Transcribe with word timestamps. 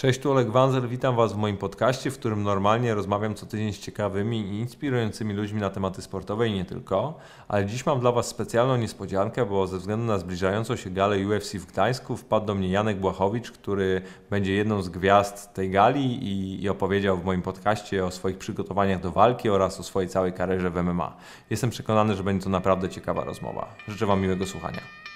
Cześć, 0.00 0.20
tu 0.20 0.30
Oleg 0.30 0.50
Wanzer, 0.50 0.88
witam 0.88 1.16
Was 1.16 1.32
w 1.32 1.36
moim 1.36 1.56
podcaście, 1.56 2.10
w 2.10 2.18
którym 2.18 2.42
normalnie 2.42 2.94
rozmawiam 2.94 3.34
co 3.34 3.46
tydzień 3.46 3.72
z 3.72 3.78
ciekawymi 3.78 4.40
i 4.40 4.58
inspirującymi 4.58 5.34
ludźmi 5.34 5.60
na 5.60 5.70
tematy 5.70 6.02
sportowe 6.02 6.48
i 6.48 6.52
nie 6.52 6.64
tylko. 6.64 7.18
Ale 7.48 7.66
dziś 7.66 7.86
mam 7.86 8.00
dla 8.00 8.12
Was 8.12 8.26
specjalną 8.26 8.76
niespodziankę, 8.76 9.46
bo 9.46 9.66
ze 9.66 9.78
względu 9.78 10.06
na 10.06 10.18
zbliżającą 10.18 10.76
się 10.76 10.90
galę 10.90 11.16
UFC 11.26 11.54
w 11.54 11.66
Gdańsku 11.66 12.16
wpadł 12.16 12.46
do 12.46 12.54
mnie 12.54 12.68
Janek 12.68 13.00
Błachowicz, 13.00 13.50
który 13.50 14.02
będzie 14.30 14.52
jedną 14.54 14.82
z 14.82 14.88
gwiazd 14.88 15.54
tej 15.54 15.70
gali 15.70 16.24
i, 16.24 16.62
i 16.62 16.68
opowiedział 16.68 17.16
w 17.16 17.24
moim 17.24 17.42
podcaście 17.42 18.04
o 18.04 18.10
swoich 18.10 18.38
przygotowaniach 18.38 19.00
do 19.00 19.10
walki 19.10 19.50
oraz 19.50 19.80
o 19.80 19.82
swojej 19.82 20.08
całej 20.08 20.32
karierze 20.32 20.70
w 20.70 20.82
MMA. 20.82 21.16
Jestem 21.50 21.70
przekonany, 21.70 22.16
że 22.16 22.24
będzie 22.24 22.44
to 22.44 22.50
naprawdę 22.50 22.88
ciekawa 22.88 23.24
rozmowa. 23.24 23.74
Życzę 23.88 24.06
Wam 24.06 24.20
miłego 24.20 24.46
słuchania. 24.46 25.09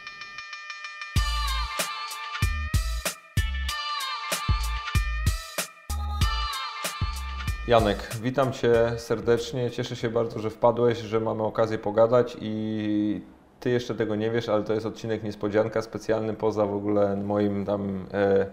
Janek, 7.68 8.10
witam 8.22 8.52
Cię 8.52 8.92
serdecznie. 8.96 9.70
Cieszę 9.70 9.96
się 9.96 10.10
bardzo, 10.10 10.40
że 10.40 10.50
wpadłeś, 10.50 10.98
że 10.98 11.20
mamy 11.20 11.42
okazję 11.42 11.78
pogadać 11.78 12.36
i 12.40 13.20
Ty 13.60 13.70
jeszcze 13.70 13.94
tego 13.94 14.16
nie 14.16 14.30
wiesz, 14.30 14.48
ale 14.48 14.64
to 14.64 14.74
jest 14.74 14.86
odcinek 14.86 15.22
niespodzianka 15.22 15.82
specjalny 15.82 16.34
poza 16.34 16.66
w 16.66 16.74
ogóle 16.74 17.16
moim 17.16 17.64
tam 17.64 18.06
e, 18.12 18.46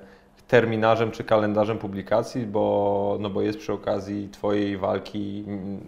terminarzem 0.48 1.12
czy 1.12 1.24
kalendarzem 1.24 1.78
publikacji, 1.78 2.46
bo, 2.46 3.18
no 3.20 3.30
bo 3.30 3.42
jest 3.42 3.60
przy 3.60 3.74
okazji 3.74 4.30
Twojej 4.30 4.78
walki, 4.78 5.46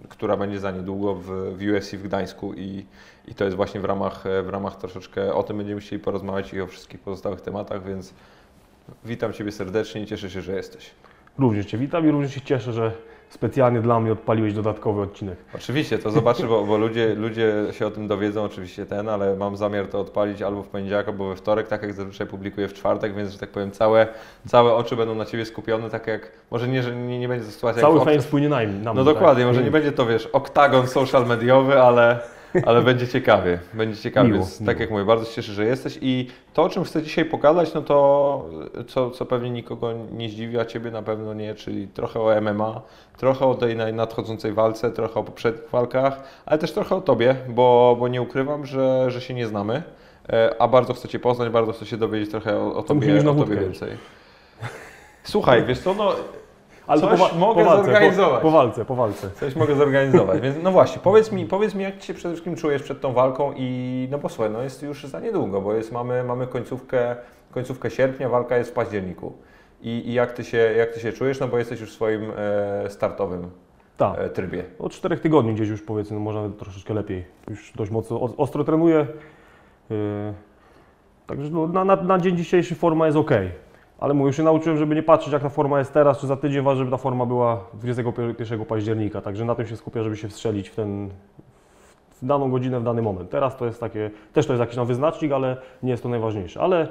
która 0.09 0.37
będzie 0.37 0.59
za 0.59 0.71
niedługo 0.71 1.15
w, 1.15 1.25
w 1.57 1.61
UFC 1.71 1.93
w 1.93 2.03
Gdańsku 2.03 2.53
i, 2.53 2.85
i 3.27 3.35
to 3.35 3.45
jest 3.45 3.57
właśnie 3.57 3.81
w 3.81 3.85
ramach, 3.85 4.23
w 4.43 4.49
ramach 4.49 4.75
troszeczkę 4.75 5.33
o 5.33 5.43
tym 5.43 5.57
będziemy 5.57 5.81
chcieli 5.81 6.01
porozmawiać 6.01 6.53
i 6.53 6.61
o 6.61 6.67
wszystkich 6.67 6.99
pozostałych 6.99 7.41
tematach, 7.41 7.85
więc 7.85 8.13
witam 9.05 9.33
Ciebie 9.33 9.51
serdecznie 9.51 10.01
i 10.01 10.05
cieszę 10.05 10.29
się, 10.29 10.41
że 10.41 10.55
jesteś. 10.55 10.91
Również 11.39 11.65
Cię 11.65 11.77
witam 11.77 12.07
i 12.07 12.11
również 12.11 12.33
się 12.33 12.41
cieszę, 12.41 12.73
że 12.73 12.91
specjalnie 13.33 13.81
dla 13.81 13.99
mnie 13.99 14.11
odpaliłeś 14.11 14.53
dodatkowy 14.53 15.01
odcinek. 15.01 15.37
Oczywiście, 15.55 15.99
to 15.99 16.11
zobaczy, 16.11 16.47
bo, 16.47 16.63
bo 16.63 16.77
ludzie, 16.77 17.15
ludzie 17.15 17.53
się 17.71 17.87
o 17.87 17.91
tym 17.91 18.07
dowiedzą, 18.07 18.43
oczywiście 18.43 18.85
ten, 18.85 19.09
ale 19.09 19.35
mam 19.35 19.57
zamiar 19.57 19.87
to 19.87 19.99
odpalić 19.99 20.41
albo 20.41 20.63
w 20.63 20.67
poniedziałek, 20.67 21.07
albo 21.07 21.29
we 21.29 21.35
wtorek, 21.35 21.67
tak 21.67 21.81
jak 21.81 21.93
zazwyczaj 21.93 22.27
publikuję 22.27 22.67
w 22.67 22.73
czwartek, 22.73 23.15
więc, 23.15 23.31
że 23.31 23.37
tak 23.39 23.49
powiem, 23.49 23.71
całe, 23.71 24.07
całe 24.47 24.73
oczy 24.73 24.95
będą 24.95 25.15
na 25.15 25.25
Ciebie 25.25 25.45
skupione, 25.45 25.89
tak 25.89 26.07
jak, 26.07 26.31
może 26.51 26.67
nie, 26.67 26.83
że 26.83 26.95
nie, 26.95 27.19
nie 27.19 27.27
będzie 27.27 27.45
to 27.45 27.51
sytuacja 27.51 27.81
Cały 27.81 27.95
jak 27.95 28.03
fame 28.05 28.17
Okta- 28.17 28.21
spłynie 28.21 28.49
na 28.49 28.59
mnie. 28.59 28.79
No 28.93 29.03
dokładnie, 29.03 29.43
tak? 29.43 29.53
może 29.53 29.63
nie 29.63 29.71
będzie 29.71 29.91
to, 29.91 30.05
wiesz, 30.05 30.25
oktagon 30.25 30.87
social 30.87 31.25
mediowy, 31.27 31.81
ale, 31.81 32.19
ale 32.65 32.81
będzie 32.81 33.07
ciekawie, 33.07 33.59
będzie 33.73 34.01
ciekawie, 34.01 34.29
Miło, 34.29 34.39
więc 34.39 34.61
miło. 34.61 34.71
tak 34.71 34.79
jak 34.79 34.91
mówię, 34.91 35.05
bardzo 35.05 35.25
się 35.25 35.31
cieszę, 35.31 35.53
że 35.53 35.65
jesteś 35.65 35.99
i 36.01 36.27
to, 36.53 36.63
o 36.63 36.69
czym 36.69 36.83
chcę 36.83 37.03
dzisiaj 37.03 37.25
pogadać, 37.25 37.73
no 37.73 37.81
to, 37.81 38.45
co, 38.87 39.11
co 39.11 39.25
pewnie 39.25 39.49
nikogo 39.49 39.93
nie 40.11 40.29
zdziwi, 40.29 40.59
a 40.59 40.65
Ciebie 40.65 40.91
na 40.91 41.01
pewno 41.01 41.33
nie, 41.33 41.55
czyli 41.55 41.87
trochę 41.87 42.19
o 42.19 42.41
MMA, 42.41 42.81
trochę 43.17 43.45
o 43.45 43.55
tej 43.55 43.75
nadchodzącej 43.75 44.53
walce, 44.53 44.91
trochę 44.91 45.19
o 45.19 45.23
poprzednich 45.23 45.69
walkach, 45.69 46.23
ale 46.45 46.59
też 46.59 46.71
trochę 46.71 46.95
o 46.95 47.01
Tobie, 47.01 47.35
bo, 47.49 47.95
bo 47.99 48.07
nie 48.07 48.21
ukrywam, 48.21 48.65
że, 48.65 49.11
że 49.11 49.21
się 49.21 49.33
nie 49.33 49.47
znamy, 49.47 49.83
e, 50.29 50.55
a 50.59 50.67
bardzo 50.67 50.93
chcę 50.93 51.07
Cię 51.07 51.19
poznać, 51.19 51.49
bardzo 51.49 51.73
chcę 51.73 51.85
się 51.85 51.97
dowiedzieć 51.97 52.31
trochę 52.31 52.57
o, 52.59 52.75
o 52.75 52.83
Tobie, 52.83 53.29
o 53.29 53.33
tobie 53.33 53.55
więcej. 53.55 53.91
Słuchaj, 55.23 55.65
wiesz 55.65 55.79
co, 55.79 55.93
no 55.93 56.11
Ale 56.87 57.01
Coś 57.01 57.19
po, 57.19 57.35
mogę 57.35 57.63
po 57.63 57.69
walce, 57.69 57.85
zorganizować. 57.85 58.41
Po, 58.41 58.41
po 58.41 58.51
walce, 58.51 58.85
po 58.85 58.95
walce. 58.95 59.29
Coś 59.31 59.55
mogę 59.55 59.75
zorganizować. 59.75 60.41
Więc 60.41 60.55
no 60.63 60.71
właśnie, 60.71 61.01
powiedz 61.01 61.31
mi, 61.31 61.45
powiedz 61.45 61.75
mi, 61.75 61.83
jak 61.83 61.95
Ty 61.95 62.05
się 62.05 62.13
przede 62.13 62.33
wszystkim 62.33 62.55
czujesz 62.55 62.83
przed 62.83 63.01
tą 63.01 63.13
walką 63.13 63.53
i 63.57 64.07
no 64.11 64.17
bo 64.17 64.29
słuchaj, 64.29 64.51
no 64.51 64.61
jest 64.61 64.83
już 64.83 65.03
za 65.03 65.19
niedługo, 65.19 65.61
bo 65.61 65.73
jest, 65.73 65.91
mamy, 65.91 66.23
mamy 66.23 66.47
końcówkę, 66.47 67.15
końcówkę 67.51 67.89
sierpnia, 67.89 68.29
walka 68.29 68.57
jest 68.57 68.69
w 68.69 68.73
październiku. 68.73 69.33
I, 69.81 70.09
I 70.09 70.13
jak, 70.13 70.31
ty 70.31 70.43
się, 70.43 70.57
jak 70.57 70.93
Ty 70.93 70.99
się 70.99 71.11
czujesz, 71.11 71.39
no 71.39 71.47
bo 71.47 71.57
jesteś 71.57 71.79
już 71.79 71.91
w 71.91 71.93
swoim 71.93 72.31
e, 72.35 72.89
startowym 72.89 73.49
Tak. 73.97 74.19
e, 74.19 74.29
trybie. 74.29 74.63
Od 74.79 74.91
czterech 74.91 75.19
tygodni 75.19 75.53
gdzieś 75.53 75.69
już 75.69 75.81
powiedzmy, 75.81 76.15
no 76.15 76.23
może 76.23 76.41
nawet 76.41 76.57
troszeczkę 76.57 76.93
lepiej. 76.93 77.25
Już 77.49 77.73
dość 77.75 77.91
mocno 77.91 78.21
ostro 78.37 78.63
trenuję. 78.63 79.07
Yy, 79.89 79.97
także 81.27 81.49
no, 81.49 81.67
na, 81.67 81.85
na, 81.85 81.95
na 81.95 82.19
dzień 82.19 82.37
dzisiejszy 82.37 82.75
forma 82.75 83.05
jest 83.05 83.17
ok. 83.17 83.31
Ale 84.03 84.13
mówię, 84.13 84.27
już 84.27 84.37
się 84.37 84.43
nauczyłem, 84.43 84.77
żeby 84.77 84.95
nie 84.95 85.03
patrzeć 85.03 85.33
jak 85.33 85.41
ta 85.41 85.49
forma 85.49 85.79
jest 85.79 85.93
teraz, 85.93 86.19
czy 86.19 86.27
za 86.27 86.37
tydzień, 86.37 86.63
ważne, 86.63 86.79
żeby 86.79 86.91
ta 86.91 86.97
forma 86.97 87.25
była 87.25 87.65
21 87.73 88.65
października. 88.65 89.21
Także 89.21 89.45
na 89.45 89.55
tym 89.55 89.67
się 89.67 89.77
skupię, 89.77 90.03
żeby 90.03 90.17
się 90.17 90.27
wstrzelić 90.27 90.69
w 90.69 90.75
ten 90.75 91.09
w 92.21 92.25
daną 92.25 92.51
godzinę, 92.51 92.79
w 92.79 92.83
dany 92.83 93.01
moment. 93.01 93.29
Teraz 93.29 93.57
to 93.57 93.65
jest 93.65 93.79
takie, 93.79 94.11
też 94.33 94.47
to 94.47 94.53
jest 94.53 94.59
jakiś 94.59 94.75
tam 94.75 94.87
wyznacznik, 94.87 95.31
ale 95.31 95.57
nie 95.83 95.91
jest 95.91 96.03
to 96.03 96.09
najważniejsze. 96.09 96.61
Ale 96.61 96.87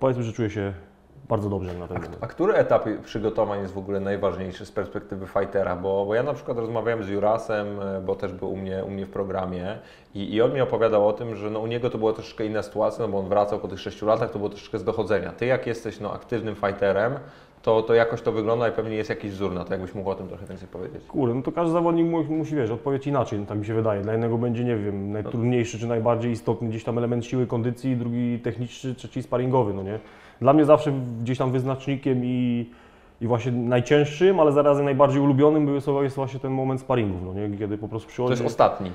powiedzmy, 0.00 0.22
że 0.22 0.32
czuję 0.32 0.50
się 0.50 0.72
bardzo 1.28 1.50
dobrze 1.50 1.74
na 1.74 1.88
ten 1.88 1.96
moment. 1.96 2.18
A 2.20 2.26
który 2.26 2.54
etap 2.54 2.84
przygotowań 3.04 3.60
jest 3.60 3.74
w 3.74 3.78
ogóle 3.78 4.00
najważniejszy 4.00 4.66
z 4.66 4.72
perspektywy 4.72 5.26
fightera? 5.26 5.76
Bo, 5.76 6.06
bo 6.06 6.14
ja 6.14 6.22
na 6.22 6.34
przykład 6.34 6.58
rozmawiałem 6.58 7.04
z 7.04 7.08
Jurasem, 7.08 7.80
e, 7.80 8.00
bo 8.00 8.14
też 8.14 8.32
był 8.32 8.52
u 8.52 8.56
mnie, 8.56 8.84
u 8.84 8.90
mnie 8.90 9.06
w 9.06 9.10
programie 9.10 9.78
i, 10.14 10.34
i 10.34 10.42
on 10.42 10.54
mi 10.54 10.60
opowiadał 10.60 11.08
o 11.08 11.12
tym, 11.12 11.36
że 11.36 11.50
no 11.50 11.60
u 11.60 11.66
niego 11.66 11.90
to 11.90 11.98
była 11.98 12.12
troszeczkę 12.12 12.46
inna 12.46 12.62
sytuacja, 12.62 13.06
no 13.06 13.12
bo 13.12 13.18
on 13.18 13.28
wracał 13.28 13.58
po 13.58 13.68
tych 13.68 13.80
6 13.80 14.02
latach, 14.02 14.30
to 14.30 14.38
było 14.38 14.48
troszeczkę 14.48 14.78
z 14.78 14.84
dochodzenia. 14.84 15.32
Ty 15.32 15.46
jak 15.46 15.66
jesteś 15.66 16.00
no, 16.00 16.12
aktywnym 16.12 16.54
fighterem, 16.54 17.14
to, 17.64 17.82
to 17.82 17.94
jakoś 17.94 18.22
to 18.22 18.32
wygląda 18.32 18.68
i 18.68 18.72
pewnie 18.72 18.96
jest 18.96 19.10
jakiś 19.10 19.32
wzór 19.32 19.52
na 19.52 19.64
to, 19.64 19.72
jakbyś 19.72 19.94
mógł 19.94 20.10
o 20.10 20.14
tym 20.14 20.28
trochę 20.28 20.46
więcej 20.46 20.68
powiedzieć. 20.68 21.04
Kurde, 21.08 21.34
no 21.34 21.42
to 21.42 21.52
każdy 21.52 21.72
zawodnik 21.72 22.06
mu, 22.06 22.24
musi, 22.24 22.56
wiesz, 22.56 22.70
odpowiedzieć 22.70 23.06
inaczej, 23.06 23.38
no 23.38 23.46
tak 23.46 23.58
mi 23.58 23.66
się 23.66 23.74
wydaje. 23.74 24.02
Dla 24.02 24.12
jednego 24.12 24.38
będzie, 24.38 24.64
nie 24.64 24.76
wiem, 24.76 25.12
najtrudniejszy 25.12 25.78
czy 25.78 25.86
najbardziej 25.86 26.32
istotny 26.32 26.68
gdzieś 26.68 26.84
tam 26.84 26.98
element 26.98 27.24
siły, 27.24 27.46
kondycji, 27.46 27.96
drugi 27.96 28.38
techniczny, 28.38 28.94
trzeci 28.94 29.22
sparingowy, 29.22 29.74
no 29.74 29.82
nie? 29.82 29.98
Dla 30.40 30.52
mnie 30.52 30.64
zawsze 30.64 30.92
gdzieś 31.22 31.38
tam 31.38 31.50
wyznacznikiem 31.52 32.20
i, 32.24 32.70
i 33.20 33.26
właśnie 33.26 33.52
najcięższym, 33.52 34.40
ale 34.40 34.52
zarazem 34.52 34.84
najbardziej 34.84 35.20
ulubionym 35.20 35.66
był, 35.66 35.74
jest- 35.74 36.16
właśnie 36.16 36.40
ten 36.40 36.52
moment 36.52 36.80
sparingów, 36.80 37.22
no 37.24 37.34
nie? 37.48 37.58
Kiedy 37.58 37.78
po 37.78 37.88
prostu 37.88 38.08
To 38.08 38.12
przychodzi... 38.12 38.32
jest 38.32 38.44
ostatni. 38.44 38.90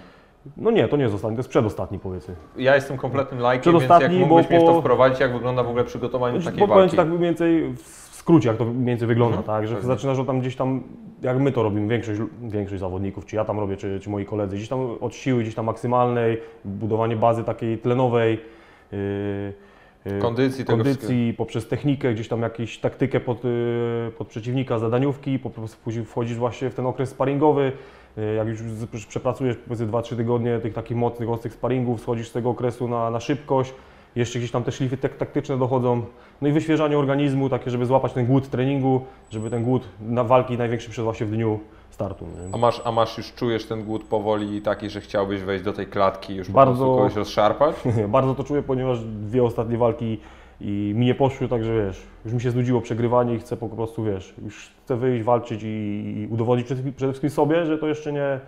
No 0.58 0.72
nie, 0.72 0.88
to 0.88 0.98
nie 0.98 1.04
jest 1.04 1.16
ostatni, 1.16 1.36
to 1.38 1.40
jest 1.40 1.50
przedostatni 1.50 2.00
powiedzmy. 2.00 2.36
Ja 2.58 2.76
jestem 2.76 2.98
kompletnym 2.98 3.40
lajkiem, 3.40 3.80
więc 3.80 3.90
jak 4.02 4.12
mógłbyś 4.12 4.48
bo 4.48 4.56
mnie 4.56 4.60
w 4.60 4.66
to 4.66 4.80
wprowadzić, 4.82 5.20
jak 5.20 5.34
wygląda 5.34 5.64
w 5.64 5.68
ogóle 5.68 5.84
przygotowanie 5.84 6.40
do 6.40 6.46
takiej 6.46 6.68
walki? 6.68 6.98
Tak 6.98 7.08
mniej 7.08 7.20
więcej 7.20 7.74
w 7.74 8.10
skrócie, 8.16 8.50
jak 8.50 8.58
to 8.58 8.66
mniej 8.66 8.86
więcej 8.86 9.08
wygląda, 9.08 9.38
Mhm, 9.38 9.58
tak? 9.58 9.68
Że 9.68 9.76
pewnie. 9.76 9.88
zaczynasz 9.88 10.20
od 10.20 10.28
tam 10.28 10.40
gdzieś 10.40 10.56
tam, 10.56 10.84
jak 11.22 11.40
my 11.40 11.52
to 11.52 11.64
robimy, 11.64 11.88
większość, 11.88 12.22
większość 12.42 12.80
zawodników, 12.80 13.26
czy 13.26 13.36
ja 13.36 13.46
tam 13.46 13.60
robię, 13.60 13.78
czy, 13.78 14.00
czy 14.00 14.10
moi 14.10 14.26
koledzy, 14.26 14.56
gdzieś 14.56 14.70
tam 14.70 14.80
od 15.02 15.16
siły, 15.16 15.42
gdzieś 15.42 15.56
tam 15.56 15.66
maksymalnej, 15.66 16.38
budowanie 16.66 17.16
bazy 17.16 17.44
takiej 17.44 17.78
tlenowej, 17.78 18.40
yy, 18.92 18.98
Kondycji, 20.22 20.66
tego 20.66 20.78
kondycji 20.78 21.34
poprzez 21.38 21.68
technikę, 21.68 22.14
gdzieś 22.14 22.28
tam 22.28 22.42
jakąś 22.42 22.78
taktykę 22.78 23.20
pod, 23.20 23.44
yy, 23.44 24.12
pod 24.18 24.28
przeciwnika, 24.28 24.80
zadaniówki, 24.80 25.40
po 25.40 25.50
prostu 25.50 25.78
wchodzisz 26.06 26.38
właśnie 26.38 26.70
w 26.70 26.76
ten 26.76 26.86
okres 26.86 27.10
sparingowy, 27.10 27.72
yy, 28.18 28.34
jak 28.34 28.48
już 28.48 29.06
przepracujesz 29.06 29.56
powiedzmy 29.58 29.88
2-3 29.88 30.16
tygodnie 30.18 30.60
tych 30.60 30.74
takich 30.74 30.98
mocnych, 30.98 31.30
ostrych 31.30 31.54
sparingów, 31.54 32.02
schodzisz 32.02 32.30
z 32.30 32.32
tego 32.32 32.50
okresu 32.50 32.88
na, 32.88 33.10
na 33.12 33.20
szybkość, 33.20 33.74
jeszcze 34.16 34.40
gdzieś 34.40 34.52
tam 34.52 34.64
te 34.64 34.72
szlify 34.72 34.98
tak- 34.98 35.18
taktyczne 35.18 35.58
dochodzą, 35.58 36.06
no 36.42 36.48
i 36.48 36.52
wyświeżanie 36.52 36.98
organizmu, 36.98 37.50
takie, 37.50 37.72
żeby 37.72 37.86
złapać 37.86 38.14
ten 38.14 38.26
głód 38.26 38.50
treningu, 38.50 39.06
żeby 39.32 39.50
ten 39.50 39.64
głód 39.64 39.84
na 40.02 40.24
walki 40.24 40.58
największy 40.58 40.90
przyszedł 40.90 41.06
właśnie 41.06 41.26
w 41.26 41.32
dniu 41.32 41.60
startu. 42.00 42.26
nie? 42.26 42.54
A 42.54 42.58
masz, 42.58 42.82
a 42.86 42.92
masz 42.92 43.18
już, 43.18 43.34
czujesz 43.34 43.66
ten 43.66 43.84
głód 43.84 44.04
powoli 44.04 44.62
taki, 44.62 44.90
że 44.90 45.02
chciałbyś 45.02 45.42
wejść 45.42 45.64
do 45.64 45.74
tej 45.74 45.88
klatki 45.88 46.34
i 46.34 46.36
już 46.36 46.52
Bardzo- 46.52 46.72
po 46.74 46.78
prostu 46.80 46.98
kogoś 46.98 47.16
rozszarpać? 47.16 47.76
Bardzo 48.08 48.36
to 48.36 48.44
czuję, 48.44 48.64
ponieważ 48.64 49.00
dwie 49.04 49.44
ostatnie 49.44 49.78
walki 49.78 50.20
i 50.62 50.94
mi 50.96 51.06
nie 51.06 51.16
poszły, 51.16 51.48
także 51.48 51.86
wiesz, 51.86 52.02
już 52.26 52.34
mi 52.34 52.42
się 52.42 52.52
znudziło 52.52 52.82
przegrywanie 52.82 53.36
i 53.36 53.40
chcę 53.40 53.58
po 53.58 53.70
prostu, 53.70 54.04
wiesz, 54.04 54.34
już 54.44 54.72
chcę 54.86 54.96
wyjść, 54.96 55.24
walczyć 55.24 55.64
i, 55.64 55.68
i 55.68 56.28
udowodnić 56.32 56.66
przede, 56.66 56.92
przede 56.92 57.12
wszystkim 57.12 57.30
sobie, 57.30 57.66
że 57.66 57.78
to 57.78 57.88
jeszcze 57.88 58.14
nie, 58.14 58.40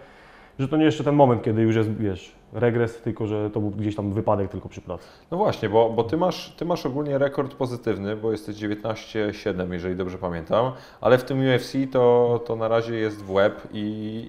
że 0.61 0.67
to 0.67 0.77
nie 0.77 0.85
jeszcze 0.85 1.03
ten 1.03 1.15
moment, 1.15 1.43
kiedy 1.43 1.61
już 1.61 1.75
jest, 1.75 1.93
wiesz, 1.97 2.35
regres, 2.53 3.01
tylko 3.01 3.27
że 3.27 3.49
to 3.49 3.59
był 3.59 3.69
gdzieś 3.69 3.95
tam 3.95 4.13
wypadek 4.13 4.51
tylko 4.51 4.69
przy 4.69 4.81
pracy. 4.81 5.07
No 5.31 5.37
właśnie, 5.37 5.69
bo, 5.69 5.89
bo 5.89 6.03
ty, 6.03 6.17
masz, 6.17 6.49
ty 6.49 6.65
masz 6.65 6.85
ogólnie 6.85 7.17
rekord 7.17 7.53
pozytywny, 7.53 8.15
bo 8.15 8.31
jesteś 8.31 8.55
19-7, 8.55 9.71
jeżeli 9.71 9.95
dobrze 9.95 10.17
pamiętam, 10.17 10.71
ale 11.01 11.17
w 11.17 11.23
tym 11.23 11.39
UFC 11.39 11.73
to, 11.91 12.39
to 12.45 12.55
na 12.55 12.67
razie 12.67 12.95
jest 12.95 13.23
w 13.23 13.31
łeb 13.31 13.67
i, 13.71 13.79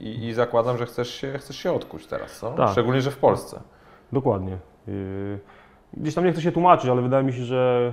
i, 0.03 0.27
i 0.27 0.35
zakładam, 0.35 0.79
że 0.79 0.87
chcesz 0.87 1.15
się, 1.15 1.39
chcesz 1.39 1.57
się 1.57 1.73
odkuć 1.73 2.07
teraz, 2.07 2.39
co? 2.39 2.51
Tak. 2.51 2.71
Szczególnie, 2.71 3.01
że 3.01 3.11
w 3.11 3.19
Polsce. 3.19 3.61
Dokładnie. 4.13 4.59
Yy, 4.89 5.39
Gdzieś 5.97 6.15
tam 6.15 6.25
nie 6.25 6.33
chcę 6.33 6.43
się 6.43 6.53
tłumaczyć, 6.53 6.91
ale 6.91 7.03
wydaje 7.03 7.25
mi 7.25 7.33
się, 7.33 7.43
że 7.43 7.93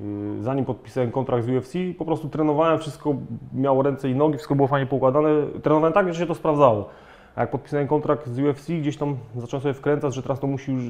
yy, 0.00 0.06
zanim 0.40 0.64
podpisałem 0.64 1.10
kontrakt 1.10 1.44
z 1.44 1.48
UFC, 1.48 1.72
po 1.98 2.04
prostu 2.04 2.28
trenowałem, 2.28 2.78
wszystko 2.78 3.14
miało 3.54 3.82
ręce 3.82 4.10
i 4.10 4.14
nogi, 4.14 4.34
wszystko 4.34 4.54
było 4.54 4.68
fajnie 4.68 4.86
poukładane. 4.86 5.28
Trenowałem 5.62 5.92
tak, 5.92 6.12
że 6.14 6.20
się 6.20 6.26
to 6.26 6.34
sprawdzało. 6.34 6.88
A 7.36 7.40
jak 7.40 7.50
podpisałem 7.50 7.88
kontrakt 7.88 8.28
z 8.28 8.38
UFC, 8.38 8.68
gdzieś 8.68 8.96
tam 8.96 9.16
zacząłem 9.36 9.62
sobie 9.62 9.74
wkręcać, 9.74 10.14
że 10.14 10.22
teraz 10.22 10.40
to 10.40 10.46
musi 10.46 10.72
już, 10.72 10.82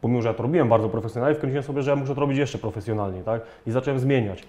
pomimo 0.00 0.22
że 0.22 0.28
ja 0.28 0.34
to 0.34 0.42
robiłem 0.42 0.68
bardzo 0.68 0.88
profesjonalnie, 0.88 1.36
wkręciłem 1.36 1.62
sobie, 1.62 1.82
że 1.82 1.90
ja 1.90 1.96
muszę 1.96 2.14
to 2.14 2.20
robić 2.20 2.38
jeszcze 2.38 2.58
profesjonalnie, 2.58 3.22
tak? 3.22 3.42
I 3.66 3.70
zacząłem 3.70 4.00
zmieniać. 4.00 4.42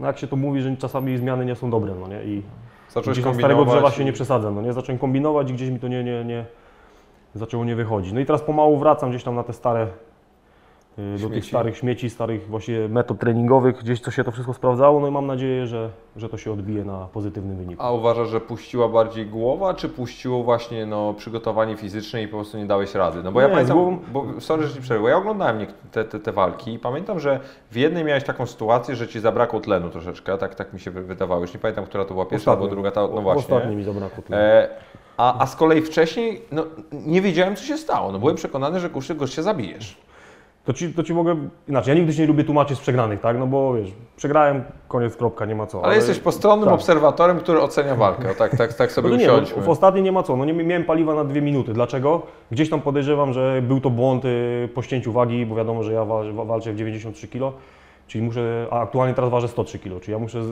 No 0.00 0.06
jak 0.06 0.18
się 0.18 0.26
to 0.26 0.36
mówi, 0.36 0.60
że 0.60 0.76
czasami 0.76 1.18
zmiany 1.18 1.44
nie 1.44 1.54
są 1.54 1.70
dobre, 1.70 1.94
no 2.00 2.08
nie? 2.08 2.24
I 2.24 2.42
Zacząłeś 2.88 3.18
gdzieś 3.18 3.24
tam 3.24 3.34
starego 3.34 3.64
drzewa 3.64 3.90
się 3.90 4.04
nie 4.04 4.12
przesadzam, 4.12 4.54
no 4.54 4.62
nie? 4.62 4.72
Zacząłem 4.72 4.98
kombinować 4.98 5.50
i 5.50 5.54
gdzieś 5.54 5.70
mi 5.70 5.78
to 5.78 5.88
nie, 5.88 6.04
nie, 6.04 6.24
nie 6.24 6.44
zaczęło 7.34 7.64
nie 7.64 7.76
wychodzić. 7.76 8.12
No 8.12 8.20
i 8.20 8.26
teraz 8.26 8.42
pomału 8.42 8.78
wracam 8.78 9.10
gdzieś 9.10 9.24
tam 9.24 9.34
na 9.34 9.42
te 9.42 9.52
stare, 9.52 9.86
y, 10.98 11.18
do 11.22 11.30
tych 11.30 11.44
starych 11.44 11.76
śmieci, 11.76 12.10
starych 12.10 12.48
właśnie 12.48 12.88
metod 12.88 13.18
treningowych, 13.18 13.76
gdzieś 13.78 14.00
co 14.00 14.10
się 14.10 14.24
to 14.24 14.30
wszystko 14.32 14.54
sprawdzało, 14.54 15.00
no 15.00 15.08
i 15.08 15.10
mam 15.10 15.26
nadzieję, 15.26 15.66
że, 15.66 15.90
że 16.16 16.28
to 16.28 16.36
się 16.36 16.52
odbije 16.52 16.84
na 16.84 17.06
pozytywnym 17.12 17.56
wyniku. 17.56 17.82
A 17.82 17.92
uważasz, 17.92 18.28
że 18.28 18.40
puściła 18.40 18.88
bardziej 18.88 19.26
głowa, 19.26 19.74
czy 19.74 19.88
puściło 19.88 20.42
właśnie 20.42 20.86
no, 20.86 21.14
przygotowanie 21.14 21.76
fizyczne 21.76 22.22
i 22.22 22.28
po 22.28 22.36
prostu 22.36 22.58
nie 22.58 22.66
dałeś 22.66 22.94
rady? 22.94 23.22
No 23.22 23.32
bo 23.32 23.40
ja 23.40 23.46
Nie, 23.48 23.52
z 23.52 23.56
pamiętam, 23.56 23.76
głową- 23.78 23.98
bo, 24.12 24.40
sorry, 24.40 24.66
że 24.66 24.74
ci 24.74 24.80
przerwę, 24.80 25.08
ja 25.10 25.16
oglądałem 25.16 25.66
te, 25.92 26.04
te, 26.04 26.20
te 26.20 26.32
walki 26.32 26.72
i 26.74 26.78
pamiętam, 26.78 27.20
że 27.20 27.40
w 27.70 27.76
jednej 27.76 28.04
miałeś 28.04 28.24
taką 28.24 28.46
sytuację, 28.46 28.96
że 28.96 29.08
ci 29.08 29.20
zabrakło 29.20 29.60
tlenu 29.60 29.90
troszeczkę, 29.90 30.38
tak, 30.38 30.54
tak 30.54 30.72
mi 30.72 30.80
się 30.80 30.90
wy- 30.90 31.02
wydawało, 31.02 31.40
już 31.40 31.54
nie 31.54 31.60
pamiętam, 31.60 31.84
która 31.84 32.04
to 32.04 32.14
była 32.14 32.26
pierwsza 32.26 32.50
albo 32.50 32.62
Ostatnio. 32.64 32.74
druga, 32.76 32.90
ta, 32.90 33.00
no 33.14 33.22
właśnie. 33.22 33.40
Ostatnio 33.54 33.76
mi 33.76 33.84
zabrakło 33.84 34.22
tyle. 34.22 34.62
E, 34.64 34.68
a, 35.16 35.42
a 35.42 35.46
z 35.46 35.56
kolei 35.56 35.82
wcześniej 35.82 36.42
no, 36.52 36.64
nie 36.92 37.20
wiedziałem, 37.20 37.56
co 37.56 37.64
się 37.64 37.76
stało. 37.78 38.12
No, 38.12 38.18
byłem 38.18 38.36
przekonany, 38.36 38.80
że 38.80 38.90
kurczę, 38.90 39.14
go 39.14 39.26
się 39.26 39.42
zabijesz. 39.42 39.96
To 40.64 40.72
ci, 40.72 40.94
to 40.94 41.02
ci 41.02 41.14
mogę, 41.14 41.36
inaczej, 41.68 41.94
ja 41.94 41.98
nigdy 41.98 42.12
się 42.12 42.22
nie 42.22 42.28
lubię 42.28 42.44
tłumaczyć 42.44 42.78
z 42.78 42.80
przegranych, 42.80 43.20
tak, 43.20 43.38
no 43.38 43.46
bo 43.46 43.74
wiesz, 43.74 43.92
przegrałem, 44.16 44.64
koniec, 44.88 45.16
kropka, 45.16 45.44
nie 45.46 45.54
ma 45.54 45.66
co. 45.66 45.84
Ale, 45.84 45.94
jesteś 45.96 46.18
postronnym 46.18 46.64
tak. 46.64 46.74
obserwatorem, 46.74 47.38
który 47.38 47.60
ocenia 47.60 47.94
walkę. 47.94 48.34
Tak, 48.34 48.56
tak, 48.56 48.74
tak 48.74 48.92
sobie 48.92 49.08
No 49.10 49.16
nie, 49.16 49.26
no, 49.26 49.62
w 49.62 49.68
ostatniej 49.68 50.04
nie 50.04 50.12
ma 50.12 50.22
co, 50.22 50.36
no 50.36 50.44
nie 50.44 50.52
miałem 50.52 50.84
paliwa 50.84 51.14
na 51.14 51.24
dwie 51.24 51.42
minuty. 51.42 51.72
Dlaczego? 51.72 52.22
Gdzieś 52.50 52.70
tam 52.70 52.80
podejrzewam, 52.80 53.32
że 53.32 53.62
był 53.62 53.80
to 53.80 53.90
błąd 53.90 54.24
y, 54.24 54.68
po 54.74 54.82
ścięciu 54.82 55.12
wagi, 55.12 55.46
bo 55.46 55.54
wiadomo, 55.54 55.82
że 55.82 55.92
ja 55.92 56.04
wa- 56.04 56.32
wa- 56.32 56.44
walczę 56.44 56.72
w 56.72 56.76
93 56.76 57.28
kg, 57.28 57.58
czyli 58.06 58.24
muszę, 58.24 58.66
a 58.70 58.80
aktualnie 58.80 59.14
teraz 59.14 59.30
ważę 59.30 59.48
103 59.48 59.78
kg, 59.78 60.00
czyli 60.00 60.12
ja 60.12 60.18
muszę 60.18 60.42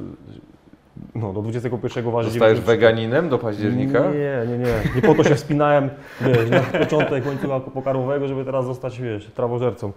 no, 1.14 1.32
do 1.32 1.42
21 1.42 2.10
ważyć 2.10 2.32
Zostajesz 2.32 2.58
93. 2.58 2.62
weganinem 2.62 3.28
do 3.28 3.38
października? 3.38 3.98
Nie, 4.00 4.52
nie, 4.52 4.58
nie. 4.58 4.74
Nie 4.96 5.02
po 5.02 5.14
to 5.14 5.24
się 5.24 5.34
wspinałem, 5.34 5.90
wiesz, 6.20 6.50
na 6.50 6.60
początek 6.60 7.26
łańcucha 7.26 7.60
pokarmowego, 7.60 8.28
żeby 8.28 8.44
teraz 8.44 8.64
zostać, 8.64 9.00
wiesz, 9.00 9.26
trawożercą. 9.34 9.92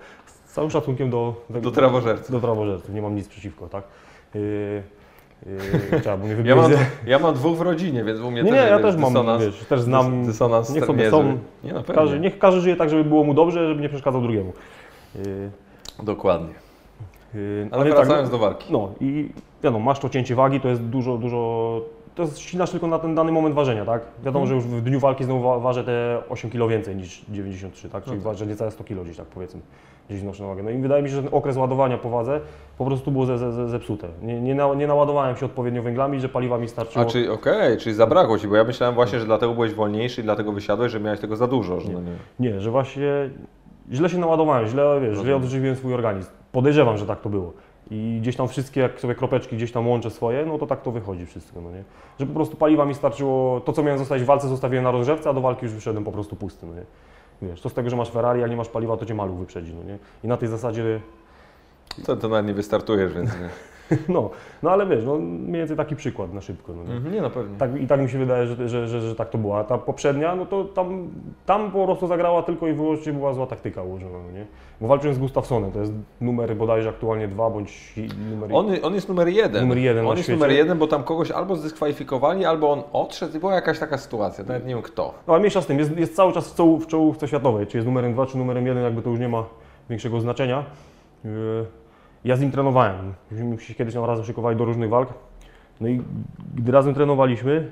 Z 0.46 0.54
całym 0.54 0.72
szacunkiem 0.72 1.10
do... 1.10 1.36
Do 1.50 1.72
trawożerców. 1.72 2.32
Do 2.32 2.40
trawożerców, 2.40 2.94
nie 2.94 3.02
mam 3.02 3.16
nic 3.16 3.28
przeciwko, 3.28 3.68
tak? 3.70 3.84
Yy, 4.36 4.42
yy, 5.92 6.00
chciałbym 6.00 6.44
nie 6.44 6.50
Ja 6.50 6.56
mam, 6.56 6.72
ja 7.06 7.20
mam 7.20 7.34
dwóch 7.36 7.58
w 7.58 7.62
rodzinie, 7.62 8.04
więc 8.04 8.20
u 8.20 8.32
mnie 8.32 8.44
Nie, 8.44 8.52
też 8.52 8.64
nie, 8.64 8.70
ja 8.70 8.80
też 8.80 8.96
mam, 8.96 9.14
dysonans, 9.14 9.44
wiesz, 9.44 9.60
też 9.60 9.82
znam, 9.82 10.24
dys- 10.24 10.26
dysonans 10.26 10.70
niech 10.70 10.86
sobie 10.86 11.10
są, 11.10 11.38
Nie, 11.64 11.74
no 11.74 11.84
każdy, 11.84 12.20
niech 12.20 12.40
każdy 12.40 12.62
żyje 12.62 12.76
tak, 12.76 12.90
żeby 12.90 13.04
było 13.04 13.24
mu 13.24 13.34
dobrze, 13.34 13.68
żeby 13.68 13.82
nie 13.82 13.90
przeszkadzał 13.90 14.22
drugiemu. 14.22 14.54
Yy, 15.16 15.24
Dokładnie. 16.04 16.54
yy, 17.34 17.68
Ale 17.72 17.86
tak, 17.86 17.94
wracając 17.94 18.30
do 18.30 18.38
walki. 18.38 18.74
No 18.74 18.92
i 19.02 19.30
wiadomo, 19.64 19.86
masz 19.86 20.00
to 20.00 20.10
cięcie 20.10 20.36
wagi, 20.36 20.60
to 20.60 20.68
jest 20.68 20.82
dużo, 20.84 21.18
dużo, 21.18 21.82
to 22.16 22.24
jest 22.24 22.40
ścinasz 22.40 22.72
tylko 22.72 22.88
na 22.88 23.00
ten 23.00 23.16
dany 23.16 23.32
moment 23.32 23.56
ważenia, 23.56 23.86
tak? 23.86 24.02
Wiadomo, 24.24 24.46
że 24.46 24.56
już 24.56 24.64
w 24.64 24.82
dniu 24.82 25.00
walki 25.00 25.24
znowu 25.24 25.42
wa- 25.44 25.60
ważę 25.60 25.84
te 25.84 26.22
8 26.30 26.50
kg 26.52 26.70
więcej 26.70 26.96
niż 26.96 27.26
93, 27.30 27.90
tak? 27.90 28.04
Czyli 28.04 28.18
No 28.18 28.24
tak. 28.24 28.34
ważę 28.34 28.46
niecałe 28.48 28.72
100 28.72 28.84
kg 28.84 29.04
gdzieś 29.04 29.18
tak 29.18 29.26
powiedzmy, 29.26 29.62
gdzieś 30.10 30.22
wnoszę 30.22 30.44
na 30.44 30.50
wagę. 30.50 30.64
No 30.64 30.70
i 30.70 30.78
wydaje 30.78 31.04
mi 31.04 31.10
się, 31.10 31.16
że 31.16 31.24
ten 31.24 31.34
okres 31.34 31.58
ładowania 31.58 31.98
po 31.98 32.10
wadze 32.10 32.42
po 32.78 32.86
prostu 32.86 33.12
było 33.12 33.26
ze, 33.26 33.38
ze, 33.38 33.52
ze, 33.52 33.70
zepsute. 33.70 34.08
Nie, 34.22 34.42
nie, 34.42 34.56
na, 34.56 34.74
nie 34.76 34.88
naładowałem 34.88 35.36
się 35.38 35.46
odpowiednio 35.46 35.84
węglami, 35.84 36.20
że 36.20 36.30
paliwa 36.30 36.58
mi 36.58 36.68
starczyło. 36.68 37.06
A 37.06 37.08
czyli 37.08 37.30
okej, 37.30 37.78
czyli 37.78 37.96
zabrakło 37.96 38.40
ci, 38.40 38.48
bo 38.48 38.56
ja 38.56 38.64
myślałem 38.64 38.96
właśnie, 38.96 39.20
że 39.20 39.26
dlatego 39.26 39.54
byłeś 39.54 39.74
wolniejszy 39.74 40.22
i 40.22 40.24
dlatego 40.24 40.52
wysiadłeś, 40.52 40.92
że 40.92 41.00
miałeś 41.00 41.20
tego 41.20 41.36
za 41.36 41.48
dużo. 41.48 41.80
Że 41.80 41.92
no 41.92 42.00
nie. 42.02 42.12
Nie, 42.52 42.60
że 42.62 42.72
właśnie 42.72 43.30
źle 43.92 44.10
się 44.10 44.18
naładowałem, 44.18 44.68
źle, 44.68 45.00
wiesz, 45.02 45.18
źle 45.18 45.36
odżywiłem 45.36 45.76
swój 45.76 45.94
organizm. 45.94 46.30
Podejrzewam, 46.52 46.98
że 46.98 47.06
tak 47.06 47.22
to 47.22 47.30
było. 47.30 47.54
I 47.92 48.20
gdzieś 48.22 48.36
tam 48.36 48.48
wszystkie, 48.48 48.82
jak 48.82 49.00
sobie 49.00 49.16
kropeczki 49.16 49.56
gdzieś 49.56 49.72
tam 49.72 49.88
łączę 49.88 50.10
swoje, 50.12 50.46
no 50.46 50.58
to 50.58 50.68
tak 50.68 50.82
to 50.82 50.92
wychodzi 50.92 51.26
wszystko, 51.26 51.62
no 51.62 51.72
nie? 51.72 51.84
Że 52.20 52.26
po 52.26 52.34
prostu 52.34 52.56
paliwa 52.56 52.86
mi 52.86 52.96
starczyło, 52.96 53.60
to 53.60 53.74
co 53.74 53.84
miałem 53.84 54.00
zostać 54.00 54.22
w 54.22 54.26
walce 54.26 54.48
zostawiłem 54.48 54.84
na 54.84 54.92
rozgrzewce, 54.92 55.30
a 55.30 55.34
do 55.34 55.42
walki 55.42 55.66
już 55.66 55.74
wyszedłem 55.74 56.04
po 56.04 56.12
prostu 56.12 56.36
pusty, 56.36 56.66
no 56.66 56.76
nie? 56.76 56.84
Wiesz, 57.42 57.62
to 57.62 57.70
z 57.70 57.74
tego, 57.74 57.90
że 57.90 57.96
masz 57.96 58.10
Ferrari, 58.12 58.42
jak 58.42 58.50
nie 58.50 58.58
masz 58.58 58.70
paliwa, 58.70 58.98
to 58.98 59.06
cię 59.06 59.14
maluch 59.16 59.38
wyprzedzi, 59.38 59.74
no 59.74 59.84
nie? 59.84 59.98
I 60.24 60.28
na 60.28 60.38
tej 60.38 60.50
zasadzie, 60.50 61.00
To, 62.06 62.16
to 62.16 62.30
nawet 62.30 62.46
nie 62.46 62.54
wystartujesz, 62.54 63.14
więc 63.14 63.30
nie. 63.40 63.50
no, 64.10 64.30
no 64.64 64.72
ale 64.72 64.86
wiesz, 64.88 65.06
no 65.06 65.18
mniej 65.18 65.58
więcej 65.58 65.78
taki 65.78 65.96
przykład 65.96 66.34
na 66.34 66.42
szybko, 66.42 66.74
no 66.74 66.84
nie? 66.84 66.94
Mhm, 66.94 67.14
nie 67.14 67.22
no 67.22 67.30
pewnie. 67.30 67.58
Tak, 67.58 67.82
I 67.82 67.88
tak 67.88 68.02
mi 68.02 68.10
się 68.10 68.18
wydaje, 68.18 68.48
że, 68.48 68.70
że, 68.70 68.88
że, 68.88 69.02
że 69.02 69.16
tak 69.16 69.30
to 69.30 69.38
była. 69.38 69.64
Ta 69.64 69.78
poprzednia, 69.78 70.36
no 70.36 70.46
to 70.46 70.64
tam, 70.64 71.08
tam 71.46 71.72
po 71.72 71.86
prostu 71.86 72.08
zagrała 72.08 72.44
tylko 72.44 72.68
i 72.68 72.74
wyłącznie 72.74 73.14
była 73.14 73.34
zła 73.34 73.48
taktyka 73.48 73.84
ułożona, 73.84 74.18
no 74.26 74.32
nie? 74.32 74.46
Bo 74.82 74.88
walczyłem 74.88 75.16
z 75.16 75.20
Gustafsonem, 75.20 75.72
to 75.72 75.80
jest 75.80 75.94
numer 76.22 76.56
bodajże 76.56 76.90
aktualnie 76.90 77.28
dwa, 77.28 77.50
bądź 77.50 77.94
numer 78.30 78.50
On, 78.54 78.68
on 78.84 78.94
jest 78.94 79.10
numer 79.10 79.28
jeden. 79.28 79.62
Numer 79.62 79.78
jeden 79.78 80.06
On 80.06 80.12
jest 80.12 80.24
świecie. 80.24 80.40
numer 80.40 80.52
jeden, 80.52 80.78
bo 80.78 80.88
tam 80.88 81.04
kogoś 81.04 81.32
albo 81.32 81.56
zdyskwalifikowali, 81.56 82.46
albo 82.46 82.72
on 82.72 82.84
odszedł 82.94 83.38
i 83.38 83.40
była 83.40 83.54
jakaś 83.54 83.80
taka 83.80 83.98
sytuacja, 83.98 84.44
nawet 84.44 84.66
nie 84.66 84.74
wiem 84.74 84.84
kto. 84.84 85.14
No 85.28 85.34
ale 85.34 85.40
mniejsza 85.40 85.62
z 85.62 85.66
tym, 85.66 85.80
jest, 85.80 85.98
jest 85.98 86.16
cały 86.16 86.34
czas 86.34 86.54
w, 86.54 86.56
czoł, 86.56 86.80
w 86.80 86.88
czołówce 86.88 87.28
światowej, 87.28 87.68
czy 87.68 87.78
jest 87.78 87.88
numerem 87.88 88.14
dwa, 88.14 88.26
czy 88.26 88.38
numerem 88.38 88.68
jeden, 88.68 88.84
jakby 88.84 89.02
to 89.02 89.10
już 89.10 89.20
nie 89.20 89.30
ma 89.30 89.44
większego 89.90 90.20
znaczenia. 90.20 90.64
Yy, 91.26 91.32
Ja 92.26 92.36
z 92.36 92.42
nim 92.42 92.52
trenowałem, 92.52 93.14
myśmy 93.32 93.60
się 93.60 93.74
kiedyś 93.74 93.94
tam 93.94 94.06
razem 94.06 94.26
szykowali 94.26 94.58
do 94.58 94.66
różnych 94.66 94.90
walk. 94.90 95.14
No 95.82 95.88
i 95.88 96.02
gdy 96.56 96.72
razem 96.72 96.94
trenowaliśmy, 96.94 97.72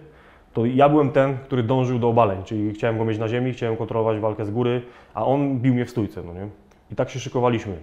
to 0.53 0.65
ja 0.65 0.89
byłem 0.89 1.11
ten, 1.11 1.37
który 1.37 1.63
dążył 1.63 1.99
do 1.99 2.09
obaleń, 2.09 2.43
czyli 2.43 2.73
chciałem 2.73 2.97
go 2.97 3.05
mieć 3.05 3.17
na 3.19 3.27
ziemi, 3.27 3.53
chciałem 3.53 3.77
kontrolować 3.77 4.19
walkę 4.19 4.45
z 4.45 4.51
góry, 4.51 4.81
a 5.13 5.25
on 5.25 5.59
bił 5.59 5.73
mnie 5.73 5.85
w 5.85 5.89
stójce, 5.89 6.23
no 6.23 6.33
nie? 6.33 6.47
I 6.91 6.95
tak 6.95 7.09
się 7.09 7.19
szykowaliśmy. 7.19 7.73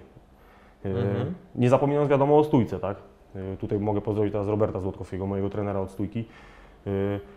Yy, 0.85 0.91
Mhm. 0.91 1.33
Nie 1.55 1.69
zapominając 1.69 2.09
wiadomo 2.11 2.37
o 2.37 2.43
stójce, 2.43 2.79
tak? 2.79 2.97
Yy, 3.35 3.57
Tutaj 3.57 3.79
mogę 3.79 4.01
pozdrowić 4.01 4.31
teraz 4.31 4.47
Roberta 4.47 4.79
Złotkowskiego, 4.79 5.27
mojego 5.27 5.49
trenera 5.49 5.79
od 5.79 5.91
stójki. 5.91 6.25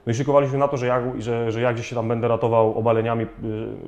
No 0.06 0.12
i 0.12 0.14
szykowaliśmy 0.14 0.58
na 0.58 0.68
to, 0.68 0.76
że 0.76 0.86
ja, 0.86 1.02
że, 1.18 1.52
że 1.52 1.60
ja 1.60 1.72
gdzieś 1.72 1.86
się 1.86 1.96
tam 1.96 2.08
będę 2.08 2.28
ratował 2.28 2.78
obaleniami, 2.78 3.26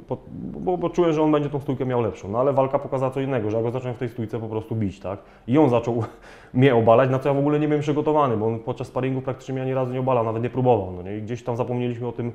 po- 0.09 0.17
bo, 0.43 0.79
bo 0.79 0.91
czułem, 0.91 1.13
że 1.13 1.23
on 1.23 1.33
będzie 1.33 1.51
tą 1.51 1.61
stójkę 1.61 1.87
miał 1.87 2.03
lepszą. 2.03 2.29
No 2.29 2.41
ale 2.41 2.53
walka 2.53 2.79
pokazała 2.79 3.13
co 3.13 3.21
innego, 3.21 3.51
że 3.51 3.57
ja 3.57 3.63
go 3.63 3.71
zacząłem 3.71 3.95
w 3.95 3.99
tej 3.99 4.09
stójce 4.09 4.41
po 4.41 4.49
prostu 4.49 4.77
bić, 4.77 5.01
tak? 5.01 5.19
I 5.47 5.59
on 5.59 5.71
zaczął 5.71 6.05
mnie 6.55 6.75
obalać, 6.75 7.11
na 7.11 7.19
co 7.19 7.29
ja 7.29 7.35
w 7.35 7.39
ogóle 7.39 7.61
nie 7.61 7.69
byłem 7.69 7.81
przygotowany, 7.83 8.37
bo 8.37 8.47
on 8.47 8.59
podczas 8.59 8.87
sparingu 8.89 9.21
praktycznie 9.21 9.53
mnie 9.55 9.63
ani 9.63 9.75
razu 9.75 9.93
nie 9.93 10.01
obalał, 10.01 10.25
nawet 10.25 10.43
nie 10.43 10.51
próbował. 10.51 10.93
No 10.93 11.03
nie? 11.03 11.17
I 11.17 11.23
gdzieś 11.23 11.43
tam 11.43 11.57
zapomnieliśmy 11.57 12.09
o 12.09 12.13
tym, 12.13 12.33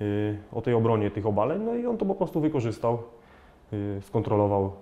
yy, 0.00 0.38
o 0.52 0.62
tej 0.62 0.74
obronie 0.74 1.10
tych 1.10 1.26
obaleń, 1.26 1.62
no 1.64 1.74
i 1.74 1.86
on 1.86 1.96
to 1.96 2.06
po 2.06 2.14
prostu 2.14 2.40
wykorzystał, 2.40 2.98
yy, 3.72 4.02
skontrolował 4.02 4.72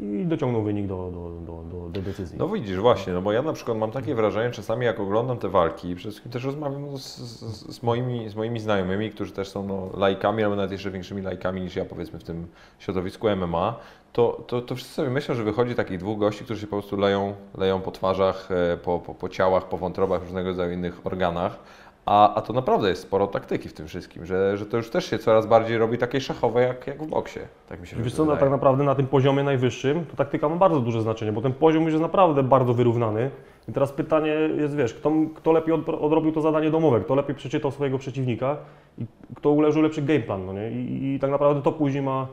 i 0.00 0.26
dociągnął 0.26 0.62
wynik 0.62 0.86
do, 0.86 1.10
do, 1.10 1.52
do, 1.52 1.62
do, 1.62 1.88
do 1.88 2.02
decyzji. 2.02 2.38
No 2.38 2.48
widzisz, 2.48 2.78
właśnie, 2.78 3.12
no 3.12 3.22
bo 3.22 3.32
ja 3.32 3.42
na 3.42 3.52
przykład 3.52 3.78
mam 3.78 3.90
takie 3.90 4.14
wrażenie 4.14 4.50
czasami, 4.50 4.86
jak 4.86 5.00
oglądam 5.00 5.38
te 5.38 5.48
walki, 5.48 5.94
przede 5.94 6.10
wszystkim 6.10 6.32
też 6.32 6.44
rozmawiam 6.44 6.98
z, 6.98 7.16
z, 7.16 7.74
z, 7.76 7.82
moimi, 7.82 8.28
z 8.28 8.34
moimi 8.34 8.60
znajomymi, 8.60 9.10
którzy 9.10 9.32
też 9.32 9.48
są 9.48 9.66
no, 9.66 9.90
laikami, 9.96 10.42
albo 10.42 10.56
nawet 10.56 10.72
jeszcze 10.72 10.90
większymi 10.90 11.22
laikami 11.22 11.60
niż 11.60 11.76
ja, 11.76 11.84
powiedzmy, 11.84 12.18
w 12.18 12.24
tym 12.24 12.46
środowisku 12.78 13.28
MMA, 13.36 13.76
to, 14.12 14.44
to, 14.46 14.62
to 14.62 14.74
wszyscy 14.74 14.94
sobie 14.94 15.10
myślą, 15.10 15.34
że 15.34 15.44
wychodzi 15.44 15.74
takich 15.74 15.98
dwóch 15.98 16.18
gości, 16.18 16.44
którzy 16.44 16.60
się 16.60 16.66
po 16.66 16.76
prostu 16.76 16.96
leją, 16.96 17.34
leją 17.58 17.80
po 17.80 17.90
twarzach, 17.90 18.48
e, 18.50 18.76
po, 18.76 18.98
po, 18.98 19.14
po 19.14 19.28
ciałach, 19.28 19.68
po 19.68 19.78
wątrobach, 19.78 20.22
różnego 20.22 20.48
rodzaju 20.48 20.72
innych 20.72 21.06
organach. 21.06 21.58
A, 22.06 22.34
a 22.34 22.40
to 22.40 22.52
naprawdę 22.52 22.88
jest 22.88 23.02
sporo 23.02 23.26
taktyki 23.26 23.68
w 23.68 23.72
tym 23.72 23.86
wszystkim, 23.86 24.26
że, 24.26 24.56
że 24.56 24.66
to 24.66 24.76
już 24.76 24.90
też 24.90 25.10
się 25.10 25.18
coraz 25.18 25.46
bardziej 25.46 25.78
robi 25.78 25.98
takie 25.98 26.20
szachowe 26.20 26.62
jak, 26.62 26.86
jak 26.86 27.02
w 27.02 27.06
boksie. 27.06 27.40
Tak 27.68 27.80
mi 27.80 27.86
się 27.86 27.96
Wiesz 27.96 28.14
co, 28.14 28.24
no, 28.24 28.36
tak 28.36 28.50
naprawdę 28.50 28.84
na 28.84 28.94
tym 28.94 29.06
poziomie 29.06 29.42
najwyższym 29.42 30.04
to 30.04 30.16
taktyka 30.16 30.48
ma 30.48 30.56
bardzo 30.56 30.80
duże 30.80 31.02
znaczenie, 31.02 31.32
bo 31.32 31.42
ten 31.42 31.52
poziom 31.52 31.82
już 31.82 31.92
jest 31.92 32.02
naprawdę 32.02 32.42
bardzo 32.42 32.74
wyrównany. 32.74 33.30
I 33.68 33.72
teraz 33.72 33.92
pytanie 33.92 34.30
jest, 34.56 34.76
wiesz, 34.76 34.94
kto, 34.94 35.12
kto 35.34 35.52
lepiej 35.52 35.74
od, 35.74 35.88
odrobił 35.88 36.32
to 36.32 36.40
zadanie 36.40 36.70
domowe, 36.70 37.00
kto 37.00 37.14
lepiej 37.14 37.34
przeczytał 37.34 37.70
swojego 37.70 37.98
przeciwnika 37.98 38.56
i 38.98 39.06
kto 39.36 39.50
ułożył 39.50 39.82
lepszy 39.82 40.02
game 40.02 40.20
plan, 40.20 40.46
no 40.46 40.52
nie? 40.52 40.70
I, 40.70 41.14
i 41.14 41.18
tak 41.20 41.30
naprawdę 41.30 41.62
to 41.62 41.72
później 41.72 42.02
ma, 42.02 42.26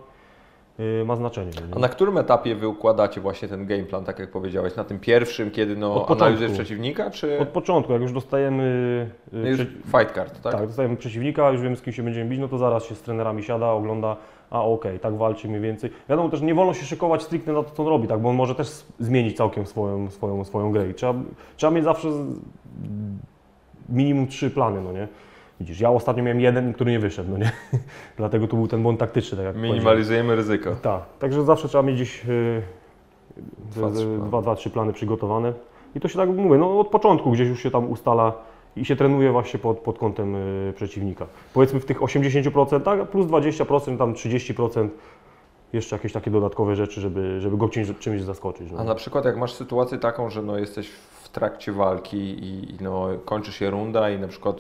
ma 1.06 1.16
znaczenie. 1.16 1.52
nie? 1.52 1.76
A 1.76 1.80
na 1.80 1.90
którym 1.90 2.18
etapie 2.18 2.56
wy 2.56 2.68
układacie 2.68 3.22
właśnie 3.22 3.48
ten 3.48 3.66
game 3.66 3.84
plan, 3.84 4.06
tak 4.06 4.20
jak 4.20 4.32
powiedziałeś? 4.32 4.76
Na 4.76 4.84
tym 4.84 5.00
pierwszym, 5.00 5.52
kiedy 5.52 5.76
no, 5.76 6.06
analizujesz 6.10 6.52
przeciwnika, 6.52 7.12
czy 7.12 7.40
Od 7.40 7.48
początku, 7.48 7.94
jak 7.94 8.02
już 8.02 8.12
dostajemy, 8.12 8.64
yy, 9.34 9.42
no 9.42 9.50
już 9.50 9.60
prze- 9.60 9.68
fight 10.00 10.16
card, 10.16 10.42
tak? 10.42 10.54
tak, 10.54 10.68
dostajemy 10.68 10.98
przeciwnika, 10.98 11.52
już 11.52 11.62
wiemy 11.62 11.76
z 11.76 11.82
kim 11.82 11.94
się 11.94 12.04
będziemy 12.04 12.30
bić, 12.30 12.40
no 12.40 12.48
to 12.48 12.58
zaraz 12.58 12.86
się 12.86 12.96
z 12.96 13.02
trenerami 13.02 13.44
siada, 13.44 13.72
ogląda, 13.72 14.18
a 14.50 14.64
okej, 14.64 15.00
tak 15.00 15.18
walczy 15.18 15.48
mniej 15.48 15.62
więcej. 15.62 15.90
Wiadomo 16.10 16.30
też, 16.30 16.42
nie 16.42 16.56
wolno 16.56 16.74
się 16.74 16.86
szykować 16.86 17.24
stricte 17.24 17.54
na 17.54 17.64
to, 17.64 17.70
co 17.70 17.84
on 17.84 17.90
robi, 17.90 18.08
tak, 18.08 18.20
bo 18.20 18.30
on 18.30 18.36
może 18.36 18.56
też 18.56 18.86
zmienić 19.00 19.38
całkiem 19.38 19.66
swoją, 19.66 20.12
swoją, 20.12 20.44
swoją 20.44 20.72
grę 20.72 20.90
i 20.90 20.94
trzeba, 20.94 21.14
trzeba 21.58 21.72
mieć 21.72 21.84
zawsze 21.84 22.08
minimum 23.90 24.28
trzy 24.28 24.50
plany, 24.50 24.82
no 24.82 24.92
nie? 24.92 25.08
Widzisz, 25.60 25.80
ja 25.80 25.90
ostatnio 25.90 26.24
miałem 26.24 26.42
jeden, 26.42 26.74
który 26.74 26.92
nie 26.92 27.00
wyszedł, 27.00 27.32
no 27.32 27.38
nie? 27.38 27.52
Dlatego 28.18 28.48
tu 28.48 28.58
był 28.58 28.68
ten 28.68 28.84
błąd 28.84 29.00
taktyczny, 29.00 29.38
tak 29.38 29.46
jak. 29.46 29.56
Minimalizujemy 29.56 30.36
ryzyko. 30.36 30.76
Tak, 30.82 31.02
także 31.20 31.44
zawsze 31.44 31.68
trzeba 31.68 31.84
mieć 31.84 31.96
gdzieś 31.96 32.26
yy, 32.26 32.62
Dwa, 33.72 33.92
trzy 33.92 34.06
plany. 34.06 34.28
dwa, 34.28 34.42
dwa, 34.42 34.56
trzy 34.56 34.70
plany 34.70 34.94
przygotowane. 34.94 35.54
I 35.96 36.00
to 36.00 36.08
się 36.08 36.18
tak 36.18 36.30
mówię, 36.30 36.58
no 36.58 36.80
od 36.80 36.88
początku 36.88 37.32
gdzieś 37.32 37.48
już 37.50 37.64
się 37.64 37.72
tam 37.72 37.92
ustala 37.92 38.34
i 38.76 38.86
się 38.86 38.96
trenuje 38.96 39.32
właśnie 39.32 39.60
pod, 39.60 39.78
pod 39.78 40.00
kątem 40.00 40.36
y, 40.36 40.74
przeciwnika. 40.76 41.26
Powiedzmy 41.54 41.80
w 41.80 41.86
tych 41.86 42.00
80%, 42.00 43.06
plus 43.06 43.26
20%, 43.26 43.98
tam 43.98 44.14
30% 44.14 44.88
jeszcze 45.74 45.96
jakieś 45.96 46.14
takie 46.14 46.32
dodatkowe 46.32 46.76
rzeczy, 46.76 47.02
żeby, 47.02 47.42
żeby 47.42 47.58
go 47.58 47.70
czymś, 47.70 47.88
czymś 48.00 48.22
zaskoczyć. 48.22 48.72
No. 48.72 48.80
A 48.80 48.84
na 48.84 48.96
przykład 48.96 49.26
jak 49.26 49.38
masz 49.38 49.54
sytuację 49.54 49.98
taką, 49.98 50.30
że 50.30 50.42
no, 50.42 50.58
jesteś 50.58 50.90
w 51.22 51.30
trakcie 51.30 51.72
walki 51.72 52.18
i, 52.18 52.72
i 52.72 52.78
no, 52.82 53.08
kończy 53.26 53.52
się 53.52 53.70
runda 53.70 54.10
i 54.10 54.20
na 54.20 54.28
przykład 54.28 54.58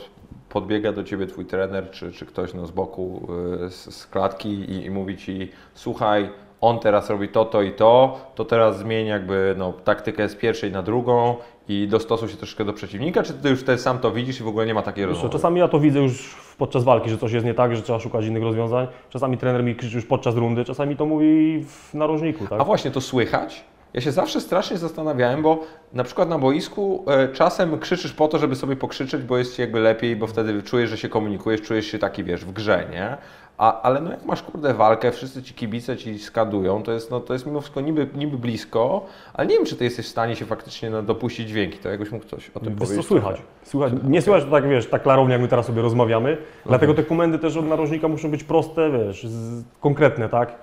podbiega 0.50 0.94
do 0.94 1.04
Ciebie 1.04 1.28
Twój 1.28 1.46
trener 1.46 1.92
czy, 1.92 2.12
czy 2.12 2.26
ktoś 2.26 2.54
no, 2.54 2.66
z 2.66 2.72
boku 2.72 3.28
y, 3.66 3.70
z, 3.70 3.96
z 3.96 4.08
klatki 4.08 4.50
i, 4.50 4.86
i 4.86 4.90
mówi 4.90 5.18
Ci 5.18 5.52
słuchaj, 5.74 6.30
on 6.64 6.80
teraz 6.80 7.10
robi 7.10 7.28
to, 7.28 7.46
to 7.46 7.62
i 7.62 7.72
to, 7.72 8.20
to 8.36 8.46
teraz 8.46 8.78
zmień 8.78 9.08
jakby 9.08 9.56
no, 9.58 9.74
taktykę 9.74 10.30
z 10.30 10.36
pierwszej 10.36 10.72
na 10.72 10.84
drugą 10.84 11.36
i 11.68 11.88
dostosuj 11.88 12.30
się 12.30 12.38
troszkę 12.38 12.66
do 12.66 12.74
przeciwnika, 12.74 13.24
czy 13.24 13.34
ty 13.34 13.50
już 13.50 13.60
wtedy 13.60 13.82
sam 13.82 14.00
to 14.00 14.12
widzisz 14.12 14.40
i 14.40 14.44
w 14.44 14.48
ogóle 14.48 14.66
nie 14.66 14.74
ma 14.74 14.82
takiej 14.82 15.06
rozmowy? 15.06 15.30
czasami 15.30 15.60
ja 15.60 15.68
to 15.68 15.80
widzę 15.80 16.00
już 16.00 16.36
podczas 16.58 16.84
walki, 16.84 17.10
że 17.10 17.18
coś 17.18 17.32
jest 17.32 17.46
nie 17.46 17.54
tak, 17.54 17.76
że 17.76 17.82
trzeba 17.82 18.00
szukać 18.00 18.26
innych 18.26 18.44
rozwiązań. 18.44 18.88
Czasami 19.10 19.38
trener 19.38 19.64
mi 19.64 19.76
krzyczy 19.76 19.96
już 19.96 20.06
podczas 20.06 20.36
rundy, 20.36 20.66
czasami 20.66 20.98
to 20.98 21.06
mówi 21.06 21.64
w 21.68 21.94
narożniku, 21.94 22.48
tak? 22.48 22.62
A 22.62 22.64
właśnie 22.64 22.92
to 22.92 23.02
słychać? 23.02 23.64
Ja 23.94 24.02
się 24.02 24.12
zawsze 24.12 24.42
strasznie 24.42 24.78
zastanawiałem, 24.78 25.42
bo 25.42 25.60
na 25.94 26.04
przykład 26.04 26.30
na 26.30 26.40
boisku 26.40 27.06
e, 27.08 27.28
czasem 27.28 27.80
krzyczysz 27.80 28.14
po 28.14 28.28
to, 28.28 28.38
żeby 28.40 28.56
sobie 28.56 28.76
pokrzyczeć, 28.76 29.22
bo 29.22 29.38
jest 29.38 29.56
ci 29.56 29.62
jakby 29.62 29.80
lepiej, 29.80 30.16
bo 30.16 30.28
wtedy 30.28 30.64
czujesz, 30.64 30.90
że 30.90 30.98
się 30.98 31.10
komunikujesz, 31.10 31.62
czujesz 31.62 31.86
się 31.86 32.00
taki, 32.00 32.24
wiesz, 32.24 32.46
w 32.46 32.52
grze, 32.52 32.88
nie? 32.92 33.18
A, 33.58 33.82
ale 33.82 34.02
no 34.02 34.12
jak 34.12 34.26
masz 34.26 34.44
kurde 34.44 34.74
walkę, 34.74 35.12
wszyscy 35.12 35.44
ci 35.44 35.54
kibice 35.54 35.98
ci 35.98 36.20
skadują, 36.20 36.84
to 36.84 36.92
jest, 36.92 37.12
no, 37.12 37.20
to 37.20 37.34
jest 37.34 37.46
mimo 37.46 37.62
wszystko 37.62 37.82
niby, 37.82 38.08
niby 38.16 38.38
blisko, 38.38 39.06
ale 39.34 39.48
nie 39.48 39.56
wiem, 39.56 39.66
czy 39.66 39.76
ty 39.76 39.84
jesteś 39.84 40.06
w 40.06 40.10
stanie 40.10 40.36
się 40.36 40.46
faktycznie 40.46 40.90
no, 40.90 41.02
dopuścić 41.04 41.48
dźwięki, 41.50 41.78
to 41.80 41.90
jakbyś 41.90 42.12
mógł 42.12 42.26
coś 42.26 42.50
o 42.50 42.60
tym 42.60 42.70
Wiesz, 42.70 42.80
powiedzieć. 42.80 42.98
co 42.98 43.08
słychać. 43.08 43.42
słychać. 43.64 43.94
Nie 44.04 44.22
słychać 44.22 44.44
to 44.44 44.52
tak, 44.52 44.68
wiesz, 44.68 44.90
tak 44.90 45.04
klarownie, 45.04 45.34
jak 45.34 45.42
my 45.42 45.48
teraz 45.48 45.66
sobie 45.66 45.82
rozmawiamy. 45.82 46.38
Dlatego 46.66 46.94
te 46.94 47.04
komendy 47.04 47.40
też 47.40 47.58
od 47.58 47.68
narożnika 47.68 48.08
muszą 48.08 48.32
być 48.32 48.44
proste, 48.44 48.92
wiesz, 48.92 49.24
z, 49.28 49.64
konkretne, 49.82 50.30
tak? 50.30 50.56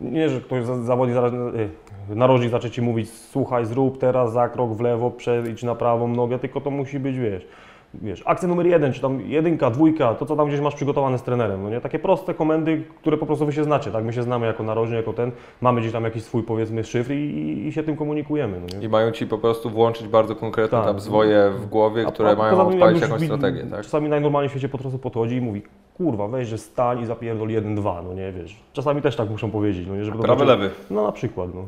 Nie, 0.00 0.28
że 0.28 0.40
ktoś 0.40 0.64
za- 0.64 0.82
zawodnik, 0.82 1.14
zaraz, 1.14 1.32
y, 1.32 1.68
narożnik 2.14 2.50
zacznie 2.50 2.70
Ci 2.70 2.82
mówić, 2.82 3.10
słuchaj, 3.10 3.66
zrób 3.66 3.98
teraz 3.98 4.32
zakrok 4.32 4.72
w 4.72 4.80
lewo, 4.80 5.10
przejdź 5.10 5.62
na 5.62 5.74
prawą 5.74 6.08
nogę, 6.08 6.38
tylko 6.38 6.60
to 6.60 6.70
musi 6.70 6.98
być, 6.98 7.18
wiesz, 7.18 7.46
wiesz, 7.94 8.22
akcja 8.26 8.48
numer 8.48 8.66
jeden, 8.66 8.92
czy 8.92 9.00
tam 9.00 9.20
jedynka, 9.20 9.70
dwójka, 9.70 10.14
to 10.14 10.26
co 10.26 10.36
tam 10.36 10.48
gdzieś 10.48 10.60
masz 10.60 10.74
przygotowane 10.74 11.18
z 11.18 11.22
trenerem, 11.22 11.62
no 11.62 11.70
nie? 11.70 11.80
Takie 11.80 11.98
proste 11.98 12.34
komendy, 12.34 12.82
które 13.00 13.16
po 13.16 13.26
prostu 13.26 13.46
Wy 13.46 13.52
się 13.52 13.64
znacie, 13.64 13.90
tak? 13.90 14.04
My 14.04 14.12
się 14.12 14.22
znamy 14.22 14.46
jako 14.46 14.62
narożnik, 14.62 14.96
jako 14.96 15.12
ten, 15.12 15.32
mamy 15.60 15.80
gdzieś 15.80 15.92
tam 15.92 16.04
jakiś 16.04 16.22
swój, 16.22 16.42
powiedzmy, 16.42 16.84
szyfr 16.84 17.12
i, 17.12 17.66
i, 17.68 17.72
się 17.72 17.82
tym 17.82 17.96
komunikujemy, 17.96 18.60
no 18.60 18.78
nie? 18.78 18.86
I 18.86 18.88
mają 18.88 19.10
ci 19.10 19.26
po 19.26 19.38
prostu 19.38 19.70
włączyć 19.70 20.08
bardzo 20.08 20.36
konkretne 20.36 20.78
Tak. 20.78 20.86
tam 20.86 21.00
zwoje 21.00 21.50
w 21.50 21.66
głowie, 21.66 22.06
A- 22.06 22.12
które 22.12 22.30
a 22.30 22.34
mają 22.34 22.68
odpalić 22.68 23.02
jakąś 23.02 23.22
strategię, 23.24 23.62
tak? 23.62 23.82
Czasami 23.82 24.08
najnormalniej 24.08 24.48
w 24.48 24.52
świecie 24.52 24.68
po 24.68 24.78
prostu 24.78 24.98
podchodzi 24.98 25.36
i 25.36 25.40
mówi, 25.40 25.62
kurwa, 25.96 26.28
weź, 26.28 26.48
że 26.48 26.58
stań 26.58 27.00
i 27.00 27.06
zapierdol 27.06 27.48
1-2, 27.48 28.04
no 28.04 28.14
nie, 28.14 28.32
wiesz. 28.32 28.56
Czasami 28.72 29.02
też 29.02 29.16
tak 29.16 29.30
muszą 29.30 29.50
powiedzieć, 29.50 29.86
no 29.88 29.96
nie, 29.96 30.04
żeby 30.04 30.18
Prawy, 30.18 30.44
znaczy- 30.44 30.60
lewy. 30.62 30.74
No 30.90 31.02
na 31.06 31.12
przykład, 31.12 31.54
no. 31.54 31.64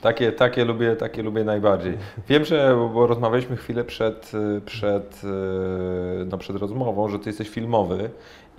Takie, 0.00 0.32
takie, 0.32 0.64
lubię, 0.64 0.96
takie 0.96 1.22
lubię 1.22 1.44
najbardziej. 1.44 1.98
Wiem, 2.28 2.44
że 2.44 2.76
bo- 2.94 3.06
rozmawialiśmy 3.06 3.56
chwilę 3.56 3.84
przed, 3.84 4.32
y, 4.34 4.60
przed, 4.60 5.20
y, 5.24 6.24
no 6.26 6.38
przed 6.38 6.56
rozmową, 6.56 7.08
że 7.08 7.18
ty 7.18 7.28
jesteś 7.28 7.48
filmowy 7.48 8.10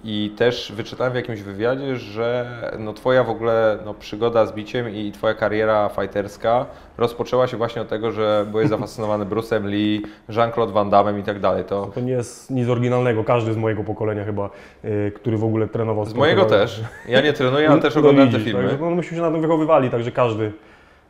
i 0.03 0.33
też 0.37 0.71
wyczytałem 0.75 1.13
w 1.13 1.15
jakimś 1.15 1.41
wywiadzie, 1.41 1.95
że 1.95 2.45
no 2.79 2.93
twoja 2.93 3.23
w 3.23 3.29
ogóle 3.29 3.77
no, 3.85 3.93
przygoda 3.93 4.45
z 4.45 4.53
biciem 4.53 4.89
i 4.89 5.11
twoja 5.11 5.33
kariera 5.33 5.89
fighterska 5.89 6.65
rozpoczęła 6.97 7.47
się 7.47 7.57
właśnie 7.57 7.81
od 7.81 7.87
tego, 7.87 8.11
że 8.11 8.45
byłeś 8.51 8.69
zafascynowany 8.75 9.25
Bruce'em 9.25 9.65
Lee, 9.65 10.01
Jean-Claude 10.29 10.71
Van 10.73 10.89
Damme 10.89 11.19
i 11.19 11.23
tak 11.23 11.39
dalej. 11.39 11.63
To 11.63 11.89
To 11.95 11.99
nie 12.01 12.11
jest 12.11 12.51
nic 12.51 12.69
oryginalnego, 12.69 13.23
każdy 13.23 13.53
z 13.53 13.57
mojego 13.57 13.83
pokolenia 13.83 14.25
chyba, 14.25 14.49
y, 14.85 15.11
który 15.15 15.37
w 15.37 15.43
ogóle 15.43 15.67
trenował 15.67 16.05
z 16.05 16.13
mojego 16.13 16.45
też. 16.45 16.81
Ja 17.07 17.21
nie 17.21 17.33
trenuję, 17.33 17.69
ale 17.69 17.81
też 17.89 17.95
No 17.95 17.99
oglądałem 17.99 18.31
te 18.31 18.39
filmy. 18.39 18.61
Także, 18.61 18.77
no, 18.81 18.89
myśmy 18.91 19.17
się 19.17 19.23
na 19.23 19.31
tym 19.31 19.41
wychowywali, 19.41 19.89
także 19.89 20.11
każdy. 20.11 20.51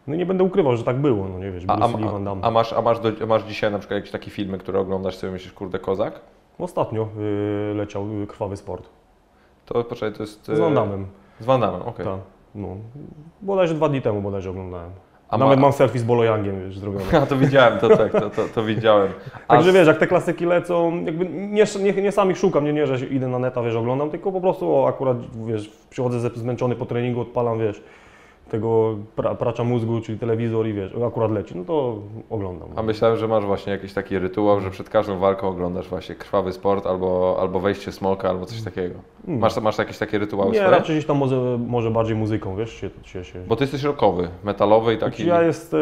No 0.09 0.15
nie 0.15 0.25
będę 0.25 0.43
ukrywał, 0.43 0.77
że 0.77 0.83
tak 0.83 0.97
było, 0.97 1.27
no 1.27 1.39
nie 1.39 1.51
wiesz, 1.51 1.63
A, 1.67 1.77
Bruce 1.77 1.97
Lee, 1.97 2.07
a, 2.07 2.11
Van 2.11 2.23
Damme. 2.23 2.43
a, 2.47 2.51
masz, 2.51 2.73
a 2.73 2.81
masz, 2.81 2.99
do, 2.99 3.27
masz 3.27 3.43
dzisiaj 3.43 3.71
na 3.71 3.79
przykład 3.79 3.95
jakieś 3.95 4.11
takie 4.11 4.31
filmy, 4.31 4.57
które 4.57 4.79
oglądasz 4.79 5.15
sobie 5.15 5.33
myślisz, 5.33 5.53
kurde, 5.53 5.79
kozak? 5.79 6.21
Ostatnio 6.59 7.07
y, 7.71 7.73
leciał 7.75 8.07
y, 8.23 8.27
Krwawy 8.27 8.57
Sport. 8.57 8.89
To 9.65 9.83
poczekaj, 9.83 10.13
to 10.17 10.23
jest... 10.23 10.45
Z 10.45 10.49
y, 10.49 10.55
Van 10.55 10.75
Damme. 10.75 11.05
Z 11.39 11.45
Van 11.45 11.61
Damme, 11.61 11.85
okej. 11.85 12.05
Tak, 12.05 12.19
no. 12.55 12.67
Bodajże 13.41 13.73
dwa 13.73 13.89
dni 13.89 14.01
temu 14.01 14.21
bodajże 14.21 14.49
oglądałem. 14.49 14.89
A 15.29 15.37
Nawet 15.37 15.57
ma- 15.59 15.61
mam 15.61 15.73
selfie 15.73 15.99
z 15.99 16.03
Bolojangiem 16.03 16.61
już 16.61 16.77
zrobione. 16.77 17.05
A 17.23 17.25
to 17.25 17.37
widziałem, 17.37 17.79
to 17.79 17.97
tak, 17.97 18.11
to, 18.11 18.29
to, 18.29 18.41
to 18.55 18.63
widziałem. 18.63 19.11
A 19.47 19.53
Także 19.55 19.71
z- 19.71 19.75
wiesz, 19.75 19.87
jak 19.87 19.97
te 19.97 20.07
klasyki 20.07 20.45
lecą, 20.45 21.03
jakby 21.05 21.25
nie, 21.29 21.63
nie, 21.83 21.93
nie 22.01 22.11
sam 22.11 22.31
ich 22.31 22.37
szukam, 22.37 22.65
nie, 22.65 22.73
nie, 22.73 22.87
że 22.87 23.05
idę 23.05 23.27
na 23.27 23.39
neta, 23.39 23.61
wiesz, 23.63 23.75
oglądam, 23.75 24.09
tylko 24.09 24.31
po 24.31 24.41
prostu 24.41 24.75
o, 24.75 24.87
akurat, 24.87 25.17
wiesz, 25.45 25.71
przychodzę 25.89 26.19
zmęczony 26.19 26.75
po 26.75 26.85
treningu, 26.85 27.21
odpalam, 27.21 27.59
wiesz, 27.59 27.83
tego 28.49 28.95
pra, 29.15 29.35
pracza 29.35 29.63
mózgu, 29.63 30.01
czyli 30.01 30.19
telewizor 30.19 30.67
i 30.67 30.73
wiesz, 30.73 30.95
akurat 31.07 31.31
leci, 31.31 31.57
no 31.57 31.63
to 31.65 31.95
oglądam. 32.29 32.69
A 32.75 32.83
myślałem, 32.83 33.17
że 33.17 33.27
masz 33.27 33.45
właśnie 33.45 33.71
jakiś 33.73 33.93
taki 33.93 34.19
rytuał, 34.19 34.61
że 34.61 34.71
przed 34.71 34.89
każdą 34.89 35.19
walką 35.19 35.47
oglądasz 35.47 35.87
właśnie 35.87 36.15
krwawy 36.15 36.53
sport 36.53 36.85
albo, 36.85 37.37
albo 37.41 37.59
wejście 37.59 37.91
smoka, 37.91 38.29
albo 38.29 38.45
coś 38.45 38.61
takiego. 38.61 38.95
Masz, 39.27 39.61
masz 39.61 39.77
jakieś 39.77 39.97
takie 39.97 40.19
rytuały 40.19 40.51
Nie, 40.51 40.57
swoje? 40.57 40.71
raczej 40.71 40.95
gdzieś 40.95 41.05
tam 41.07 41.17
może, 41.17 41.57
może 41.67 41.91
bardziej 41.91 42.15
muzyką, 42.15 42.55
wiesz, 42.55 42.73
się, 42.73 42.89
się, 43.03 43.23
się. 43.23 43.39
Bo 43.47 43.55
ty 43.55 43.63
jesteś 43.63 43.83
rockowy, 43.83 44.29
metalowy 44.43 44.93
i 44.93 44.97
taki... 44.97 45.25
Ja 45.25 45.43
jest 45.43 45.73
e, 45.73 45.77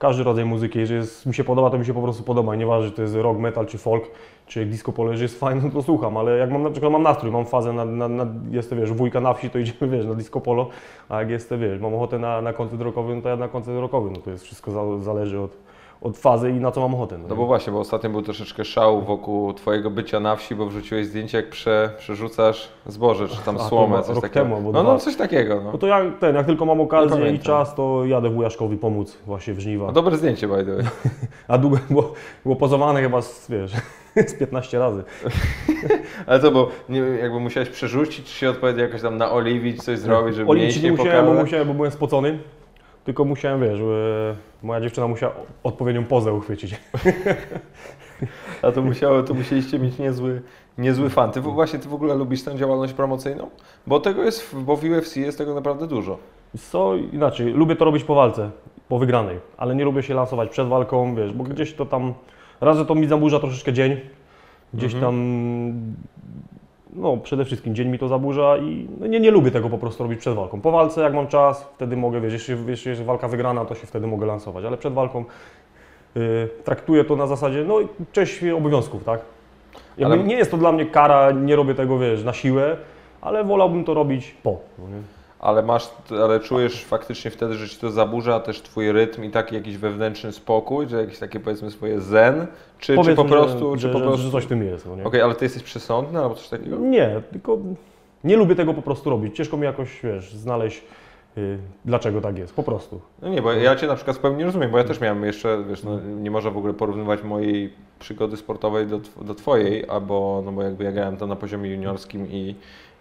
każdy 0.00 0.24
rodzaj 0.24 0.44
muzyki, 0.44 0.78
jeżeli 0.78 1.00
jest, 1.00 1.26
mi 1.26 1.34
się 1.34 1.44
podoba, 1.44 1.70
to 1.70 1.78
mi 1.78 1.86
się 1.86 1.94
po 1.94 2.02
prostu 2.02 2.22
podoba. 2.22 2.56
Nieważne, 2.56 2.90
czy 2.90 2.96
to 2.96 3.02
jest 3.02 3.14
rock, 3.14 3.38
metal, 3.38 3.66
czy 3.66 3.78
folk, 3.78 4.04
czy 4.46 4.66
disco 4.66 4.92
polo, 4.92 5.10
jeżeli 5.10 5.22
jest 5.22 5.40
fajne, 5.40 5.70
to 5.70 5.82
słucham, 5.82 6.16
ale 6.16 6.38
jak 6.38 6.50
mam 6.50 6.62
na 6.62 6.70
przykład 6.70 6.92
mam 6.92 7.02
nastrój, 7.02 7.32
mam 7.32 7.46
fazę, 7.46 7.72
na, 7.72 7.84
na, 7.84 8.08
na, 8.08 8.26
wiesz, 8.72 8.92
wujka 8.92 9.20
na 9.20 9.34
wsi, 9.34 9.50
to 9.50 9.58
idziemy, 9.58 9.96
wiesz, 9.96 10.06
na 10.06 10.14
disco 10.14 10.40
polo, 10.40 10.68
a 11.08 11.20
jak 11.20 11.30
jest 11.30 11.48
to, 11.48 11.58
wiesz, 11.58 11.80
mam 11.80 11.94
ochotę 11.94 12.18
na, 12.18 12.42
na 12.42 12.52
koncert 12.52 12.82
rockowy, 12.82 13.16
no 13.16 13.22
to 13.22 13.28
ja 13.28 13.36
na 13.36 13.48
koncert 13.48 13.78
rockowy, 13.78 14.10
no 14.10 14.16
to 14.16 14.30
jest 14.30 14.44
wszystko 14.44 14.70
za, 14.70 15.04
zależy 15.04 15.40
od, 15.40 15.56
od 16.00 16.18
fazy 16.18 16.50
i 16.50 16.54
na 16.54 16.70
co 16.70 16.80
mam 16.80 16.94
ochotę. 16.94 17.18
No 17.18 17.28
nie? 17.28 17.34
bo 17.34 17.46
właśnie, 17.46 17.72
bo 17.72 17.78
ostatnio 17.80 18.10
był 18.10 18.22
troszeczkę 18.22 18.64
szał 18.64 19.02
wokół 19.02 19.52
twojego 19.52 19.90
bycia 19.90 20.20
na 20.20 20.36
wsi, 20.36 20.54
bo 20.54 20.66
wrzuciłeś 20.66 21.06
zdjęcie 21.06 21.36
jak 21.38 21.50
prze, 21.50 21.90
przerzucasz 21.98 22.68
zboże, 22.86 23.28
czy 23.28 23.36
tam 23.44 23.56
A, 23.56 23.58
to 23.58 23.68
słomę, 23.68 23.88
chyba 23.96 24.02
coś 24.02 24.14
rok 24.14 24.22
takiego. 24.22 24.44
temu 24.44 24.56
albo 24.56 24.72
no, 24.72 24.82
dwa. 24.82 24.92
no 24.92 24.98
coś 24.98 25.16
takiego, 25.16 25.60
no. 25.64 25.72
No 25.72 25.78
to 25.78 25.86
ja 25.86 26.00
ten, 26.20 26.36
jak 26.36 26.46
tylko 26.46 26.64
mam 26.66 26.80
okazję 26.80 27.16
i 27.16 27.20
pamiętam. 27.20 27.44
czas, 27.44 27.74
to 27.74 28.04
jadę 28.04 28.30
wujaszkowi 28.30 28.76
pomóc 28.76 29.18
właśnie 29.26 29.54
w 29.54 29.60
żniwa. 29.60 29.86
no 29.86 29.92
dobre 29.92 30.16
zdjęcie, 30.16 30.48
by 30.48 30.64
the 30.64 30.76
way. 30.76 30.84
A 31.48 31.58
długo 31.58 31.78
było, 31.90 32.12
było 32.44 32.56
pozowane 32.56 33.02
chyba 33.02 33.22
z, 33.22 33.50
wiesz, 33.50 33.72
z 34.30 34.34
15 34.34 34.78
razy. 34.78 35.04
Ale 36.26 36.40
to, 36.40 36.50
bo 36.50 36.68
nie, 36.88 36.98
jakby 36.98 37.40
musiałeś 37.40 37.68
przerzucić, 37.68 38.26
czy 38.26 38.32
się 38.38 38.50
odpowiednio 38.50 38.82
jakoś 38.82 39.02
tam 39.02 39.16
naoliwić, 39.16 39.82
coś 39.82 39.98
zrobić, 39.98 40.34
żeby 40.36 40.50
Oliwić 40.50 40.66
mięśnie 40.74 40.90
nie 40.90 40.96
musiałem, 40.96 41.20
bo, 41.20 41.30
pokazać? 41.30 41.44
musiałem, 41.46 41.68
bo 41.68 41.74
byłem 41.74 41.90
spocony. 41.90 42.38
Tylko 43.04 43.24
musiałem, 43.24 43.60
wiesz, 43.60 43.80
moja 44.62 44.80
dziewczyna 44.80 45.08
musiała 45.08 45.32
odpowiednią 45.62 46.04
pozę 46.04 46.32
uchwycić. 46.32 46.76
A 48.62 48.72
to 48.72 48.82
musiało, 48.82 49.22
to 49.22 49.34
musieliście 49.34 49.78
mieć 49.78 49.98
niezły, 49.98 50.42
niezły 50.78 51.10
fan. 51.10 51.32
Ty 51.32 51.40
właśnie 51.40 51.78
ty 51.78 51.88
w 51.88 51.94
ogóle 51.94 52.14
lubisz 52.14 52.42
tę 52.42 52.56
działalność 52.56 52.92
promocyjną? 52.92 53.50
Bo 53.86 54.00
tego 54.00 54.22
jest, 54.24 54.56
bo 54.56 54.76
w 54.76 54.84
UFC 54.84 55.16
jest 55.16 55.38
tego 55.38 55.54
naprawdę 55.54 55.86
dużo. 55.86 56.18
Co 56.58 56.96
inaczej, 56.96 57.52
lubię 57.52 57.76
to 57.76 57.84
robić 57.84 58.04
po 58.04 58.14
walce, 58.14 58.50
po 58.88 58.98
wygranej, 58.98 59.38
ale 59.56 59.74
nie 59.74 59.84
lubię 59.84 60.02
się 60.02 60.14
lansować 60.14 60.50
przed 60.50 60.68
walką, 60.68 61.14
wiesz, 61.14 61.32
bo 61.32 61.44
gdzieś 61.44 61.74
to 61.74 61.86
tam, 61.86 62.14
raz, 62.60 62.76
że 62.78 62.86
to 62.86 62.94
mi 62.94 63.08
zaburza 63.08 63.40
troszeczkę 63.40 63.72
dzień, 63.72 64.00
gdzieś 64.74 64.94
Mhm. 64.94 65.12
tam, 65.12 65.14
no 66.96 67.16
przede 67.16 67.44
wszystkim 67.44 67.74
dzień 67.74 67.88
mi 67.88 67.98
to 67.98 68.08
zaburza 68.08 68.56
i 68.56 68.88
no, 69.00 69.06
nie, 69.06 69.20
nie 69.20 69.30
lubię 69.30 69.50
tego 69.50 69.70
po 69.70 69.78
prostu 69.78 70.02
robić 70.02 70.18
przed 70.20 70.34
walką. 70.34 70.60
Po 70.60 70.70
walce, 70.70 71.00
jak 71.00 71.14
mam 71.14 71.26
czas, 71.26 71.70
wtedy 71.74 71.96
mogę, 71.96 72.20
wiesz, 72.20 72.32
jeśli, 72.32 72.54
jeśli 72.66 72.88
jest 72.88 73.02
walka 73.02 73.28
wygrana, 73.28 73.64
to 73.64 73.74
się 73.74 73.86
wtedy 73.86 74.06
mogę 74.06 74.26
lansować, 74.26 74.64
ale 74.64 74.76
przed 74.76 74.94
walką 74.94 75.24
y, 76.16 76.48
traktuję 76.64 77.04
to 77.04 77.16
na 77.16 77.26
zasadzie, 77.26 77.64
no 77.64 77.78
część 78.12 78.44
obowiązków, 78.44 79.04
tak? 79.04 79.20
Jakby 79.98 80.14
Ale- 80.14 80.24
Nie 80.24 80.34
jest 80.36 80.50
to 80.50 80.56
dla 80.56 80.72
mnie 80.72 80.86
kara, 80.86 81.30
nie 81.30 81.56
robię 81.56 81.74
tego, 81.74 81.98
wiesz, 81.98 82.24
na 82.24 82.32
siłę, 82.32 82.76
ale 83.20 83.44
wolałbym 83.44 83.84
to 83.84 83.94
robić 83.94 84.34
po. 84.42 84.58
No? 84.78 84.84
Ale 85.40 85.62
masz, 85.62 85.90
ale 86.22 86.40
czujesz 86.40 86.84
faktycznie 86.84 87.30
wtedy, 87.30 87.54
że 87.54 87.68
ci 87.68 87.76
to 87.76 87.90
zaburza 87.90 88.40
też 88.40 88.62
twój 88.62 88.92
rytm 88.92 89.24
i 89.24 89.30
taki 89.30 89.54
jakiś 89.54 89.76
wewnętrzny 89.76 90.32
spokój, 90.32 90.86
czy 90.86 90.96
jakieś 90.96 91.18
takie 91.18 91.40
powiedzmy 91.40 91.70
swoje 91.70 92.00
zen, 92.00 92.46
czy, 92.78 92.96
czy 93.04 93.14
po 93.14 93.24
prostu, 93.24 93.76
że, 93.76 93.88
czy 93.88 93.92
po 93.92 93.98
że, 93.98 94.04
prostu... 94.04 94.22
że 94.22 94.32
coś 94.32 94.44
w 94.44 94.48
tym 94.48 94.62
jest. 94.62 94.86
No? 94.86 95.04
Okej, 95.04 95.20
ale 95.20 95.34
ty 95.34 95.44
jesteś 95.44 95.62
przesądny 95.62 96.18
albo 96.18 96.34
coś 96.34 96.48
takiego? 96.48 96.76
Nie, 96.76 97.22
tylko 97.32 97.58
nie 98.24 98.36
lubię 98.36 98.54
tego 98.54 98.74
po 98.74 98.82
prostu 98.82 99.10
robić. 99.10 99.36
Ciężko 99.36 99.56
mi 99.56 99.64
jakoś, 99.64 100.00
wiesz, 100.02 100.34
znaleźć 100.34 100.82
y, 101.38 101.58
dlaczego 101.84 102.20
tak 102.20 102.38
jest, 102.38 102.54
po 102.54 102.62
prostu. 102.62 103.00
No 103.22 103.28
nie, 103.28 103.42
bo 103.42 103.52
ja 103.52 103.76
Cię 103.76 103.86
na 103.86 103.94
przykład 103.94 104.16
zupełnie 104.16 104.38
nie 104.38 104.44
rozumiem, 104.44 104.70
bo 104.70 104.78
ja 104.78 104.84
też 104.84 105.00
miałem 105.00 105.24
jeszcze, 105.24 105.64
wiesz, 105.68 105.82
no, 105.82 106.00
nie 106.00 106.30
można 106.30 106.50
w 106.50 106.56
ogóle 106.56 106.74
porównywać 106.74 107.22
mojej 107.22 107.72
przygody 107.98 108.36
sportowej 108.36 108.86
do, 108.86 109.00
do 109.20 109.34
Twojej, 109.34 109.88
albo, 109.88 110.42
no 110.44 110.52
bo 110.52 110.62
jakby 110.62 110.84
ja 110.84 110.92
grałem 110.92 111.16
to 111.16 111.26
na 111.26 111.36
poziomie 111.36 111.70
juniorskim 111.70 112.26
i, 112.30 112.54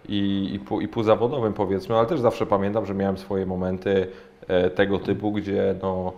i, 0.07 0.49
i, 0.53 0.59
pół, 0.59 0.81
i 0.81 0.87
półzawodowym 0.87 1.53
powiedzmy, 1.53 1.97
ale 1.97 2.07
też 2.07 2.19
zawsze 2.19 2.45
pamiętam, 2.45 2.85
że 2.85 2.93
miałem 2.93 3.17
swoje 3.17 3.45
momenty 3.45 4.07
e, 4.47 4.69
tego 4.69 4.99
typu, 4.99 5.31
gdzie 5.31 5.75
no 5.81 6.13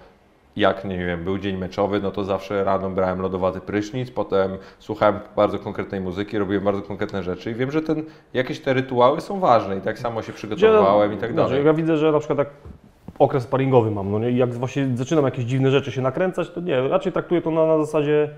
jak, 0.56 0.86
nie 0.86 1.06
wiem, 1.06 1.24
był 1.24 1.38
dzień 1.38 1.58
meczowy, 1.58 2.00
no 2.00 2.12
to 2.12 2.24
zawsze 2.24 2.64
rano 2.64 2.90
brałem 2.90 3.22
lodowaty 3.22 3.62
prysznic, 3.62 4.12
potem 4.12 4.58
słuchałem 4.80 5.20
bardzo 5.36 5.60
konkretnej 5.60 6.02
muzyki, 6.02 6.38
robiłem 6.38 6.64
bardzo 6.64 6.82
konkretne 6.82 7.24
rzeczy 7.24 7.52
i 7.52 7.54
wiem, 7.54 7.72
że 7.72 7.82
ten, 7.82 8.04
jakieś 8.34 8.60
te 8.60 8.74
rytuały 8.74 9.22
są 9.22 9.40
ważne 9.40 9.78
i 9.78 9.82
tak 9.82 10.00
samo 10.00 10.22
się 10.22 10.34
przygotowywałem 10.34 11.14
i 11.14 11.18
tak 11.18 11.32
Znaczy, 11.32 11.50
dalej. 11.50 11.66
Ja 11.66 11.74
widzę, 11.74 11.98
że 11.98 12.12
na 12.12 12.20
przykład 12.20 12.38
tak 12.38 12.50
okres 13.20 13.44
sparingowy 13.44 13.92
mam, 13.92 14.12
no 14.12 14.20
nie? 14.20 14.32
I 14.32 14.38
jak 14.38 14.54
właśnie 14.54 14.88
zaczynam 14.96 15.26
jakieś 15.26 15.46
dziwne 15.46 15.72
rzeczy 15.72 15.92
się 15.92 16.02
nakręcać, 16.02 16.50
to 16.50 16.62
nie, 16.62 16.88
raczej 16.88 17.12
traktuję 17.12 17.42
to 17.42 17.52
na, 17.52 17.66
na 17.66 17.78
zasadzie, 17.78 18.30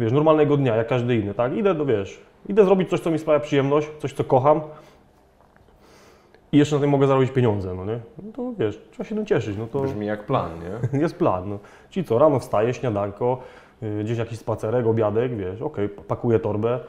wiesz, 0.00 0.12
normalnego 0.12 0.56
dnia, 0.56 0.76
jak 0.76 0.86
każdy 0.86 1.16
inny, 1.16 1.34
tak? 1.34 1.56
Idę, 1.56 1.74
no 1.74 1.84
wiesz, 1.84 2.20
idę 2.48 2.64
zrobić 2.64 2.90
coś, 2.90 3.00
co 3.00 3.10
mi 3.10 3.18
sprawia 3.18 3.40
przyjemność, 3.40 3.88
coś, 3.98 4.12
co 4.12 4.24
kocham. 4.24 4.60
i 6.52 6.58
jeszcze 6.58 6.76
na 6.76 6.80
tym 6.80 6.90
mogę 6.90 7.06
zarobić 7.06 7.30
pieniądze, 7.30 7.74
no 7.74 7.84
nie? 7.84 8.00
No 8.22 8.32
to 8.32 8.52
wiesz, 8.58 8.80
trzeba 8.90 9.04
się 9.08 9.14
tym 9.14 9.26
cieszyć, 9.26 9.56
no 9.58 9.66
to 9.66 9.80
Brzmi 9.80 10.06
jak 10.06 10.26
plan, 10.26 10.50
nie? 10.92 10.98
jest 11.02 11.16
plan. 11.18 11.48
No. 11.50 11.58
Czyli 11.90 12.06
co, 12.06 12.18
rano 12.18 12.38
wstaję, 12.38 12.74
śniadanko, 12.74 13.38
y, 13.82 14.04
gdzieś 14.04 14.18
jakiś 14.18 14.38
spacerek, 14.38 14.86
obiadek, 14.86 15.36
wiesz, 15.36 15.62
okej, 15.62 15.88
pakuję 15.88 16.38
torbę 16.38 16.80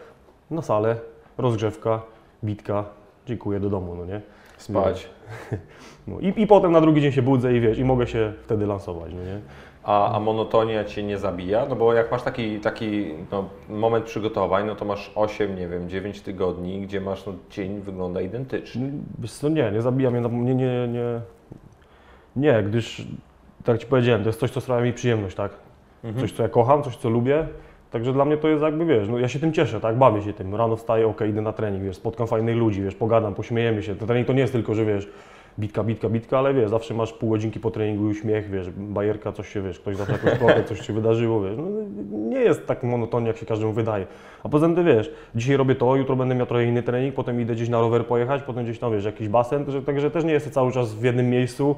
na 0.52 0.62
salę, 0.62 0.96
rozgrzewka, 1.38 2.02
bitka, 2.44 2.86
dziękuję 3.26 3.60
do 3.60 3.70
domu, 3.70 3.96
no 3.96 4.06
nie? 4.06 4.22
Spać. 4.58 5.10
No, 6.08 6.20
i, 6.20 6.42
I 6.42 6.48
potem 6.48 6.72
na 6.72 6.82
drugi 6.82 7.02
dzień 7.02 7.12
się 7.12 7.22
budzę 7.22 7.54
i 7.54 7.60
wiesz, 7.60 7.78
i 7.78 7.84
mogę 7.84 8.08
się 8.08 8.34
wtedy 8.44 8.66
lansować, 8.66 9.12
no 9.14 9.24
nie? 9.24 9.40
A, 9.84 10.16
a 10.16 10.20
monotonia 10.20 10.84
cię 10.86 11.04
nie 11.04 11.18
zabija? 11.18 11.66
No 11.70 11.76
bo 11.76 11.94
jak 11.94 12.12
masz 12.12 12.22
taki, 12.22 12.60
taki 12.60 13.06
no, 13.32 13.50
moment 13.70 14.06
przygotowań, 14.06 14.68
no 14.68 14.76
to 14.76 14.86
masz 14.86 15.12
8, 15.16 15.56
nie 15.56 15.68
wiem, 15.68 15.90
9 15.90 16.22
tygodni, 16.22 16.82
gdzie 16.82 17.02
masz 17.02 17.26
no, 17.26 17.34
dzień 17.50 17.80
wygląda 17.80 18.22
identycznie. 18.22 18.90
Wiesz 19.20 19.32
co, 19.32 19.50
nie, 19.50 19.72
nie 19.72 19.82
zabija 19.82 20.12
mnie, 20.12 20.22
na- 20.22 20.30
nie, 20.30 20.56
nie, 20.56 20.88
nie, 20.88 21.22
nie, 22.36 22.64
gdyż, 22.64 23.08
tak 23.64 23.78
Ci 23.78 23.88
powiedziałem, 23.88 24.24
to 24.24 24.30
jest 24.30 24.40
coś, 24.40 24.52
co 24.52 24.62
sprawia 24.62 24.84
mi 24.86 24.94
przyjemność, 24.94 25.36
tak? 25.36 25.52
Mhm. 26.04 26.22
Coś, 26.28 26.38
co 26.38 26.44
ja 26.44 26.50
kocham, 26.50 26.84
coś, 26.84 26.96
co 26.96 27.10
lubię, 27.10 27.48
także 27.92 28.14
dla 28.14 28.26
mnie 28.26 28.38
to 28.38 28.48
jest 28.48 28.64
jakby, 28.64 28.86
wiesz, 28.86 29.10
no 29.10 29.20
ja 29.20 29.28
się 29.28 29.40
tym 29.40 29.54
cieszę, 29.54 29.82
tak, 29.82 29.98
bawię 29.98 30.22
się 30.22 30.34
tym, 30.34 30.56
rano 30.56 30.76
wstaję, 30.76 31.08
okej, 31.08 31.30
idę 31.30 31.42
na 31.42 31.54
trening, 31.54 31.84
wiesz, 31.84 31.96
spotkam 31.96 32.28
fajnych 32.28 32.56
ludzi, 32.58 32.82
wiesz, 32.82 32.96
pogadam, 32.96 33.36
pośmiejemy 33.36 33.84
się, 33.84 33.96
ten 33.96 34.08
trening 34.08 34.28
to 34.28 34.34
nie 34.34 34.42
jest 34.42 34.54
tylko, 34.54 34.76
że 34.76 34.86
wiesz, 34.86 35.10
bitka, 35.60 35.84
bitka, 35.84 36.10
bitka, 36.10 36.40
ale 36.40 36.54
wiesz, 36.54 36.70
zawsze 36.70 36.94
masz 36.94 37.14
pół 37.14 37.30
godzinki 37.30 37.60
po 37.60 37.72
treningu 37.72 38.08
i 38.08 38.12
uśmiech, 38.12 38.50
wiesz, 38.50 38.70
bajerka, 38.70 39.32
coś 39.32 39.50
się, 39.54 39.62
wiesz, 39.62 39.80
ktoś 39.80 39.96
zawsze 39.96 40.14
jakąś 40.14 40.34
sprawę, 40.34 40.64
coś 40.64 40.88
się 40.88 40.94
wydarzyło, 40.94 41.42
wiesz, 41.42 41.58
no, 41.58 41.64
nie 42.30 42.40
jest 42.40 42.68
tak 42.68 42.84
monotonnie, 42.84 43.28
jak 43.28 43.38
się 43.38 43.46
każdemu 43.46 43.74
wydaje. 43.74 44.08
A 44.44 44.50
poza 44.50 44.66
tym, 44.66 44.76
ty 44.76 44.84
wiesz, 44.84 45.12
dzisiaj 45.36 45.58
robię 45.58 45.76
to, 45.76 45.96
jutro 45.96 46.16
będę 46.16 46.36
miał 46.36 46.46
trochę 46.48 46.66
inny 46.66 46.84
trening, 46.84 47.16
potem 47.16 47.42
idę 47.42 47.56
gdzieś 47.56 47.70
na 47.70 47.80
rower 47.80 48.06
pojechać, 48.06 48.44
potem 48.44 48.64
gdzieś 48.64 48.80
tam, 48.80 48.92
wiesz, 48.92 49.06
jakiś 49.06 49.28
basen, 49.28 49.66
że, 49.68 49.82
także 49.82 50.12
też 50.12 50.24
nie 50.24 50.34
jestem 50.34 50.54
cały 50.54 50.72
czas 50.72 50.94
w 50.94 51.04
jednym 51.04 51.30
miejscu, 51.30 51.76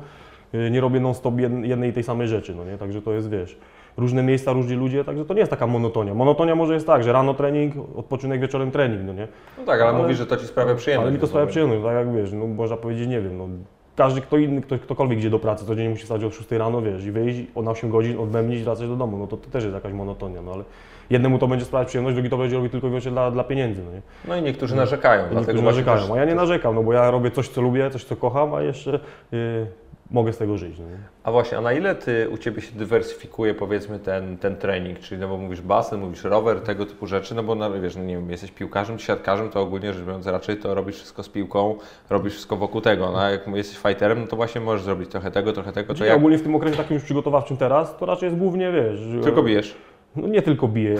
yy, 0.54 0.72
nie 0.72 0.82
robię 0.82 1.00
non-stop 1.00 1.36
jed- 1.36 1.66
jednej 1.66 1.90
i 1.90 1.94
tej 1.94 2.04
samej 2.04 2.28
rzeczy, 2.28 2.56
no 2.56 2.66
nie, 2.66 2.78
także 2.78 3.02
to 3.02 3.14
jest, 3.14 3.30
wiesz, 3.30 3.58
różne 3.98 4.24
miejsca, 4.24 4.54
różni 4.54 4.76
ludzie, 4.76 5.04
także 5.04 5.26
to 5.26 5.34
nie 5.34 5.40
jest 5.40 5.50
taka 5.50 5.68
monotonia. 5.68 6.14
Monotonia 6.14 6.56
może 6.56 6.74
jest 6.74 6.88
tak, 6.88 7.04
że 7.04 7.14
rano 7.14 7.34
trening, 7.34 7.74
odpoczynek, 7.96 8.42
wieczorem 8.42 8.72
trening, 8.72 9.02
no 9.06 9.14
nie. 9.14 9.28
No 9.58 9.64
tak, 9.66 9.82
ale, 9.82 9.90
Ale- 9.90 10.04
mówisz, 10.04 10.18
że 10.18 10.26
to 10.26 10.38
ci 10.38 10.48
sprawia 10.48 10.76
przyjemność. 10.76 11.06
Ale 11.06 11.14
mi 11.16 11.20
to 11.20 11.28
sprawia 11.28 11.48
przyjemność, 11.48 11.84
tak 11.84 11.96
jak 11.96 12.16
wiesz, 12.16 12.32
no 12.34 12.48
można 12.48 12.78
powiedzieć, 12.78 13.08
nie 13.08 13.22
wiem, 13.22 13.38
no 13.38 13.48
każdy 13.96 14.22
kto 14.22 14.38
inny, 14.38 14.62
ktoś, 14.62 14.80
ktokolwiek 14.80 15.20
idzie 15.20 15.30
do 15.30 15.40
pracy, 15.40 15.66
codziennie 15.66 15.90
musi 15.90 16.04
wstać 16.04 16.24
o 16.24 16.30
6 16.32 16.52
rano, 16.52 16.82
wiesz, 16.82 17.06
i 17.06 17.12
wyjść 17.12 17.40
o 17.56 17.62
na 17.62 17.72
8 17.72 17.90
godzin, 17.90 18.20
odbębnić 18.20 18.60
i 18.62 18.64
wracać 18.64 18.88
do 18.88 18.96
domu, 18.96 19.18
no 19.18 19.28
to, 19.28 19.38
to 19.38 19.50
też 19.50 19.64
jest 19.64 19.76
jakaś 19.76 19.94
monotonia, 19.94 20.42
no 20.42 20.54
ale 20.54 20.64
jednemu 21.10 21.40
to 21.40 21.48
będzie 21.48 21.66
sprawiać 21.66 21.88
przyjemność, 21.88 22.14
drugi 22.16 22.30
to 22.30 22.38
będzie 22.38 22.56
robić 22.56 22.72
tylko 22.72 22.88
i 22.88 22.90
wyłącznie 22.90 23.12
dla, 23.12 23.32
dla 23.32 23.44
pieniędzy, 23.44 23.82
no 23.86 23.92
nie. 23.92 24.02
No 24.28 24.36
i 24.36 24.42
niektórzy 24.42 24.76
narzekają, 24.76 25.24
niektórzy 25.36 25.64
narzekają, 25.64 26.02
też- 26.02 26.12
a 26.12 26.18
ja 26.18 26.26
nie 26.26 26.36
narzekam, 26.36 26.76
no 26.76 26.84
bo 26.84 26.94
ja 26.94 27.12
robię 27.12 27.32
coś, 27.32 27.48
co 27.50 27.62
lubię, 27.62 27.90
coś, 27.92 28.04
co 28.04 28.16
kocham, 28.16 28.54
a 28.54 28.62
jeszcze 28.62 29.00
y, 29.34 29.66
mogę 30.14 30.34
z 30.34 30.38
tego 30.38 30.58
żyć, 30.58 30.80
no. 30.80 30.86
A 31.24 31.32
właśnie, 31.32 31.58
a 31.58 31.62
na 31.62 31.74
ile 31.74 31.96
ty, 31.96 32.30
u 32.30 32.38
Ciebie 32.38 32.62
się 32.62 32.72
dywersyfikuje 32.76 33.54
powiedzmy 33.54 34.00
ten, 34.00 34.38
ten 34.38 34.56
trening, 34.56 35.00
czyli 35.00 35.22
no 35.22 35.28
bo 35.28 35.38
mówisz 35.38 35.62
basen, 35.62 36.00
mówisz 36.00 36.24
rower, 36.24 36.62
tego 36.62 36.86
typu 36.86 37.08
rzeczy, 37.08 37.36
no 37.36 37.44
bo 37.44 37.56
no, 37.56 37.82
wiesz, 37.82 37.96
no 37.96 38.04
nie 38.04 38.16
wiem, 38.16 38.32
jesteś 38.32 38.52
piłkarzem 38.52 38.98
czy 38.98 39.06
siatkarzem, 39.06 39.50
to 39.50 39.62
ogólnie 39.62 39.94
rzecz 39.94 40.04
biorąc 40.04 40.28
raczej 40.28 40.58
to 40.58 40.76
robisz 40.76 40.96
wszystko 40.96 41.24
z 41.24 41.30
piłką, 41.30 41.76
robisz 42.10 42.34
wszystko 42.34 42.56
wokół 42.56 42.82
tego, 42.82 43.12
no 43.12 43.22
a 43.22 43.30
jak 43.30 43.48
jesteś 43.48 43.78
fighterem, 43.78 44.22
no 44.22 44.28
to 44.28 44.36
właśnie 44.36 44.62
możesz 44.62 44.84
zrobić 44.84 45.10
trochę 45.10 45.32
tego, 45.32 45.54
trochę 45.54 45.72
tego, 45.72 45.88
to 45.88 45.98
Czyli 45.98 46.08
jak 46.08 46.18
ogólnie 46.18 46.38
w 46.38 46.44
tym 46.44 46.56
okresie 46.56 46.78
takim 46.78 46.94
już 46.94 47.04
przygotowawczym 47.04 47.58
teraz, 47.58 47.98
to 47.98 48.06
raczej 48.06 48.28
jest 48.28 48.40
głównie, 48.40 48.72
wiesz... 48.72 49.24
tylko 49.24 49.44
bijesz. 49.44 49.76
No 50.16 50.28
nie 50.28 50.42
tylko 50.42 50.68
bije. 50.68 50.98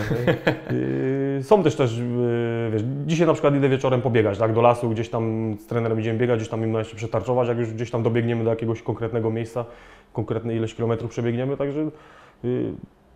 Yy, 1.38 1.44
Są 1.50 1.64
też 1.64 1.76
też, 1.76 1.98
yy, 1.98 2.70
wiesz, 2.72 2.82
dzisiaj 3.06 3.28
na 3.28 3.34
przykład 3.34 3.56
idę 3.56 3.70
wieczorem 3.70 4.02
pobiegać, 4.02 4.38
tak, 4.38 4.54
do 4.54 4.62
lasu, 4.62 4.90
gdzieś 4.90 5.10
tam 5.10 5.56
z 5.60 5.66
trenerem 5.66 6.00
idziemy 6.00 6.20
biegać, 6.20 6.40
gdzieś 6.40 6.50
tam 6.50 6.64
im 6.64 6.74
jeszcze 6.74 6.96
przetarczować, 6.96 7.48
jak 7.48 7.58
już 7.58 7.74
gdzieś 7.74 7.92
tam 7.92 8.04
dobiegniemy 8.04 8.44
do 8.44 8.50
jakiegoś 8.50 8.82
konkretnego 8.82 9.32
miejsca, 9.32 9.66
konkretne 10.14 10.56
ileś 10.56 10.76
kilometrów 10.76 11.12
przebiegniemy, 11.12 11.58
także 11.58 11.80
yy, 12.44 12.74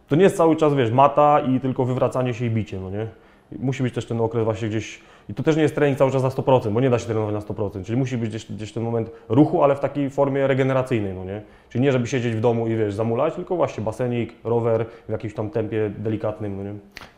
to 0.08 0.16
nie 0.16 0.24
jest 0.24 0.38
cały 0.38 0.56
czas, 0.56 0.76
wiesz, 0.76 0.92
mata 0.92 1.40
i 1.40 1.60
tylko 1.60 1.86
wywracanie 1.86 2.34
się 2.34 2.46
i 2.46 2.50
bicie, 2.50 2.80
no 2.80 2.90
nie? 2.90 3.08
Musi 3.60 3.84
być 3.84 3.94
też 3.94 4.06
ten 4.06 4.22
okres 4.22 4.44
właśnie 4.44 4.70
gdzieś, 4.70 5.00
i 5.30 5.34
to 5.34 5.44
też 5.44 5.56
nie 5.56 5.62
jest 5.62 5.76
trening 5.76 5.98
cały 5.98 6.12
czas 6.12 6.24
na 6.24 6.30
100%, 6.30 6.72
bo 6.72 6.82
nie 6.82 6.90
da 6.90 7.00
się 7.00 7.06
trenować 7.06 7.34
na 7.34 7.40
100%, 7.40 7.84
czyli 7.84 7.98
musi 7.98 8.18
być 8.18 8.30
gdzieś, 8.30 8.52
gdzieś 8.52 8.74
ten 8.74 8.84
moment 8.84 9.12
ruchu, 9.30 9.64
ale 9.64 9.76
w 9.76 9.80
takiej 9.80 10.10
formie 10.10 10.48
regeneracyjnej, 10.48 11.14
no 11.14 11.26
nie? 11.26 11.42
Czyli 11.70 11.84
nie, 11.84 11.92
żeby 11.92 12.08
siedzieć 12.08 12.36
w 12.36 12.40
domu 12.40 12.68
i 12.68 12.76
wiesz, 12.76 12.94
zamulać, 12.94 13.34
tylko 13.34 13.56
właśnie 13.56 13.84
basenik, 13.84 14.34
rower 14.44 14.86
w 15.08 15.12
jakimś 15.12 15.34
tam 15.34 15.50
tempie 15.50 15.92
delikatnym, 15.98 16.58
no 16.58 16.64
nie? 16.64 16.74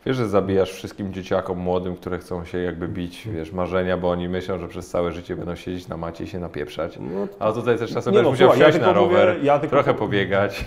Wiesz, 0.09 0.17
że 0.17 0.27
zabijasz 0.27 0.71
wszystkim 0.71 1.13
dzieciakom 1.13 1.57
młodym, 1.59 1.95
które 1.95 2.17
chcą 2.17 2.45
się 2.45 2.57
jakby 2.57 2.87
bić, 2.87 3.27
wiesz, 3.33 3.51
marzenia, 3.53 3.97
bo 3.97 4.09
oni 4.09 4.29
myślą, 4.29 4.59
że 4.59 4.67
przez 4.67 4.89
całe 4.89 5.11
życie 5.11 5.35
będą 5.35 5.55
siedzieć 5.55 5.87
na 5.87 5.97
macie 5.97 6.23
i 6.23 6.27
się 6.27 6.39
napieprzać. 6.39 6.97
No, 6.99 7.27
A 7.39 7.51
tutaj 7.51 7.77
też 7.77 7.93
czasem 7.93 8.13
będziesz 8.13 8.23
no, 8.25 8.31
musiał 8.31 8.47
słuchaj, 8.49 8.59
ja 8.59 8.65
wsiąść 8.71 8.85
na 8.87 8.93
tylko 8.93 9.05
mówię- 9.05 9.17
rower, 9.25 9.43
ja 9.43 9.59
trochę 9.59 9.93
po- 9.93 9.99
pobiegać. 9.99 10.65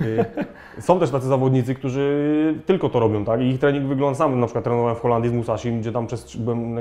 Y, 0.00 0.24
Są 0.80 1.00
też 1.00 1.10
tacy 1.10 1.26
zawodnicy, 1.26 1.74
którzy 1.74 2.54
tylko 2.66 2.88
to 2.88 3.00
robią, 3.00 3.24
tak? 3.24 3.40
I 3.40 3.44
ich 3.44 3.58
trening 3.60 3.86
wygląda 3.86 4.18
sam. 4.18 4.40
Na 4.40 4.46
przykład 4.46 4.64
trenowałem 4.64 4.96
w 4.96 5.00
Holandii 5.00 5.30
z 5.30 5.34
Musashim, 5.34 5.80
gdzie 5.80 5.92
tam 5.92 6.06
przez, 6.06 6.36
byłem 6.36 6.76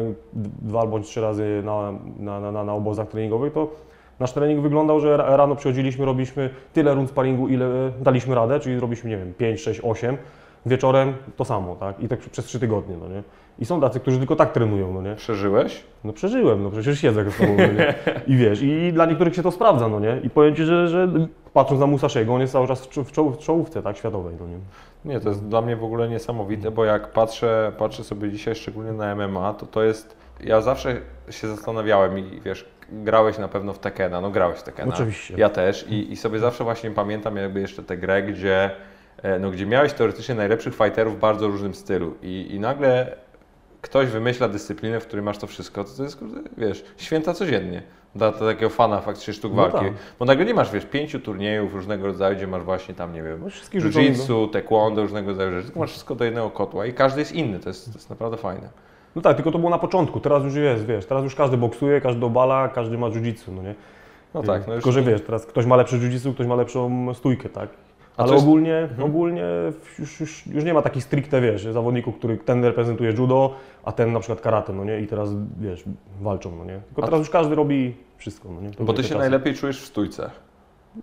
dwa 0.61 0.81
albo 0.81 0.99
trzy 0.99 1.21
razy 1.21 1.61
na, 1.65 1.93
na, 2.19 2.51
na, 2.51 2.63
na, 2.63 2.73
obozach 2.73 3.07
treningowych, 3.07 3.53
to 3.53 3.71
nasz 4.19 4.33
trening 4.33 4.61
wyglądał, 4.61 4.99
że 4.99 5.17
ra- 5.17 5.35
rano 5.35 5.55
przychodziliśmy, 5.55 6.05
robiliśmy 6.05 6.49
tyle 6.73 6.93
rund 6.93 7.09
sparingu, 7.09 7.47
ile 7.47 7.69
daliśmy 8.01 8.35
radę, 8.35 8.59
czyli 8.59 8.79
robiliśmy, 8.79 9.09
nie 9.09 9.17
wiem, 9.17 9.33
5, 9.37 9.61
6, 9.61 9.79
8. 9.83 10.17
Wieczorem 10.65 11.13
to 11.38 11.45
samo, 11.45 11.76
tak? 11.76 12.00
I 12.00 12.08
tak 12.08 12.19
przez 12.19 12.45
trzy 12.45 12.60
tygodnie, 12.60 12.97
no 12.97 13.08
nie? 13.08 13.24
I 13.60 13.65
są 13.65 13.82
tacy, 13.82 14.00
którzy 14.00 14.17
tylko 14.17 14.36
tak 14.36 14.52
trenują, 14.52 14.93
no 14.93 15.02
nie? 15.02 15.15
Przeżyłeś? 15.15 15.84
No 16.04 16.13
przeżyłem, 16.13 16.63
no 16.63 16.71
przecież 16.71 17.00
siedzę 17.02 17.32
z 17.32 17.38
tobą, 17.38 17.56
no 17.58 17.67
nie? 17.67 17.93
I 18.28 18.36
wiesz, 18.38 18.62
i 18.62 18.93
dla 18.93 19.06
niektórych 19.06 19.36
się 19.36 19.43
to 19.43 19.52
sprawdza, 19.52 19.88
no 19.88 20.00
nie? 20.00 20.19
I 20.24 20.30
powiem 20.30 20.56
Ci, 20.56 20.63
że, 20.63 20.88
że 20.88 21.08
patrząc 21.54 21.80
na 21.82 21.88
Musaszego, 21.88 22.34
on 22.34 22.41
jest 22.41 22.54
cały 22.54 22.67
czas 22.67 22.86
w 22.86 22.89
czo- 22.89 23.04
w 23.04 23.12
czoł- 23.12 23.32
w 23.34 23.38
czołówce, 23.38 23.82
tak, 23.84 23.97
światowej, 23.97 24.36
no 24.39 24.47
nie? 24.47 24.58
Nie, 25.06 25.19
to 25.19 25.30
jest 25.30 25.47
dla 25.47 25.62
mnie 25.62 25.76
w 25.76 25.84
ogóle 25.84 26.10
niesamowite, 26.10 26.71
bo 26.71 26.86
jak 26.86 27.12
patrzę, 27.12 27.71
patrzę 27.78 28.04
sobie 28.04 28.32
dzisiaj 28.32 28.56
szczególnie 28.56 28.91
na 28.93 29.15
MMA, 29.15 29.54
to 29.54 29.65
to 29.65 29.84
jest, 29.84 30.17
ja 30.43 30.62
zawsze 30.62 31.02
się 31.30 31.47
zastanawiałem 31.47 32.19
i 32.19 32.41
wiesz, 32.45 32.65
grałeś 32.91 33.38
na 33.38 33.47
pewno 33.47 33.74
w 33.74 33.80
Tekena, 33.80 34.21
no 34.21 34.32
grałeś 34.32 34.58
w 34.60 34.63
Tekena. 34.63 34.93
Oczywiście. 34.93 35.34
Ja 35.38 35.50
też 35.50 35.86
i, 35.89 36.12
i 36.12 36.15
sobie 36.17 36.39
zawsze 36.39 36.63
właśnie 36.63 36.91
pamiętam 36.91 37.38
jakby 37.38 37.60
jeszcze 37.60 37.84
tę 37.84 37.97
grę, 37.97 38.24
gdzie, 38.24 38.71
no, 39.39 39.51
gdzie 39.51 39.65
miałeś 39.65 39.93
teoretycznie 39.93 40.36
najlepszych 40.36 40.75
fighterów 40.75 41.15
w 41.15 41.19
bardzo 41.19 41.47
różnym 41.47 41.73
stylu 41.73 42.13
i, 42.21 42.47
i 42.51 42.60
nagle 42.60 43.15
ktoś 43.81 44.07
wymyśla 44.07 44.47
dyscyplinę, 44.47 44.99
w 44.99 45.07
której 45.07 45.25
masz 45.25 45.38
to 45.38 45.47
wszystko, 45.47 45.84
to, 45.84 45.89
to 45.97 46.03
jest, 46.03 46.19
wiesz, 46.57 46.86
święta 46.97 47.34
codziennie. 47.34 47.84
Dla 48.15 48.31
takiego 48.31 48.69
fana 48.69 49.01
faktycznie 49.01 49.34
sztuk 49.34 49.53
No 49.55 49.62
walki. 49.62 49.77
tak. 49.77 49.93
Bo 50.19 50.25
nagle 50.25 50.45
nie 50.45 50.53
masz, 50.53 50.71
wiesz, 50.71 50.86
pięciu 50.86 51.19
turniejów 51.19 51.73
różnego 51.73 52.07
rodzaju, 52.07 52.36
gdzie 52.36 52.47
masz 52.47 52.63
właśnie 52.63 52.95
tam, 52.95 53.13
nie 53.13 53.23
wiem, 53.23 53.39
No, 53.43 53.47
jiu-jitsu, 53.79 54.49
taekwondo, 54.49 55.01
różnego 55.01 55.27
rodzaju 55.27 55.51
rzeczy. 55.51 55.65
Tylko 55.65 55.79
masz 55.79 55.89
wszystko 55.89 56.15
do 56.15 56.25
jednego 56.25 56.49
kotła 56.49 56.86
i 56.86 56.93
każdy 56.93 57.19
jest 57.19 57.31
inny. 57.31 57.60
To 57.60 57.69
jest, 57.69 57.86
to 57.86 57.97
jest 57.97 58.10
naprawdę 58.10 58.38
fajne. 58.38 58.69
No 59.15 59.21
tak, 59.21 59.36
tylko 59.36 59.51
to 59.51 59.60
było 59.60 59.69
na 59.69 59.77
początku, 59.77 60.19
teraz 60.19 60.43
już 60.43 60.55
jest, 60.55 60.86
wiesz, 60.86 61.05
teraz 61.05 61.23
już 61.23 61.36
każdy 61.36 61.57
boksuje, 61.57 62.01
każdy 62.01 62.25
obala, 62.25 62.69
każdy 62.69 62.97
ma 62.97 63.07
jiu-jitsu, 63.07 63.51
no 63.55 63.62
nie? 63.63 63.75
No 64.34 64.43
tak, 64.43 64.67
no 64.67 64.73
już 64.73 64.84
Tylko, 64.84 64.91
że 64.91 65.01
wiesz, 65.01 65.21
teraz 65.21 65.45
ktoś 65.45 65.65
ma 65.65 65.75
lepsze 65.75 65.97
jiu-jitsu, 65.97 66.34
ktoś 66.34 66.47
ma 66.47 66.55
lepszą 66.55 67.13
stójkę, 67.13 67.49
tak? 67.49 67.69
Ale 68.23 68.34
jest- 68.34 68.45
Mhm. 68.45 68.49
ogólnie, 68.49 68.89
ogólnie 69.03 69.43
już, 69.99 70.19
już, 70.19 70.47
już 70.47 70.63
nie 70.63 70.73
ma 70.73 70.81
takich 70.81 71.03
stricte, 71.03 71.41
wiesz, 71.41 71.63
zawodników, 71.63 72.15
który 72.17 72.38
ten 72.38 72.63
reprezentuje 72.65 73.12
judo, 73.12 73.55
a 73.84 73.91
ten 73.91 74.13
na 74.13 74.19
przykład 74.19 74.41
karate, 74.41 74.73
no 74.73 74.86
nie? 74.86 74.99
I 75.01 75.07
teraz, 75.07 75.29
wiesz, 75.60 75.84
walczą, 76.21 76.55
no 76.55 76.65
nie? 76.65 76.79
Tylko 76.88 77.01
A- 77.01 77.05
teraz 77.05 77.19
już 77.19 77.29
każdy 77.29 77.55
robi 77.55 77.95
wszystko, 78.17 78.49
no 78.55 78.62
nie? 78.62 78.71
To 78.71 78.84
Bo 78.84 78.93
ty 78.93 79.03
się 79.03 79.10
czasy. 79.10 79.19
najlepiej 79.19 79.53
czujesz 79.53 79.81
w 79.81 79.86
stójce. 79.86 80.31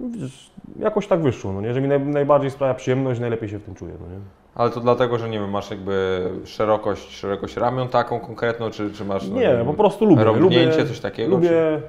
No, 0.00 0.06
wiesz, 0.20 0.50
jakoś 0.78 1.06
tak 1.06 1.22
wyszło, 1.22 1.52
no 1.52 1.60
nie? 1.60 1.74
Że 1.74 1.80
mi 1.80 1.88
naj, 1.88 2.00
najbardziej 2.00 2.50
sprawia 2.50 2.74
przyjemność, 2.74 3.20
najlepiej 3.20 3.48
się 3.48 3.58
w 3.58 3.62
tym 3.62 3.74
czuję, 3.74 3.92
no 4.00 4.06
nie? 4.08 4.20
Ale 4.54 4.70
to 4.70 4.80
dlatego, 4.80 5.18
że 5.18 5.28
nie 5.28 5.40
wiem, 5.40 5.50
masz 5.50 5.70
jakby 5.70 6.22
szerokość, 6.44 7.16
szerokość 7.16 7.56
ramion 7.56 7.88
taką 7.88 8.20
konkretną, 8.20 8.70
czy, 8.70 8.92
czy 8.92 9.04
masz 9.04 9.28
no, 9.28 9.34
Nie, 9.36 9.40
wiem, 9.56 9.66
po 9.66 9.74
prostu 9.74 10.04
lubię. 10.04 10.24
rąbnięcie, 10.24 10.70
lubię, 10.70 10.86
coś 10.86 11.00
takiego? 11.00 11.30
Lubię, 11.30 11.80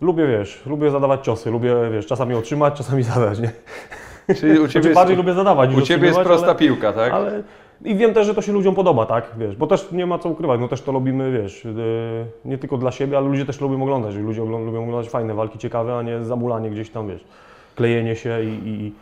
lubię, 0.00 0.26
wiesz, 0.26 0.62
lubię 0.66 0.90
zadawać 0.90 1.24
ciosy, 1.24 1.50
lubię, 1.50 1.74
wiesz, 1.92 2.06
czasami 2.06 2.34
otrzymać, 2.34 2.74
czasami 2.74 3.02
zadać, 3.02 3.38
nie? 3.40 3.50
Czy, 4.28 4.34
czyli 4.34 4.52
u 4.52 4.56
Znaczy, 4.56 4.72
ciebie 4.72 4.94
bardziej 4.94 5.16
jest, 5.16 5.26
lubię 5.26 5.34
zadawać 5.34 5.74
u 5.74 5.82
ciebie 5.82 6.06
jest 6.06 6.20
prosta 6.20 6.46
ale, 6.46 6.56
piłka, 6.56 6.92
tak? 6.92 7.12
ale 7.12 7.42
i 7.84 7.96
wiem 7.96 8.14
też, 8.14 8.26
że 8.26 8.34
to 8.34 8.42
się 8.42 8.52
ludziom 8.52 8.74
podoba, 8.74 9.06
tak, 9.06 9.30
wiesz, 9.38 9.56
bo 9.56 9.66
też 9.66 9.92
nie 9.92 10.06
ma 10.06 10.18
co 10.18 10.28
ukrywać, 10.28 10.60
no 10.60 10.68
też 10.68 10.82
to 10.82 10.92
lubimy, 10.92 11.42
wiesz, 11.42 11.64
yy, 11.64 11.72
nie 12.44 12.58
tylko 12.58 12.76
dla 12.76 12.90
siebie, 12.90 13.16
ale 13.16 13.26
ludzie 13.26 13.46
też 13.46 13.60
lubią 13.60 13.82
oglądać, 13.82 14.14
ludzie 14.14 14.40
lubią 14.40 14.82
oglądać 14.82 15.10
fajne 15.10 15.34
walki, 15.34 15.58
ciekawe, 15.58 15.96
a 15.98 16.02
nie 16.02 16.24
zamulanie 16.24 16.70
gdzieś 16.70 16.90
tam, 16.90 17.08
wiesz, 17.08 17.24
klejenie 17.76 18.16
się 18.16 18.42
i, 18.44 18.68
i, 18.68 18.92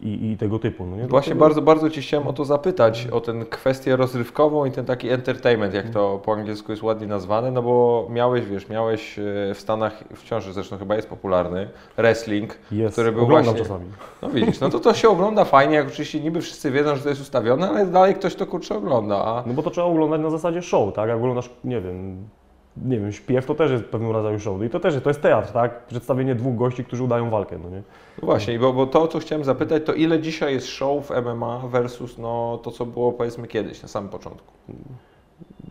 i, 0.00 0.30
i 0.32 0.36
tego 0.36 0.58
typu, 0.58 0.86
no 0.86 0.96
nie? 0.96 1.06
Właśnie 1.06 1.34
Dlatego- 1.34 1.40
bardzo, 1.40 1.62
bardzo 1.62 1.90
Cię 1.90 2.00
chciałem 2.00 2.26
o 2.28 2.32
to 2.32 2.44
zapytać, 2.44 3.08
o 3.12 3.20
tę 3.20 3.32
kwestię 3.50 3.96
rozrywkową 3.96 4.64
i 4.64 4.70
ten 4.70 4.84
taki 4.84 5.08
entertainment, 5.10 5.74
jak 5.74 5.90
to 5.90 6.20
po 6.24 6.32
angielsku 6.32 6.72
jest 6.72 6.82
ładnie 6.82 7.06
nazwane, 7.06 7.50
no 7.50 7.62
bo 7.62 8.06
miałeś, 8.10 8.44
wiesz, 8.46 8.68
miałeś 8.68 9.18
e, 9.18 9.22
w 9.54 9.60
Stanach, 9.60 10.04
wciąż 10.14 10.44
zresztą 10.44 10.78
chyba 10.78 10.96
jest 10.96 11.08
popularny, 11.08 11.68
wrestling, 11.96 12.58
jest, 12.72 12.92
który 12.92 13.12
był 13.12 13.22
oglądam 13.24 13.54
właśnie- 13.54 13.62
czasami. 13.68 13.86
no 14.22 14.28
widzisz, 14.28 14.60
no 14.60 14.70
to 14.70 14.80
to 14.80 14.94
się 14.94 15.08
ogląda 15.08 15.44
fajnie, 15.44 15.74
jak 15.76 15.86
oczywiście 15.88 16.20
niby 16.20 16.40
wszyscy 16.40 16.70
wiedzą, 16.70 16.96
że 16.96 17.02
to 17.02 17.08
jest 17.08 17.20
ustawione, 17.20 17.68
ale 17.68 17.86
dalej 17.86 18.14
ktoś 18.14 18.34
to 18.34 18.46
kurczę 18.46 18.76
ogląda, 18.76 19.16
a 19.24 19.42
No 19.46 19.52
bo 19.54 19.62
to 19.62 19.70
trzeba 19.70 19.86
oglądać 19.86 20.20
na 20.20 20.30
zasadzie 20.30 20.62
show, 20.62 20.94
tak? 20.94 21.08
Jak 21.08 21.18
oglądasz, 21.18 21.50
nie 21.64 21.80
wiem, 21.80 22.28
nie 22.76 23.00
wiem, 23.00 23.12
śpiew 23.12 23.46
to 23.46 23.54
też 23.54 23.70
jest 23.70 23.84
pewnego 23.84 24.12
rodzaju 24.12 24.40
show. 24.40 24.58
No 24.58 24.64
I 24.64 24.70
to 24.70 24.80
też 24.80 24.94
jest, 24.94 25.04
to 25.04 25.10
jest 25.10 25.22
teatr, 25.22 25.52
tak? 25.52 25.86
Przedstawienie 25.86 26.34
dwóch 26.34 26.56
gości, 26.56 26.84
którzy 26.84 27.02
udają 27.02 27.30
walkę, 27.30 27.58
no 27.62 27.70
nie? 27.70 27.82
No 28.22 28.26
właśnie, 28.26 28.58
bo, 28.58 28.72
bo 28.72 28.86
to, 28.86 29.08
co 29.08 29.18
chciałem 29.18 29.44
zapytać, 29.44 29.82
to 29.86 29.94
ile 29.94 30.20
dzisiaj 30.20 30.54
jest 30.54 30.66
show 30.66 31.06
w 31.06 31.10
MMA 31.10 31.58
versus 31.58 32.18
no, 32.18 32.60
to, 32.62 32.70
co 32.70 32.86
było 32.86 33.12
powiedzmy 33.12 33.48
kiedyś, 33.48 33.82
na 33.82 33.88
samym 33.88 34.10
początku? 34.10 34.52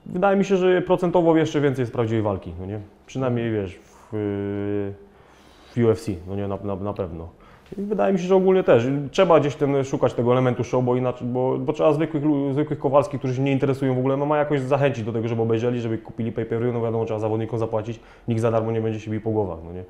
Wydaje 0.05 0.37
mi 0.37 0.45
się, 0.45 0.57
że 0.57 0.81
procentowo 0.81 1.37
jeszcze 1.37 1.61
więcej 1.61 1.83
jest 1.83 1.93
prawdziwej 1.93 2.21
walki, 2.21 2.53
no 2.59 2.65
nie? 2.65 2.79
Przynajmniej 3.05 3.51
wiesz, 3.51 3.75
w, 3.75 4.09
w 5.75 5.77
UFC, 5.77 6.07
no 6.27 6.35
nie, 6.35 6.47
na, 6.47 6.57
na, 6.63 6.75
na 6.75 6.93
pewno. 6.93 7.29
I 7.77 7.81
wydaje 7.81 8.13
mi 8.13 8.19
się, 8.19 8.27
że 8.27 8.35
ogólnie 8.35 8.63
też. 8.63 8.87
Trzeba 9.11 9.39
gdzieś 9.39 9.55
ten, 9.55 9.83
szukać 9.83 10.13
tego 10.13 10.31
elementu 10.31 10.63
show, 10.63 10.85
bo 10.85 10.95
inaczej, 10.95 11.27
bo, 11.27 11.57
bo 11.57 11.73
trzeba 11.73 11.93
zwykłych, 11.93 12.23
zwykłych 12.51 12.79
Kowalskich, 12.79 13.19
którzy 13.19 13.35
się 13.35 13.41
nie 13.41 13.51
interesują 13.51 13.95
w 13.95 13.99
ogóle, 13.99 14.17
no 14.17 14.25
ma 14.25 14.37
jakoś 14.37 14.61
zachęcić 14.61 15.03
do 15.03 15.13
tego, 15.13 15.27
żeby 15.27 15.41
obejrzeli, 15.41 15.81
żeby 15.81 15.97
kupili 15.97 16.31
pay-per-view, 16.31 16.73
no 16.73 16.81
wiadomo, 16.81 17.05
trzeba 17.05 17.19
zawodnikom 17.19 17.59
zapłacić, 17.59 17.99
nikt 18.27 18.41
za 18.41 18.51
darmo 18.51 18.71
nie 18.71 18.81
będzie 18.81 18.99
się 18.99 19.11
bił 19.11 19.21
po 19.21 19.31
głowach, 19.31 19.59
no 19.65 19.73
nie? 19.73 19.83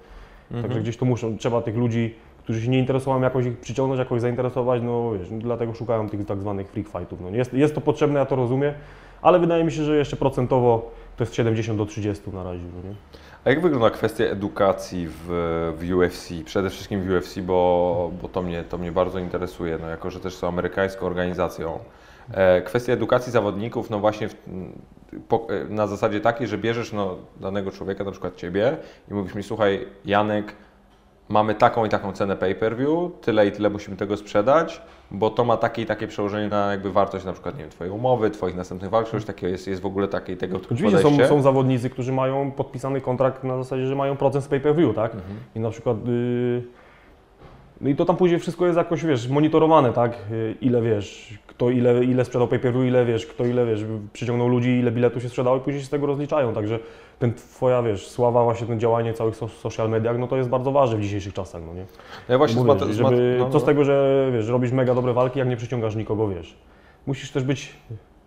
Także 0.62 0.82
gdzieś 0.82 0.98
to 0.98 1.06
muszą, 1.06 1.38
trzeba 1.38 1.62
tych 1.62 1.76
ludzi, 1.76 2.16
którzy 2.44 2.62
się 2.62 2.70
nie 2.70 2.80
interesują, 2.80 3.22
jakoś 3.22 3.46
ich 3.46 3.58
przyciągnąć, 3.58 4.00
jakoś 4.00 4.22
zainteresować, 4.22 4.82
no 4.82 5.12
wiesz, 5.12 5.28
dlatego 5.32 5.74
szukają 5.74 6.10
tych 6.10 6.26
tak 6.26 6.42
zwanych 6.42 6.68
freak 6.68 6.88
fightów. 6.88 7.22
No. 7.22 7.30
Jest, 7.30 7.54
jest 7.54 7.76
to 7.76 7.82
potrzebne, 7.82 8.20
ja 8.20 8.26
to 8.26 8.36
rozumiem, 8.36 8.74
ale 9.22 9.40
wydaje 9.40 9.64
mi 9.64 9.72
się, 9.72 9.84
że 9.84 9.98
jeszcze 9.98 10.16
procentowo 10.16 10.92
to 11.18 11.24
jest 11.24 11.36
70 11.36 11.78
do 11.78 11.86
30 11.86 12.30
na 12.34 12.44
razie. 12.44 12.64
No 12.76 12.90
nie? 12.90 12.96
A 13.48 13.50
jak 13.50 13.62
wygląda 13.62 13.90
kwestia 13.90 14.24
edukacji 14.24 15.08
w, 15.08 15.26
w 15.78 15.94
UFC, 15.94 16.30
przede 16.46 16.70
wszystkim 16.70 17.02
w 17.02 17.10
UFC, 17.12 17.40
bo, 17.40 18.12
bo 18.22 18.28
to, 18.28 18.42
mnie, 18.42 18.64
to 18.64 18.78
mnie 18.78 18.92
bardzo 18.92 19.20
interesuje, 19.20 19.78
no 19.82 19.88
jako 19.88 20.12
że 20.12 20.20
też 20.20 20.36
są 20.36 20.48
amerykańską 20.48 21.06
organizacją. 21.06 21.80
E, 22.32 22.62
kwestia 22.62 22.94
edukacji 22.94 23.32
zawodników, 23.32 23.90
no 23.90 24.00
właśnie 24.00 24.30
w, 24.30 24.36
po, 25.28 25.48
e, 25.50 25.66
na 25.66 25.88
zasadzie 25.88 26.22
takiej, 26.22 26.48
że 26.48 26.58
bierzesz 26.58 26.94
no, 26.94 27.18
danego 27.40 27.72
człowieka, 27.72 28.04
na 28.04 28.12
przykład 28.12 28.36
Ciebie 28.36 28.78
i 29.12 29.14
mówisz 29.14 29.36
mi, 29.36 29.44
słuchaj 29.44 29.88
Janek, 30.06 30.56
mamy 31.30 31.56
taką 31.56 31.86
i 31.86 31.90
taką 31.90 32.12
cenę 32.12 32.36
pay-per-view, 32.36 33.12
tyle 33.22 33.48
i 33.48 33.52
tyle 33.52 33.70
musimy 33.70 33.98
tego 33.98 34.18
sprzedać, 34.18 34.82
bo 35.12 35.30
to 35.30 35.46
ma 35.46 35.58
takie 35.58 35.82
i 35.82 35.86
takie 35.86 36.08
przełożenie 36.08 36.48
na 36.48 36.72
jakby 36.72 36.92
wartość 36.92 37.26
na 37.26 37.34
przykład, 37.34 37.56
nie 37.56 37.62
wiem, 37.62 37.70
Twojej 37.70 37.94
umowy, 37.94 38.30
Twoich 38.30 38.56
następnych 38.56 38.92
walk, 38.92 39.10
coś 39.10 39.26
takiego. 39.26 39.52
Jest, 39.52 39.68
jest 39.68 39.82
w 39.82 39.86
ogóle 39.86 40.08
takie 40.08 40.34
i 40.34 40.38
tego 40.38 40.60
Oczywiście 40.72 41.00
są, 41.00 41.28
są 41.28 41.42
zawodnicy, 41.42 41.90
którzy 41.90 42.12
mają 42.12 42.52
podpisany 42.52 43.02
kontrakt 43.02 43.44
na 43.44 43.58
zasadzie, 43.58 43.88
że 43.88 43.96
mają 43.96 44.18
procent 44.18 44.44
z 44.44 44.48
pay-per-view, 44.48 44.96
tak? 44.96 45.12
I 45.56 45.60
na 45.60 45.70
przykład... 45.70 45.98
Yy, 46.08 46.64
no 47.82 47.90
i 47.90 47.96
to 47.96 48.06
tam 48.06 48.16
później 48.16 48.40
wszystko 48.40 48.66
jest 48.66 48.78
jakoś, 48.78 49.06
wiesz, 49.06 49.30
monitorowane, 49.30 49.94
tak? 49.94 50.18
Yy, 50.32 50.56
Ile, 50.62 50.82
wiesz, 50.82 51.40
kto 51.48 51.70
ile, 51.70 52.04
ile 52.04 52.26
sprzedał 52.26 52.48
pay-per-view, 52.48 52.86
ile, 52.86 53.06
wiesz, 53.06 53.26
kto 53.26 53.46
ile, 53.46 53.66
wiesz, 53.66 53.86
przyciągnął 54.14 54.48
ludzi, 54.48 54.70
ile 54.70 54.92
biletów 54.92 55.24
się 55.24 55.30
sprzedało 55.30 55.58
i 55.58 55.60
później 55.60 55.82
się 55.82 55.88
z 55.88 55.90
tego 55.90 56.06
rozliczają, 56.08 56.54
także 56.54 56.80
ten 57.20 57.34
twoja, 57.34 57.84
wiesz, 57.84 58.08
sława, 58.08 58.44
właśnie 58.44 58.68
ten 58.68 58.80
działanie 58.80 59.14
całych 59.14 59.36
so, 59.36 59.48
social 59.48 59.90
mediach, 59.90 60.18
no 60.18 60.28
to 60.28 60.38
jest 60.38 60.50
bardzo 60.50 60.72
ważne 60.72 60.98
w 60.98 61.02
dzisiejszych 61.02 61.34
czasach, 61.34 61.62
no 61.66 61.74
nie? 61.74 61.86
No 62.30 62.34
ja 62.34 62.38
właśnie 62.38 62.58
Mówię, 62.58 62.72
z 62.72 62.76
mate- 62.76 62.94
z 62.94 62.98
żeby, 62.98 63.36
no, 63.40 63.50
co 63.50 63.60
z 63.60 63.62
no. 63.62 63.66
tego, 63.66 63.84
że 63.84 64.30
wiesz, 64.34 64.48
robisz 64.48 64.72
mega 64.72 64.96
dobre 64.96 65.14
walki, 65.14 65.40
jak 65.40 65.48
nie 65.48 65.58
przyciągasz 65.58 65.96
nikogo, 65.96 66.28
wiesz. 66.28 66.58
Musisz 67.08 67.32
też 67.32 67.44
być 67.44 67.74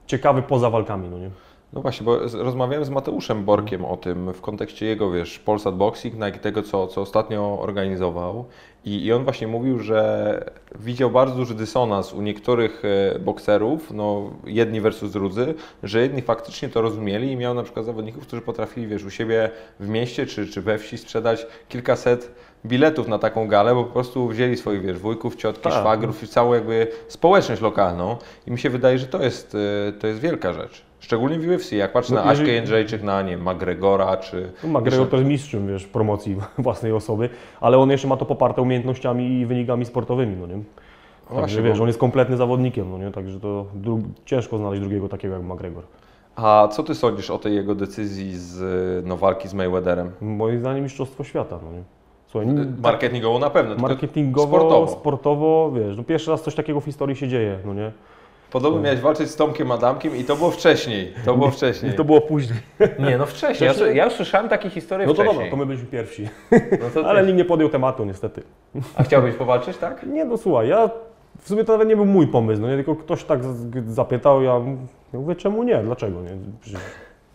ciekawy 0.07 0.43
poza 0.43 0.71
walkami, 0.71 1.09
no 1.09 1.19
nie? 1.19 1.31
No 1.73 1.81
właśnie, 1.81 2.05
bo 2.05 2.19
rozmawiałem 2.33 2.85
z 2.85 2.91
Mateuszem 2.91 3.45
Borkiem 3.45 3.85
o 3.85 3.97
tym 3.97 4.33
w 4.33 4.41
kontekście 4.41 4.87
jego, 4.87 5.11
wiesz, 5.11 5.39
Polsat 5.39 5.77
Boxing, 5.77 6.15
tego, 6.43 6.63
co, 6.63 6.87
co 6.87 7.01
ostatnio 7.01 7.59
organizował. 7.61 8.45
I, 8.85 9.05
I 9.05 9.13
on 9.13 9.25
właśnie 9.25 9.47
mówił, 9.47 9.79
że 9.79 10.51
widział 10.79 11.11
bardzo 11.11 11.35
duży 11.35 11.55
dysonans 11.55 12.13
u 12.13 12.23
niektórych 12.23 12.83
e, 12.85 13.19
bokserów, 13.19 13.91
no 13.91 14.31
jedni 14.45 14.81
versus 14.81 15.13
drudzy, 15.13 15.55
że 15.83 16.01
jedni 16.01 16.23
faktycznie 16.23 16.69
to 16.69 16.83
rozumieli 16.83 17.33
i 17.33 17.37
miał 17.37 17.55
na 17.55 17.63
przykład 17.63 17.87
zawodników, 17.87 18.27
którzy 18.27 18.43
potrafili, 18.43 18.87
wiesz, 18.87 19.05
u 19.05 19.11
siebie 19.11 19.51
w 19.81 19.89
mieście 19.89 20.27
czy, 20.27 20.47
czy 20.47 20.63
we 20.63 20.79
wsi 20.79 20.99
sprzedać 20.99 21.47
kilkaset 21.69 22.31
biletów 22.67 23.09
na 23.09 23.19
taką 23.19 23.49
galę, 23.49 23.75
bo 23.75 23.85
po 23.85 23.93
prostu 23.93 24.29
wzięli 24.29 24.57
swoich, 24.57 24.83
wiesz, 24.83 24.99
wujków, 24.99 25.37
ciotki, 25.37 25.63
Tak. 25.63 25.73
szwagrów 25.73 26.23
i 26.23 26.29
całą 26.29 26.55
jakby 26.55 26.87
społeczność 27.09 27.63
lokalną 27.63 28.17
i 28.47 28.51
mi 28.51 28.59
się 28.59 28.71
wydaje, 28.71 28.99
że 28.99 29.07
to 29.07 29.23
jest, 29.23 29.57
e, 29.89 29.93
to 29.93 30.07
jest 30.07 30.21
wielka 30.21 30.53
rzecz. 30.53 30.90
Szczególnie 31.11 31.39
w 31.39 31.49
UFC, 31.49 31.73
jak 31.73 31.93
patrzę 31.93 32.15
No, 32.15 32.21
na 32.25 32.31
Aśkę 32.31 32.41
jeżeli- 32.43 32.55
Jędrzejczyk, 32.55 33.03
na 33.03 33.23
nie, 33.23 33.39
McGregora, 33.39 34.17
czy... 34.17 34.53
No, 34.65 34.79
McGregor 34.81 35.09
to 35.09 35.17
jest 35.17 35.29
mistrzem, 35.29 35.67
wiesz, 35.69 35.87
promocji 35.87 36.37
własnej 36.59 36.93
osoby, 36.93 37.29
ale 37.61 37.79
on 37.79 37.91
jeszcze 37.91 38.09
ma 38.09 38.17
to 38.17 38.25
poparte 38.27 38.63
umiejętnościami 38.63 39.41
i 39.41 39.47
wynikami 39.47 39.85
sportowymi, 39.85 40.37
no 40.37 40.47
nie? 40.47 40.53
Także 40.55 40.65
właśnie, 41.41 41.63
wiesz, 41.63 41.79
bo- 41.79 41.83
on 41.85 41.89
jest 41.89 41.99
kompletnym 42.01 42.39
zawodnikiem, 42.39 42.91
no 42.91 42.99
nie? 42.99 43.11
Także 43.11 43.41
to 43.41 43.67
dru- 43.83 44.03
ciężko 44.25 44.59
znaleźć 44.59 44.81
drugiego 44.81 45.09
takiego 45.09 45.35
jak 45.35 45.43
McGregor. 45.43 45.83
A 46.37 46.69
co 46.73 46.83
ty 46.83 46.95
sądzisz 46.95 47.31
o 47.31 47.39
tej 47.39 47.55
jego 47.55 47.75
decyzji 47.75 48.33
z 48.39 48.61
no, 49.07 49.17
walki 49.17 49.49
z 49.49 49.55
Mayweatherem? 49.55 50.11
Moim 50.21 50.59
zdaniem 50.61 50.83
mistrzostwo 50.83 51.25
świata, 51.25 51.59
no 51.65 51.73
nie? 51.73 51.83
Słuchaj, 52.27 52.49
n- 52.49 52.77
Marketingowo 52.83 53.39
na 53.39 53.51
pewno, 53.51 53.75
marketingowo, 53.77 54.47
sportowo. 54.59 54.89
sportowo. 54.89 55.73
wiesz, 55.75 55.97
no 55.97 56.03
pierwszy 56.03 56.31
raz 56.31 56.43
coś 56.43 56.55
takiego 56.55 56.81
w 56.81 56.85
historii 56.85 57.17
się 57.17 57.29
dzieje, 57.29 57.59
no 57.65 57.75
nie? 57.75 57.93
Podobno 58.51 58.81
miałeś 58.81 59.01
walczyć 59.01 59.31
z 59.31 59.37
Tomkiem 59.37 59.71
Adamkiem 59.73 60.17
i 60.17 60.25
to 60.25 60.37
było 60.37 60.51
wcześniej, 60.51 61.13
to 61.25 61.35
było 61.37 61.51
wcześniej. 61.51 61.93
I 61.93 61.95
to 61.95 62.05
było 62.05 62.21
później. 62.21 62.59
Nie, 62.99 63.19
no 63.19 63.27
wcześniej, 63.27 63.67
ja, 63.67 63.73
Wcześniej? 63.73 63.97
ja 63.97 64.05
już 64.05 64.15
słyszałem 64.15 64.49
takie 64.49 64.71
historie 64.71 65.07
No 65.07 65.13
to 65.15 65.23
wcześniej. 65.23 65.35
dobra, 65.37 65.51
to 65.51 65.57
my 65.57 65.67
byliśmy 65.67 65.87
pierwsi. 65.87 66.29
No 66.95 67.03
Ale 67.09 67.23
nikt 67.27 67.39
nie 67.39 67.45
podjął 67.45 67.69
tematu 67.69 68.05
niestety. 68.05 68.43
A 68.97 69.03
chciałbyś 69.03 69.35
powalczyć, 69.35 69.77
tak? 69.77 70.07
Nie 70.07 70.25
no 70.25 70.37
słuchaj, 70.37 70.69
ja 70.69 70.91
w 71.39 71.49
sumie 71.49 71.65
to 71.65 71.73
nawet 71.73 71.89
nie 71.89 71.97
był 71.97 72.07
mój 72.07 72.27
pomysł, 72.27 72.63
no 72.63 72.69
nie, 72.69 72.75
tylko 72.75 72.97
ktoś 72.97 73.25
tak 73.25 73.41
zapytał, 73.87 74.43
ja 74.43 74.61
mówię 75.13 75.35
czemu 75.37 75.63
nie, 75.63 75.79
dlaczego 75.83 76.23
nie? 76.23 76.31
Przecież 76.61 76.81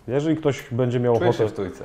Jeżeli 0.07 0.37
ktoś 0.37 0.63
będzie 0.71 0.99
miał 0.99 1.17
Czuję 1.17 1.33
się 1.33 1.43
ochotę... 1.43 1.45
w 1.49 1.51
stójce. 1.53 1.83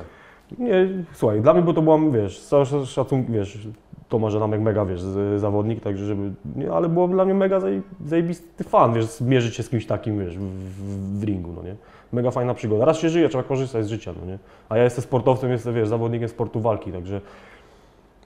Nie, 0.59 0.87
słuchaj, 1.13 1.41
dla 1.41 1.53
mnie 1.53 1.63
bo 1.63 1.73
to 1.73 1.81
była, 1.81 1.97
wiesz, 2.11 2.39
z 2.39 2.85
szacunkiem, 2.89 3.33
wiesz, 3.33 3.67
Tomasz 4.11 4.35
Adamek 4.35 4.61
mega, 4.61 4.85
wiesz, 4.85 5.01
zawodnik, 5.37 5.83
także 5.83 6.05
żeby, 6.05 6.31
nie, 6.55 6.71
ale 6.71 6.89
było 6.89 7.07
dla 7.07 7.25
mnie 7.25 7.33
mega 7.33 7.59
zaje- 7.59 7.81
zajebisty 8.05 8.63
fan, 8.63 8.93
wiesz, 8.93 9.05
zmierzyć 9.05 9.55
się 9.55 9.63
z 9.63 9.69
kimś 9.69 9.85
takim, 9.85 10.19
wiesz, 10.19 10.37
w, 10.37 10.41
w, 10.41 11.19
w 11.19 11.23
ringu, 11.23 11.53
no 11.55 11.63
nie? 11.63 11.75
Mega 12.13 12.31
fajna 12.31 12.53
przygoda. 12.53 12.85
Raz 12.85 12.97
się 12.97 13.09
żyje, 13.09 13.29
trzeba 13.29 13.43
korzystać 13.43 13.85
z 13.85 13.89
życia, 13.89 14.13
no 14.19 14.31
nie? 14.31 14.37
A 14.69 14.77
ja 14.77 14.83
jestem 14.83 15.03
sportowcem, 15.03 15.51
jestem, 15.51 15.73
wiesz, 15.75 15.87
zawodnikiem 15.87 16.29
sportu 16.29 16.59
walki, 16.59 16.91
także 16.91 17.21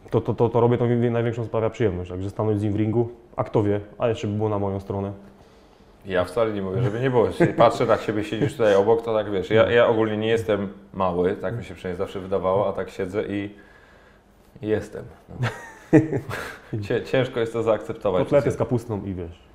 to, 0.09 0.21
to, 0.21 0.33
to, 0.33 0.49
to 0.49 0.59
robię, 0.61 0.77
to 0.77 0.85
mi 0.87 1.11
największą 1.11 1.45
sprawia 1.45 1.69
przyjemność, 1.69 2.09
także 2.09 2.29
stanąć 2.29 2.59
z 2.59 2.63
nim 2.63 2.73
w 2.73 2.75
ringu, 2.75 3.09
a 3.35 3.43
kto 3.43 3.63
wie, 3.63 3.79
a 3.97 4.07
jeszcze 4.09 4.27
by 4.27 4.33
było 4.33 4.49
na 4.49 4.59
moją 4.59 4.79
stronę. 4.79 5.11
Ja 6.05 6.25
wcale 6.25 6.53
nie 6.53 6.61
mówię, 6.61 6.81
żeby 6.81 6.99
nie 6.99 7.09
było. 7.09 7.25
Jeśli 7.27 7.47
patrzę 7.47 7.85
na 7.85 7.97
siebie, 7.97 8.23
siedzisz 8.23 8.51
tutaj 8.51 8.75
obok, 8.75 9.01
to 9.01 9.13
tak 9.13 9.31
wiesz, 9.31 9.49
ja, 9.49 9.71
ja 9.71 9.87
ogólnie 9.87 10.17
nie 10.17 10.27
jestem 10.27 10.69
mały, 10.93 11.35
tak 11.35 11.57
mi 11.57 11.63
się 11.63 11.75
przynajmniej 11.75 11.97
zawsze 11.97 12.19
wydawało, 12.19 12.67
a 12.69 12.73
tak 12.73 12.89
siedzę 12.89 13.23
i 13.27 13.49
i 14.61 14.67
jestem. 14.67 15.03
No. 15.29 15.47
Ciężko 17.05 17.39
jest 17.39 17.53
to 17.53 17.63
zaakceptować. 17.63 18.23
Kotlety 18.23 18.51
z 18.51 18.57
kapustą 18.57 19.01
i 19.05 19.13
wiesz. 19.13 19.45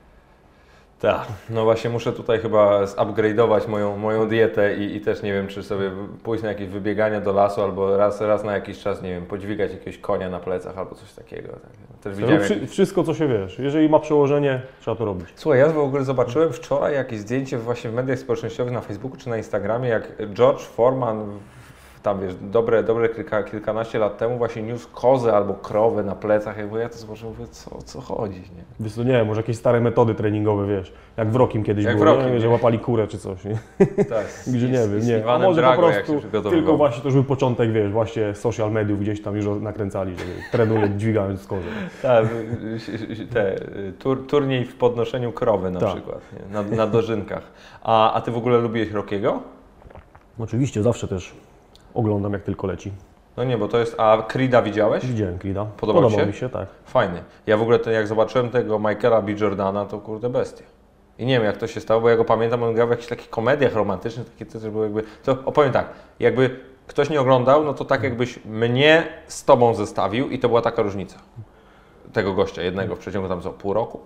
Tak, 1.00 1.26
no 1.50 1.64
właśnie 1.64 1.90
muszę 1.90 2.12
tutaj 2.12 2.38
chyba 2.38 2.84
zupgrade'ować 2.84 3.68
moją, 3.68 3.96
moją 3.96 4.28
dietę 4.28 4.76
i, 4.76 4.96
i 4.96 5.00
też 5.00 5.22
nie 5.22 5.32
wiem, 5.32 5.46
czy 5.46 5.62
sobie 5.62 5.90
pójść 6.22 6.42
na 6.42 6.48
jakieś 6.48 6.68
wybiegania 6.68 7.20
do 7.20 7.32
lasu 7.32 7.62
albo 7.62 7.96
raz, 7.96 8.20
raz 8.20 8.44
na 8.44 8.52
jakiś 8.52 8.78
czas, 8.78 9.02
nie 9.02 9.10
wiem, 9.10 9.26
podźwigać 9.26 9.72
jakiegoś 9.72 9.98
konia 9.98 10.30
na 10.30 10.40
plecach 10.40 10.78
albo 10.78 10.94
coś 10.94 11.12
takiego. 11.12 11.48
Tak. 11.48 11.70
Też 12.02 12.16
widziałem 12.16 12.42
Wszy, 12.42 12.54
jakieś... 12.54 12.70
wszystko, 12.70 13.04
co 13.04 13.14
się 13.14 13.28
wiesz, 13.28 13.58
jeżeli 13.58 13.88
ma 13.88 13.98
przełożenie, 13.98 14.62
trzeba 14.80 14.96
to 14.96 15.04
robić. 15.04 15.28
Słuchaj, 15.34 15.58
ja 15.58 15.68
w 15.68 15.78
ogóle 15.78 16.04
zobaczyłem 16.04 16.52
wczoraj 16.52 16.94
jakieś 16.94 17.20
zdjęcie 17.20 17.58
właśnie 17.58 17.90
w 17.90 17.94
mediach 17.94 18.18
społecznościowych 18.18 18.72
na 18.72 18.80
Facebooku 18.80 19.16
czy 19.16 19.28
na 19.28 19.36
Instagramie, 19.36 19.88
jak 19.88 20.12
George 20.34 20.60
Foreman 20.60 21.38
tam 22.02 22.20
wiesz, 22.20 22.34
dobre, 22.40 22.82
dobre 22.82 23.08
kilka, 23.08 23.42
kilkanaście 23.42 23.98
lat 23.98 24.18
temu 24.18 24.38
właśnie 24.38 24.62
niósł 24.62 24.88
kozę 24.92 25.36
albo 25.36 25.54
krowę 25.54 26.02
na 26.02 26.14
plecach, 26.14 26.58
ja 26.58 26.66
mówię, 26.66 26.80
ja 26.80 26.88
to 26.88 26.98
zobaczyłem, 26.98 27.34
mówię, 27.38 27.48
co, 27.50 27.82
co 27.82 28.00
chodzi, 28.00 28.40
nie? 28.40 28.62
Wiesz 28.80 28.92
co, 28.92 29.02
nie 29.02 29.12
wiem, 29.12 29.26
może 29.26 29.40
jakieś 29.40 29.56
stare 29.56 29.80
metody 29.80 30.14
treningowe, 30.14 30.66
wiesz, 30.66 30.92
jak 31.16 31.30
w 31.30 31.36
Rokim 31.36 31.62
kiedyś 31.64 31.84
Jak 31.84 31.94
było, 31.94 32.04
Rockim, 32.06 32.32
nie? 32.32 32.40
że 32.40 32.48
łapali 32.48 32.78
kurę 32.78 33.06
czy 33.06 33.18
coś, 33.18 33.44
nie? 33.44 33.58
Tak, 34.04 34.26
Gdzie 34.54 34.66
nie 34.68 34.78
wiem, 34.78 35.00
nie. 35.06 35.30
A 35.30 35.38
może 35.38 35.60
Drago, 35.60 35.82
po 35.82 35.88
prostu 35.92 36.50
tylko 36.50 36.76
właśnie 36.76 37.02
to 37.02 37.10
był 37.10 37.24
początek, 37.24 37.72
wiesz, 37.72 37.90
właśnie 37.92 38.34
social 38.34 38.72
mediów 38.72 39.00
gdzieś 39.00 39.22
tam 39.22 39.36
już 39.36 39.46
nakręcali, 39.60 40.16
że 40.16 40.24
trenuje 40.52 40.90
dźwigając 40.98 41.46
kozę. 41.46 41.66
Tak, 42.02 42.26
te, 43.32 43.56
tur, 43.98 44.26
turniej 44.26 44.64
w 44.64 44.76
podnoszeniu 44.76 45.32
krowy 45.32 45.70
na 45.70 45.80
Tak. 45.80 45.88
przykład, 45.94 46.20
nie? 46.32 46.54
Na, 46.54 46.62
na 46.62 46.86
dożynkach. 46.86 47.42
A, 47.82 48.12
a 48.12 48.20
ty 48.20 48.30
w 48.30 48.36
ogóle 48.36 48.58
lubiłeś 48.58 48.90
Rockiego? 48.90 49.40
Oczywiście, 50.38 50.82
zawsze 50.82 51.08
też 51.08 51.32
oglądam 51.94 52.32
jak 52.32 52.42
tylko 52.42 52.66
leci. 52.66 52.92
No 53.36 53.44
nie, 53.44 53.58
bo 53.58 53.68
to 53.68 53.78
jest... 53.78 53.94
A 53.98 54.18
Creed'a 54.18 54.64
widziałeś? 54.64 55.06
Widziałem 55.06 55.38
Creed'a. 55.38 55.66
Podobał 55.76 56.10
się? 56.10 56.26
mi 56.26 56.32
się, 56.32 56.48
tak. 56.48 56.68
Fajny. 56.84 57.22
Ja 57.46 57.56
w 57.56 57.62
ogóle 57.62 57.78
ten, 57.78 57.92
jak 57.92 58.06
zobaczyłem 58.06 58.50
tego 58.50 58.78
Michaela 58.78 59.22
B. 59.22 59.32
Jordana, 59.32 59.84
to 59.84 59.98
kurde 59.98 60.28
bestia. 60.28 60.64
I 61.18 61.26
nie 61.26 61.34
wiem 61.34 61.44
jak 61.44 61.56
to 61.56 61.66
się 61.66 61.80
stało, 61.80 62.00
bo 62.00 62.08
ja 62.08 62.16
go 62.16 62.24
pamiętam, 62.24 62.62
on 62.62 62.74
grał 62.74 62.86
w 62.86 62.90
jakichś 62.90 63.08
takich 63.08 63.30
komediach 63.30 63.74
romantycznych, 63.74 64.30
takie 64.30 64.46
coś 64.46 64.62
było 64.62 64.84
jakby... 64.84 65.02
To 65.22 65.36
opowiem 65.44 65.72
tak, 65.72 65.88
jakby 66.20 66.60
ktoś 66.86 67.10
nie 67.10 67.20
oglądał, 67.20 67.64
no 67.64 67.74
to 67.74 67.84
tak 67.84 68.02
jakbyś 68.02 68.44
mnie 68.44 69.06
z 69.26 69.44
tobą 69.44 69.74
zestawił 69.74 70.28
i 70.30 70.38
to 70.38 70.48
była 70.48 70.62
taka 70.62 70.82
różnica. 70.82 71.18
Tego 72.12 72.34
gościa 72.34 72.62
jednego 72.62 72.96
w 72.96 72.98
przeciągu 72.98 73.28
tam 73.28 73.40
co, 73.40 73.50
pół 73.50 73.72
roku? 73.72 74.00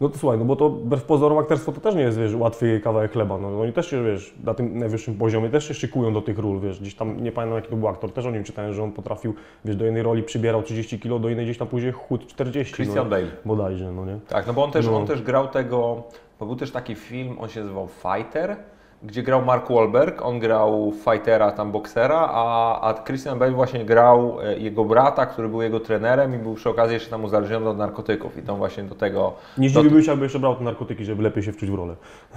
No 0.00 0.08
to 0.08 0.18
słuchaj, 0.18 0.38
no 0.38 0.44
bo 0.44 0.56
to 0.56 0.70
wbrew 0.70 1.04
pozorom 1.04 1.38
aktorstwo 1.38 1.72
to 1.72 1.80
też 1.80 1.94
nie 1.94 2.00
jest, 2.00 2.18
wiesz, 2.18 2.34
łatwy 2.34 2.80
kawałek 2.84 3.12
chleba. 3.12 3.38
No, 3.38 3.60
oni 3.60 3.72
też 3.72 3.90
się, 3.90 4.04
wiesz, 4.04 4.34
na 4.44 4.54
tym 4.54 4.78
najwyższym 4.78 5.14
poziomie 5.14 5.48
też 5.50 5.68
się 5.68 5.74
szykują 5.74 6.12
do 6.12 6.22
tych 6.22 6.38
ról, 6.38 6.60
wiesz, 6.60 6.80
gdzieś 6.80 6.94
tam, 6.94 7.20
nie 7.20 7.32
pamiętam 7.32 7.56
jaki 7.56 7.68
to 7.70 7.76
był 7.76 7.88
aktor, 7.88 8.12
też 8.12 8.26
o 8.26 8.30
nim 8.30 8.44
czytałem, 8.44 8.72
że 8.72 8.82
on 8.82 8.92
potrafił, 8.92 9.34
wiesz, 9.64 9.76
do 9.76 9.84
jednej 9.84 10.02
roli 10.02 10.22
przybierał 10.22 10.62
30 10.62 11.00
kilo, 11.00 11.18
do 11.18 11.28
innej 11.28 11.44
gdzieś 11.44 11.58
tam 11.58 11.68
później 11.68 11.92
chód 11.92 12.26
40, 12.26 12.74
Christian 12.74 13.04
no, 13.04 13.10
Bale. 13.10 13.26
bodajże, 13.44 13.92
no 13.92 14.04
nie? 14.06 14.18
Tak, 14.28 14.46
no 14.46 14.52
bo 14.52 14.64
on 14.64 14.70
też, 14.70 14.86
No. 14.86 14.96
on 14.96 15.06
też 15.06 15.22
grał 15.22 15.48
tego, 15.48 16.02
bo 16.40 16.46
był 16.46 16.56
też 16.56 16.70
taki 16.70 16.94
film, 16.94 17.36
on 17.40 17.48
się 17.48 17.60
nazywał 17.60 17.88
Fighter, 17.88 18.56
gdzie 19.04 19.22
grał 19.22 19.44
Mark 19.44 19.70
Wahlberg, 19.70 20.22
on 20.22 20.38
grał 20.38 20.92
fightera, 21.04 21.52
tam 21.52 21.72
boksera, 21.72 22.28
a, 22.32 22.80
a 22.80 23.04
Christian 23.04 23.38
Bale 23.38 23.52
właśnie 23.52 23.84
grał 23.84 24.38
e, 24.42 24.58
jego 24.58 24.84
brata, 24.84 25.26
który 25.26 25.48
był 25.48 25.62
jego 25.62 25.80
trenerem 25.80 26.34
i 26.34 26.38
był 26.38 26.54
przy 26.54 26.70
okazji 26.70 26.94
jeszcze 26.94 27.10
tam 27.10 27.24
uzależniony 27.24 27.68
od 27.68 27.78
narkotyków 27.78 28.36
i 28.36 28.42
tam 28.42 28.56
właśnie 28.56 28.84
do 28.84 28.94
tego... 28.94 29.32
Nie 29.58 29.68
zdziwiłbym 29.68 30.02
się, 30.02 30.10
jakby 30.10 30.24
jeszcze 30.24 30.38
brał 30.38 30.56
te 30.56 30.64
narkotyki, 30.64 31.04
żeby 31.04 31.22
lepiej 31.22 31.42
się 31.42 31.52
wczuć 31.52 31.70
w 31.70 31.74
rolę. 31.74 31.96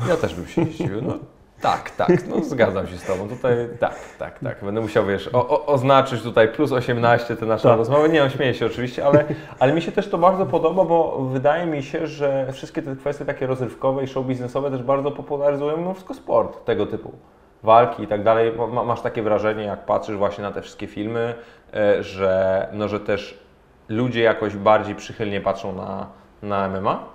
Ja 0.09 0.17
też 0.17 0.35
bym 0.35 0.47
się 0.47 0.65
nie 0.65 0.71
zdziwił. 0.71 1.01
No, 1.01 1.13
tak, 1.61 1.89
tak, 1.89 2.27
no 2.27 2.43
zgadzam 2.43 2.87
się 2.87 2.97
z 2.97 3.03
Tobą. 3.03 3.29
Tutaj 3.29 3.55
tak, 3.79 3.95
tak, 4.19 4.39
tak. 4.39 4.63
Będę 4.63 4.81
musiał, 4.81 5.05
wiesz, 5.05 5.29
o, 5.33 5.47
o, 5.49 5.65
oznaczyć 5.65 6.21
tutaj 6.23 6.47
plus 6.47 6.71
18 6.71 7.35
te 7.35 7.45
nasze 7.45 7.69
Tak. 7.69 7.77
rozmowy. 7.77 8.09
Nie, 8.09 8.19
no, 8.23 8.29
śmieję 8.29 8.53
się 8.53 8.65
oczywiście, 8.65 9.05
ale, 9.05 9.25
ale 9.59 9.73
mi 9.73 9.81
się 9.81 9.91
też 9.91 10.09
to 10.09 10.17
bardzo 10.17 10.45
podoba, 10.45 10.85
bo 10.85 11.19
wydaje 11.31 11.65
mi 11.65 11.83
się, 11.83 12.07
że 12.07 12.47
wszystkie 12.53 12.81
te 12.81 12.95
kwestie 12.95 13.25
takie 13.25 13.47
rozrywkowe 13.47 14.03
i 14.03 14.07
show 14.07 14.25
biznesowe 14.25 14.71
też 14.71 14.83
bardzo 14.83 15.11
popularyzują 15.11 15.77
mimo 15.77 15.93
wszystko 15.93 16.13
sport 16.13 16.65
tego 16.65 16.85
typu. 16.85 17.11
Walki 17.63 18.03
i 18.03 18.07
tak 18.07 18.23
dalej. 18.23 18.51
Ma, 18.73 18.83
masz 18.83 19.01
takie 19.01 19.21
wrażenie, 19.23 19.63
jak 19.63 19.85
patrzysz 19.85 20.15
właśnie 20.17 20.41
na 20.43 20.51
te 20.51 20.61
wszystkie 20.61 20.87
filmy, 20.87 21.33
e, 21.73 22.03
że, 22.03 22.67
no, 22.73 22.87
że 22.87 22.99
też 22.99 23.39
ludzie 23.89 24.21
jakoś 24.21 24.55
bardziej 24.55 24.95
przychylnie 24.95 25.41
patrzą 25.41 25.75
na, 25.75 26.07
na 26.43 26.69
MMA? 26.69 27.14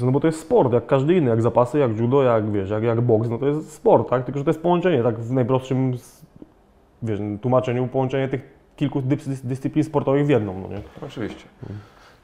No 0.00 0.12
bo 0.12 0.20
to 0.20 0.26
jest 0.26 0.40
sport, 0.40 0.72
jak 0.72 0.86
każdy 0.86 1.14
inny, 1.14 1.30
jak 1.30 1.42
zapasy, 1.42 1.78
jak 1.78 1.98
judo, 1.98 2.22
jak 2.22 2.50
wiesz, 2.50 2.70
jak, 2.70 2.82
jak 2.82 3.00
boks, 3.00 3.28
no 3.28 3.38
to 3.38 3.46
jest 3.46 3.72
sport, 3.72 4.10
tak? 4.10 4.24
Tylko, 4.24 4.38
że 4.38 4.44
to 4.44 4.50
jest 4.50 4.62
połączenie, 4.62 5.02
tak 5.02 5.18
w 5.20 5.32
najprostszym, 5.32 5.92
wiesz, 7.02 7.20
tłumaczeniu, 7.42 7.86
połączenie 7.86 8.28
tych 8.28 8.58
kilku 8.76 9.00
dys- 9.00 9.44
dyscyplin 9.46 9.84
sportowych 9.84 10.26
w 10.26 10.28
jedną, 10.28 10.60
no 10.60 10.68
nie? 10.68 10.82
Oczywiście. 11.06 11.44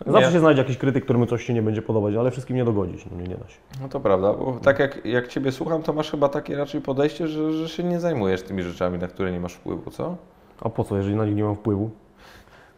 Zawsze 0.07 0.27
Nie. 0.27 0.33
się 0.33 0.41
znajdzie 0.41 0.63
jakiś 0.63 0.77
krytyk, 0.79 1.05
któremu 1.05 1.27
coś 1.27 1.45
się 1.45 1.55
nie 1.55 1.63
będzie 1.63 1.83
podobać, 1.83 2.15
ale 2.15 2.31
wszystkim 2.31 2.57
nie 2.57 2.65
dogodzić, 2.65 3.07
no 3.11 3.17
nie, 3.17 3.23
nie 3.29 3.37
da 3.37 3.49
się. 3.49 3.59
No 3.83 3.89
to 3.89 4.01
prawda, 4.01 4.33
bo 4.33 4.53
tak 4.63 4.79
jak, 4.79 5.05
jak 5.07 5.29
Ciebie 5.29 5.53
słucham, 5.53 5.83
to 5.83 5.93
masz 5.93 6.11
chyba 6.11 6.29
takie 6.29 6.57
raczej 6.57 6.81
podejście, 6.81 7.29
że, 7.29 7.53
że 7.53 7.69
się 7.69 7.85
nie 7.85 8.01
zajmujesz 8.01 8.43
tymi 8.43 8.63
rzeczami, 8.63 8.99
na 8.99 9.09
które 9.09 9.33
nie 9.33 9.41
masz 9.41 9.53
wpływu, 9.55 9.91
co? 9.91 10.17
A 10.61 10.69
po 10.69 10.85
co, 10.85 10.97
jeżeli 10.97 11.17
na 11.17 11.25
nich 11.27 11.35
nie 11.37 11.45
mam 11.45 11.57
wpływu? 11.57 11.91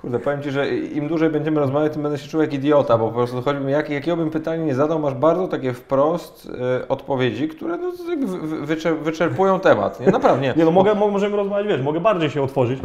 Kurde, 0.00 0.18
powiem 0.18 0.42
Ci, 0.42 0.50
że 0.50 0.68
im 0.76 1.08
dłużej 1.08 1.30
będziemy 1.30 1.60
rozmawiać, 1.60 1.92
tym 1.92 2.02
będę 2.02 2.18
się 2.18 2.28
czuł 2.28 2.40
jak 2.40 2.52
idiota, 2.54 2.98
bo 2.98 3.08
po 3.08 3.14
prostu 3.14 3.42
chodzi 3.42 3.60
mi, 3.60 3.72
jak, 3.72 3.90
jakiego 3.90 4.16
bym 4.16 4.30
pytania 4.30 4.64
nie 4.64 4.74
zadał, 4.74 4.98
masz 4.98 5.14
bardzo 5.14 5.48
takie 5.48 5.72
wprost 5.72 6.48
e, 6.82 6.88
odpowiedzi, 6.88 7.48
które 7.48 7.76
no, 7.76 7.92
wy- 8.06 8.26
wy- 8.46 8.66
wyczer, 8.66 8.96
wyczerpują 8.98 9.60
temat, 9.60 10.00
nie? 10.00 10.06
Naprawdę, 10.06 10.42
nie. 10.42 10.54
Nie 10.56 10.64
no, 10.64 10.70
mogę, 10.70 10.94
mo- 10.94 11.08
możemy 11.08 11.36
rozmawiać, 11.36 11.66
wiesz, 11.66 11.82
mogę 11.82 12.00
bardziej 12.00 12.30
się 12.30 12.42
otworzyć. 12.42 12.80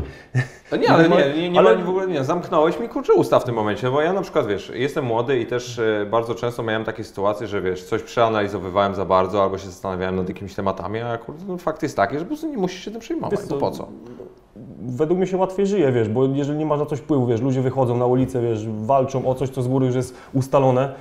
No 0.72 0.78
nie, 0.78 0.90
ale 0.90 1.10
nie, 1.10 1.34
nie, 1.42 1.50
nie 1.50 1.60
Ale- 1.60 1.76
w 1.78 1.90
ogóle, 1.90 2.08
nie, 2.08 2.24
zamknąłeś 2.24 2.80
mi 2.80 2.90
kurczę 2.90 3.14
usta 3.14 3.40
w 3.40 3.44
tym 3.44 3.56
momencie, 3.56 3.92
bo 3.92 4.02
ja 4.02 4.14
na 4.14 4.22
przykład, 4.22 4.48
wiesz, 4.48 4.72
jestem 4.76 5.06
młody 5.06 5.40
i 5.40 5.46
też 5.46 5.80
e, 5.80 6.06
bardzo 6.12 6.36
często 6.36 6.64
miałem 6.64 6.84
takie 6.84 7.04
sytuacje, 7.04 7.48
że 7.48 7.62
wiesz, 7.62 7.84
coś 7.84 8.02
przeanalizowywałem 8.04 8.96
za 8.96 9.06
bardzo 9.06 9.44
albo 9.44 9.58
się 9.58 9.66
zastanawiałem 9.66 10.16
nad 10.16 10.28
jakimiś 10.30 10.56
tematami, 10.56 11.00
a 11.00 11.18
kurde, 11.18 11.46
no, 11.48 11.58
fakt 11.58 11.84
jest 11.84 11.96
taki, 11.98 12.14
że 12.16 12.20
po 12.22 12.28
prostu 12.28 12.48
nie 12.48 12.58
musisz 12.58 12.86
się 12.86 12.92
tym 12.92 13.00
przejmować, 13.00 13.40
to 13.42 13.48
co, 13.48 13.58
po 13.58 13.72
co? 13.72 13.88
Według 14.86 15.18
mnie 15.20 15.28
się 15.28 15.38
łatwiej 15.38 15.68
żyje, 15.68 15.92
wiesz, 15.92 16.10
bo 16.10 16.26
jeżeli 16.26 16.60
nie 16.60 16.66
masz 16.66 16.80
na 16.80 16.86
coś 16.86 17.00
wpływu, 17.00 17.28
wiesz, 17.28 17.42
ludzie 17.42 17.62
wychodzą 17.62 17.98
na 17.98 18.06
ulicę, 18.06 18.42
wiesz, 18.42 18.68
walczą 18.68 19.28
o 19.28 19.36
coś, 19.36 19.50
co 19.50 19.62
z 19.62 19.68
góry 19.68 19.86
już 19.86 19.96
jest 19.96 20.18
ustalone. 20.34 20.94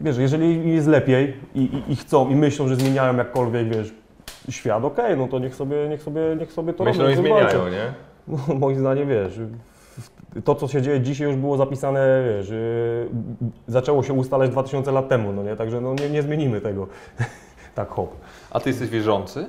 Wiesz, 0.00 0.18
jeżeli 0.18 0.72
jest 0.74 0.86
lepiej 0.86 1.36
i, 1.54 1.60
i, 1.60 1.92
i 1.92 1.96
chcą 1.96 2.28
i 2.28 2.34
myślą, 2.36 2.68
że 2.68 2.76
zmieniają 2.76 3.16
jakkolwiek, 3.16 3.68
wiesz, 3.68 3.94
świat, 4.50 4.84
okej, 4.84 5.16
no 5.16 5.28
to 5.28 5.38
niech 5.38 5.54
sobie, 5.54 5.88
niech 5.88 6.02
sobie, 6.02 6.20
niech 6.38 6.52
sobie 6.52 6.72
to 6.72 6.84
Myślą 6.84 7.08
i 7.08 7.14
robią, 7.14 7.22
niech 7.22 7.32
walczą. 7.32 7.60
zmieniają, 7.60 7.72
nie? 7.72 7.94
No, 8.48 8.54
moim 8.54 8.78
zdaniem, 8.78 9.08
wiesz, 9.08 9.40
to 10.44 10.54
co 10.54 10.68
się 10.68 10.82
dzieje 10.82 11.00
dzisiaj 11.00 11.26
już 11.26 11.36
było 11.36 11.56
zapisane, 11.56 12.22
wiesz, 12.28 12.48
yy, 12.48 13.08
zaczęło 13.66 14.02
się 14.02 14.12
ustalać 14.12 14.50
2000 14.50 14.92
lat 14.92 15.08
temu, 15.08 15.32
no 15.32 15.42
nie, 15.42 15.56
także 15.56 15.80
no 15.80 15.94
nie, 15.94 16.10
nie 16.10 16.22
zmienimy 16.22 16.60
tego. 16.60 16.86
tak, 17.74 17.88
hop. 17.88 18.10
A 18.50 18.60
ty 18.60 18.70
jesteś 18.70 18.88
wierzący? 18.88 19.46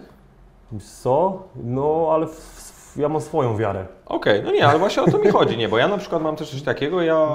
Co? 0.79 1.43
No, 1.63 2.09
ale 2.11 2.27
w, 2.27 2.60
ja 2.95 3.09
mam 3.09 3.21
swoją 3.21 3.57
wiarę. 3.57 3.85
Okej, 4.05 4.41
no 4.43 4.51
nie, 4.51 4.67
ale 4.67 4.79
właśnie 4.79 5.03
o 5.03 5.11
to 5.11 5.17
mi 5.17 5.27
chodzi, 5.27 5.57
nie, 5.57 5.69
bo 5.69 5.77
ja 5.77 5.87
na 5.87 5.97
przykład 5.97 6.21
mam 6.21 6.35
też 6.35 6.49
coś 6.51 6.61
takiego, 6.61 7.01
ja 7.01 7.27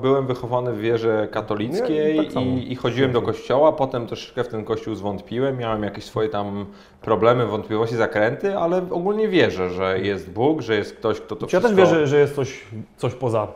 byłem 0.00 0.26
wychowany 0.26 0.72
w 0.72 0.78
wierze 0.78 1.28
katolickiej 1.30 2.16
Ja 2.16 2.24
tak 2.24 2.42
i, 2.42 2.72
i 2.72 2.76
chodziłem 2.76 3.12
do 3.12 3.22
kościoła, 3.22 3.72
potem 3.72 4.06
troszeczkę 4.06 4.44
w 4.44 4.48
ten 4.48 4.64
kościół 4.64 4.94
zwątpiłem, 4.94 5.58
miałem 5.58 5.82
jakieś 5.82 6.04
swoje 6.04 6.28
tam 6.28 6.66
problemy, 7.00 7.46
wątpliwości, 7.46 7.96
zakręty, 7.96 8.58
ale 8.58 8.76
ogólnie 8.90 9.28
wierzę, 9.28 9.70
że 9.70 10.00
jest 10.00 10.30
Bóg, 10.30 10.60
że 10.60 10.74
jest 10.74 10.96
ktoś, 10.96 11.20
kto 11.20 11.36
to 11.36 11.44
Ja 11.44 11.48
wszystko... 11.48 11.68
też 11.68 11.78
wierzę, 11.78 12.06
że 12.06 12.18
jest 12.18 12.34
coś, 12.34 12.64
coś 12.96 13.14
poza 13.14 13.48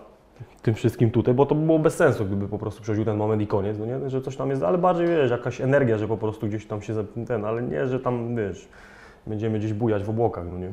tym 0.63 0.75
wszystkim 0.75 1.11
tutaj, 1.11 1.35
bo 1.35 1.47
to 1.47 1.55
by 1.55 1.67
było 1.67 1.79
bez 1.79 1.95
sensu, 1.95 2.25
gdyby 2.25 2.49
po 2.49 2.59
prostu 2.59 2.83
przechodził 2.83 3.05
ten 3.05 3.17
moment 3.17 3.43
i 3.43 3.47
koniec, 3.47 3.79
no 3.79 3.87
nie? 3.87 4.11
że 4.11 4.23
coś 4.23 4.37
tam 4.37 4.51
jest, 4.51 4.63
ale 4.63 4.79
bardziej 4.79 5.07
wiesz, 5.07 5.31
jakaś 5.31 5.61
energia, 5.61 5.99
że 5.99 6.09
po 6.09 6.17
prostu 6.17 6.47
gdzieś 6.47 6.67
tam 6.67 6.83
się 6.83 6.95
ten, 7.27 7.45
ale 7.45 7.63
nie, 7.63 7.87
że 7.87 8.01
tam 8.01 8.37
wiesz, 8.37 8.69
będziemy 9.27 9.59
gdzieś 9.59 9.73
bujać 9.73 10.05
w 10.05 10.11
obłokach, 10.11 10.45
no 10.53 10.59
nie? 10.59 10.71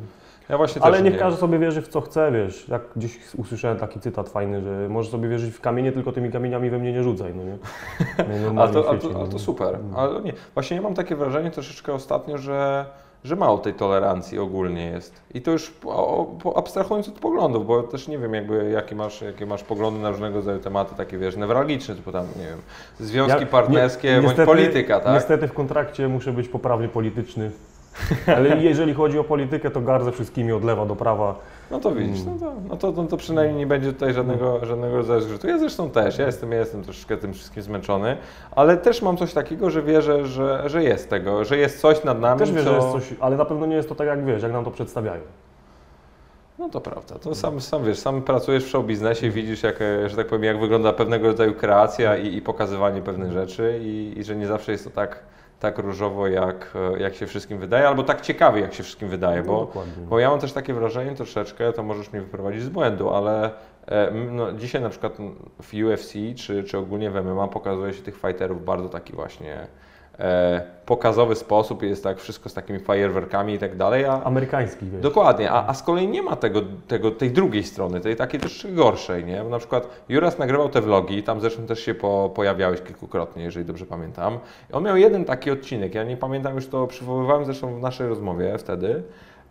Ja 0.49 0.57
właśnie 0.57 0.81
Ale 0.81 1.01
niech 1.01 1.13
nie. 1.13 1.19
każdy 1.19 1.39
sobie 1.39 1.59
wierzy 1.59 1.81
w 1.81 1.87
co 1.87 2.01
chce, 2.01 2.31
wiesz, 2.31 2.67
jak 2.69 2.81
gdzieś 2.95 3.19
usłyszałem 3.37 3.77
taki 3.77 3.99
cytat 3.99 4.29
fajny, 4.29 4.61
że 4.61 4.89
możesz 4.89 5.11
sobie 5.11 5.29
wierzyć 5.29 5.53
w 5.55 5.61
kamienie, 5.61 5.91
tylko 5.91 6.11
tymi 6.11 6.31
kamieniami 6.31 6.69
we 6.69 6.79
mnie 6.79 6.93
nie 6.93 7.03
rzucaj, 7.03 7.33
no 7.35 7.43
nie? 7.43 7.57
A 8.25 8.29
Najnormalniej 8.29 8.83
to, 8.83 8.89
a, 8.89 8.97
to, 8.97 9.07
a 9.09 9.13
no 9.13 9.27
to 9.27 9.33
nie? 9.33 9.39
super, 9.39 9.79
ale 9.95 10.21
nie. 10.21 10.33
Właśnie 10.53 10.75
ja 10.77 10.83
mam 10.83 10.93
takie 10.93 11.15
wrażenie 11.15 11.51
troszeczkę 11.51 11.93
ostatnio, 11.93 12.37
że, 12.37 12.85
że 13.23 13.35
mało 13.35 13.57
tej 13.57 13.73
tolerancji 13.73 14.39
ogólnie 14.39 14.85
jest. 14.85 15.21
I 15.33 15.41
to 15.41 15.51
już 15.51 15.73
abstrahując 16.55 17.07
od 17.09 17.19
poglądów, 17.19 17.67
bo 17.67 17.83
też 17.83 18.07
nie 18.07 18.17
wiem 18.17 18.33
jakby 18.33 18.69
jakie 18.71 18.95
masz, 18.95 19.21
jakie 19.21 19.45
masz 19.45 19.63
poglądy 19.63 19.99
na 19.99 20.09
różnego 20.09 20.35
rodzaju 20.35 20.59
tematy, 20.59 20.95
takie 20.95 21.17
wiesz, 21.17 21.35
newralgiczne, 21.37 21.95
typu 21.95 22.11
tam, 22.11 22.25
nie 22.39 22.45
wiem, 22.47 22.61
związki 22.99 23.39
Ja- 23.41 23.45
partnerskie 23.47 24.15
ni- 24.17 24.21
bądź 24.27 24.37
polityka, 24.45 24.99
tak? 24.99 25.13
Niestety 25.13 25.47
w 25.47 25.53
kontrakcie 25.53 26.07
muszę 26.07 26.31
być 26.31 26.47
poprawnie 26.47 26.87
polityczny. 26.89 27.51
Ale 28.37 28.57
jeżeli 28.57 28.93
chodzi 28.93 29.19
o 29.19 29.23
politykę, 29.23 29.71
to 29.71 29.81
gardzę 29.81 30.11
wszystkimi 30.11 30.51
od 30.51 30.63
lewa 30.63 30.85
do 30.85 30.95
prawa. 30.95 31.35
No 31.71 31.79
to 31.79 31.91
widzisz, 31.91 32.25
no 32.25 32.31
to, 32.39 32.53
no 32.69 32.77
to, 32.77 32.91
no 32.91 33.03
to 33.03 33.17
przynajmniej 33.17 33.57
nie 33.57 33.67
będzie 33.67 33.93
tutaj 33.93 34.13
żadnego, 34.13 34.65
żadnego 34.65 34.97
rodzaju 34.97 35.21
zgrzytu. 35.21 35.47
Ja 35.47 35.59
zresztą 35.59 35.89
też, 35.89 36.17
ja 36.17 36.25
jestem, 36.25 36.51
ja 36.51 36.59
jestem 36.59 36.83
troszeczkę 36.83 37.17
tym 37.17 37.33
wszystkim 37.33 37.63
zmęczony, 37.63 38.17
ale 38.51 38.77
też 38.77 39.01
mam 39.01 39.17
coś 39.17 39.33
takiego, 39.33 39.69
że 39.69 39.81
wierzę, 39.81 40.25
że, 40.25 40.63
że 40.69 40.83
jest 40.83 41.09
tego, 41.09 41.45
że 41.45 41.57
jest 41.57 41.79
coś 41.79 42.03
nad 42.03 42.19
nami, 42.19 42.39
Też 42.39 42.51
wiem, 42.51 42.65
co... 42.65 42.69
że 42.69 42.75
jest 42.75 42.91
coś, 42.91 43.17
ale 43.19 43.37
na 43.37 43.45
pewno 43.45 43.65
nie 43.65 43.75
jest 43.75 43.89
to 43.89 43.95
tak 43.95 44.07
jak 44.07 44.25
wiesz, 44.25 44.43
jak 44.43 44.51
nam 44.51 44.65
to 44.65 44.71
przedstawiają. 44.71 45.21
No 46.59 46.69
to 46.69 46.81
prawda. 46.81 47.15
To 47.19 47.35
sam, 47.35 47.61
sam 47.61 47.83
wiesz, 47.83 47.99
sam 47.99 48.21
pracujesz 48.21 48.65
w 48.65 48.69
show 48.69 48.85
biznesie, 48.85 49.29
widzisz, 49.29 49.63
jak, 49.63 49.79
że 50.07 50.15
tak 50.15 50.27
powiem, 50.27 50.43
jak 50.43 50.59
wygląda 50.59 50.93
pewnego 50.93 51.27
rodzaju 51.27 51.53
kreacja 51.53 52.17
i, 52.17 52.35
i 52.35 52.41
pokazywanie 52.41 53.01
pewnych 53.01 53.31
rzeczy 53.31 53.79
i, 53.81 54.13
i 54.17 54.23
że 54.23 54.35
nie 54.35 54.47
zawsze 54.47 54.71
jest 54.71 54.83
to 54.83 54.89
tak, 54.89 55.19
tak 55.59 55.77
różowo, 55.77 56.27
jak, 56.27 56.71
e, 56.95 56.99
jak 56.99 57.15
się 57.15 57.27
wszystkim 57.27 57.57
wydaje, 57.57 57.87
albo 57.87 58.03
tak 58.03 58.21
ciekawie, 58.21 58.61
jak 58.61 58.73
się 58.73 58.83
wszystkim 58.83 59.09
wydaje, 59.09 59.37
No, 59.41 59.47
bo, 59.47 59.59
dokładnie. 59.59 59.93
bo 60.09 60.19
ja 60.19 60.29
mam 60.29 60.39
też 60.39 60.53
takie 60.53 60.73
wrażenie 60.73 61.15
troszeczkę, 61.15 61.73
to 61.73 61.83
możesz 61.83 62.11
mnie 62.11 62.21
wyprowadzić 62.21 62.61
z 62.63 62.69
błędu, 62.69 63.09
ale 63.09 63.51
e, 63.87 64.11
no, 64.11 64.53
dzisiaj 64.53 64.81
na 64.81 64.89
przykład 64.89 65.17
w 65.61 65.73
UFC 65.73 66.13
czy, 66.35 66.63
czy 66.63 66.77
ogólnie 66.77 67.11
w 67.11 67.23
MMA 67.25 67.47
pokazuje 67.47 67.93
się 67.93 68.01
tych 68.03 68.15
fighterów 68.21 68.65
bardzo 68.65 68.89
taki 68.89 69.13
właśnie 69.13 69.67
pokazowy 70.85 71.35
sposób, 71.35 71.83
jest 71.83 72.03
tak 72.03 72.19
wszystko 72.19 72.49
z 72.49 72.53
takimi 72.53 72.79
fajerwerkami 72.79 73.53
i 73.53 73.59
tak 73.59 73.75
dalej, 73.77 74.05
a, 74.05 74.23
Amerykański, 74.23 74.85
wiesz. 74.85 75.01
Dokładnie, 75.01 75.51
a, 75.51 75.67
a 75.67 75.73
z 75.73 75.83
kolei 75.83 76.07
nie 76.07 76.21
ma 76.21 76.35
tego, 76.35 76.61
tego, 76.87 77.11
tej 77.11 77.31
drugiej 77.31 77.63
strony, 77.63 77.99
tej 77.99 78.15
takiej 78.15 78.39
troszeczkę 78.39 78.71
gorszej, 78.71 79.25
nie? 79.25 79.43
Bo 79.43 79.49
na 79.49 79.59
przykład 79.59 79.89
Juras 80.09 80.39
nagrywał 80.39 80.69
te 80.69 80.81
vlogi, 80.81 81.23
tam 81.23 81.41
zresztą 81.41 81.65
też 81.65 81.79
się 81.79 81.93
po, 81.93 82.31
pojawiałeś 82.35 82.81
kilkukrotnie, 82.81 83.43
jeżeli 83.43 83.65
dobrze 83.65 83.85
pamiętam. 83.85 84.39
I 84.69 84.73
on 84.73 84.83
miał 84.83 84.97
jeden 84.97 85.25
taki 85.25 85.51
odcinek, 85.51 85.95
ja 85.95 86.03
nie 86.03 86.17
pamiętam, 86.17 86.55
już 86.55 86.67
to 86.67 86.87
przywoływałem 86.87 87.45
zresztą 87.45 87.75
w 87.75 87.81
naszej 87.81 88.07
rozmowie 88.07 88.57
wtedy, 88.57 89.03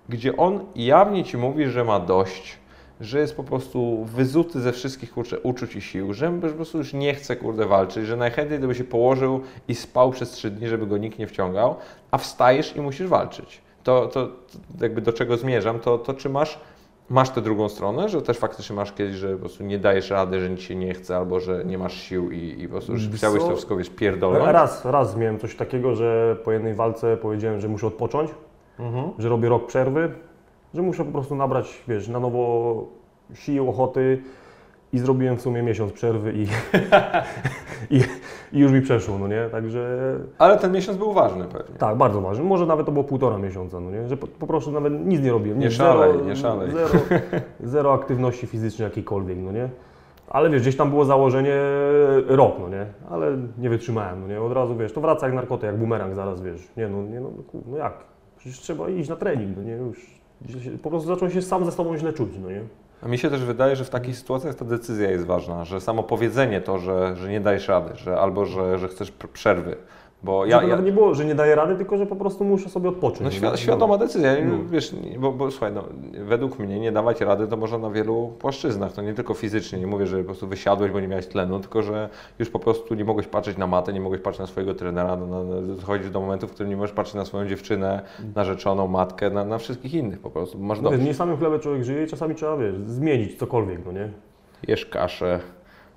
gdzie 0.09 0.37
on 0.37 0.61
jawnie 0.75 1.25
Ci 1.25 1.37
mówi, 1.37 1.67
że 1.67 1.85
ma 1.85 2.01
dość, 2.01 2.59
że 3.01 3.19
jest 3.19 3.37
po 3.37 3.45
prostu 3.45 4.05
wyzuty 4.05 4.61
ze 4.61 4.73
wszystkich 4.73 5.13
kurczę, 5.13 5.41
uczuć 5.41 5.77
i 5.77 5.81
sił, 5.81 6.13
że 6.15 6.33
po 6.41 6.49
prostu 6.49 6.79
już 6.79 6.93
nie 6.93 7.15
chce 7.15 7.37
kurde 7.37 7.67
walczyć, 7.67 8.07
że 8.07 8.17
najchętniej 8.17 8.59
gdyby 8.59 8.75
się 8.75 8.85
położył 8.85 9.41
i 9.69 9.75
spał 9.75 10.11
przez 10.11 10.31
trzy 10.31 10.51
dni, 10.51 10.69
żeby 10.69 10.87
go 10.87 10.99
nikt 10.99 11.19
nie 11.19 11.27
wciągał, 11.27 11.77
a 12.11 12.19
wstajesz 12.19 12.77
i 12.77 12.81
musisz 12.81 13.07
walczyć. 13.07 13.63
To, 13.83 14.07
to, 14.07 14.27
to 14.27 14.33
jakby 14.81 15.01
do 15.01 15.13
czego 15.13 15.37
zmierzam, 15.37 15.81
to, 15.81 15.99
to 15.99 16.15
czy 16.15 16.29
masz, 16.29 16.59
masz 17.09 17.31
tę 17.31 17.41
drugą 17.41 17.69
stronę, 17.69 18.09
że 18.09 18.23
też 18.23 18.39
faktycznie 18.39 18.77
masz 18.77 18.93
kiedyś, 18.93 19.17
że 19.17 19.33
po 19.33 19.39
prostu 19.39 19.65
nie 19.65 19.79
dajesz 19.79 20.11
rady, 20.11 20.41
że 20.41 20.51
nic 20.51 20.61
się 20.61 20.75
nie 20.75 20.95
chce, 20.95 21.17
albo 21.17 21.41
że 21.41 21.65
nie 21.65 21.79
masz 21.79 21.95
sił 21.95 22.31
i, 22.31 22.63
i 22.63 22.67
po 22.69 22.73
prostu 22.73 22.93
już 22.93 23.09
chciałeś 23.09 23.43
to 23.43 23.51
wszystko 23.51 23.77
wiesz? 23.77 23.91
Raz, 24.53 24.85
raz 24.85 25.17
miałem 25.17 25.39
coś 25.39 25.57
takiego, 25.57 25.95
że 25.95 26.37
po 26.45 26.53
jednej 26.53 26.75
walce 26.75 27.17
powiedziałem, 27.17 27.61
że 27.61 27.69
muszę 27.69 27.87
odpocząć, 27.87 28.31
Mhm. 28.79 29.11
że 29.19 29.29
robię 29.29 29.49
rok 29.49 29.67
przerwy, 29.67 30.13
że 30.75 30.83
muszę 30.83 31.05
po 31.05 31.13
prostu 31.13 31.35
nabrać, 31.35 31.85
wiesz, 31.89 32.09
na 32.09 32.21
nowo 32.21 32.85
sił, 33.35 33.69
ochoty 33.71 34.23
i 34.93 34.99
zrobiłem 34.99 35.37
w 35.37 35.41
sumie 35.41 35.63
miesiąc 35.63 35.93
przerwy 35.93 36.33
i, 36.37 36.47
i, 37.97 38.01
i 38.53 38.59
już 38.61 38.73
mi 38.73 38.81
przeszło, 38.81 39.19
no 39.19 39.29
nie? 39.29 39.49
Także 39.53 39.99
Ale 40.39 40.59
ten 40.59 40.73
miesiąc 40.73 40.99
był 40.99 41.13
ważny 41.13 41.45
pewnie. 41.45 41.77
tak, 41.79 41.97
bardzo 41.97 42.21
ważne. 42.21 42.45
Może 42.45 42.67
nawet 42.67 42.87
to 42.87 42.93
było 42.93 43.05
półtora 43.05 43.39
miesiąca, 43.39 43.81
no 43.81 43.91
nie? 43.91 44.09
Że 44.09 44.17
po, 44.17 44.27
po 44.27 44.47
prostu 44.47 44.71
nawet 44.71 45.07
nic 45.07 45.21
nie 45.21 45.31
robiłem. 45.31 45.59
Nie 45.59 45.67
Nic, 45.67 45.75
szalej, 45.75 46.13
zero, 46.13 46.25
nie 46.25 46.37
szalej. 46.37 46.71
Zero, 46.71 46.91
zero 47.75 47.93
aktywności 47.93 48.47
fizycznej 48.47 48.85
jakiejkolwiek, 48.85 49.39
no 49.39 49.53
nie? 49.53 49.69
Ale 50.29 50.51
wiesz, 50.51 50.63
gdzieś 50.63 50.77
tam 50.77 50.91
było 50.91 51.05
założenie 51.05 51.57
rok, 52.27 52.55
no 52.61 52.69
nie? 52.69 52.87
Ale 53.11 53.37
nie 53.59 53.71
wytrzymałem, 53.71 54.21
no 54.21 54.29
nie? 54.29 54.41
Od 54.41 54.53
razu, 54.53 54.77
wiesz, 54.77 54.93
to 54.93 55.01
wraca 55.01 55.27
jak 55.27 55.35
narkotyk, 55.35 55.65
jak 55.67 55.79
bumerang 55.79 56.15
zaraz, 56.15 56.43
wiesz. 56.43 56.69
Nie 56.77 56.89
no, 56.89 57.03
nie 57.03 57.21
no, 57.21 57.31
no, 57.55 57.61
no 57.67 57.77
jak? 57.77 57.93
Przecież 58.37 58.61
trzeba 58.61 58.89
iść 58.89 59.09
na 59.09 59.17
trening, 59.17 59.57
no 59.57 59.63
nie? 59.63 59.73
Już 59.73 60.24
po 60.83 60.91
prostu 60.91 61.09
zacząłem 61.09 61.35
się 61.35 61.43
sam 61.43 61.65
ze 61.65 61.73
sobą 61.73 61.99
źle 61.99 62.13
czuć, 62.13 62.31
no 62.43 62.51
nie? 62.51 62.63
A 63.03 63.09
mi 63.09 63.19
się 63.19 63.31
też 63.31 63.45
wydaje, 63.45 63.77
że 63.77 63.85
w 63.85 63.91
takich 63.91 64.17
sytuacjach 64.19 64.55
ta 64.55 64.65
decyzja 64.65 65.11
jest 65.11 65.27
ważna, 65.27 65.65
że 65.65 65.81
samo 65.81 66.03
powiedzenie 66.03 66.61
to, 66.61 66.79
że, 66.79 67.17
że 67.17 67.29
nie 67.31 67.41
dajesz 67.41 67.69
rady, 67.69 67.97
że 67.97 68.21
albo 68.21 68.47
że, 68.47 68.79
że 68.79 68.89
chcesz 68.89 69.13
pr- 69.13 69.29
przerwy. 69.29 69.77
Bo 70.25 70.47
Ja, 70.47 70.57
to 70.57 70.63
ja, 70.63 70.69
nawet 70.69 70.87
nie 70.87 70.93
było, 70.93 71.15
że 71.15 71.25
nie 71.25 71.35
daję 71.35 71.55
rady, 71.55 71.77
tylko 71.77 71.97
że 71.97 72.07
po 72.07 72.17
prostu 72.17 72.45
muszę 72.45 72.69
sobie 72.69 72.89
odpocząć. 72.89 73.41
no, 73.41 73.51
świ- 73.51 73.57
świadoma 73.57 73.99
decyzja, 73.99 74.31
No. 74.45 74.55
wiesz, 74.71 74.95
bo, 75.19 75.33
bo 75.33 75.51
słuchaj, 75.51 75.73
no, 75.73 75.85
według 76.25 76.59
mnie 76.59 76.81
nie 76.81 76.93
dawać 76.93 77.21
rady 77.21 77.47
to 77.47 77.57
można 77.57 77.79
na 77.79 77.91
wielu 77.91 78.33
płaszczyznach, 78.39 78.93
to 78.93 79.03
nie 79.03 79.15
tylko 79.15 79.35
fizycznie, 79.35 79.79
nie 79.79 79.87
mówię, 79.87 80.07
że 80.07 80.19
po 80.19 80.25
prostu 80.25 80.47
wysiadłeś, 80.47 80.91
bo 80.93 81.01
nie 81.01 81.09
miałeś 81.09 81.27
tlenu, 81.27 81.61
tylko 81.61 81.83
że 81.83 82.09
już 82.39 82.51
po 82.51 82.59
prostu 82.59 82.95
nie 82.95 83.05
mogłeś 83.05 83.27
patrzeć 83.27 83.57
na 83.59 83.67
matę, 83.67 83.93
nie 83.93 84.01
mogłeś 84.01 84.21
patrzeć 84.21 84.41
na 84.41 84.47
swojego 84.47 84.75
trenera, 84.75 85.17
no, 85.17 85.27
no, 85.45 85.63
dochodzisz 85.63 86.11
do 86.11 86.21
momentu, 86.21 86.49
w 86.49 86.53
którym 86.53 86.71
nie 86.71 86.77
możesz 86.77 86.93
patrzeć 86.95 87.15
na 87.15 87.25
swoją 87.25 87.49
dziewczynę, 87.49 88.03
narzeczoną, 88.35 88.89
matkę, 88.89 89.31
na, 89.31 89.45
na 89.45 89.59
wszystkich 89.59 89.95
innych 89.95 90.19
po 90.21 90.31
prostu, 90.31 90.59
masz 90.59 90.81
dość. 90.81 91.03
nie 91.03 91.15
samym 91.15 91.37
chlebem 91.37 91.61
człowiek 91.61 91.85
żyje 91.85 92.05
i 92.05 92.07
czasami 92.07 92.35
trzeba, 92.35 92.57
wiesz, 92.57 92.75
zmienić 92.87 93.39
cokolwiek, 93.39 93.81
no 93.87 93.93
nie? 93.93 94.09
Jesz 94.69 94.87
kaszę, 94.87 95.41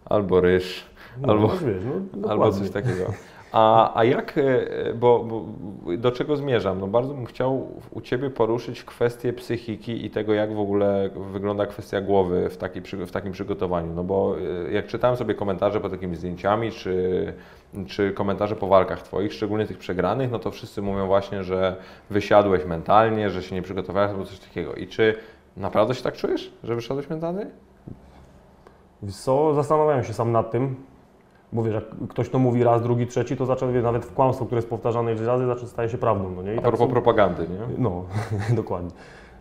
albo 0.05 0.41
ryż, 0.41 0.85
No, 1.21 1.33
albo... 1.33 1.47
wiesz, 1.47 1.83
no, 2.17 2.29
Albo 2.29 2.51
coś 2.51 2.69
takiego. 2.69 3.05
A, 3.51 3.91
a 3.99 4.03
jak, 4.03 4.37
e, 4.37 4.93
bo, 4.93 5.19
bo 5.23 5.45
do 5.97 6.11
czego 6.11 6.35
zmierzam? 6.35 6.79
No 6.79 6.87
bardzo 6.87 7.13
bym 7.13 7.25
chciał 7.25 7.67
u 7.91 8.01
Ciebie 8.01 8.29
poruszyć 8.29 8.83
kwestię 8.83 9.33
psychiki 9.33 10.05
i 10.05 10.09
tego, 10.09 10.33
jak 10.33 10.53
w 10.55 10.59
ogóle 10.59 11.09
wygląda 11.15 11.65
kwestia 11.65 12.01
głowy 12.01 12.49
w, 12.49 12.57
przy- 12.83 13.05
w 13.05 13.11
takim 13.11 13.31
przygotowaniu. 13.31 13.93
No 13.95 14.03
bo 14.03 14.35
e, 14.67 14.71
jak 14.71 14.87
czytałem 14.87 15.17
sobie 15.17 15.33
komentarze 15.35 15.79
pod 15.81 15.91
takimi 15.91 16.15
zdjęciami, 16.15 16.71
czy, 16.71 17.33
czy 17.87 18.11
komentarze 18.11 18.55
po 18.55 18.67
walkach 18.67 19.01
Twoich, 19.01 19.33
szczególnie 19.33 19.65
tych 19.65 19.77
przegranych, 19.77 20.31
no 20.31 20.39
to 20.39 20.51
wszyscy 20.51 20.81
mówią 20.81 21.07
właśnie, 21.07 21.43
że 21.43 21.75
wysiadłeś 22.09 22.65
mentalnie, 22.65 23.29
że 23.29 23.43
się 23.43 23.55
nie 23.55 23.61
przygotowałeś 23.61 24.11
albo 24.11 24.25
coś 24.25 24.39
takiego. 24.39 24.73
I 24.73 24.87
czy 24.87 25.15
naprawdę 25.57 25.95
się 25.95 26.03
tak 26.03 26.15
czujesz, 26.15 26.53
że 26.63 26.75
wyszedłeś 26.75 27.09
mentalnie? 27.09 27.45
Co, 29.11 29.53
zastanawiałem 29.53 30.03
się 30.03 30.13
sam 30.13 30.31
nad 30.31 30.51
tym, 30.51 30.75
bo 31.53 31.63
wiesz, 31.63 31.73
jak 31.73 31.83
ktoś 32.09 32.29
to 32.29 32.39
mówi 32.39 32.63
raz, 32.63 32.81
drugi, 32.81 33.07
trzeci, 33.07 33.37
to 33.37 33.45
zaczął, 33.45 33.71
wiesz, 33.71 33.83
nawet 33.83 34.05
w 34.05 34.13
kłamstwo, 34.13 34.45
które 34.45 34.57
jest 34.57 34.69
powtarzane 34.69 35.11
ileś 35.11 35.25
razy, 35.27 35.45
zaczął 35.45 35.67
staje 35.67 35.89
się 35.89 35.97
prawdą, 35.97 36.31
no 36.35 36.41
nie? 36.41 36.53
I 36.55 36.57
A 36.57 36.61
propos 36.61 36.79
są- 36.79 36.87
propagandy, 36.87 37.41
nie? 37.41 37.59
No, 37.83 38.03
dokładnie. 38.55 38.89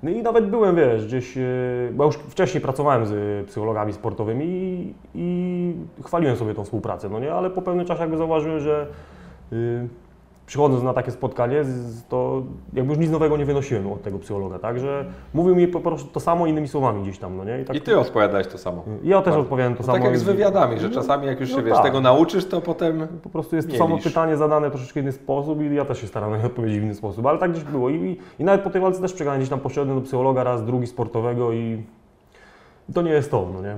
No 0.03 0.11
i 0.11 0.23
nawet 0.23 0.51
byłem, 0.51 0.77
wiesz, 0.77 1.07
gdzieś, 1.07 1.37
e, 1.39 1.43
bo 1.93 2.05
już 2.05 2.17
wcześniej 2.17 2.61
pracowałem 2.61 3.07
z 3.07 3.47
psychologami 3.47 3.93
sportowymi 3.93 4.45
i, 4.49 4.95
i 5.15 5.75
chwaliłem 6.05 6.37
sobie 6.37 6.55
tą 6.55 6.65
współpracę, 6.65 7.09
no 7.09 7.21
nie? 7.21 7.33
Ale 7.35 7.51
po 7.51 7.63
pewnym 7.63 7.87
czasie 7.87 8.01
jakby 8.01 8.17
zauważyłem, 8.17 8.61
że 8.61 8.87
y, 9.53 9.89
przychodząc 10.47 10.83
na 10.83 10.93
takie 10.95 11.11
spotkanie, 11.11 11.63
to 12.09 12.43
jakby 12.73 12.93
już 12.93 12.99
nic 13.01 13.11
nowego 13.11 13.37
nie 13.37 13.45
wynosiłem 13.45 13.93
od 13.93 14.03
tego 14.03 14.19
psychologa, 14.19 14.59
tak? 14.59 14.79
Że 14.81 15.05
mówił 15.35 15.57
mi 15.57 15.69
po 15.69 15.81
prostu 15.81 16.09
to 16.11 16.21
samo 16.21 16.47
innymi 16.47 16.69
słowami 16.69 17.03
gdzieś 17.03 17.19
tam, 17.19 17.37
no 17.37 17.45
nie? 17.45 17.65
tak, 17.65 17.77
I 17.77 17.81
Ty 17.81 17.99
odpowiadałeś 17.99 18.47
to 18.47 18.59
samo. 18.59 18.85
I 19.03 19.09
ja 19.09 19.23
też 19.23 19.35
Tak. 19.35 19.43
odpowiadałem 19.43 19.75
to 19.77 19.81
To 19.83 19.87
samo. 19.87 19.99
tak 19.99 20.05
jak 20.05 20.19
z 20.19 20.23
i- 20.23 20.27
wywiadami, 20.27 20.79
że 20.79 20.89
No, 20.89 20.95
czasami 20.95 21.27
jak 21.27 21.41
już 21.41 21.51
się 21.51 21.57
no 21.57 21.63
wiesz, 21.63 21.75
tak. 21.75 21.85
tego 21.85 22.01
nauczysz, 22.01 22.45
to 22.49 22.61
potem. 22.61 23.07
Po 23.23 23.29
prostu 23.29 23.57
jest 23.57 23.71
to 23.71 23.77
samo 23.77 23.99
pytanie 23.99 24.37
zadane 24.37 24.71
troszeczkę 24.71 25.01
inny 25.01 25.13
sposób 25.13 25.63
i 25.63 25.75
ja 25.75 25.85
też 25.85 26.01
się 26.01 26.07
staram 26.07 26.31
na 26.31 26.39
nie 26.39 26.45
odpowiedzieć 26.47 26.81
w 26.81 26.83
inny 26.83 26.95
sposób, 26.95 27.27
ale 27.27 27.39
tak 27.39 27.51
gdzieś 27.53 27.65
było. 27.65 27.91
I, 27.91 27.95
i, 27.95 28.19
i 28.43 28.45
nawet 28.45 28.61
po 28.61 28.71
tej 28.71 28.81
walce 28.83 29.01
też 29.01 29.13
przegrałem 29.13 29.41
gdzieś 29.41 29.51
tam 29.51 29.61
poszedłem 29.61 29.99
do 29.99 30.05
psychologa 30.05 30.45
raz, 30.45 30.65
drugi 30.65 30.87
sportowego 30.87 31.53
i, 31.53 31.83
i 32.89 32.93
to 32.93 33.03
nie 33.03 33.11
jest 33.11 33.31
to, 33.31 33.49
no 33.55 33.63
nie. 33.63 33.77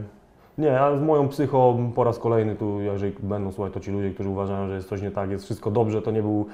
Nie, 0.59 0.81
a 0.81 0.97
z 0.97 1.03
moją 1.03 1.29
psycho 1.29 1.77
po 1.95 2.05
raz 2.05 2.19
kolejny 2.19 2.57
tu, 2.57 2.81
jeżeli 2.81 3.13
będą 3.21 3.53
słuchać 3.53 3.73
to 3.73 3.81
ci 3.81 3.91
ludzie, 3.91 4.11
którzy 4.11 4.29
uważają, 4.29 4.69
że 4.69 4.75
jest 4.75 4.89
coś 4.89 5.03
nie 5.03 5.11
tak, 5.11 5.31
jest 5.31 5.45
wszystko 5.45 5.71
dobrze, 5.71 6.03
to 6.03 6.11
nie 6.11 6.23
był 6.23 6.47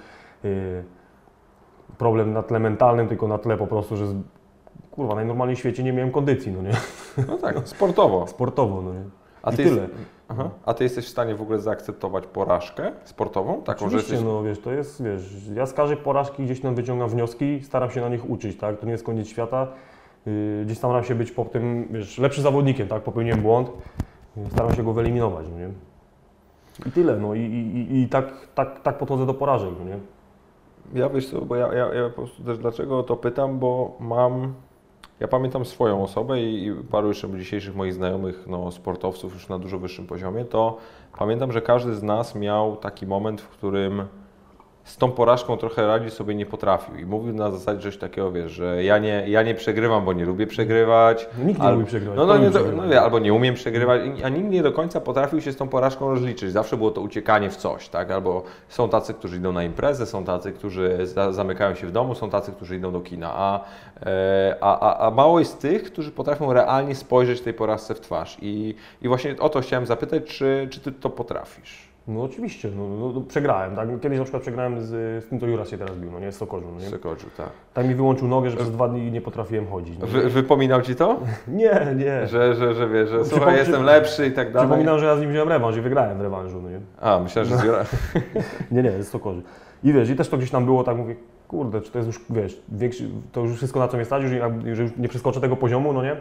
y, 0.45 0.85
problem 1.99 2.33
na 2.33 2.43
tle 2.43 2.61
mentalnym, 2.61 3.09
tylko 3.09 3.29
na 3.29 3.39
tle 3.39 3.57
po 3.57 3.67
prostu, 3.67 3.97
że 3.97 4.07
z, 4.07 4.15
kurwa, 4.91 5.15
najnormalniej 5.15 5.57
w 5.57 5.59
świecie 5.59 5.83
nie 5.83 5.93
miałem 5.93 6.13
kondycji, 6.13 6.53
no 6.53 6.63
nie. 6.63 6.73
No 7.29 7.39
tak, 7.39 7.69
sportowo. 7.69 8.27
Sportowo, 8.37 8.83
no 8.83 8.93
nie. 8.93 9.05
A 9.43 9.51
I 9.51 9.57
ty, 9.57 9.65
tyle. 9.65 9.83
Jest, 9.83 9.95
aha, 10.29 10.51
a 10.65 10.75
ty 10.75 10.85
jesteś 10.85 11.05
w 11.05 11.09
stanie 11.09 11.35
w 11.35 11.43
ogóle 11.43 11.61
zaakceptować 11.61 12.27
porażkę 12.27 12.93
sportową? 13.05 13.63
Taką, 13.63 13.79
że 13.81 13.87
Oczywiście, 13.87 14.13
jesteś. 14.13 14.29
no 14.33 14.43
wiesz, 14.43 14.61
to 14.61 14.73
jest, 14.73 15.03
wiesz, 15.03 15.37
ja 15.55 15.67
z 15.67 15.73
każdej 15.73 15.97
porażki 15.97 16.45
gdzieś 16.45 16.61
tam 16.61 16.75
wyciągam 16.75 17.09
wnioski, 17.09 17.61
staram 17.63 17.91
się 17.91 18.01
na 18.01 18.09
nich 18.09 18.31
uczyć, 18.31 18.57
tak, 18.57 18.79
to 18.79 18.87
nie 18.87 18.93
jest 18.93 19.05
koniec 19.05 19.29
świata, 19.29 19.67
yy, 19.67 19.94
gdzieś 20.65 20.79
staram 20.79 21.05
się 21.05 21.15
być 21.15 21.31
po 21.31 21.45
tym, 21.45 21.89
wiesz, 21.91 22.19
lepszym 22.19 22.43
zawodnikiem, 22.43 22.89
tak, 22.89 23.03
popełniłem 23.03 23.41
błąd, 23.41 23.71
staram 24.53 24.75
się 24.75 24.83
go 24.83 24.93
wyeliminować, 24.93 25.47
no 25.53 25.59
nie. 25.59 25.69
I 26.87 26.91
tyle, 26.93 27.17
no 27.17 27.35
i, 27.35 27.41
i, 27.41 28.03
i- 28.03 28.09
tak, 28.09 28.27
tak, 28.55 28.81
tak 28.81 28.99
podchodzę 28.99 29.27
do 29.27 29.35
porażek, 29.35 29.71
no 29.79 29.85
nie. 29.85 29.99
Ja 31.01 31.09
wiesz 31.09 31.31
co, 31.31 31.41
bo 31.41 31.57
ja, 31.57 31.75
ja, 31.75 31.95
ja 31.95 32.09
po 32.09 32.15
prostu 32.15 32.43
też 32.43 32.59
dlaczego 32.59 33.03
to 33.03 33.17
pytam, 33.17 33.59
bo 33.59 33.97
mam. 34.01 34.55
Ja 35.21 35.29
pamiętam 35.29 35.65
swoją 35.65 36.03
osobę 36.03 36.41
i, 36.41 36.67
i 36.67 36.75
paru 36.75 37.09
jeszcze 37.09 37.39
dzisiejszych 37.39 37.77
moich 37.77 37.95
znajomych 37.95 38.45
no, 38.47 38.71
sportowców 38.71 39.35
już 39.35 39.49
na 39.49 39.59
dużo 39.59 39.79
wyższym 39.79 40.07
poziomie, 40.07 40.45
to 40.45 40.77
pamiętam, 41.19 41.53
że 41.53 41.63
każdy 41.63 41.95
z 41.95 42.03
nas 42.03 42.35
miał 42.35 42.77
taki 42.77 43.07
moment, 43.07 43.41
w 43.41 43.49
którym 43.49 44.03
z 44.85 44.97
tą 44.97 45.11
porażką 45.13 45.57
trochę 45.57 45.87
radzić 45.87 46.15
sobie 46.15 46.35
nie 46.35 46.47
potrafił 46.47 46.97
i 46.97 47.07
mówił 47.07 47.35
na 47.35 47.51
zasadzie 47.51 47.83
coś 47.83 47.97
takiego, 47.97 48.33
wiesz, 48.33 48.53
że 48.53 48.85
ja 48.85 48.99
nie, 48.99 49.25
ja 49.29 49.43
nie 49.43 49.55
przegrywam, 49.55 50.05
bo 50.05 50.13
nie 50.13 50.25
lubię 50.25 50.47
przegrywać. 50.47 51.29
Nikt 51.45 51.61
nie 51.61 51.67
Albo- 51.67 51.75
lubi 51.75 51.87
przegrywać. 51.87 52.17
No, 52.17 52.27
no, 52.27 52.39
nie 52.39 52.51
do, 52.51 52.61
no 52.77 52.89
wie, 52.89 53.03
albo 53.03 53.19
nie 53.19 53.35
umiem 53.35 53.55
przegrywać, 53.55 54.01
a 54.25 54.29
nikt 54.29 54.51
nie 54.51 54.63
do 54.63 54.73
końca 54.73 55.01
potrafił 55.01 55.41
się 55.41 55.53
z 55.53 55.57
tą 55.57 55.69
porażką 55.69 56.11
rozliczyć. 56.11 56.53
Zawsze 56.53 56.77
było 56.77 56.91
to 56.91 57.01
uciekanie 57.01 57.51
w 57.51 57.57
coś, 57.57 57.89
tak? 57.89 58.11
Albo 58.11 58.43
są 58.69 58.89
tacy, 58.89 59.15
którzy 59.15 59.37
idą 59.37 59.53
na 59.53 59.65
imprezę, 59.65 60.07
są 60.07 60.25
tacy, 60.25 60.53
którzy 60.53 61.07
za, 61.07 61.33
zamykają 61.33 61.75
się 61.75 61.87
w 61.87 61.93
domu, 61.93 62.15
są 62.15 62.31
tacy, 62.31 62.53
którzy 62.53 62.77
idą 62.77 62.93
do 62.93 63.01
kina, 63.01 63.33
a, 63.35 63.61
e, 64.07 64.57
a, 64.61 64.81
a, 64.81 65.07
a 65.07 65.11
mało 65.11 65.39
jest 65.39 65.61
tych, 65.61 65.83
którzy 65.83 66.11
potrafią 66.11 66.53
realnie 66.53 66.95
spojrzeć 66.95 67.41
tej 67.41 67.55
porażce 67.55 67.95
w 67.95 68.01
twarz. 68.01 68.37
I, 68.43 68.75
i 69.03 69.09
właśnie 69.09 69.37
o 69.41 69.49
to 69.49 69.61
chciałem 69.61 69.87
zapytać, 69.87 70.25
czy, 70.25 70.69
czy 70.71 70.81
ty 70.81 70.93
to 70.93 71.11
potrafisz? 71.11 71.94
No 72.09 72.23
oczywiście, 72.23 72.69
no, 72.77 72.89
no, 72.89 73.13
no 73.13 73.21
przegrałem, 73.21 73.77
tak, 73.77 74.01
kiedyś 74.01 74.19
na 74.19 74.25
przykład 74.25 74.43
przegrałem 74.43 74.81
z, 74.81 74.89
z 75.25 75.29
tym, 75.29 75.41
co 75.41 75.47
Juras 75.47 75.69
się 75.69 75.79
teraz 75.79 75.97
bił, 75.97 76.11
no 76.13 76.21
nie, 76.21 76.33
z 76.33 76.37
Sokorzu, 76.37 76.67
no 76.75 76.81
nie. 76.81 76.87
Sokodziu, 76.87 77.27
tak. 77.37 77.49
Tak 77.75 77.89
mi 77.89 77.95
wyłączył 77.95 78.29
nogę, 78.29 78.51
że 78.51 78.57
przez 78.57 78.71
dwa 78.71 78.89
dni 78.89 79.13
nie 79.13 79.21
potrafiłem 79.21 79.67
chodzić, 79.67 79.99
no. 79.99 80.07
Wy, 80.07 80.31
wypominał 80.31 80.83
ci 80.83 80.97
to? 80.97 81.21
Nie, 81.49 81.95
nie. 81.97 82.27
Że, 82.27 82.55
że, 82.55 82.75
że 82.75 82.89
wiesz, 82.89 83.09
że 83.09 83.19
Przypom- 83.19 83.29
słuchaj, 83.29 83.57
jestem 83.57 83.83
lepszy 83.83 84.27
i 84.27 84.33
tak 84.33 84.53
dalej. 84.53 84.69
Przypominam, 84.69 84.99
że 84.99 85.07
ja 85.07 85.17
z 85.17 85.21
nim 85.21 85.31
wziąłem 85.31 85.49
rewanż 85.49 85.77
i 85.77 85.81
wygrałem 85.81 86.19
w 86.19 86.21
rewanżu, 86.21 86.63
no 86.63 86.71
nie. 86.71 86.81
A, 87.01 87.19
myślałem, 87.19 87.51
że 87.51 87.57
z 87.57 87.65
Jura... 87.65 87.85
Nie, 88.71 88.83
nie, 88.83 88.91
jest 88.91 89.13
to 89.13 89.19
korzy. 89.19 89.43
I 89.85 89.93
wiesz, 89.93 90.11
i 90.11 90.17
też 90.17 90.29
to 90.29 90.37
gdzieś 90.37 90.51
tam 90.51 90.65
było, 90.65 90.85
tak 90.85 90.97
mówię, 90.97 91.17
kurde, 91.49 91.81
czy 91.81 91.91
to 91.91 91.99
jest 91.99 92.07
już, 92.07 92.21
wiesz, 92.31 92.63
większy, 92.69 93.09
to 93.33 93.41
już 93.41 93.57
wszystko 93.57 93.81
na 93.81 93.89
co 93.89 93.97
mnie 93.97 94.05
stać, 94.07 94.23
już, 94.23 94.33
że 94.77 94.83
już 94.83 94.93
nie 94.97 95.09
przeskoczę 95.09 95.41
tego 95.41 95.57
poziomu, 95.57 95.93
no 95.93 96.03
nie. 96.03 96.17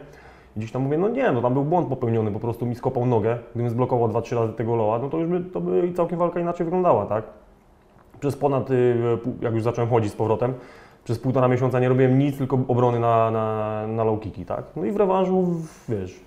Gdzieś 0.58 0.72
tam 0.72 0.82
mówię, 0.82 0.98
no 0.98 1.10
nie, 1.10 1.32
no 1.32 1.42
tam 1.42 1.54
był 1.54 1.64
błąd 1.64 1.88
popełniony, 1.88 2.32
po 2.32 2.40
prostu 2.40 2.66
mi 2.66 2.76
skopał 2.76 3.06
nogę, 3.06 3.38
gdybym 3.56 3.70
zblokował 3.70 4.10
2-3 4.10 4.36
razy 4.36 4.54
tego 4.54 4.76
loa, 4.76 5.00
no 5.00 5.10
to 5.10 5.18
już 5.18 5.28
by, 5.28 5.42
to 5.42 5.62
by 5.62 5.94
całkiem 5.94 6.20
walka 6.20 6.40
inaczej 6.40 6.66
wyglądała, 6.66 7.06
tak. 7.06 7.24
Przez 8.20 8.36
ponad, 8.36 8.72
y, 8.72 8.96
jak 9.42 9.54
już 9.54 9.64
zacząłem 9.64 9.90
chodzić 9.90 10.12
z 10.12 10.16
powrotem, 10.16 10.54
przez 11.04 11.20
półtora 11.20 11.48
miesiąca 11.48 11.80
nie 11.80 11.90
robiłem 11.90 12.20
nic, 12.20 12.38
tylko 12.38 12.60
obrony 12.68 13.00
na, 13.00 13.32
na, 13.32 13.88
na 13.88 14.04
low 14.04 14.20
kicki, 14.20 14.46
tak. 14.46 14.64
No 14.76 14.86
i 14.86 14.92
w 14.92 14.98
rewanżu, 14.98 15.46
wiesz, 15.90 16.24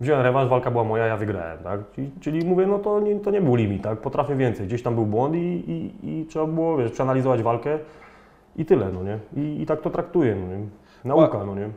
Wziąłem 0.00 0.22
rewanż, 0.22 0.48
walka 0.48 0.70
była 0.70 0.84
moja, 0.84 1.06
ja 1.06 1.16
wygrałem, 1.16 1.58
tak? 1.58 1.80
Czyli, 1.92 2.10
czyli 2.20 2.44
mówię, 2.46 2.66
no 2.66 2.78
to 2.78 3.00
nie, 3.00 3.20
to 3.20 3.30
nie 3.30 3.40
był 3.40 3.54
limit, 3.54 3.82
tak? 3.82 3.98
Potrafię 3.98 4.36
więcej. 4.36 4.66
Gdzieś 4.66 4.82
tam 4.82 4.94
był 4.94 5.06
błąd 5.06 5.34
i, 5.34 5.38
i, 5.38 6.08
i 6.10 6.26
trzeba 6.26 6.46
było, 6.46 6.76
wiesz, 6.76 6.92
przeanalizować 6.92 7.42
walkę 7.42 7.78
i 8.56 8.64
tyle, 8.64 8.90
no 8.92 9.02
nie? 9.02 9.18
I, 9.36 9.62
i 9.62 9.66
tak 9.66 9.80
to 9.80 9.90
traktuję, 9.90 10.36
no 10.36 10.56
nie? 10.56 10.66
Nauka, 11.04 11.44
no 11.44 11.54
nie? 11.54 11.68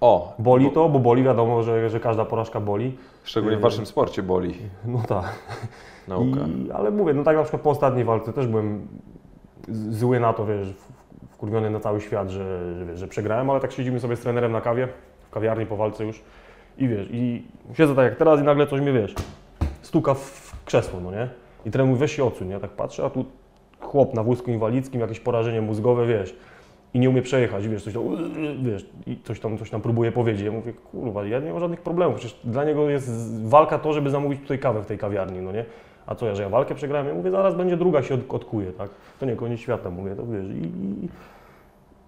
O, 0.00 0.34
Boli 0.38 0.64
bo- 0.66 0.70
to, 0.70 0.88
bo 0.88 0.98
boli, 0.98 1.22
wiadomo, 1.22 1.62
że, 1.62 1.90
że 1.90 2.00
każda 2.00 2.24
porażka 2.24 2.60
boli. 2.60 2.96
Szczególnie 3.24 3.56
w 3.56 3.60
waszym 3.60 3.86
sporcie 3.86 4.22
boli 4.22 4.54
No 4.84 5.02
tak. 5.08 5.24
nauka. 6.08 6.40
I, 6.40 6.70
ale 6.70 6.90
mówię, 6.90 7.14
no 7.14 7.22
tak 7.24 7.36
na 7.36 7.42
przykład 7.42 7.62
po 7.62 7.70
ostatniej 7.70 8.04
walce 8.04 8.32
też 8.32 8.46
byłem 8.46 8.88
zły 9.90 10.20
na 10.20 10.32
to, 10.32 10.46
wiesz, 10.46 10.74
wkurwiony 11.30 11.70
na 11.70 11.80
cały 11.80 12.00
świat, 12.00 12.30
że, 12.30 12.74
że, 12.78 12.86
wiesz, 12.86 12.98
że 12.98 13.08
przegrałem, 13.08 13.50
ale 13.50 13.60
tak 13.60 13.72
siedzimy 13.72 14.00
sobie 14.00 14.16
z 14.16 14.20
trenerem 14.20 14.52
na 14.52 14.60
kawie, 14.60 14.88
w 15.28 15.30
kawiarni 15.30 15.66
po 15.66 15.76
walce 15.76 16.04
już 16.06 16.22
i 16.78 16.88
wiesz, 16.88 17.08
i 17.12 17.42
siedzę 17.74 17.94
tak 17.94 18.04
jak 18.04 18.16
teraz 18.16 18.40
i 18.40 18.42
nagle 18.42 18.66
coś 18.66 18.80
mnie, 18.80 18.92
wiesz, 18.92 19.14
stuka 19.82 20.14
w 20.14 20.52
krzesło, 20.64 21.00
no 21.00 21.10
nie? 21.10 21.28
I 21.66 21.70
trener 21.70 21.88
mówi, 21.88 22.00
weź 22.00 22.16
się 22.16 22.24
odsuń, 22.24 22.48
ja 22.48 22.60
tak 22.60 22.70
patrzę, 22.70 23.04
a 23.04 23.10
tu 23.10 23.24
chłop 23.80 24.14
na 24.14 24.22
wózku 24.22 24.50
inwalidzkim, 24.50 25.00
jakieś 25.00 25.20
porażenie 25.20 25.60
mózgowe, 25.62 26.06
wiesz, 26.06 26.36
i 26.94 26.98
nie 26.98 27.10
umie 27.10 27.22
przejechać, 27.22 27.68
wiesz, 27.68 27.84
coś 27.84 27.94
tam, 27.94 28.02
wiesz, 28.62 28.86
i 29.06 29.16
coś 29.24 29.40
tam, 29.40 29.58
coś 29.58 29.70
tam 29.70 29.80
próbuje 29.80 30.12
powiedzieć. 30.12 30.42
Ja 30.42 30.52
mówię, 30.52 30.72
kurwa, 30.72 31.24
ja 31.24 31.40
nie 31.40 31.50
mam 31.50 31.60
żadnych 31.60 31.80
problemów, 31.80 32.16
przecież 32.16 32.40
dla 32.44 32.64
niego 32.64 32.90
jest 32.90 33.10
walka 33.48 33.78
to, 33.78 33.92
żeby 33.92 34.10
zamówić 34.10 34.40
tutaj 34.40 34.58
kawę 34.58 34.82
w 34.82 34.86
tej 34.86 34.98
kawiarni, 34.98 35.40
no 35.40 35.52
nie? 35.52 35.64
A 36.06 36.14
co 36.14 36.26
ja, 36.26 36.34
że 36.34 36.42
ja 36.42 36.48
walkę 36.48 36.74
przegrałem? 36.74 37.08
Ja 37.08 37.14
mówię, 37.14 37.30
zaraz 37.30 37.54
będzie 37.54 37.76
druga 37.76 38.02
się 38.02 38.14
od, 38.14 38.20
odkuje, 38.28 38.72
tak? 38.72 38.90
To 39.20 39.26
nie 39.26 39.36
koniec 39.36 39.60
świata, 39.60 39.90
mówię, 39.90 40.16
to 40.16 40.26
wiesz, 40.26 40.46
i, 40.46 40.66
i, 41.04 41.08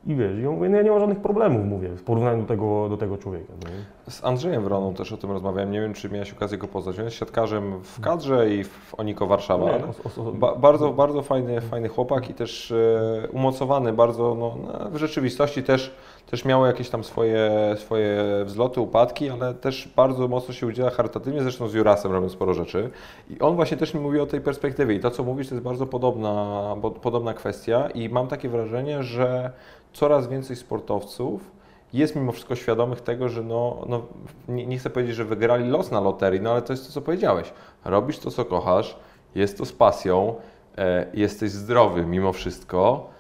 i 0.07 0.15
wiesz, 0.15 0.39
ja 0.43 0.51
mówię, 0.51 0.69
no 0.69 0.77
ja 0.77 0.83
nie 0.83 0.91
mam 0.91 1.01
żadnych 1.01 1.21
problemów, 1.21 1.65
mówię, 1.67 1.89
w 1.89 2.03
porównaniu 2.03 2.43
do 2.43 2.49
tego, 2.49 2.89
do 2.89 2.97
tego 2.97 3.19
człowieka, 3.19 3.53
no? 3.65 3.71
Z 4.13 4.25
Andrzejem 4.25 4.65
Wroną 4.65 4.95
też 4.95 5.13
o 5.13 5.17
tym 5.17 5.31
rozmawiałem. 5.31 5.71
Nie 5.71 5.81
wiem, 5.81 5.95
czy 5.95 6.11
miałeś 6.11 6.33
okazję 6.33 6.59
go 6.59 6.69
poznać. 6.69 6.99
On 6.99 7.05
jest 7.05 7.17
siatkarzem 7.17 7.81
w 7.83 8.01
kadrze 8.01 8.51
i 8.51 8.65
w 8.65 8.95
Oniko 8.99 9.27
Warszawa. 9.27 9.65
Nie, 9.65 9.73
ale 9.75 9.87
os- 9.89 10.07
os- 10.07 10.35
ba 10.37 10.55
bardzo, 10.57 10.93
bardzo 10.93 11.23
fajny, 11.23 11.61
fajny 11.61 11.89
chłopak 11.89 12.31
i 12.31 12.35
też 12.35 12.71
e, 12.73 13.29
umocowany 13.33 13.93
bardzo 13.93 14.35
no, 14.35 14.57
no, 14.63 14.91
w 14.91 14.97
rzeczywistości 14.97 15.63
też, 15.63 15.95
też 16.27 16.45
miał 16.45 16.67
jakieś 16.67 16.91
tam 16.91 17.05
swoje, 17.05 17.51
swoje 17.77 18.25
wzloty, 18.45 18.81
upadki, 18.81 19.31
ale 19.31 19.55
też 19.55 19.89
bardzo 19.97 20.29
mocno 20.29 20.55
się 20.55 20.67
udziela 20.67 20.91
charytatywnie, 20.91 21.43
zresztą 21.43 21.69
z 21.69 21.75
Jurasem 21.75 22.13
robią 22.13 22.29
sporo 22.29 22.55
rzeczy. 22.55 22.91
I 23.31 23.41
on 23.41 23.57
właśnie 23.57 23.77
też 23.77 23.95
mi 23.95 24.01
mówi 24.01 24.21
o 24.21 24.27
tej 24.27 24.41
perspektywie 24.41 24.95
i 24.95 25.01
to, 25.01 25.11
co 25.11 25.25
mówisz, 25.25 25.49
to 25.49 25.55
jest 25.55 25.65
bardzo 25.65 25.87
podobna, 25.87 26.75
podobna 27.03 27.35
kwestia 27.35 27.89
i 27.95 28.09
mam 28.09 28.29
takie 28.29 28.49
wrażenie, 28.49 29.03
że 29.03 29.51
coraz 29.93 30.29
więcej 30.29 30.57
sportowców 30.57 31.51
jest 31.93 32.17
mimo 32.17 32.33
wszystko 32.33 32.55
świadomych 32.55 33.01
tego, 33.01 33.29
że 33.29 33.43
no, 33.43 33.85
no 33.89 34.03
nie, 34.49 34.67
nie 34.67 34.79
chcę 34.79 34.91
powiedzieć, 34.91 35.17
że 35.17 35.25
wygrali 35.25 35.69
los 35.69 35.91
na 35.91 36.01
loterii, 36.01 36.41
no 36.41 36.53
ale 36.53 36.63
to 36.63 36.73
jest 36.73 36.87
to, 36.87 36.93
co 36.93 37.01
powiedziałeś. 37.01 37.53
Robisz 37.85 38.19
to, 38.19 38.31
co 38.31 38.45
kochasz, 38.45 38.97
jest 39.35 39.59
to 39.59 39.65
z 39.65 39.73
pasją, 39.73 40.35
e, 40.79 41.07
jesteś 41.15 41.51
zdrowy 41.51 42.07
mimo 42.07 42.33
wszystko, 42.33 43.11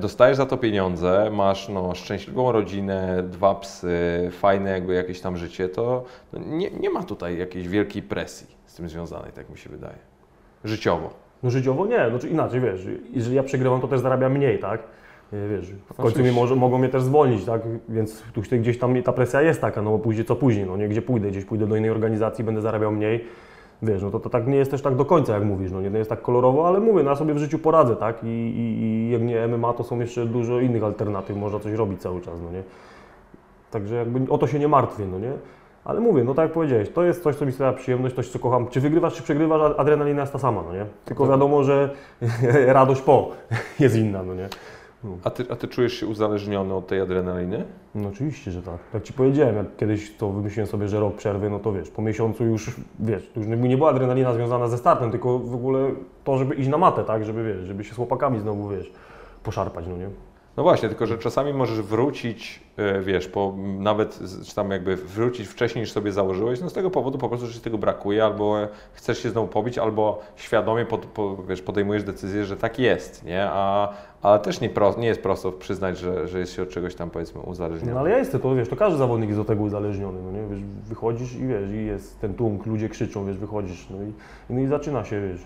dostajesz 0.00 0.36
za 0.36 0.46
to 0.46 0.56
pieniądze, 0.56 1.30
masz 1.32 1.68
no, 1.68 1.94
szczęśliwą 1.94 2.52
rodzinę, 2.52 3.22
dwa 3.22 3.54
psy, 3.54 3.90
fajne 4.32 4.70
jakby 4.70 4.94
jakieś 4.94 5.20
tam 5.20 5.36
życie, 5.36 5.68
to 5.68 6.04
nie, 6.32 6.70
nie 6.70 6.90
ma 6.90 7.02
tutaj 7.02 7.38
jakiejś 7.38 7.68
wielkiej 7.68 8.02
presji 8.02 8.46
z 8.66 8.74
tym 8.74 8.88
związanej, 8.88 9.32
tak 9.32 9.50
mi 9.50 9.58
się 9.58 9.70
wydaje. 9.70 9.98
Życiowo. 10.64 11.10
No 11.42 11.50
życiowo 11.50 11.86
nie, 11.86 12.10
znaczy 12.10 12.28
inaczej, 12.28 12.60
wiesz, 12.60 12.86
jeżeli 13.12 13.36
ja 13.36 13.42
przegrywam, 13.42 13.80
to 13.80 13.88
też 13.88 14.00
zarabiam 14.00 14.32
mniej, 14.32 14.58
tak? 14.58 14.80
E, 15.32 15.48
Wiesz, 15.48 15.72
w 15.72 15.94
końcu 15.94 16.20
może, 16.32 16.56
mogą 16.56 16.78
mnie 16.78 16.88
też 16.88 17.02
zwolnić, 17.02 17.44
tak? 17.44 17.62
Więc 17.88 18.22
tu 18.22 18.40
gdzieś 18.40 18.78
tam 18.78 19.02
ta 19.02 19.12
presja 19.12 19.42
jest 19.42 19.60
taka, 19.60 19.82
no 19.82 19.90
bo 19.90 19.98
później 19.98 20.24
co 20.24 20.36
później, 20.36 20.66
no 20.66 20.76
nie, 20.76 20.88
gdzie 20.88 21.02
pójdę, 21.02 21.30
gdzieś 21.30 21.44
pójdę 21.44 21.66
do 21.66 21.76
innej 21.76 21.90
organizacji, 21.90 22.44
będę 22.44 22.60
zarabiał 22.60 22.92
mniej, 22.92 23.24
wiesz, 23.82 24.02
no 24.02 24.10
to, 24.10 24.20
to 24.20 24.30
tak 24.30 24.46
nie 24.46 24.56
jest 24.56 24.70
też 24.70 24.82
tak 24.82 24.96
do 24.96 25.04
końca, 25.04 25.34
jak 25.34 25.44
mówisz, 25.44 25.72
no 25.72 25.80
nie, 25.80 25.98
jest 25.98 26.10
tak 26.10 26.22
kolorowo, 26.22 26.68
ale 26.68 26.80
mówię, 26.80 27.02
no 27.02 27.10
ja 27.10 27.16
sobie 27.16 27.34
w 27.34 27.38
życiu 27.38 27.58
poradzę, 27.58 27.96
tak? 27.96 28.24
I, 28.24 28.26
i, 28.26 28.82
i 28.82 29.10
jak 29.10 29.22
nie 29.22 29.48
MMA, 29.48 29.72
to 29.72 29.84
są 29.84 30.00
jeszcze 30.00 30.26
dużo 30.26 30.60
innych 30.60 30.84
alternatyw, 30.84 31.36
można 31.36 31.58
coś 31.60 31.72
robić 31.72 32.00
cały 32.00 32.20
czas, 32.20 32.34
no 32.44 32.50
nie? 32.52 32.62
Także 33.70 33.94
jakby 33.94 34.32
o 34.32 34.38
to 34.38 34.46
się 34.46 34.58
nie 34.58 34.68
martwię, 34.68 35.06
no 35.06 35.18
nie? 35.18 35.32
Ale 35.84 36.00
mówię, 36.00 36.24
no 36.24 36.34
tak 36.34 36.42
jak 36.42 36.52
powiedziałeś, 36.52 36.90
to 36.90 37.04
jest 37.04 37.22
coś, 37.22 37.36
co 37.36 37.46
mi 37.46 37.52
sprawia 37.52 37.78
przyjemność, 37.78 38.14
coś, 38.14 38.28
co 38.28 38.38
kocham. 38.38 38.68
Czy 38.68 38.80
wygrywasz, 38.80 39.14
czy 39.14 39.22
przegrywasz, 39.22 39.74
adrenalina 39.78 40.20
jest 40.20 40.32
ta 40.32 40.38
sama, 40.38 40.62
no 40.66 40.72
nie? 40.72 40.86
Tylko 41.04 41.24
Tak. 41.24 41.30
wiadomo, 41.30 41.64
że 41.64 41.90
radość 42.66 43.00
po 43.00 43.30
jest 43.80 43.96
inna, 43.96 44.22
no 44.22 44.34
nie? 44.34 44.48
A 45.24 45.30
ty, 45.30 45.46
a 45.50 45.56
ty 45.56 45.68
czujesz 45.68 45.92
się 45.92 46.06
uzależniony 46.06 46.74
od 46.74 46.86
tej 46.86 47.00
adrenaliny? 47.00 47.64
No 47.94 48.08
oczywiście, 48.08 48.50
że 48.50 48.62
tak. 48.62 48.78
Jak 48.94 49.02
Ci 49.02 49.12
powiedziałem, 49.12 49.56
jak 49.56 49.76
kiedyś 49.76 50.16
to 50.16 50.30
wymyśliłem 50.30 50.66
sobie, 50.66 50.88
że 50.88 51.00
rok 51.00 51.16
przerwy, 51.16 51.50
no 51.50 51.58
to 51.58 51.72
wiesz, 51.72 51.90
po 51.90 52.02
miesiącu 52.02 52.44
już, 52.44 52.70
wiesz, 53.00 53.30
to 53.34 53.40
już 53.40 53.48
nie 53.48 53.76
była 53.76 53.90
adrenalina 53.90 54.34
związana 54.34 54.68
ze 54.68 54.78
startem, 54.78 55.10
tylko 55.10 55.38
w 55.38 55.54
ogóle 55.54 55.90
to, 56.24 56.38
żeby 56.38 56.54
iść 56.54 56.68
na 56.68 56.78
matę, 56.78 57.04
tak, 57.04 57.24
żeby, 57.24 57.44
wiesz, 57.44 57.66
żeby 57.66 57.84
się 57.84 57.92
z 57.92 57.96
chłopakami 57.96 58.40
znowu, 58.40 58.68
wiesz, 58.68 58.92
poszarpać, 59.42 59.86
no 59.88 59.96
nie? 59.96 60.08
No 60.58 60.62
właśnie, 60.62 60.88
tylko 60.88 61.06
że 61.06 61.18
czasami 61.18 61.52
możesz 61.52 61.80
wrócić, 61.82 62.60
e, 62.76 63.00
wiesz, 63.00 63.28
po, 63.28 63.54
nawet 63.78 64.18
czy 64.46 64.54
tam 64.54 64.70
jakby 64.70 64.96
wrócić 64.96 65.48
wcześniej 65.48 65.82
niż 65.82 65.92
sobie 65.92 66.12
założyłeś, 66.12 66.60
no 66.60 66.70
z 66.70 66.72
tego 66.72 66.90
powodu 66.90 67.18
po 67.18 67.28
prostu, 67.28 67.46
że 67.46 67.52
ci 67.52 67.60
tego 67.60 67.78
brakuje, 67.78 68.24
albo 68.24 68.56
chcesz 68.92 69.22
się 69.22 69.30
znowu 69.30 69.48
pobić, 69.48 69.78
albo 69.78 70.20
świadomie 70.36 70.84
pod, 70.86 71.06
po, 71.06 71.36
wiesz, 71.36 71.62
podejmujesz 71.62 72.04
decyzję, 72.04 72.44
że 72.44 72.56
tak 72.56 72.78
jest, 72.78 73.24
nie? 73.24 73.48
A, 73.50 73.92
ale 74.22 74.38
też 74.38 74.60
nie, 74.60 74.68
pro, 74.68 74.94
nie 74.98 75.06
jest 75.06 75.22
prosto 75.22 75.52
przyznać, 75.52 75.98
że, 75.98 76.28
że 76.28 76.38
jest 76.38 76.52
się 76.52 76.62
od 76.62 76.68
czegoś 76.68 76.94
tam 76.94 77.10
powiedzmy 77.10 77.40
uzależniony. 77.40 77.94
No 77.94 78.00
ale 78.00 78.10
ja 78.10 78.18
jestem, 78.18 78.40
to 78.40 78.54
wiesz, 78.54 78.68
to 78.68 78.76
każdy 78.76 78.98
zawodnik 78.98 79.28
jest 79.28 79.40
do 79.40 79.44
tego 79.44 79.62
uzależniony, 79.62 80.18
no 80.22 80.32
nie? 80.32 80.46
Wiesz, 80.50 80.64
wychodzisz 80.88 81.34
i 81.34 81.46
wiesz, 81.46 81.70
i 81.70 81.86
jest 81.86 82.20
ten 82.20 82.34
tłum, 82.34 82.58
ludzie 82.66 82.88
krzyczą, 82.88 83.26
wiesz, 83.26 83.38
wychodzisz, 83.38 83.86
no 83.90 83.96
i, 83.96 84.12
no 84.50 84.60
i 84.60 84.66
zaczyna 84.66 85.04
się, 85.04 85.20
wiesz, 85.28 85.40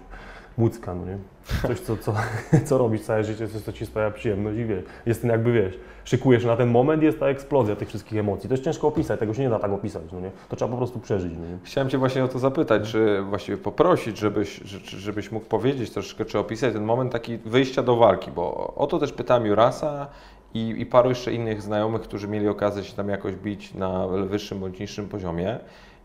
mucka, 0.58 0.94
no 0.94 1.06
nie? 1.06 1.18
Coś, 1.66 1.80
co, 1.80 1.96
co, 1.96 2.14
co 2.66 2.78
robisz 2.78 3.00
całe 3.00 3.24
życie, 3.24 3.48
coś, 3.48 3.62
co 3.62 3.72
ci 3.72 3.86
sprawia 3.86 4.10
przyjemność 4.10 4.58
i 4.58 4.64
wiesz, 4.64 4.84
jest 5.06 5.24
jakby, 5.24 5.52
wiesz, 5.52 5.78
szykujesz 6.04 6.44
na 6.44 6.56
ten 6.56 6.68
moment, 6.68 7.02
jest 7.02 7.20
ta 7.20 7.26
eksplozja 7.26 7.76
tych 7.76 7.88
wszystkich 7.88 8.18
emocji. 8.18 8.48
To 8.48 8.54
jest 8.54 8.64
ciężko 8.64 8.88
opisać, 8.88 9.20
tego 9.20 9.34
się 9.34 9.42
nie 9.42 9.50
da 9.50 9.58
tak 9.58 9.72
opisać, 9.72 10.02
no 10.12 10.20
nie? 10.20 10.30
To 10.48 10.56
trzeba 10.56 10.70
po 10.70 10.76
prostu 10.76 11.00
przeżyć, 11.00 11.32
no 11.40 11.46
nie? 11.46 11.58
Chciałem 11.62 11.90
Cię 11.90 11.98
właśnie 11.98 12.24
o 12.24 12.28
to 12.28 12.38
zapytać, 12.38 12.90
czy 12.90 13.22
właściwie 13.22 13.58
poprosić, 13.58 14.18
żebyś, 14.18 14.60
żebyś 14.84 15.32
mógł 15.32 15.46
powiedzieć 15.46 15.90
troszeczkę, 15.90 16.24
czy 16.24 16.38
opisać 16.38 16.72
ten 16.72 16.84
moment 16.84 17.12
taki 17.12 17.38
wyjścia 17.38 17.82
do 17.82 17.96
walki, 17.96 18.30
bo 18.30 18.74
o 18.76 18.86
to 18.86 18.98
też 18.98 19.12
pytałem 19.12 19.46
Jurasa 19.46 20.06
i, 20.54 20.74
i 20.78 20.86
paru 20.86 21.08
jeszcze 21.08 21.32
innych 21.32 21.62
znajomych, 21.62 22.02
którzy 22.02 22.28
mieli 22.28 22.48
okazję 22.48 22.84
się 22.84 22.96
tam 22.96 23.08
jakoś 23.08 23.34
bić 23.34 23.74
na 23.74 24.08
wyższym 24.08 24.60
bądź 24.60 24.78
niższym 24.78 25.08
poziomie. 25.08 25.58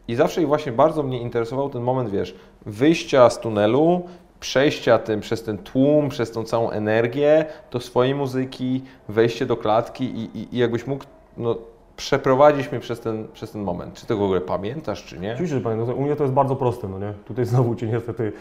I 0.08 0.16
zawsze 0.16 0.42
ich 0.42 0.48
właśnie 0.48 0.72
bardzo 0.72 1.04
mnie 1.04 1.22
interesował 1.22 1.70
ten 1.70 1.82
moment, 1.82 2.10
wiesz, 2.10 2.36
wyjścia 2.66 3.30
z 3.30 3.40
tunelu, 3.40 4.04
przejścia 4.40 5.00
tym, 5.00 5.20
przez 5.20 5.44
ten 5.44 5.58
tłum, 5.58 6.10
przez 6.10 6.32
tą 6.32 6.44
całą 6.44 6.70
energię 6.70 7.46
do 7.72 7.80
swojej 7.80 8.16
muzyki, 8.16 8.84
wejście 9.10 9.46
do 9.46 9.58
klatki 9.58 10.06
i, 10.06 10.38
i, 10.38 10.56
i 10.56 10.58
jakbyś 10.58 10.88
mógł 10.88 11.04
no, 11.38 11.56
przeprowadzić 11.98 12.72
mnie 12.72 12.80
przez 12.80 13.00
ten, 13.00 13.28
przez 13.34 13.52
ten 13.52 13.64
moment. 13.64 13.94
Czy 13.94 14.06
ty 14.06 14.16
w 14.16 14.22
ogóle 14.22 14.42
pamiętasz, 14.42 15.04
czy 15.06 15.20
nie? 15.20 15.32
Oczywiście, 15.32 15.58
że 15.58 15.64
pamiętam, 15.64 15.98
u 15.98 16.02
mnie 16.02 16.16
to 16.16 16.24
jest 16.24 16.34
bardzo 16.34 16.56
proste, 16.56 16.88
no 16.88 17.00
nie? 17.00 17.14
Tutaj 17.26 17.46
znowu 17.46 17.76
Cię 17.76 17.88
niestety 17.88 18.32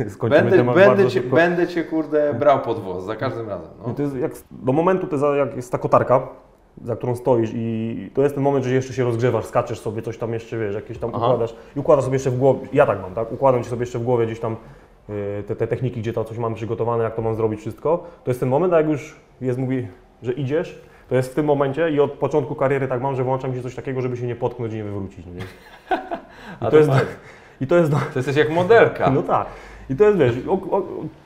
y, 0.00 0.10
skończymy 0.10 0.42
Będę, 0.42 0.56
temat 0.56 0.74
będę, 0.74 1.04
cię, 1.04 1.10
szybko. 1.10 1.36
będę 1.36 1.68
cię, 1.68 1.84
kurde, 1.84 2.34
brał 2.34 2.60
pod 2.60 2.78
włos 2.78 3.04
za 3.04 3.16
każdym 3.16 3.48
razem. 3.48 3.70
No. 3.86 3.94
to 3.94 4.02
jest 4.02 4.16
jak, 4.16 4.32
do 4.50 4.72
momentu, 4.72 5.06
to 5.06 5.18
za- 5.18 5.36
jak 5.36 5.56
jest 5.56 5.72
ta 5.72 5.78
kotarka, 5.78 6.28
za 6.84 6.96
którą 6.96 7.16
stoisz 7.16 7.50
i 7.54 8.10
to 8.14 8.22
jest 8.22 8.34
ten 8.34 8.44
moment, 8.44 8.64
że 8.64 8.74
jeszcze 8.74 8.92
się 8.92 9.04
rozgrzewasz, 9.04 9.44
skaczesz 9.44 9.80
sobie, 9.80 10.02
coś 10.02 10.18
tam 10.18 10.32
jeszcze, 10.32 10.58
wiesz, 10.58 10.74
jakieś 10.74 10.98
tam 10.98 11.10
Aha. 11.14 11.26
układasz 11.26 11.54
i 11.76 11.78
układasz 11.80 12.04
sobie 12.04 12.14
jeszcze 12.14 12.30
w 12.30 12.38
głowie, 12.38 12.60
ja 12.72 12.86
tak 12.86 13.02
mam, 13.02 13.14
tak, 13.14 13.32
układam 13.32 13.62
ci 13.64 13.70
sobie 13.70 13.82
jeszcze 13.82 13.98
w 13.98 14.02
głowie 14.02 14.26
gdzieś 14.26 14.40
tam 14.40 14.56
te, 15.46 15.56
te 15.56 15.66
techniki, 15.66 16.00
gdzie 16.00 16.12
to 16.12 16.24
coś 16.24 16.38
mam 16.38 16.54
przygotowane, 16.54 17.04
jak 17.04 17.14
to 17.16 17.22
mam 17.22 17.34
zrobić 17.34 17.60
wszystko, 17.60 18.04
to 18.24 18.30
jest 18.30 18.40
ten 18.40 18.48
moment, 18.48 18.72
a 18.72 18.76
jak 18.76 18.88
już 18.88 19.16
jest, 19.40 19.58
mówi, 19.58 19.88
że 20.22 20.32
idziesz, 20.32 20.80
to 21.08 21.14
jest 21.14 21.32
w 21.32 21.34
tym 21.34 21.46
momencie 21.46 21.90
i 21.90 22.00
od 22.00 22.12
początku 22.12 22.54
kariery 22.54 22.88
tak 22.88 23.02
mam, 23.02 23.16
że 23.16 23.24
włączam 23.24 23.54
się 23.54 23.62
coś 23.62 23.74
takiego, 23.74 24.00
żeby 24.00 24.16
się 24.16 24.26
nie 24.26 24.36
potknąć 24.36 24.72
i 24.72 24.76
nie 24.76 24.84
wywrócić, 24.84 25.26
no 25.26 25.32
nie? 25.34 25.40
I 26.60 26.64
to, 26.64 26.70
to 26.70 26.76
jest, 26.76 26.88
ma- 26.88 27.00
i 27.60 27.66
to 27.66 27.76
jest 27.76 27.90
To 27.92 27.98
jesteś 28.16 28.36
jak 28.36 28.50
modelka. 28.50 29.10
no 29.10 29.22
tak. 29.22 29.46
I 29.90 29.96
to 29.96 30.04
jest, 30.04 30.18
wiesz, 30.18 30.34
o, 30.48 30.52
o, 30.52 30.82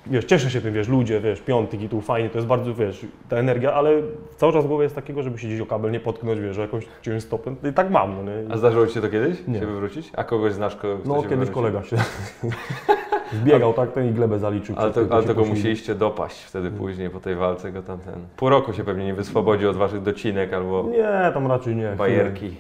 wiesz, 0.07 0.25
cieszę 0.25 0.51
się 0.51 0.61
tym, 0.61 0.75
wiesz, 0.75 0.89
ludzie, 0.89 1.21
wiesz, 1.21 1.41
piątek 1.41 1.83
i 1.83 1.89
tu 1.89 2.01
fajnie, 2.01 2.31
to 2.31 2.39
jest 2.39 2.49
bardzo, 2.49 2.75
wiesz, 2.75 3.07
ta 3.29 3.37
energia, 3.37 3.73
ale 3.73 3.91
cały 4.37 4.53
czas 4.53 4.65
w 4.65 4.69
głowie 4.69 4.83
jest 4.83 4.95
takiego, 4.95 5.23
żeby 5.23 5.39
się 5.39 5.47
gdzieś 5.49 5.61
o 5.61 5.67
kabel 5.67 5.91
nie 5.91 6.01
potknąć, 6.01 6.41
wiesz, 6.41 6.59
o 6.59 6.61
jakąś 6.61 6.85
ciąć 7.03 7.23
stopę. 7.23 7.55
I 7.71 7.73
tak 7.73 7.91
mam, 7.91 8.15
no 8.17 8.23
nie? 8.23 8.53
A 8.55 8.57
zdarzyło 8.57 8.87
Ci 8.87 8.95
się 8.95 9.01
to 9.01 9.09
kiedyś? 9.09 9.47
Nie. 9.49 9.59
Się 9.61 9.67
wywrócić? 9.67 10.11
A 10.17 10.25
kogoś 10.25 10.53
znasz, 10.53 10.77
kogo 10.77 10.99
No 11.05 11.15
kiedyś 11.15 11.29
wywrócił? 11.31 11.55
kolega 11.55 11.83
się 11.83 11.97
wbiegał, 13.33 13.73
tak, 13.73 13.93
ten 13.93 14.09
i 14.09 14.13
glebę 14.13 14.39
zaliczył. 14.39 14.75
Ale, 14.79 14.93
to, 14.93 15.01
ale 15.11 15.23
tego 15.23 15.45
musieliście 15.45 15.95
dopaść 15.95 16.43
wtedy 16.45 16.71
później 16.71 17.11
po 17.11 17.21
tej 17.21 17.37
walce 17.37 17.73
go 17.73 17.83
tamten. 17.83 18.15
Pół 18.37 18.49
roku 18.49 18.73
się 18.73 18.85
pewnie 18.85 19.05
nie 19.05 19.15
wyswobodził 19.15 19.71
od 19.71 19.77
Waszych 19.77 20.03
docinek 20.03 20.53
albo 20.53 20.89
Nie, 20.91 21.31
tam 21.35 21.47
raczej 21.47 21.77
nie. 21.77 21.95
bajerki. 21.99 22.57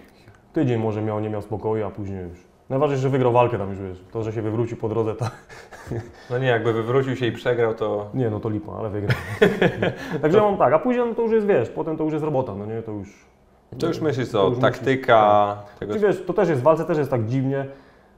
Tydzień 0.52 0.80
może 0.80 1.02
miał, 1.02 1.20
nie 1.20 1.30
miał 1.30 1.42
spokoju, 1.42 1.86
a 1.86 1.90
później 1.90 2.22
już. 2.22 2.49
Najważniejsze, 2.70 3.02
że 3.02 3.08
wygrał 3.08 3.32
walkę 3.32 3.58
tam 3.58 3.70
już, 3.70 3.78
wiesz. 3.78 4.04
To, 4.12 4.22
że 4.22 4.32
się 4.32 4.42
wywrócił 4.42 4.76
po 4.76 4.88
drodze, 4.88 5.14
to 5.14 5.26
No 6.30 6.38
nie, 6.38 6.46
jakby 6.46 6.72
wywrócił 6.72 7.16
się 7.16 7.26
i 7.26 7.32
przegrał, 7.32 7.74
to 7.74 8.10
nie, 8.14 8.30
no 8.30 8.40
to 8.40 8.48
lipa, 8.48 8.72
ale 8.72 8.90
wygrał. 8.90 9.16
Także 10.22 10.38
ja 10.38 10.44
mam 10.44 10.56
tak, 10.56 10.72
a 10.72 10.78
później 10.78 11.06
no 11.06 11.14
to 11.14 11.22
już 11.22 11.32
jest, 11.32 11.46
wiesz, 11.46 11.68
potem 11.68 11.96
to 11.96 12.04
już 12.04 12.12
jest 12.12 12.24
robota, 12.24 12.54
no 12.54 12.66
nie, 12.66 12.82
to 12.82 12.92
już... 12.92 13.26
to 13.78 13.86
już 13.86 14.00
myślisz 14.00 14.26
To 14.26 14.32
co, 14.32 14.48
już 14.48 14.58
taktyka 14.58 15.56
tego... 15.78 15.92
Ty 15.92 15.98
wiesz, 15.98 16.24
to 16.26 16.32
też 16.32 16.48
jest, 16.48 16.60
w 16.60 16.64
walce 16.64 16.84
też 16.84 16.98
jest 16.98 17.10
tak 17.10 17.26
dziwnie, 17.26 17.66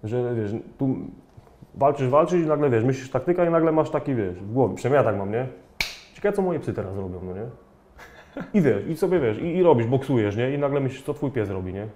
że 0.05 0.35
wiesz, 0.35 0.51
tu 0.79 0.97
walczysz, 1.75 2.09
walczysz 2.09 2.45
i 2.45 2.47
nagle 2.47 2.71
wiesz, 2.71 2.85
myślisz 2.85 3.11
taktyka 3.11 3.45
i 3.45 3.51
nagle 3.51 3.73
masz 3.73 3.91
taki, 3.91 4.15
wiesz, 4.15 4.35
w 4.35 4.53
głowie, 4.53 4.75
przynajmniej 4.75 4.99
ja 4.99 5.11
tak 5.11 5.19
mam, 5.19 5.33
nie? 5.33 5.47
Ciekawe, 6.15 6.37
co 6.37 6.43
moje 6.43 6.61
psy 6.61 6.73
teraz 6.73 6.97
robią, 6.97 7.21
no 7.23 7.33
nie? 7.35 7.47
I 8.55 8.61
wiesz, 8.61 8.87
i 8.89 8.97
sobie 8.97 9.21
wiesz, 9.21 9.39
i, 9.39 9.57
i 9.57 9.63
robisz, 9.63 9.87
boksujesz, 9.87 10.37
nie? 10.37 10.55
I 10.55 10.59
nagle 10.59 10.81
myślisz, 10.81 11.03
co 11.03 11.15
twój 11.15 11.31
pies 11.31 11.51
robi, 11.51 11.73
nie? 11.73 11.87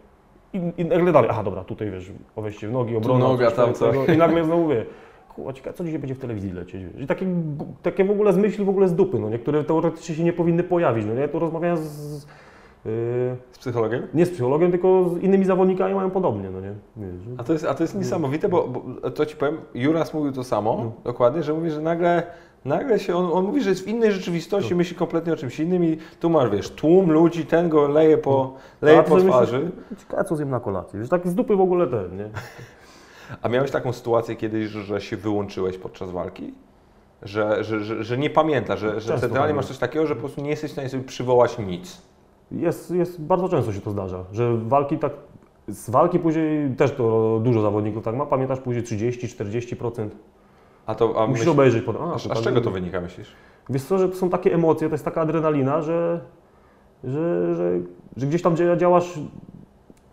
I, 0.53 0.61
i 0.76 0.84
nagle 0.84 1.12
dalej, 1.12 1.30
aha, 1.32 1.42
dobra, 1.42 1.64
tutaj 1.64 1.90
wiesz, 1.90 2.12
o 2.36 2.42
wejście 2.42 2.68
w 2.68 2.72
nogi, 2.72 2.97
obrona, 2.97 3.24
noga, 3.28 3.47
coś 3.47 3.55
tam 3.57 3.74
coś. 3.74 3.97
I 4.14 4.16
nagle 4.16 4.44
znowu 4.44 4.68
wie, 4.68 4.86
kurwa, 5.34 5.72
co 5.74 5.84
dzisiaj 5.84 5.99
będzie 5.99 6.14
w 6.14 6.18
telewizji 6.18 6.53
lecieć, 6.53 6.84
wiesz? 6.84 7.03
I 7.03 7.07
takie, 7.07 7.26
takie 7.82 8.05
w 8.05 8.11
ogóle 8.11 8.32
z 8.32 8.36
myśli 8.36 8.64
w 8.64 8.68
ogóle 8.68 8.88
z 8.88 8.94
dupy, 8.94 9.18
no 9.18 9.30
nie? 9.30 9.38
Które 9.38 9.64
teoretycznie 9.64 10.14
się 10.14 10.24
nie 10.24 10.32
powinny 10.32 10.62
pojawić, 10.62 11.07
no 11.07 11.14
nie? 11.14 11.28
Tu 11.28 11.38
rozmawiałem 11.38 11.76
z... 11.76 11.82
z 11.82 12.26
Z 13.53 13.59
psychologiem? 13.59 14.03
nie 14.14 14.26
z 14.26 14.30
psychologiem, 14.30 14.70
tylko 14.70 15.09
z 15.09 15.18
innymi 15.22 15.44
zawodnikami 15.44 15.94
mają 15.94 16.11
podobnie, 16.11 16.51
no 16.51 16.61
nie? 16.61 16.72
A 17.38 17.44
to 17.44 17.53
jest, 17.53 17.64
a 17.64 17.74
to 17.74 17.82
jest 17.84 17.94
niesamowite, 17.99 18.49
bo, 18.49 18.68
bo 18.68 19.11
to 19.11 19.26
Ci 19.26 19.36
powiem, 19.36 19.57
Juras 19.74 20.14
mówił 20.14 20.32
to 20.32 20.44
samo, 20.44 20.80
No. 20.84 20.92
dokładnie, 21.05 21.42
że 21.42 21.55
mówi, 21.55 21.70
że 21.70 21.80
nagle 21.80 22.22
Nagle 22.67 22.99
się, 22.99 23.17
on, 23.17 23.31
on 23.33 23.45
mówi, 23.45 23.62
że 23.62 23.71
jest 23.71 23.85
w 23.85 23.89
innej 23.89 24.12
rzeczywistości, 24.12 24.75
myśli 24.75 24.97
kompletnie 24.97 25.33
o 25.33 25.37
czymś 25.37 25.61
innym 25.61 25.85
i 25.85 25.99
tu 26.21 26.31
masz, 26.31 26.51
wiesz, 26.51 26.71
tłum 26.71 27.12
ludzi, 27.12 27.47
ten 27.47 27.69
go 27.69 27.89
leje 27.89 28.19
po, 28.19 28.55
leje 28.83 29.03
po 29.03 29.21
twarzy. 29.21 29.71
Ciekawe 29.99 30.25
co 30.25 30.37
zjem 30.37 30.51
na 30.51 30.61
kolację, 30.61 31.01
wiesz, 31.01 31.09
tak 31.09 31.29
z 31.29 31.35
dupy 31.35 31.57
w 31.57 31.61
ogóle 31.61 31.87
ten, 31.87 32.17
nie? 32.17 32.29
A 33.43 33.49
miałeś 33.49 33.71
taką 33.71 33.93
sytuację 33.93 34.37
kiedyś, 34.37 34.69
że, 34.71 35.01
się 35.01 35.17
wyłączyłeś 35.17 35.79
podczas 35.79 36.11
walki? 36.11 36.55
Że, 37.23 37.64
że, 37.64 37.81
że, 37.85 38.05
że 38.05 38.19
nie 38.19 38.31
pamiętasz, 38.31 38.81
że, 38.81 39.01
że 39.01 39.19
centralnie 39.19 39.55
masz 39.55 39.67
coś 39.67 39.79
takiego, 39.79 40.07
że 40.07 40.14
po 40.14 40.21
prostu 40.21 40.41
nie 40.41 40.51
jesteś 40.51 40.71
w 40.71 40.73
stanie 40.73 40.89
sobie 40.89 41.05
przywołać 41.05 41.59
nic. 41.59 42.03
Jest, 42.53 42.91
jest, 42.91 43.21
bardzo 43.21 43.49
często 43.49 43.73
się 43.73 43.81
to 43.81 43.91
zdarza, 43.91 44.25
że 44.33 44.57
walki 44.57 44.99
tak, 44.99 45.12
z 45.69 45.91
walki 45.91 46.19
później 46.19 46.71
też 46.77 46.93
to 46.93 47.41
dużo 47.43 47.62
zawodników 47.62 48.05
tak 48.05 48.14
ma, 48.14 48.27
pamiętasz 48.27 48.61
później 48.61 48.85
30-40%, 48.85 50.09
A 50.87 50.95
to, 50.95 51.22
a 51.22 51.26
musisz 51.26 51.45
myśl- 51.47 51.51
obejrzeć 51.51 51.84
potem. 51.84 52.03
a, 52.03 52.07
to 52.07 52.30
a 52.30 52.34
z 52.34 52.41
czego 52.43 52.61
to 52.61 52.70
wynika, 52.70 53.01
myślisz? 53.01 53.32
Wiesz 53.70 53.84
co, 53.84 53.99
że 53.99 54.12
są 54.12 54.28
takie 54.30 54.55
emocje, 54.55 54.89
to 54.89 54.95
jest 54.95 55.05
taka 55.05 55.20
adrenalina, 55.20 55.82
że, 55.82 56.20
że, 57.05 57.55
że, 57.55 57.72
że 58.16 58.26
gdzieś 58.26 58.43
tam 58.43 58.55
dzia- 58.57 58.76
działasz 58.76 59.18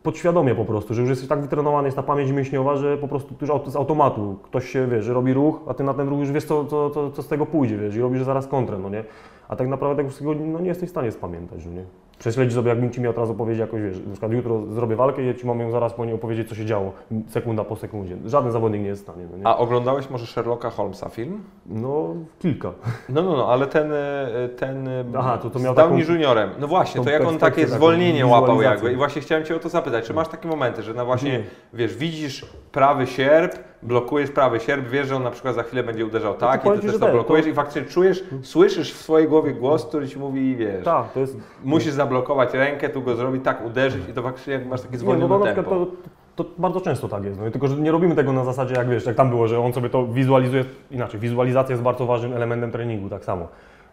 podświadomie 0.04 0.56
po 0.56 0.66
prostu, 0.66 0.94
że 0.94 1.02
już 1.02 1.10
jesteś 1.10 1.28
tak 1.30 1.42
wytrenowany, 1.42 1.88
jest 1.88 1.96
ta 1.98 2.04
pamięć 2.04 2.32
mięśniowa, 2.32 2.76
że 2.76 2.98
po 2.98 3.08
prostu 3.08 3.36
już 3.42 3.50
z 3.68 3.76
automatu 3.76 4.38
ktoś 4.44 4.70
się, 4.70 4.88
wiesz, 4.88 5.06
że 5.06 5.14
robi 5.14 5.34
ruch, 5.34 5.60
a 5.68 5.74
ty 5.74 5.84
na 5.84 5.94
ten 5.94 6.10
ruch 6.10 6.20
już 6.20 6.32
wiesz, 6.32 6.46
co, 6.46 6.66
co, 6.66 6.90
co, 6.90 7.12
co 7.12 7.22
z 7.24 7.28
tego 7.28 7.46
pójdzie, 7.46 7.78
wiesz, 7.78 7.96
i 7.96 8.02
robisz 8.02 8.24
zaraz 8.24 8.48
kontrę, 8.48 8.78
no 8.80 8.90
nie? 8.90 9.04
A 9.48 9.56
tak 9.56 9.68
naprawdę 9.68 9.96
tego 9.98 10.10
wszystkiego 10.10 10.34
no, 10.46 10.60
nie 10.60 10.68
jesteś 10.68 10.90
w 10.90 10.92
stanie 10.92 11.12
spamiętać, 11.12 11.66
no 11.66 11.72
nie? 11.72 11.84
Prześledź 12.24 12.54
sobie, 12.54 12.70
jakbym 12.70 12.92
Ci 12.92 13.02
miał 13.02 13.14
teraz 13.14 13.30
opowiedzieć 13.30 13.60
jakoś, 13.60 13.82
wiesz, 13.82 13.98
na 14.06 14.12
przykład 14.12 14.32
jutro 14.32 14.66
zrobię 14.66 14.96
walkę 14.96 15.24
i 15.24 15.28
ja 15.28 15.34
Ci 15.34 15.48
mam 15.48 15.60
ją 15.60 15.72
zaraz 15.72 15.94
po 15.94 16.06
niej 16.06 16.16
opowiedzieć, 16.16 16.50
co 16.50 16.56
się 16.56 16.66
działo, 16.66 16.94
sekunda 17.28 17.64
po 17.64 17.76
sekundzie. 17.76 18.18
Żaden 18.26 18.52
zawodnik 18.52 18.82
nie 18.82 18.88
jest 18.88 19.02
w 19.02 19.06
stanie, 19.06 19.28
no 19.32 19.38
nie? 19.38 19.48
A 19.48 19.58
oglądałeś 19.58 20.10
może 20.10 20.26
Sherlocka 20.28 20.70
Holmesa 20.70 21.10
film? 21.10 21.44
No, 21.66 22.16
kilka. 22.40 22.72
No, 23.10 23.22
no, 23.22 23.38
no, 23.38 23.48
ale 23.48 23.68
ten, 23.68 23.92
e, 23.94 24.50
ten 24.60 24.88
e, 24.88 25.04
Aha, 25.18 25.38
to- 25.38 25.50
to 25.50 25.60
miał 25.60 25.74
z 25.74 25.78
Downey 25.78 26.02
taką- 26.02 26.14
Juniorem. 26.14 26.50
No 26.60 26.68
właśnie, 26.68 27.04
to 27.04 27.10
jak 27.10 27.26
on 27.26 27.38
takie 27.38 27.68
zwolnienie 27.68 28.26
łapał 28.26 28.62
jakby. 28.62 28.94
I 28.94 28.96
właśnie 28.96 29.22
chciałem 29.22 29.46
Cię 29.46 29.56
o 29.56 29.60
to 29.60 29.70
zapytać, 29.70 30.06
czy 30.06 30.14
masz 30.14 30.28
takie 30.28 30.48
momenty, 30.48 30.84
że 30.84 30.94
na 30.94 31.06
właśnie, 31.06 31.32
Nie. 31.32 31.44
wiesz, 31.74 31.96
widzisz 31.98 32.46
prawy 32.74 33.08
sierp, 33.08 33.56
blokujesz 33.84 34.32
prawy 34.32 34.60
sierp, 34.60 34.88
wiesz, 34.90 35.08
że 35.08 35.16
on 35.16 35.24
na 35.24 35.32
przykład 35.32 35.56
za 35.56 35.64
chwilę 35.64 35.84
będzie 35.84 36.06
uderzał 36.06 36.34
tak 36.34 36.62
i 36.62 36.64
powiem 36.64 36.80
ty 36.80 36.86
też 36.86 36.94
że 36.94 37.00
to 37.00 37.06
tak, 37.06 37.14
blokujesz 37.14 37.46
to- 37.46 37.52
i 37.52 37.54
faktycznie 37.54 37.82
czujesz, 37.82 38.24
słyszysz 38.42 38.94
w 38.94 38.98
swojej 38.98 39.28
głowie 39.28 39.52
głos, 39.54 39.86
który 39.86 40.08
Ci 40.08 40.20
mówi, 40.20 40.56
wiesz, 40.56 40.84
Tak, 40.86 41.12
to 41.14 41.20
jest... 41.20 41.38
musisz 41.64 41.94
zablokować 41.94 42.54
rękę, 42.54 42.90
tu 42.90 43.02
go 43.02 43.16
zrobić, 43.16 43.44
tak 43.44 43.66
uderzyć 43.66 44.10
i 44.10 44.14
to 44.14 44.22
faktycznie 44.22 44.54
jak 44.54 44.66
masz 44.66 44.82
takie 44.82 44.94
no 44.94 45.00
zwolnione 45.00 45.40
na 45.40 45.54
tempo. 45.54 45.88
to, 46.36 46.44
to 46.44 46.50
bardzo 46.58 46.82
często 46.82 47.08
tak 47.08 47.24
jest. 47.24 47.40
No, 47.40 47.48
i 47.48 47.52
tylko, 47.52 47.68
że 47.68 47.76
nie 47.76 47.92
robimy 47.92 48.16
tego 48.16 48.34
na 48.34 48.44
zasadzie, 48.46 48.76
jak 48.76 48.90
wiesz, 48.90 49.06
jak 49.06 49.16
tam 49.16 49.30
było, 49.30 49.48
że 49.48 49.60
on 49.60 49.74
sobie 49.74 49.90
to 49.90 50.08
wizualizuje 50.08 50.66
inaczej. 50.92 51.20
Wizualizacja 51.20 51.74
jest 51.74 51.84
bardzo 51.84 52.06
ważnym 52.06 52.34
elementem 52.34 52.72
treningu, 52.72 53.10
tak 53.10 53.24
samo. 53.26 53.48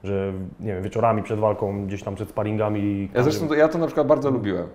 Że 0.04 0.32
nie 0.60 0.74
wiem, 0.74 0.82
wieczorami 0.82 1.22
przed 1.22 1.38
walką, 1.40 1.86
gdzieś 1.86 2.02
tam 2.02 2.14
przed 2.14 2.28
sparingami. 2.28 3.08
Ja 3.14 3.22
zresztą 3.22 3.48
to, 3.48 3.54
ja 3.54 3.68
to 3.68 3.78
na 3.78 3.86
przykład 3.86 4.06
bardzo 4.06 4.30
lubiłem. 4.30 4.66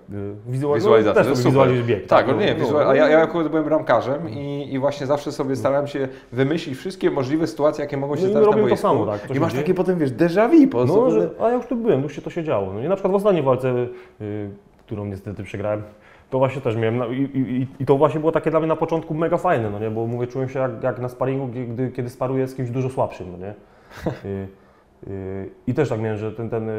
wizualizacja. 0.47 0.97
Wizualizacja, 0.97 1.51
No, 1.53 1.65
też 1.65 1.83
bieg. 1.83 2.07
Tak, 2.07 2.27
no, 2.27 2.33
no, 2.33 2.39
nie, 2.39 2.53
no, 2.53 2.59
wizual, 2.59 2.83
no, 2.85 2.91
a 2.91 2.95
ja, 2.95 3.09
ja 3.09 3.21
akurat 3.21 3.47
byłem 3.47 3.63
bramkarzem 3.65 4.29
i, 4.29 4.73
i 4.73 4.79
właśnie 4.79 5.07
zawsze 5.07 5.31
sobie 5.31 5.55
starałem 5.55 5.87
się 5.87 6.07
wymyślić 6.31 6.77
wszystkie 6.77 7.11
możliwe 7.11 7.47
sytuacje, 7.47 7.83
jakie 7.83 7.97
mogą 7.97 8.15
się 8.15 8.21
No 8.21 8.27
i 8.27 8.33
my 8.33 8.41
zdarzyć 8.43 8.63
na 8.63 8.69
to 8.69 8.77
samo, 8.77 9.05
tak, 9.05 9.21
to 9.21 9.33
I 9.33 9.35
się 9.35 9.39
masz 9.41 9.51
dzieje. 9.51 9.63
takie 9.63 9.73
potem, 9.73 9.99
wiesz, 9.99 10.11
déjà 10.11 10.49
vu 10.51 10.67
po 10.67 10.77
prostu. 10.77 11.01
No, 11.01 11.11
że, 11.11 11.29
a 11.41 11.47
ja 11.49 11.53
już 11.55 11.65
tu 11.65 11.75
byłem, 11.75 12.03
już 12.03 12.15
się 12.15 12.21
to 12.21 12.29
się 12.29 12.43
działo. 12.43 12.73
No 12.73 12.79
i 12.79 12.87
na 12.89 12.95
przykład 12.95 13.11
w 13.11 13.15
ostatniej 13.15 13.43
walce, 13.43 13.69
y, 14.21 14.49
którą 14.85 15.05
niestety 15.05 15.43
przegrałem, 15.43 15.83
to 16.29 16.37
właśnie 16.39 16.61
też 16.61 16.75
miałem, 16.75 16.97
no, 16.97 17.07
i, 17.07 17.21
i, 17.21 17.67
i 17.79 17.85
to 17.85 17.97
właśnie 17.97 18.19
było 18.19 18.31
takie 18.31 18.51
dla 18.51 18.59
mnie 18.59 18.67
na 18.69 18.75
początku 18.75 19.13
mega 19.13 19.37
fajne, 19.37 19.69
no 19.69 19.79
nie, 19.79 19.89
bo 19.91 20.07
mówię, 20.07 20.27
czułem 20.27 20.49
się 20.49 20.59
jak, 20.59 20.83
jak 20.83 20.99
na 20.99 21.09
sparingu, 21.09 21.49
kiedy, 21.53 21.91
kiedy 21.91 22.09
sparuję 22.09 22.47
z 22.47 22.55
kimś 22.55 22.69
dużo 22.69 22.89
słabszym, 22.89 23.27
no 23.31 23.37
nie. 23.37 23.53
I 25.67 25.73
też 25.73 25.89
tak 25.89 26.01
miałem, 26.01 26.17
że 26.17 26.31
ten, 26.31 26.49
ten 26.49 26.69
y, 26.69 26.73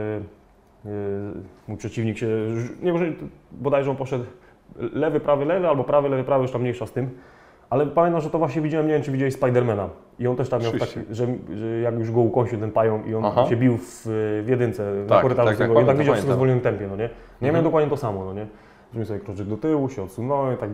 y, 0.86 0.88
mój 1.68 1.76
przeciwnik 1.76 2.18
się, 2.18 2.28
nie 2.82 2.92
może, 2.92 3.04
bodajże 3.52 3.90
on 3.90 3.96
poszedł 3.96 4.24
lewy, 4.92 5.20
prawy, 5.20 5.44
lewy, 5.44 5.68
albo 5.68 5.84
prawy, 5.84 6.08
lewy, 6.08 6.24
prawy, 6.24 6.42
już 6.42 6.52
tam 6.52 6.60
mniejsza 6.60 6.86
z 6.86 6.92
tym. 6.92 7.10
Ale 7.70 7.86
pamiętam, 7.86 8.20
że 8.20 8.30
to 8.30 8.38
właśnie 8.38 8.62
widziałem, 8.62 8.86
nie 8.86 8.92
wiem 8.94 9.02
czy 9.02 9.12
widziałeś 9.12 9.34
Spidermana. 9.34 9.88
I 10.18 10.26
on 10.26 10.36
też 10.36 10.48
tam 10.48 10.62
miał 10.62 10.70
Oczywiście. 10.70 11.00
taki, 11.00 11.14
że, 11.14 11.26
że 11.56 11.80
jak 11.80 11.98
już 11.98 12.10
go 12.10 12.20
ukąsił 12.20 12.60
ten 12.60 12.70
pająk 12.72 13.06
i 13.06 13.14
on 13.14 13.24
Aha. 13.24 13.46
się 13.46 13.56
bił 13.56 13.76
w, 13.76 14.02
w 14.44 14.48
jedynce 14.48 14.92
na 14.94 15.08
Tak, 15.08 15.22
korytarzu 15.22 15.48
tak, 15.48 15.58
tak, 15.58 15.68
tego, 15.68 15.80
i 15.80 15.84
tak 15.86 15.96
widział 15.96 16.14
wszystko 16.14 16.32
w 16.32 16.36
zwolnionym 16.36 16.62
tempie, 16.62 16.86
no 16.86 16.96
nie? 16.96 17.02
Nie 17.02 17.08
Mhm. 17.48 17.52
miałem 17.52 17.64
dokładnie 17.64 17.90
to 17.90 17.96
samo, 17.96 18.24
no 18.24 18.32
nie? 18.34 18.46
Zrobiłem 18.86 19.06
sobie 19.06 19.20
kroczek 19.20 19.46
do 19.46 19.56
tyłu, 19.56 19.88
się 19.88 20.02
odsunąłem, 20.02 20.56
tak, 20.56 20.70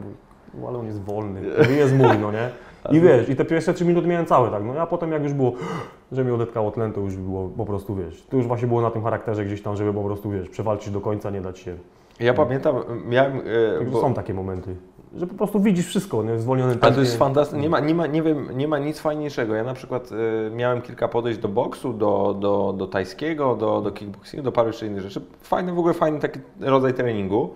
no, 0.55 0.69
ale 0.69 0.79
on 0.79 0.87
jest 0.87 1.03
wolny, 1.03 1.41
jest 1.79 1.95
mój, 1.95 2.19
no 2.21 2.33
nie? 2.33 2.49
I 2.91 3.01
wiesz, 3.01 3.29
i 3.29 3.37
te 3.37 3.45
pierwsze 3.45 3.75
trzy 3.75 3.85
minuty 3.85 4.07
miałem 4.09 4.27
całe 4.27 4.51
tak, 4.51 4.63
no 4.65 4.81
a 4.81 4.87
potem 4.87 5.13
jak 5.13 5.23
już 5.23 5.33
było, 5.33 5.53
że 6.13 6.25
mi 6.25 6.31
odetkało 6.31 6.71
tlen, 6.71 6.93
to 6.93 7.01
już 7.01 7.17
było 7.17 7.49
po 7.49 7.67
prostu, 7.67 7.95
wiesz, 7.95 8.27
to 8.31 8.37
już 8.37 8.47
właśnie 8.47 8.69
było 8.69 8.81
na 8.81 8.91
tym 8.91 9.03
charakterze 9.03 9.45
gdzieś 9.45 9.63
tam, 9.63 9.77
żeby 9.77 9.95
po 9.95 10.03
prostu, 10.05 10.31
wiesz, 10.31 10.49
przewalczyć 10.49 10.93
do 10.93 11.01
końca, 11.01 11.31
nie 11.31 11.41
dać 11.41 11.59
się. 11.59 11.77
Ja 12.21 12.35
pamiętam, 12.35 12.75
miałem... 13.09 13.33
e, 13.81 13.85
bo- 13.85 14.01
są 14.01 14.15
takie 14.15 14.35
momenty, 14.35 14.77
że 15.17 15.27
po 15.27 15.35
prostu 15.35 15.61
widzisz 15.61 15.87
wszystko, 15.87 16.23
nie? 16.23 16.35
W 16.35 16.41
zwolnionym 16.41 16.73
Ale 16.73 16.81
tempie. 16.81 16.95
to 16.95 17.01
jest 17.01 17.19
fantastyczne. 17.19 17.63
Nie 17.63 17.71
ma, 17.71 17.81
nie, 17.81 17.95
ma, 17.95 18.07
nie, 18.07 18.23
wiem, 18.23 18.49
nie 18.55 18.69
ma 18.69 18.79
nic 18.79 18.99
fajniejszego. 19.01 19.55
Ja 19.55 19.65
na 19.65 19.75
przykład 19.75 20.11
e, 20.47 20.51
miałem 20.51 20.83
kilka 20.83 21.09
podejść 21.09 21.39
do 21.39 21.49
boksu, 21.49 21.93
do, 21.93 22.37
do, 22.41 22.75
do 22.79 22.87
tajskiego, 22.87 23.57
do, 23.57 23.81
do 23.81 23.91
kickboxingu, 23.91 24.45
do 24.45 24.53
paru 24.53 24.69
jeszcze 24.69 24.87
innych 24.87 25.01
rzeczy. 25.01 25.21
Fajny, 25.43 25.73
w 25.73 25.79
ogóle 25.79 25.95
fajny 25.95 26.19
taki 26.19 26.39
rodzaj 26.61 26.95
treningu. 26.95 27.51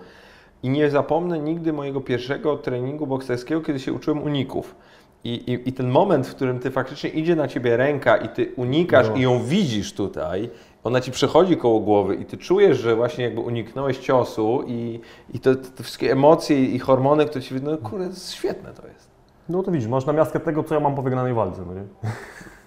I 0.63 0.69
nie 0.69 0.89
zapomnę 0.89 1.39
nigdy 1.39 1.73
mojego 1.73 2.01
pierwszego 2.01 2.57
treningu 2.57 3.07
bokserskiego, 3.07 3.61
kiedy 3.61 3.79
się 3.79 3.93
uczyłem 3.93 4.23
uników. 4.23 4.75
I, 5.23 5.29
i, 5.33 5.69
I 5.69 5.73
ten 5.73 5.89
moment, 5.89 6.27
w 6.27 6.35
którym 6.35 6.59
ty 6.59 6.71
faktycznie 6.71 7.09
idzie 7.09 7.35
na 7.35 7.47
ciebie 7.47 7.77
ręka 7.77 8.17
i 8.17 8.29
ty 8.29 8.51
unikasz 8.55 9.09
No. 9.09 9.15
i 9.15 9.21
ją 9.21 9.43
widzisz 9.43 9.93
tutaj, 9.93 10.49
ona 10.83 11.01
ci 11.01 11.11
przechodzi 11.11 11.57
koło 11.57 11.79
głowy 11.79 12.15
i 12.15 12.25
ty 12.25 12.37
czujesz, 12.37 12.77
że 12.79 12.95
właśnie 12.95 13.23
jakby 13.23 13.41
uniknąłeś 13.41 13.97
ciosu 13.97 14.63
i, 14.67 14.99
i 15.33 15.39
to, 15.39 15.55
te 15.55 15.83
wszystkie 15.83 16.11
emocje 16.11 16.65
i 16.65 16.79
hormony, 16.79 17.25
które 17.25 17.41
ci 17.41 17.53
widzą, 17.53 17.71
no 17.71 17.89
kurde, 17.89 18.09
świetne 18.31 18.73
to 18.73 18.87
jest. 18.87 19.09
No 19.49 19.63
to 19.63 19.71
widzisz, 19.71 19.89
masz 19.89 20.05
na 20.05 20.13
miastkę 20.13 20.39
tego, 20.39 20.63
co 20.63 20.75
ja 20.75 20.79
mam 20.81 20.95
po 20.95 21.01
wygranej 21.01 21.33
walce, 21.33 21.61
no 21.67 21.73
nie? 21.73 21.83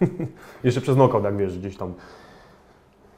Jeszcze 0.64 0.80
przez 0.80 0.94
knockout, 0.94 1.24
jak 1.24 1.36
wiesz, 1.36 1.58
gdzieś 1.58 1.76
tam. 1.76 1.94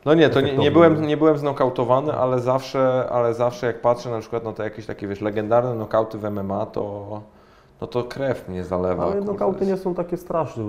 No 0.05 0.15
nie, 0.15 0.31
to 0.31 0.41
nie, 0.41 0.57
nie, 0.57 0.71
byłem, 0.71 1.07
nie 1.07 1.17
byłem 1.17 1.39
znokautowany, 1.39 2.13
ale 2.13 2.41
zawsze, 2.41 3.09
ale 3.11 3.35
zawsze 3.35 3.67
jak 3.67 3.81
patrzę 3.81 4.11
na 4.11 4.21
przykład 4.21 4.45
na 4.45 4.53
te 4.53 4.65
jakieś 4.65 4.87
takie, 4.87 5.09
wiesz, 5.09 5.21
legendarne 5.21 5.75
nokauty 5.75 6.19
w 6.19 6.31
MMA, 6.31 6.67
to, 6.67 7.21
no 7.81 7.87
to 7.87 8.05
krew 8.05 8.49
mnie 8.49 8.65
zalewa. 8.65 9.03
Ale 9.03 9.13
kurde. 9.13 9.27
knockouty 9.27 9.67
nie 9.67 9.77
są 9.77 9.95
takie 9.95 10.17
straszne, 10.17 10.65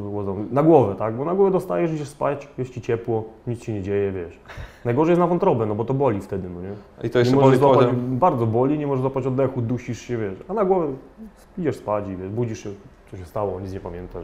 na 0.52 0.64
głowę, 0.64 0.96
tak? 0.96 1.16
Bo 1.16 1.26
na 1.26 1.36
głowę 1.36 1.52
dostajesz, 1.52 1.92
idziesz 1.92 2.08
spać, 2.08 2.48
jest 2.58 2.74
ci 2.74 2.82
ciepło, 2.82 3.24
nic 3.48 3.62
ci 3.62 3.74
nie 3.74 3.82
dzieje, 3.82 4.12
wiesz. 4.12 4.40
Najgorzej 4.86 5.12
jest 5.12 5.20
na 5.20 5.28
wątrobę, 5.28 5.66
no 5.66 5.76
bo 5.76 5.86
to 5.86 5.94
boli 5.94 6.22
wtedy, 6.22 6.50
no 6.50 6.62
nie? 6.62 6.74
I 7.04 7.10
to 7.10 7.20
jeszcze 7.20 7.36
nie 7.36 7.42
boli 7.42 7.58
złapać, 7.58 7.88
bardzo 7.96 8.46
boli, 8.46 8.80
nie 8.80 8.88
możesz 8.88 9.02
złapać 9.02 9.28
oddechu, 9.28 9.62
dusisz 9.62 10.02
się, 10.02 10.18
wiesz. 10.18 10.44
A 10.48 10.54
na 10.54 10.66
głowę 10.66 10.88
idziesz 11.58 11.76
spać 11.76 12.08
i 12.08 12.16
wiesz, 12.16 12.30
budzisz 12.30 12.64
się, 12.64 12.70
co 13.14 13.18
się 13.18 13.26
stało, 13.26 13.60
nic 13.60 13.74
nie 13.74 13.80
pamiętasz. 13.80 14.24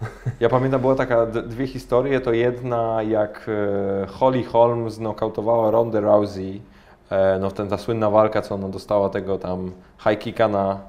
Ja 0.40 0.48
pamiętam, 0.48 0.80
była 0.80 0.94
taka 0.94 1.26
dwie 1.26 1.66
historie, 1.66 2.20
to 2.20 2.32
jedna 2.32 3.02
jak 3.02 3.46
e, 4.02 4.06
Holly 4.06 4.44
Holm 4.44 4.90
znokautowała 4.90 5.70
Ronda 5.70 6.00
Rousey, 6.00 6.60
e, 7.10 7.38
no 7.40 7.50
ten 7.50 7.68
ta 7.68 7.78
słynna 7.78 8.10
walka, 8.10 8.42
co 8.42 8.54
ona 8.54 8.68
dostała 8.68 9.08
tego 9.08 9.38
tam 9.38 9.72
high 9.98 10.18
kicka 10.18 10.48
na, 10.48 10.80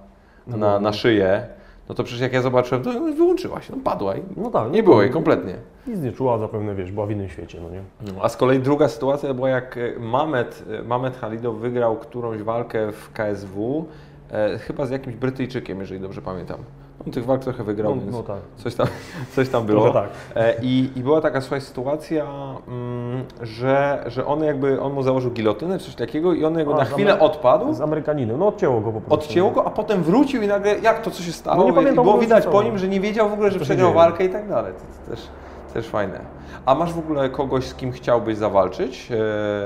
na, 0.47 0.79
na 0.79 0.93
szyję, 0.93 1.47
no 1.89 1.95
to 1.95 2.03
przecież 2.03 2.21
jak 2.21 2.33
ja 2.33 2.41
zobaczyłem, 2.41 2.83
to 2.83 2.91
wyłączyła 2.91 3.61
się, 3.61 3.73
no 3.75 3.81
padła 3.83 4.15
i 4.15 4.21
No 4.37 4.49
tak. 4.51 4.71
nie 4.71 4.83
było 4.83 5.01
jej 5.01 5.11
kompletnie. 5.11 5.55
Nic 5.87 5.99
nie 5.99 6.11
czuła, 6.11 6.37
zapewne, 6.37 6.75
wiesz, 6.75 6.91
była 6.91 7.05
w 7.05 7.11
innym 7.11 7.29
świecie, 7.29 7.59
no 7.61 7.69
nie? 7.69 7.81
No, 8.13 8.23
a 8.23 8.29
z 8.29 8.37
kolei 8.37 8.59
druga 8.59 8.87
sytuacja 8.87 9.33
była 9.33 9.49
jak 9.49 9.77
e, 9.77 9.99
Mamet, 9.99 10.63
Mamet 10.85 11.17
Halidow 11.17 11.55
wygrał 11.57 11.95
którąś 11.95 12.41
walkę 12.41 12.91
w 12.91 13.11
KSW, 13.13 13.85
e, 14.31 14.57
chyba 14.57 14.85
z 14.85 14.89
jakimś 14.89 15.15
Brytyjczykiem, 15.15 15.79
jeżeli 15.79 15.99
dobrze 16.01 16.21
pamiętam. 16.21 16.57
On 17.05 17.11
tych 17.13 17.25
walk 17.25 17.41
trochę 17.41 17.63
wygrał, 17.63 17.95
No, 17.95 18.01
więc 18.01 18.13
no 18.15 18.23
tak. 18.23 18.37
coś, 18.57 18.75
tam, 18.75 18.87
coś 19.35 19.49
tam 19.49 19.65
było. 19.65 19.89
Tak. 19.89 20.09
E, 20.35 20.53
I, 20.61 20.89
I 20.95 21.03
była 21.03 21.21
taka 21.21 21.41
słuchaj, 21.41 21.61
sytuacja, 21.61 22.25
mm, 22.67 23.23
że, 23.41 24.03
że 24.07 24.25
on 24.25 24.43
jakby, 24.43 24.81
on 24.81 24.93
mu 24.93 25.03
założył 25.03 25.31
gilotynę, 25.31 25.79
coś 25.79 25.95
takiego 25.95 26.33
i 26.33 26.45
on 26.45 26.57
jakby 26.57 26.73
A, 26.73 26.77
na 26.77 26.85
chwilę 26.85 27.13
Amery- 27.13 27.19
odpadł, 27.23 27.73
Z 27.73 27.81
Amerykaninem, 27.81 28.39
no 28.39 28.47
odcięło 28.47 28.81
go 28.81 28.91
po 28.91 29.01
prostu. 29.01 29.13
odcięło 29.13 29.51
go, 29.51 29.67
a 29.67 29.69
potem 29.69 30.03
wrócił 30.03 30.41
i 30.41 30.47
nagle, 30.47 30.79
jak 30.79 31.01
to, 31.01 31.11
co 31.11 31.23
się 31.23 31.31
stało? 31.31 31.57
No 31.57 31.63
nie 31.63 31.71
I 31.71 31.73
pamiętam 31.73 32.03
w 32.03 32.07
było 32.07 32.17
widać 32.17 32.45
po 32.47 32.63
nim, 32.63 32.77
że 32.77 32.87
nie 32.87 32.99
wiedział 32.99 33.29
w 33.29 33.33
ogóle, 33.33 33.51
że 33.51 33.59
przegrał 33.59 33.93
walkę 33.93 34.25
i 34.25 34.29
tak 34.29 34.49
dalej. 34.49 34.73
To, 34.73 34.79
to 35.05 35.11
też, 35.15 35.27
też 35.73 35.87
fajne. 35.87 36.19
A 36.65 36.75
masz 36.75 36.93
w 36.93 36.99
ogóle 36.99 37.29
kogoś, 37.29 37.65
z 37.65 37.75
kim 37.75 37.91
chciałbyś 37.91 38.37
zawalczyć? 38.37 39.11
E, 39.11 39.15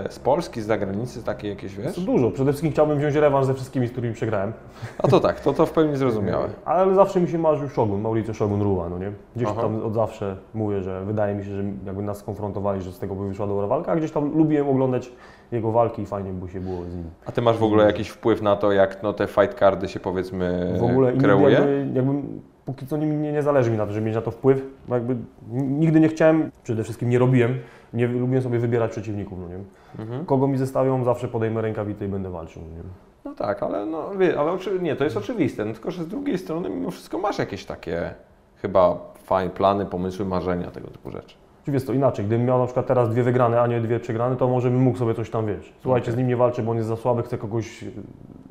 z 0.10 0.20
Polski, 0.20 0.62
z 0.62 0.66
zagranicy, 0.66 1.24
takie 1.24 1.50
jakieś, 1.50 1.76
wiesz? 1.76 2.00
Dużo. 2.00 2.32
Przede 2.32 2.52
wszystkim 2.52 2.72
chciałbym 2.72 2.98
wziąć 3.00 3.16
rewanż 3.16 3.46
ze 3.46 3.54
wszystkimi, 3.54 3.88
z 3.88 3.92
którymi 3.92 4.14
przegrałem. 4.14 4.54
A 4.98 5.08
to 5.08 5.20
tak, 5.20 5.40
to, 5.40 5.54
to 5.54 5.66
w 5.66 5.72
pełni 5.72 5.96
zrozumiałe. 5.96 6.50
Ale 6.66 6.96
zawsze 6.96 7.22
mi 7.22 7.28
się 7.28 7.38
marzył 7.38 7.70
Shogun, 7.70 8.02
Mauricio 8.02 8.34
Shogun 8.34 8.62
Rua, 8.62 8.90
no 8.90 8.98
nie? 8.98 9.12
Gdzieś 9.36 9.48
Aha. 9.52 9.62
tam 9.62 9.84
od 9.86 9.94
zawsze 9.94 10.38
mówię, 10.54 10.82
że 10.82 11.06
wydaje 11.06 11.36
mi 11.36 11.44
się, 11.44 11.56
że 11.56 11.64
jakby 11.86 12.04
nas 12.04 12.18
skonfrontowali, 12.18 12.82
że 12.82 12.92
z 12.92 13.00
tego 13.00 13.16
by 13.16 13.28
wyszła 13.28 13.48
dobra 13.48 13.68
walka, 13.68 13.92
a 13.92 13.96
gdzieś 13.96 14.12
tam 14.12 14.38
lubiłem 14.38 14.70
oglądać 14.70 15.12
jego 15.52 15.72
walki 15.72 16.02
i 16.02 16.06
fajnie 16.06 16.34
by 16.34 16.50
się 16.50 16.60
było 16.60 16.84
z 16.84 16.96
nim. 16.96 17.10
A 17.26 17.32
ty 17.32 17.42
masz 17.42 17.58
w 17.58 17.64
ogóle 17.64 17.86
jakiś 17.86 18.10
wpływ 18.10 18.42
na 18.42 18.56
to, 18.56 18.72
jak 18.72 19.04
no, 19.04 19.14
te 19.14 19.28
fight 19.28 19.60
cardy 19.60 19.88
się 19.88 20.00
powiedzmy 20.00 20.76
W 20.80 20.84
ogóle 20.84 21.14
kreuje? 21.14 21.54
jakby, 21.54 21.88
jakbym 21.94 22.42
póki 22.66 22.88
co 22.88 22.98
nie, 22.98 23.06
nie, 23.08 23.44
zależy 23.44 23.72
mi 23.72 23.78
na 23.78 23.86
to, 23.86 23.94
żeby 23.94 24.06
mieć 24.06 24.16
na 24.16 24.22
to 24.22 24.32
wpływ, 24.32 24.62
bo 24.88 24.96
jakby 24.96 25.16
nigdy 25.52 26.00
nie 26.00 26.08
chciałem, 26.10 26.52
przede 26.64 26.84
wszystkim 26.84 27.10
nie 27.10 27.20
robiłem, 27.20 27.60
nie 27.94 28.08
lubiłem 28.08 28.44
sobie 28.44 28.60
wybierać 28.60 28.92
przeciwników, 28.92 29.40
no 29.40 29.48
nie? 29.48 29.64
Mhm. 30.04 30.26
Kogo 30.26 30.48
mi 30.48 30.58
zestawią, 30.58 31.04
zawsze 31.04 31.28
podejmę 31.28 31.62
rękawicę 31.62 32.06
i 32.06 32.08
będę 32.08 32.30
walczył, 32.30 32.62
no 32.70 32.78
nie? 32.78 32.84
No 33.26 33.36
tak, 33.36 33.64
ale 33.64 33.86
no 33.86 34.10
ale 34.38 34.58
nie, 34.82 34.96
to 34.96 35.04
jest 35.04 35.18
oczywiste, 35.18 35.66
no, 35.66 35.74
tylko 35.74 35.92
że 35.92 36.04
z 36.04 36.08
drugiej 36.08 36.38
strony 36.38 36.70
mimo 36.70 36.92
wszystko 36.92 37.18
masz 37.18 37.40
jakieś 37.40 37.66
takie 37.66 38.14
chyba 38.56 38.98
fajne 39.24 39.52
plany, 39.52 39.86
pomysły, 39.86 40.26
marzenia, 40.26 40.72
tego 40.72 40.88
typu 40.88 41.12
rzeczy. 41.12 41.36
Czy 41.66 41.72
wiesz 41.72 41.86
to 41.86 41.94
inaczej, 41.94 42.26
gdybym 42.26 42.46
miał 42.46 42.60
na 42.60 42.66
przykład 42.66 42.88
teraz 42.88 43.10
dwie 43.10 43.24
wygrane, 43.24 43.62
a 43.62 43.68
nie 43.68 43.82
dwie 43.82 44.00
przegrane, 44.00 44.36
to 44.36 44.48
może 44.48 44.70
bym 44.70 44.82
mógł 44.82 44.98
sobie 44.98 45.14
coś 45.14 45.30
tam, 45.30 45.46
wiesz, 45.46 45.74
słuchajcie, 45.82 46.04
Okej. 46.06 46.14
z 46.14 46.18
nim 46.18 46.28
nie 46.28 46.38
walczę, 46.38 46.64
bo 46.64 46.72
on 46.72 46.78
jest 46.78 46.90
za 46.90 46.96
słaby, 46.96 47.24
chcę 47.24 47.38
kogoś 47.38 47.86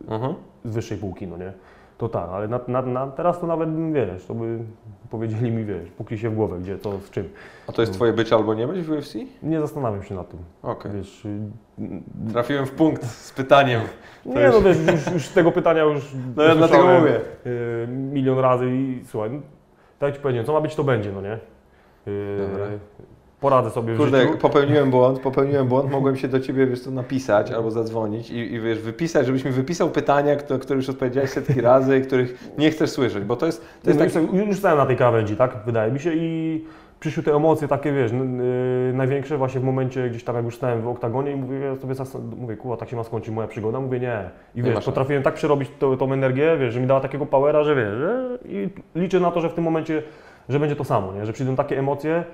Mhm. 0.08 0.34
z 0.64 0.74
wyższej 0.74 0.98
półki, 0.98 1.26
no 1.26 1.36
nie? 1.36 1.52
To 2.02 2.08
tak, 2.08 2.30
ale 2.30 2.48
na, 2.48 2.60
na, 2.68 2.82
na, 2.82 3.06
teraz 3.06 3.40
to 3.40 3.46
nawet, 3.46 3.92
wiesz, 3.92 4.24
to 4.26 4.34
by 4.34 4.58
powiedzieli 5.10 5.50
mi, 5.50 5.64
wiesz, 5.64 5.90
póki 5.90 6.18
się 6.18 6.30
w 6.30 6.34
głowę, 6.34 6.58
gdzie 6.60 6.78
to, 6.78 6.98
z 6.98 7.10
czym. 7.10 7.28
A 7.68 7.72
to 7.72 7.82
jest 7.82 7.92
twoje 7.94 8.12
być 8.12 8.32
albo 8.32 8.54
nie 8.54 8.66
być 8.66 8.82
w 8.86 8.90
UFC? 8.90 9.14
Nie 9.42 9.60
zastanawiam 9.60 10.02
się 10.02 10.14
nad 10.14 10.28
tym, 10.28 10.38
Okej. 10.62 10.92
wiesz, 10.92 11.24
y, 11.24 11.38
Trafiłem 12.32 12.66
w 12.66 12.70
punkt 12.70 13.04
z 13.04 13.32
pytaniem. 13.32 13.80
Nie, 14.26 14.48
no 14.50 14.62
wiesz, 14.62 14.76
już, 14.92 15.14
już 15.14 15.28
tego 15.28 15.52
pytania 15.52 15.82
już 15.82 16.14
No 16.36 16.42
ja 16.42 16.54
dlatego 16.54 16.84
mówię. 16.86 17.20
y, 17.46 17.86
milion 17.88 18.38
razy 18.38 18.66
i 18.70 19.02
słuchaj, 19.06 19.30
no, 19.30 19.40
tak 19.98 20.06
jak 20.08 20.16
ci 20.16 20.22
powiedziałem, 20.22 20.46
co 20.46 20.52
ma 20.52 20.60
być, 20.60 20.74
to 20.74 20.84
będzie, 20.84 21.12
no 21.12 21.20
nie? 21.20 21.38
Y, 22.08 22.48
Dobra. 22.50 22.66
Poradzę 23.42 23.70
sobie 23.70 23.94
w 23.94 23.96
Kurde, 23.96 24.20
życiu. 24.22 24.38
popełniłem 24.38 24.90
błąd, 24.90 25.18
popełniłem 25.20 25.68
błąd, 25.68 25.90
mogłem 25.90 26.16
się 26.16 26.28
do 26.28 26.40
Ciebie, 26.40 26.66
wiesz 26.66 26.80
co, 26.80 26.90
napisać 26.90 27.50
albo 27.52 27.70
zadzwonić 27.70 28.30
i, 28.30 28.54
i 28.54 28.60
wiesz, 28.60 28.78
wypisać, 28.78 29.26
żebyś 29.26 29.44
mi 29.44 29.50
wypisał 29.50 29.90
pytania, 29.90 30.36
kto- 30.36 30.58
które 30.58 30.76
już 30.76 30.88
odpowiedziałeś 30.88 31.30
setki 31.30 31.60
razy, 31.70 32.00
których 32.00 32.52
nie 32.58 32.70
chcesz 32.70 32.90
słyszeć, 32.90 33.24
bo 33.24 33.36
to 33.36 33.46
jest, 33.46 33.60
to 33.60 33.66
To 33.84 33.90
jest 33.90 34.00
jest 34.00 34.14
taki... 34.14 34.36
już, 34.36 34.46
już 34.46 34.56
stałem 34.58 34.78
na 34.78 34.86
tej 34.86 34.96
krawędzi, 34.96 35.36
tak? 35.36 35.56
Wydaje 35.66 35.92
mi 35.92 36.00
się 36.00 36.10
i 36.14 36.64
przyszły 37.00 37.22
te 37.22 37.34
emocje 37.34 37.68
takie, 37.68 37.92
wiesz, 37.92 38.12
n- 38.12 38.40
y, 38.40 38.92
największe 38.94 39.36
właśnie 39.38 39.60
w 39.60 39.64
momencie 39.64 40.10
gdzieś 40.10 40.24
tam 40.24 40.36
jak 40.36 40.44
już 40.44 40.56
stałem 40.56 40.82
w 40.82 40.88
oktagonie 40.88 41.32
i 41.32 41.36
mówię 41.36 41.58
ja 41.58 41.76
sobie 42.04 42.24
mówię, 42.36 42.56
kurwa, 42.56 42.76
tak 42.76 42.88
się 42.88 42.96
ma 42.96 43.04
skończyć 43.04 43.34
moja 43.34 43.48
przygoda, 43.48 43.80
mówię 43.80 44.00
nie. 44.00 44.30
I 44.54 44.58
Nie 44.58 44.62
wiesz, 44.62 44.72
szans. 44.74 44.84
potrafiłem 44.86 45.22
tak 45.22 45.34
przerobić 45.34 45.70
tą, 45.78 45.96
tą 45.96 46.12
energię, 46.12 46.56
wiesz, 46.60 46.74
że 46.74 46.80
mi 46.80 46.86
dała 46.86 47.00
takiego 47.00 47.26
powera, 47.26 47.64
że 47.64 47.74
wiesz, 47.74 47.94
że, 47.98 48.38
i 48.48 48.68
liczę 48.94 49.20
na 49.20 49.30
to, 49.30 49.40
że 49.40 49.48
w 49.48 49.54
tym 49.54 49.64
momencie, 49.64 50.02
że 50.48 50.60
będzie 50.60 50.76
to 50.76 50.84
samo, 50.84 51.12
nie? 51.12 51.26
Że 51.26 51.32
przyjdą 51.32 51.56
takie 51.56 51.78
emocje, 51.78 52.24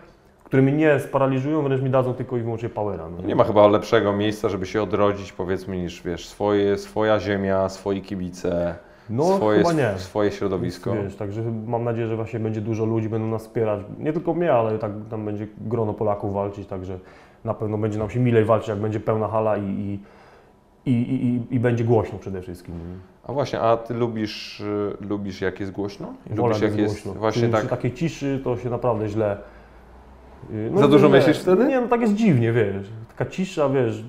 które 0.49 0.63
mnie 0.63 0.73
nie 0.73 1.01
sparaliżują, 1.01 1.63
wręcz 1.63 1.83
mi 1.83 1.91
dadzą 1.91 2.15
tylko 2.15 2.37
i 2.37 2.41
wyłącznie 2.41 2.69
powera. 2.69 3.09
No. 3.09 3.23
Nie 3.29 3.37
ma 3.37 3.45
chyba 3.45 3.67
lepszego 3.69 4.13
miejsca, 4.13 4.49
żeby 4.49 4.67
się 4.67 4.83
odrodzić, 4.83 5.33
powiedzmy, 5.33 5.77
niż 5.77 6.03
wiesz, 6.03 6.29
swoje, 6.29 6.79
swoja 6.79 7.21
ziemia, 7.21 7.69
swoi 7.69 8.03
kibice, 8.03 8.75
No, 9.11 9.37
swoje, 9.37 9.59
chyba 9.59 9.73
nie. 9.73 9.99
swoje 9.99 10.31
środowisko. 10.31 10.93
Wiesz, 10.93 11.17
także 11.17 11.43
mam 11.67 11.85
nadzieję, 11.85 12.07
że 12.09 12.17
właśnie 12.17 12.41
będzie 12.41 12.61
dużo 12.61 12.85
ludzi, 12.85 13.09
będą 13.09 13.27
nas 13.29 13.43
wspierać. 13.43 13.81
Nie 13.99 14.13
tylko 14.13 14.35
mnie, 14.35 14.53
ale 14.53 14.79
tak 14.79 14.93
tam 15.11 15.25
będzie 15.25 15.47
grono 15.61 15.95
Polaków 15.95 16.35
walczyć, 16.35 16.69
także 16.69 16.99
na 17.45 17.55
pewno 17.55 17.79
będzie 17.79 17.99
nam 17.99 18.11
się 18.11 18.21
milej 18.21 18.45
walczyć, 18.45 18.69
jak 18.69 18.79
będzie 18.79 19.01
pełna 19.01 19.29
hala 19.29 19.57
i, 19.57 19.63
i, 20.87 20.91
i, 20.91 20.93
i, 21.27 21.55
i, 21.55 21.61
będzie 21.61 21.85
głośno 21.85 22.19
przede 22.19 22.43
wszystkim. 22.43 22.75
A 23.25 23.33
właśnie, 23.33 23.61
a 23.61 23.77
Ty 23.77 23.95
lubisz, 23.95 24.61
y, 24.61 24.97
lubisz 25.01 25.41
jak 25.41 25.61
jest 25.61 25.73
głośno? 25.73 26.07
Wolę, 26.31 26.49
Lubisz 26.49 26.63
jak 26.63 26.77
jest 26.79 26.95
głośno. 26.95 27.13
właśnie 27.21 27.43
przy, 27.43 27.51
tak... 27.53 27.61
Przy 27.61 27.71
takiej 27.71 27.93
ciszy 27.93 28.41
to 28.45 28.57
się 28.57 28.71
naprawdę 28.71 29.09
źle... 29.09 29.37
Yy, 30.51 30.79
Za 30.79 30.89
dużo 30.89 31.09
źle. 31.09 31.19
myślisz 31.19 31.39
wtedy? 31.39 31.65
Nie, 31.67 31.81
no 31.81 31.89
tak 31.89 32.01
jest 32.01 32.15
dziwnie, 32.15 32.53
wiesz. 32.53 32.87
Taka 33.09 33.31
cisza, 33.31 33.69
wiesz... 33.69 34.05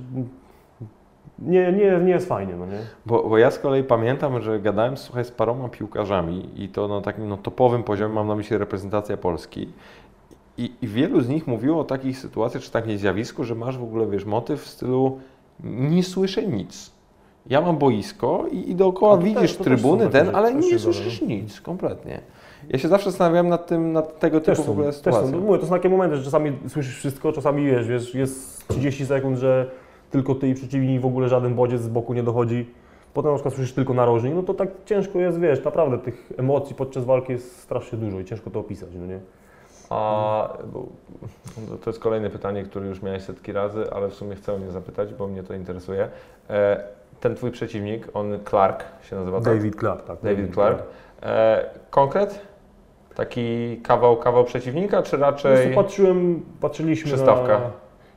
Nie, 1.39 1.71
nie, 1.71 1.99
nie 2.03 2.11
jest 2.11 2.27
fajnie, 2.27 2.55
no 2.55 2.65
nie? 2.65 2.79
Bo, 3.05 3.29
bo 3.29 3.37
ja 3.37 3.51
z 3.51 3.59
kolei 3.59 3.83
pamiętam, 3.83 4.41
że 4.41 4.59
gadałem 4.59 4.97
słuchaj, 4.97 5.25
z 5.25 5.31
paroma 5.31 5.69
piłkarzami 5.69 6.49
i 6.63 6.69
to 6.69 6.87
na 6.87 7.01
takim 7.01 7.29
no, 7.29 7.37
topowym 7.37 7.83
poziomie, 7.83 8.13
mam 8.15 8.27
na 8.27 8.35
myśli 8.35 8.57
reprezentacja 8.57 9.17
Polski. 9.17 9.69
I, 10.57 10.71
I 10.81 10.87
wielu 10.87 11.21
z 11.21 11.29
nich 11.29 11.47
mówiło 11.47 11.79
o 11.81 11.83
takich 11.83 12.17
sytuacjach, 12.19 12.63
czy 12.63 12.71
takim 12.71 12.97
zjawisku, 12.97 13.43
że 13.43 13.55
masz 13.55 13.77
w 13.77 13.83
ogóle, 13.83 14.07
wiesz, 14.07 14.25
motyw 14.25 14.61
w 14.63 14.67
stylu 14.67 15.19
nie 15.63 16.03
słyszę 16.03 16.43
nic. 16.47 16.91
Ja 17.47 17.61
mam 17.61 17.77
boisko 17.77 18.45
i, 18.51 18.71
i 18.71 18.75
dookoła 18.75 19.17
widzisz 19.17 19.55
też 19.55 19.57
trybuny, 19.57 20.09
ten, 20.09 20.35
ale 20.35 20.53
nie 20.55 20.79
słyszysz 20.79 21.17
zdarza. 21.17 21.33
nic, 21.33 21.61
kompletnie. 21.61 22.21
Ja 22.69 22.79
się 22.79 22.87
zawsze 22.87 23.09
zastanawiałem 23.11 23.49
nad 23.49 23.67
tym, 23.67 23.91
nad 23.93 24.19
tego 24.19 24.41
Też 24.41 24.57
typu 24.57 24.61
w 24.63 24.65
są, 24.65 24.71
ogóle 24.71 24.93
też 24.93 25.15
są. 25.15 25.39
mówię, 25.39 25.59
to 25.59 25.65
są 25.65 25.71
takie 25.71 25.89
momenty, 25.89 26.15
że 26.15 26.23
czasami 26.23 26.57
słyszysz 26.67 26.95
wszystko, 26.97 27.31
czasami 27.31 27.65
wiesz, 27.65 27.87
wiesz, 27.87 28.15
jest 28.15 28.67
30 28.67 29.05
sekund, 29.05 29.37
że 29.37 29.71
tylko 30.11 30.35
ty 30.35 30.47
i 30.47 30.53
przeciwnik 30.53 31.01
w 31.01 31.05
ogóle 31.05 31.29
żaden 31.29 31.55
bodziec 31.55 31.81
z 31.81 31.87
boku 31.87 32.13
nie 32.13 32.23
dochodzi. 32.23 32.73
Potem 33.13 33.31
na 33.31 33.35
przykład 33.37 33.53
słyszysz 33.53 33.73
tylko 33.73 33.93
narożnik, 33.93 34.33
no 34.35 34.43
to 34.43 34.53
tak 34.53 34.69
ciężko 34.85 35.19
jest, 35.19 35.39
wiesz, 35.39 35.63
naprawdę 35.63 35.97
tych 35.97 36.33
emocji 36.37 36.75
podczas 36.75 37.05
walki 37.05 37.31
jest 37.31 37.59
strasznie 37.61 37.97
dużo 37.97 38.19
i 38.19 38.25
ciężko 38.25 38.49
to 38.49 38.59
opisać, 38.59 38.89
no 38.99 39.05
nie? 39.05 39.19
A 39.89 40.57
bo, 40.73 40.85
to 41.83 41.89
jest 41.89 41.99
kolejne 41.99 42.29
pytanie, 42.29 42.63
które 42.63 42.87
już 42.87 43.01
miałeś 43.01 43.23
setki 43.23 43.51
razy, 43.51 43.91
ale 43.91 44.09
w 44.09 44.13
sumie 44.13 44.35
chcę 44.35 44.53
o 44.53 44.57
nie 44.57 44.71
zapytać, 44.71 45.13
bo 45.13 45.27
mnie 45.27 45.43
to 45.43 45.53
interesuje. 45.53 46.09
E, 46.49 46.83
ten 47.19 47.35
twój 47.35 47.51
przeciwnik, 47.51 48.07
on 48.13 48.39
Clark 48.49 48.83
się 49.01 49.15
nazywa, 49.15 49.41
tak? 49.41 49.55
David 49.57 49.79
Clark, 49.79 50.05
tak. 50.05 50.17
David 50.23 50.53
Clark. 50.53 50.83
E, 51.23 51.65
konkret? 51.89 52.41
Taki 53.19 53.77
kawał, 53.83 54.17
kawał 54.17 54.43
przeciwnika, 54.43 55.03
czy 55.03 55.17
raczej... 55.17 55.75
patrzyłem, 55.75 56.41
patrzyliśmy 56.61 57.07
Przystawka. 57.07 57.59
na... 57.59 57.71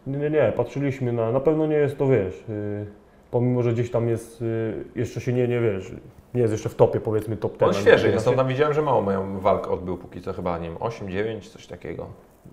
Nie, 0.06 0.18
nie, 0.18 0.30
nie, 0.30 0.52
patrzyliśmy 0.56 1.12
na... 1.12 1.32
Na 1.32 1.40
pewno 1.40 1.66
nie 1.66 1.76
jest 1.76 1.98
to, 1.98 2.06
wiesz, 2.06 2.44
yy, 2.48 2.86
pomimo, 3.30 3.62
że 3.62 3.72
gdzieś 3.72 3.90
tam 3.90 4.08
jest, 4.08 4.40
yy, 4.40 4.84
jeszcze 4.94 5.20
się 5.20 5.32
nie, 5.32 5.48
nie, 5.48 5.60
wiesz, 5.60 5.92
nie 6.34 6.40
jest 6.40 6.52
jeszcze 6.52 6.68
w 6.68 6.74
topie, 6.74 7.00
powiedzmy 7.00 7.36
top 7.36 7.52
10. 7.52 7.76
On 7.76 7.82
świeży 7.82 8.08
jest, 8.08 8.28
on 8.28 8.34
tam... 8.34 8.44
tam 8.44 8.48
widziałem, 8.48 8.74
że 8.74 8.82
mało 8.82 9.02
mają 9.02 9.40
walk 9.40 9.70
odbył 9.70 9.96
póki 9.96 10.20
co 10.20 10.32
chyba, 10.32 10.58
nie 10.58 10.68
wiem, 10.68 10.76
8, 10.80 11.10
9, 11.10 11.48
coś 11.48 11.66
takiego. 11.66 12.06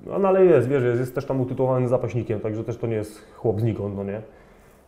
No 0.06 0.28
ale 0.28 0.46
jest, 0.46 0.68
wiesz, 0.68 0.84
jest, 0.84 1.00
jest 1.00 1.16
też 1.16 1.26
tam 1.26 1.42
utytułowany 1.42 1.88
zapaśnikiem, 1.88 2.40
także 2.40 2.64
też 2.64 2.78
to 2.78 2.88
nie 2.88 2.96
jest 2.96 3.36
chłop 3.36 3.60
znikąd, 3.60 3.96
no 3.96 4.04
nie? 4.04 4.22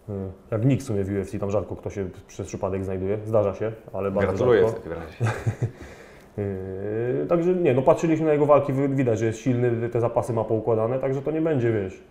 Yy, 0.10 0.16
Jak 0.52 0.66
nikt 0.66 0.84
w 0.84 0.86
sumie 0.86 1.04
w 1.04 1.20
UFC, 1.20 1.40
tam 1.40 1.52
rzadko 1.52 1.76
kto 1.76 1.90
się 1.90 2.10
przez 2.28 2.48
przypadek 2.48 2.86
znajduje, 2.86 3.18
zdarza 3.26 3.54
się, 3.54 3.72
ale 3.94 4.12
bardzo 4.12 4.32
Gratuluję 4.32 4.62
w 4.62 4.66
rzadko. 4.66 4.80
takim 4.80 4.94
razie. 4.94 5.36
Yy, 6.38 7.26
także 7.30 7.54
nie, 7.54 7.74
no 7.74 7.82
patrzyliśmy 7.82 8.26
na 8.26 8.34
jego 8.34 8.46
walki, 8.46 8.74
wi- 8.74 8.90
widać, 8.90 9.20
że 9.20 9.26
jest 9.26 9.40
silny, 9.40 9.90
te 9.90 10.00
zapasy 10.00 10.34
ma 10.34 10.44
poukładane, 10.44 11.00
także 11.00 11.22
to 11.22 11.32
nie 11.32 11.42
będzie, 11.42 11.72
wiesz. 11.72 12.04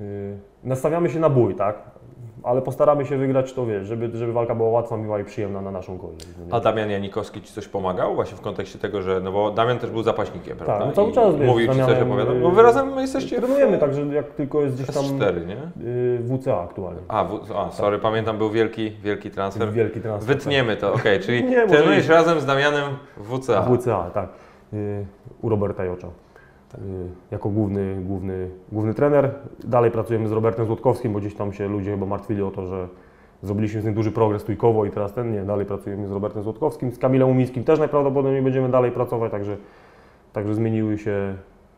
Yy, 0.00 0.06
nastawiamy 0.64 1.10
się 1.10 1.20
na 1.20 1.30
bój, 1.30 1.54
tak? 1.54 1.76
Ale 2.44 2.62
postaramy 2.62 3.06
się 3.06 3.16
wygrać 3.16 3.52
to, 3.52 3.66
wiesz, 3.66 3.86
żeby, 3.86 4.10
żeby 4.14 4.32
walka 4.32 4.54
była 4.54 4.68
łatwa, 4.68 4.96
miła 4.96 5.20
i 5.20 5.24
przyjemna 5.24 5.60
na 5.60 5.70
naszą 5.70 5.98
korzyść. 5.98 6.26
A 6.50 6.60
Damian 6.60 6.90
Janikowski 6.90 7.42
Ci 7.42 7.52
coś 7.52 7.68
pomagał 7.68 8.14
właśnie 8.14 8.36
w 8.36 8.40
kontekście 8.40 8.78
tego, 8.78 9.02
że, 9.02 9.20
no 9.20 9.32
bo 9.32 9.50
Damian 9.50 9.78
też 9.78 9.90
był 9.90 10.02
zapaśnikiem, 10.02 10.56
prawda? 10.56 10.86
no 10.86 10.92
cały 10.92 11.10
I 11.10 11.12
czas, 11.12 11.36
wiesz, 11.36 11.46
Mówił 11.48 11.72
Ci 11.72 11.78
coś, 11.78 12.02
opowiadał? 12.02 12.36
y, 12.36 12.40
Bo 12.40 12.50
Wy 12.50 12.62
razem 12.62 12.98
jesteście 12.98 13.36
Trenujemy, 13.36 13.78
także 13.78 14.06
jak 14.06 14.26
tylko 14.26 14.60
jest 14.60 14.74
gdzieś 14.82 14.94
tam 14.94 15.04
S4, 15.04 15.46
nie? 15.46 15.56
yy, 16.30 16.38
WCA 16.38 16.60
aktualnie. 16.62 17.00
A, 17.08 17.24
w, 17.24 17.52
a 17.56 17.70
sorry, 17.70 17.98
pamiętam, 17.98 18.38
był 18.38 18.50
wielki, 18.50 18.90
wielki 18.90 19.30
transfer. 19.30 19.72
Wielki 19.72 20.00
transfer. 20.00 20.36
Wytniemy 20.36 20.76
to, 20.76 20.92
okej, 20.94 21.20
czyli 21.20 21.44
Nie, 21.50 21.66
trenujesz 21.66 22.08
razem 22.08 22.40
z 22.40 22.46
Damianem 22.46 22.84
w 23.16 23.38
WCA. 23.38 23.62
tak. 23.62 23.80
WCA, 23.80 24.10
tak. 24.10 24.28
Yy, 24.72 25.06
u 25.42 25.48
Roberta 25.48 25.84
Jocza. 25.84 26.08
Yy, 26.78 27.08
jako 27.30 27.48
główny, 27.48 27.96
główny, 28.02 28.50
główny 28.72 28.94
trener. 28.94 29.30
Dalej 29.64 29.90
pracujemy 29.90 30.28
z 30.28 30.32
Robertem 30.32 30.66
Złotkowskim, 30.66 31.12
bo 31.12 31.18
gdzieś 31.18 31.34
tam 31.34 31.52
się 31.52 31.68
ludzie 31.68 31.90
chyba 31.90 32.06
martwili 32.06 32.42
o 32.42 32.50
to, 32.50 32.66
że 32.66 32.88
zrobiliśmy 33.42 33.80
z 33.80 33.84
nim 33.84 33.94
duży 33.94 34.12
progres 34.12 34.42
stójkowo 34.42 34.84
i 34.84 34.90
teraz 34.90 35.12
ten, 35.12 35.32
nie, 35.32 35.42
dalej 35.42 35.66
pracujemy 35.66 36.08
z 36.08 36.10
Robertem 36.10 36.42
Złotkowskim. 36.42 36.92
Z 36.92 36.98
Kamilem 36.98 37.28
Umińskim 37.28 37.64
też 37.64 37.78
najprawdopodobniej 37.78 38.42
będziemy 38.42 38.68
dalej 38.68 38.92
pracować, 38.92 39.30
także, 39.30 39.56
także 40.32 40.54
zmieniły 40.54 40.98
się 40.98 41.34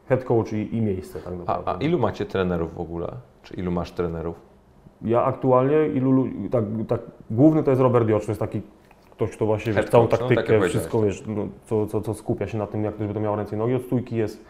head 0.08 0.24
coach 0.24 0.52
i, 0.52 0.76
i 0.76 0.80
miejsce 0.82 1.18
tak 1.18 1.32
A, 1.32 1.36
naprawdę. 1.36 1.70
a 1.70 1.88
ilu 1.88 1.98
macie 1.98 2.26
trenerów 2.26 2.74
w 2.74 2.80
ogóle? 2.80 3.08
Czy 3.42 3.54
ilu 3.54 3.70
masz 3.70 3.92
trenerów? 3.92 4.40
Ja 5.02 5.24
aktualnie, 5.24 5.86
ilu, 5.94 6.12
lu- 6.12 6.28
tak, 6.50 6.64
tak, 6.88 7.00
główny 7.30 7.62
to 7.62 7.70
jest 7.70 7.82
Robert 7.82 8.08
Jocz, 8.08 8.26
to 8.26 8.30
jest 8.30 8.40
taki 8.40 8.62
ktoś, 9.10 9.30
kto 9.30 9.46
właśnie 9.46 9.72
wiesz, 9.72 9.88
całą 9.88 10.04
no, 10.04 10.08
tak 10.10 10.18
taktykę, 10.20 10.42
powiedziałeś. 10.42 10.70
wszystko 10.70 11.02
wiesz, 11.02 11.24
no, 11.26 11.48
co, 11.64 11.86
co, 11.86 12.00
co 12.00 12.14
skupia 12.14 12.46
się 12.46 12.58
na 12.58 12.66
tym, 12.66 12.84
jak 12.84 12.94
żeby 13.00 13.14
to 13.14 13.20
miało 13.20 13.36
ręce 13.36 13.56
i 13.56 13.58
nogi. 13.58 13.74
Od 13.74 13.82
stójki 13.82 14.16
jest 14.16 14.44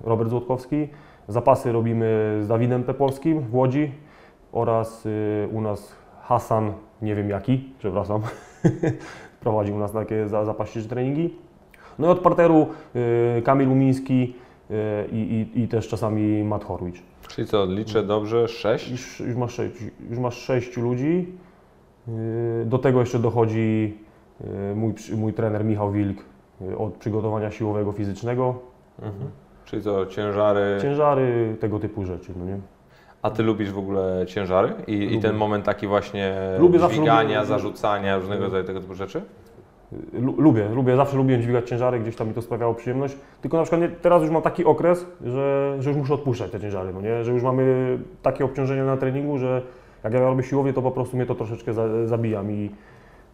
Robert 0.00 0.30
Złotkowski. 0.30 0.88
Zapasy 1.28 1.72
robimy 1.72 2.38
z 2.42 2.48
Dawidem 2.48 2.84
Tepolskim 2.84 3.40
w 3.40 3.54
Łodzi 3.54 3.92
oraz 4.52 5.04
yy, 5.04 5.48
u 5.52 5.60
nas 5.60 5.92
Hasan, 6.20 6.72
nie 7.02 7.14
wiem 7.14 7.30
jaki, 7.30 7.72
przepraszam, 7.78 8.22
prowadzi 9.42 9.72
u 9.72 9.78
nas 9.78 9.92
takie 9.92 10.28
za, 10.28 10.44
zapaśnicze 10.44 10.88
treningi. 10.88 11.34
No 11.98 12.08
i 12.08 12.10
od 12.10 12.18
parteru 12.18 12.66
yy, 12.94 13.42
Kamil 13.42 13.68
Umiński 13.68 14.34
yy, 14.70 14.76
i, 15.12 15.48
i, 15.54 15.62
i 15.62 15.68
też 15.68 15.88
czasami 15.88 16.44
Matt 16.44 16.64
Horwicz. 16.64 17.02
Czyli 17.28 17.46
co, 17.46 17.66
liczę 17.66 18.02
dobrze, 18.02 18.48
sześć? 18.48 18.90
Już, 18.90 19.20
już, 19.20 19.36
masz, 19.36 19.54
sześć, 19.54 19.74
już 20.10 20.18
masz 20.18 20.36
sześciu 20.36 20.82
ludzi. 20.82 21.28
Yy, 22.08 22.14
Do 22.66 22.78
tego 22.78 23.00
jeszcze 23.00 23.18
dochodzi 23.18 23.98
yy, 24.40 24.74
mój, 24.74 24.92
mój 25.16 25.32
trener 25.32 25.64
Michał 25.64 25.92
Wilk 25.92 26.24
yy, 26.60 26.78
od 26.78 26.94
przygotowania 26.94 27.50
siłowego, 27.50 27.92
fizycznego, 27.92 28.71
Mhm. 29.02 29.30
Czyli 29.64 29.82
co, 29.82 30.06
ciężary? 30.06 30.78
ciężary, 30.82 31.56
tego 31.60 31.78
typu 31.78 32.04
rzeczy. 32.04 32.32
No 32.36 32.44
nie? 32.44 32.58
A 33.22 33.30
Ty 33.30 33.42
lubisz 33.42 33.70
w 33.72 33.78
ogóle 33.78 34.24
ciężary? 34.26 34.72
I, 34.86 35.14
i 35.14 35.20
ten 35.20 35.36
moment 35.36 35.64
taki 35.64 35.86
właśnie 35.86 36.34
Lubię, 36.58 36.78
dźwigania, 36.78 37.34
lubię. 37.38 37.46
zarzucania, 37.46 38.16
różnego 38.18 38.44
rodzaju 38.44 38.64
tego 38.64 38.80
typu 38.80 38.94
rzeczy? 38.94 39.22
lu- 40.12 40.34
lubię, 40.40 40.68
lubię, 40.68 40.96
zawsze 40.96 41.16
lubiłem 41.16 41.42
dźwigać 41.42 41.68
ciężary, 41.68 42.00
gdzieś 42.00 42.16
tam 42.16 42.28
mi 42.28 42.34
to 42.34 42.42
sprawiało 42.42 42.74
przyjemność. 42.74 43.16
Tylko 43.42 43.56
na 43.56 43.62
przykład 43.62 43.80
nie, 43.82 43.88
teraz 43.88 44.22
już 44.22 44.30
mam 44.30 44.42
taki 44.42 44.64
okres, 44.64 45.06
że, 45.24 45.76
że 45.80 45.90
już 45.90 45.98
muszę 45.98 46.14
odpuszczać 46.14 46.50
te 46.50 46.60
ciężary, 46.60 46.92
no 46.94 47.00
nie? 47.00 47.24
Że 47.24 47.32
już 47.32 47.42
mamy 47.42 47.98
takie 48.22 48.44
obciążenie 48.44 48.82
na 48.84 48.96
treningu, 48.96 49.38
że 49.38 49.62
jak 50.04 50.12
ja 50.12 50.20
robię 50.20 50.42
siłownię, 50.42 50.72
to 50.72 50.82
po 50.82 50.90
prostu 50.90 51.16
mnie 51.16 51.26
to 51.26 51.34
troszeczkę 51.34 51.72
za, 51.74 52.06
zabija 52.06 52.42
mi. 52.42 52.70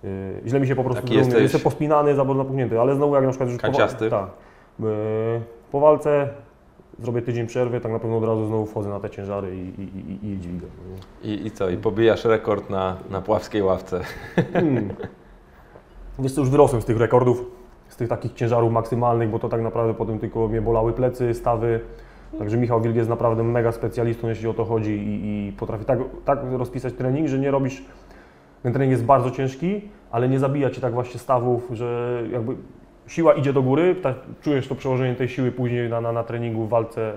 Yy, 0.02 0.10
źle 0.46 0.60
mi 0.60 0.66
się 0.66 0.76
po 0.76 0.84
prostu 0.84 1.02
Taki 1.02 1.14
jesteś- 1.14 1.42
Jestem 1.42 1.60
pospinany, 1.60 2.14
za 2.14 2.24
bardzo 2.24 2.42
napuchnięty, 2.42 2.80
ale 2.80 2.94
znowu 2.94 3.14
jak 3.14 3.24
na 3.24 3.30
przykład 3.30 3.50
już 3.50 3.58
po, 3.58 3.66
wa- 3.66 3.72
Kanciasty? 3.72 4.10
tak, 4.10 4.26
yy, 4.80 4.86
po 5.72 5.80
walce 5.80 6.28
zrobię 6.98 7.22
tydzień 7.22 7.46
przerwy, 7.46 7.80
tak 7.80 7.92
na 7.92 7.98
pewno 7.98 8.16
od 8.16 8.24
razu 8.24 8.46
znowu 8.46 8.66
wchodzę 8.66 8.88
na 8.88 9.00
te 9.00 9.10
ciężary 9.10 9.56
i, 9.56 9.80
i, 9.80 9.82
i, 9.82 10.30
i 10.30 10.38
dźwigam. 10.38 10.70
no? 10.90 10.96
I, 11.22 11.46
I 11.46 11.50
co? 11.50 11.70
I 11.70 11.76
pobijasz 11.76 12.24
rekord 12.24 12.70
na, 12.70 12.96
na 13.10 13.20
pławskiej 13.20 13.62
ławce. 13.62 14.00
Hmm. 14.52 14.88
Co, 16.34 16.40
już 16.40 16.50
wyrosłem 16.50 16.82
z 16.82 16.84
tych 16.84 16.98
rekordów, 16.98 17.44
z 17.88 17.96
tych 17.96 18.08
takich 18.08 18.32
ciężarów 18.32 18.72
maksymalnych, 18.72 19.30
bo 19.30 19.38
to 19.38 19.48
tak 19.48 19.62
naprawdę 19.62 19.94
potem 19.94 20.18
tylko 20.18 20.48
mnie 20.48 20.62
bolały 20.62 20.92
plecy, 20.92 21.34
stawy. 21.34 21.80
Także 22.38 22.56
Michał 22.56 22.80
Wilk 22.80 22.96
jest 22.96 23.08
naprawdę 23.08 23.42
mega 23.42 23.72
specjalistą, 23.72 24.28
jeśli 24.28 24.48
o 24.48 24.54
to 24.54 24.64
chodzi 24.64 24.90
i, 24.90 25.48
i 25.48 25.52
potrafi 25.52 25.84
tak, 25.84 25.98
tak 26.24 26.38
rozpisać 26.52 26.94
trening, 26.94 27.28
że 27.28 27.38
nie 27.38 27.50
robisz, 27.50 27.84
ten 28.62 28.72
trening 28.72 28.90
jest 28.90 29.04
bardzo 29.04 29.30
ciężki, 29.30 29.88
ale 30.10 30.28
nie 30.28 30.38
zabija 30.38 30.70
Ci 30.70 30.80
tak 30.80 30.92
właśnie 30.92 31.20
stawów, 31.20 31.68
że 31.70 32.22
jakby 32.32 32.56
siła 33.09 33.34
idzie 33.34 33.52
do 33.52 33.62
góry, 33.62 33.94
ta, 33.94 34.14
czujesz 34.42 34.68
to 34.68 34.74
przełożenie 34.74 35.14
tej 35.14 35.28
siły 35.28 35.52
później 35.52 35.88
na, 35.88 36.00
na, 36.00 36.12
na 36.12 36.24
treningu, 36.24 36.66
w 36.66 36.68
walce, 36.68 37.12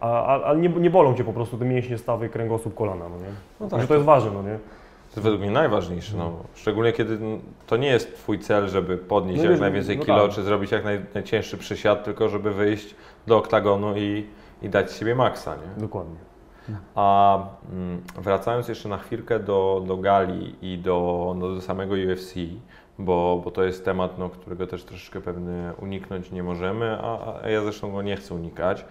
ale 0.00 0.58
nie, 0.58 0.68
nie 0.68 0.90
bolą 0.90 1.14
Cię 1.14 1.24
po 1.24 1.32
prostu 1.32 1.58
te 1.58 1.64
mięśnie, 1.64 1.98
stawy, 1.98 2.28
kręgosłup, 2.28 2.74
kolana, 2.74 3.08
no 3.08 3.16
nie? 3.16 3.32
No 3.60 3.68
Także 3.68 3.88
to 3.88 3.94
jest 3.94 4.06
ważne, 4.06 4.30
no 4.30 4.42
nie? 4.42 4.58
To 4.58 5.20
jest 5.20 5.24
według 5.24 5.40
mnie 5.40 5.50
najważniejsze, 5.50 6.16
no. 6.16 6.32
Szczególnie 6.54 6.92
kiedy 6.92 7.18
to 7.66 7.76
nie 7.76 7.88
jest 7.88 8.16
Twój 8.16 8.38
cel, 8.38 8.68
żeby 8.68 8.98
podnieść 8.98 9.38
No 9.38 9.44
jak 9.44 9.52
wiesz, 9.52 9.60
najwięcej 9.60 9.98
no 9.98 10.04
kilo, 10.04 10.26
tak. 10.26 10.36
czy 10.36 10.42
zrobić 10.42 10.70
jak 10.70 10.84
naj, 10.84 11.00
najcięższy 11.14 11.58
przysiad, 11.58 12.04
tylko 12.04 12.28
żeby 12.28 12.54
wyjść 12.54 12.94
do 13.26 13.36
oktagonu 13.36 13.96
i, 13.96 14.26
i 14.62 14.68
dać 14.68 14.92
siebie 14.92 15.14
maksa, 15.14 15.56
nie? 15.56 15.82
Dokładnie. 15.82 16.16
A 16.94 17.38
mm, 17.72 18.02
wracając 18.18 18.68
jeszcze 18.68 18.88
na 18.88 18.98
chwilkę 18.98 19.40
do, 19.40 19.84
do 19.86 19.96
gali 19.96 20.54
i 20.62 20.78
do, 20.78 21.34
no, 21.38 21.54
do 21.54 21.60
samego 21.60 21.94
UFC, 21.94 22.34
bo, 22.98 23.40
bo 23.44 23.50
to 23.50 23.62
jest 23.64 23.84
temat, 23.84 24.18
no, 24.18 24.28
którego 24.28 24.66
też 24.66 24.84
troszeczkę 24.84 25.20
pewnie 25.20 25.72
uniknąć 25.82 26.30
nie 26.32 26.42
możemy, 26.42 26.98
a, 27.02 27.40
a 27.42 27.48
ja 27.48 27.62
zresztą 27.62 27.92
go 27.92 28.02
nie 28.02 28.16
chcę 28.16 28.34
unikać. 28.34 28.84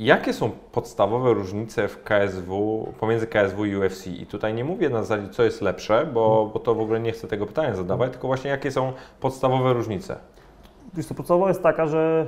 Jakie 0.00 0.32
są 0.32 0.50
podstawowe 0.72 1.34
różnice 1.34 1.88
w 1.88 2.02
KSW, 2.02 2.88
pomiędzy 3.00 3.26
KSW 3.26 3.64
i 3.64 3.76
UFC? 3.76 4.06
I 4.06 4.26
tutaj 4.26 4.54
nie 4.54 4.64
mówię 4.64 4.88
na 4.90 5.02
zasadzie, 5.02 5.28
co 5.28 5.42
jest 5.42 5.60
lepsze, 5.62 6.06
bo, 6.14 6.50
bo 6.54 6.58
to 6.60 6.74
w 6.74 6.80
ogóle 6.80 7.00
nie 7.00 7.12
chcę 7.12 7.28
tego 7.28 7.46
pytania 7.46 7.74
zadawać, 7.74 8.12
tylko 8.12 8.26
właśnie 8.26 8.50
jakie 8.50 8.70
są 8.70 8.92
podstawowe 9.20 9.72
różnice. 9.72 10.16
Wiesz 10.94 11.06
podstawowa 11.06 11.48
jest 11.48 11.62
taka, 11.62 11.86
że 11.86 12.26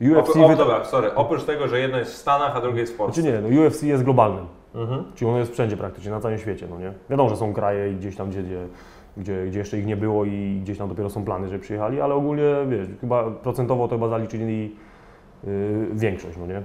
UFC... 0.00 0.36
o, 0.44 0.48
wy- 0.48 0.56
dobra, 0.56 0.84
sorry, 0.84 1.14
oprócz 1.14 1.44
tego, 1.44 1.68
że 1.68 1.78
jedno 1.80 1.98
jest 1.98 2.12
w 2.12 2.16
Stanach, 2.16 2.56
a 2.56 2.60
drugie 2.60 2.80
jest 2.80 2.92
w 2.94 2.96
Polsce. 2.96 3.22
Znaczy 3.22 3.42
nie, 3.42 3.48
no 3.56 3.62
UFC 3.66 3.82
jest 3.82 4.02
globalnym, 4.04 4.46
Mhm. 4.74 5.04
czyli 5.14 5.28
ono 5.30 5.38
jest 5.38 5.52
wszędzie 5.52 5.76
praktycznie, 5.76 6.10
na 6.10 6.20
całym 6.20 6.38
świecie, 6.38 6.66
no 6.70 6.78
nie? 6.78 6.92
Wiadomo, 7.10 7.28
że 7.30 7.36
są 7.36 7.52
kraje 7.52 7.92
i 7.92 7.96
gdzieś 7.96 8.16
tam, 8.16 8.30
gdzie, 8.30 8.42
gdzie, 8.42 8.66
gdzie, 9.16 9.46
gdzie 9.46 9.58
jeszcze 9.58 9.78
ich 9.78 9.86
nie 9.86 9.96
było 9.96 10.24
i 10.24 10.60
gdzieś 10.62 10.78
tam 10.78 10.88
dopiero 10.88 11.10
są 11.10 11.24
plany, 11.24 11.48
żeby 11.48 11.58
przyjechali, 11.62 12.00
ale 12.00 12.14
ogólnie, 12.14 12.54
wiesz, 12.68 12.88
chyba 13.00 13.30
procentowo 13.30 13.88
to 13.88 13.94
chyba 13.94 14.08
zaliczyli 14.08 14.76
yy, 15.44 15.50
większość, 15.92 16.36
no 16.38 16.46
nie? 16.46 16.62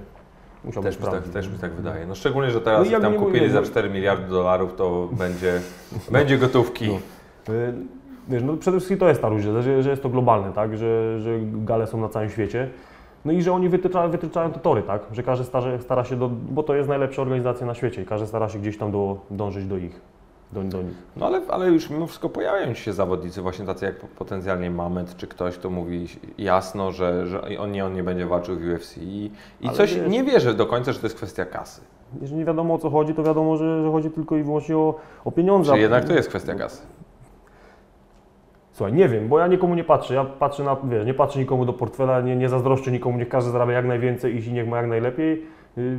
Musiałbym 0.64 0.92
Też 0.92 1.00
mi, 1.00 1.10
tak, 1.10 1.28
też 1.28 1.48
mi 1.48 1.58
tak 1.58 1.72
wydaje. 1.72 2.06
No 2.06 2.14
szczególnie, 2.14 2.50
że 2.50 2.60
teraz 2.60 2.86
No 2.86 2.92
jak 2.92 3.02
tam 3.02 3.14
kupili 3.14 3.40
mówię, 3.40 3.52
za 3.52 3.60
no- 3.60 3.66
4 3.66 3.90
miliardy 3.90 4.28
dolarów, 4.28 4.74
to 4.74 5.08
będzie, 5.12 5.60
będzie 6.12 6.38
gotówki. 6.38 6.88
No. 7.48 7.54
Y, 7.54 7.74
Wiesz, 8.28 8.42
no 8.42 8.56
przede 8.56 8.76
wszystkim 8.76 8.98
to 8.98 9.08
jest 9.08 9.22
ta 9.22 9.28
różnica, 9.28 9.62
że, 9.62 9.82
że 9.82 9.90
jest 9.90 10.02
to 10.02 10.08
globalne, 10.08 10.52
tak? 10.52 10.76
Że, 10.76 11.20
że 11.20 11.38
gale 11.42 11.86
są 11.86 12.00
na 12.00 12.08
całym 12.08 12.30
świecie. 12.30 12.70
No 13.24 13.32
i 13.32 13.42
że 13.42 13.52
oni 13.52 13.68
wytyczają, 13.68 14.10
wytyczają 14.10 14.50
te 14.50 14.60
tory, 14.60 14.82
tak? 14.82 15.02
Że 15.12 15.22
każdy 15.22 15.44
stara, 15.44 15.78
stara 15.80 16.04
się, 16.04 16.16
do, 16.16 16.28
bo 16.28 16.62
to 16.62 16.74
jest 16.74 16.88
najlepsza 16.88 17.22
organizacja 17.22 17.66
na 17.66 17.74
świecie 17.74 18.02
i 18.02 18.04
każdy 18.04 18.26
stara 18.26 18.48
się 18.48 18.58
gdzieś 18.58 18.78
tam 18.78 18.92
do, 18.92 19.16
dążyć 19.30 19.66
do 19.66 19.76
ich, 19.76 20.00
do, 20.52 20.62
do 20.62 20.82
nich. 20.82 20.96
No 21.16 21.26
ale, 21.26 21.40
ale 21.48 21.66
już 21.70 21.90
mimo 21.90 22.06
wszystko 22.06 22.28
pojawiają 22.28 22.74
się 22.74 22.92
zawodnicy, 22.92 23.42
właśnie 23.42 23.66
tacy 23.66 23.84
jak 23.84 23.96
potencjalnie 23.96 24.70
Mamet 24.70 25.16
czy 25.16 25.26
ktoś, 25.26 25.58
kto 25.58 25.70
mówi 25.70 26.06
jasno, 26.38 26.92
że, 26.92 27.26
że 27.26 27.42
on, 27.58 27.72
nie, 27.72 27.84
on 27.84 27.92
nie 27.94 28.02
będzie 28.02 28.26
walczył 28.26 28.56
w 28.56 28.62
UFC 28.74 28.96
i, 28.98 29.30
i 29.60 29.70
coś 29.70 29.94
wiesz- 29.94 30.08
nie 30.10 30.24
wierzę 30.24 30.54
do 30.54 30.66
końca, 30.66 30.92
że 30.92 30.98
to 30.98 31.06
jest 31.06 31.16
kwestia 31.16 31.44
kasy. 31.44 31.80
Jeżeli 32.20 32.38
nie 32.38 32.44
wiadomo 32.44 32.74
o 32.74 32.78
co 32.78 32.90
chodzi, 32.90 33.14
to 33.14 33.22
wiadomo, 33.22 33.56
że, 33.56 33.82
że 33.82 33.90
chodzi 33.90 34.10
tylko 34.10 34.36
i 34.36 34.42
wyłącznie 34.42 34.76
o, 34.76 34.94
o 35.24 35.32
pieniądze. 35.32 35.72
Czy 35.72 35.78
jednak 35.78 36.04
to 36.04 36.12
jest 36.12 36.28
kwestia 36.28 36.54
kasy? 36.54 36.82
Słuchaj, 38.72 38.92
nie 38.92 39.08
wiem, 39.08 39.28
bo 39.28 39.38
ja 39.38 39.46
nikomu 39.46 39.74
nie 39.74 39.84
patrzę. 39.84 40.14
Ja 40.14 40.24
patrzę 40.24 40.64
na, 40.64 40.76
wiesz, 40.84 41.06
nie 41.06 41.14
patrzę 41.14 41.38
nikomu 41.38 41.64
do 41.64 41.72
portfela, 41.72 42.20
nie, 42.20 42.36
nie 42.36 42.48
zazdroszczę 42.48 42.92
nikomu, 42.92 43.18
niech 43.18 43.28
każdy 43.28 43.50
zarabia 43.50 43.72
jak 43.72 43.86
najwięcej 43.86 44.48
i 44.48 44.52
niech 44.52 44.68
ma 44.68 44.76
jak 44.76 44.86
najlepiej. 44.86 45.46
Yy, 45.76 45.98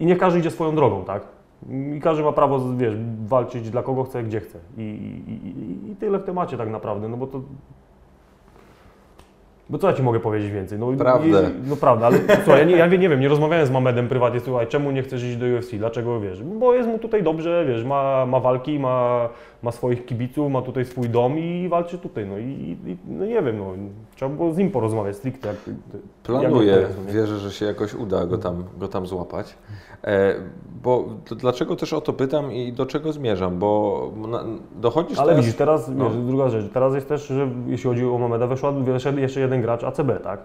I 0.00 0.06
niech 0.06 0.18
każdy 0.18 0.38
idzie 0.38 0.50
swoją 0.50 0.74
drogą, 0.74 1.04
tak? 1.04 1.22
I 1.68 2.00
każdy 2.00 2.22
ma 2.22 2.32
prawo, 2.32 2.60
wiesz, 2.76 2.94
walczyć 3.26 3.70
dla 3.70 3.82
kogo 3.82 4.04
chce, 4.04 4.22
gdzie 4.22 4.40
chce. 4.40 4.58
I, 4.78 4.82
i, 4.82 5.90
i, 5.92 5.96
tyle 5.96 6.18
w 6.18 6.24
temacie 6.24 6.56
tak 6.56 6.70
naprawdę, 6.70 7.08
no 7.08 7.16
bo 7.16 7.26
to... 7.26 7.40
Bo 9.70 9.78
co 9.78 9.86
ja 9.90 9.92
Ci 9.96 10.02
mogę 10.02 10.20
powiedzieć 10.20 10.50
więcej? 10.52 10.78
No, 10.78 10.92
Prawdę. 10.92 11.28
jest- 11.28 11.52
No 11.66 11.76
prawda, 11.76 12.06
ale 12.06 12.18
słuchaj, 12.44 12.58
ja 12.58 12.64
nie, 12.64 12.76
ja 12.76 12.86
nie 12.86 13.08
wiem, 13.08 13.20
nie 13.20 13.28
rozmawiałem 13.28 13.66
z 13.66 13.70
Mamedem 13.70 14.08
prywatnie, 14.08 14.40
słuchaj, 14.40 14.66
czemu 14.66 14.90
nie 14.90 15.02
chcesz 15.02 15.22
iść 15.24 15.36
do 15.36 15.46
UFC, 15.46 15.78
dlaczego, 15.78 16.20
wiesz, 16.20 16.42
bo 16.42 16.74
jest 16.74 16.88
mu 16.88 16.98
tutaj 16.98 17.22
dobrze, 17.22 17.64
wiesz, 17.68 17.84
ma, 17.84 18.26
ma 18.26 18.40
walki, 18.40 18.78
ma, 18.78 19.28
ma 19.62 19.72
swoich 19.72 20.06
kibiców, 20.06 20.52
ma 20.52 20.62
tutaj 20.62 20.84
swój 20.84 21.08
dom 21.08 21.38
i 21.38 21.68
walczy 21.68 21.98
tutaj, 21.98 22.26
no 22.26 22.38
i, 22.38 22.76
i 22.86 22.96
no 23.08 23.26
nie 23.26 23.42
wiem, 23.42 23.58
no, 23.58 23.72
trzeba 24.16 24.34
było 24.34 24.52
z 24.52 24.58
nim 24.58 24.70
porozmawiać 24.70 25.16
stricte. 25.16 25.48
Jak, 25.48 25.56
Planuję, 26.22 26.88
nie? 27.06 27.12
wierzę, 27.12 27.38
że 27.38 27.52
się 27.52 27.66
jakoś 27.66 27.94
uda 27.94 28.26
go 28.26 28.38
tam, 28.38 28.64
go 28.78 28.88
tam 28.88 29.06
złapać. 29.06 29.56
E, 30.04 30.34
bo 30.82 31.04
dlaczego 31.30 31.76
też 31.76 31.92
o 31.92 32.00
to 32.00 32.12
pytam 32.12 32.52
i 32.52 32.72
do 32.72 32.86
czego 32.86 33.12
zmierzam? 33.12 33.58
Bo 33.58 34.12
na, 34.28 34.44
dochodzisz 34.80 35.18
Ale 35.18 35.28
teraz... 35.28 35.44
widzisz, 35.44 35.58
teraz, 35.58 35.88
no. 35.88 36.04
wiesz, 36.04 36.16
druga 36.16 36.48
rzecz, 36.48 36.72
teraz 36.72 36.94
jest 36.94 37.08
też, 37.08 37.26
że 37.26 37.48
jeśli 37.66 37.90
chodzi 37.90 38.04
o 38.04 38.18
Mameda, 38.18 38.46
weszła 38.46 38.72
jeszcze, 38.86 39.12
jeszcze 39.20 39.40
jeden 39.40 39.62
gracz 39.62 39.84
ACB, 39.84 40.22
tak? 40.24 40.40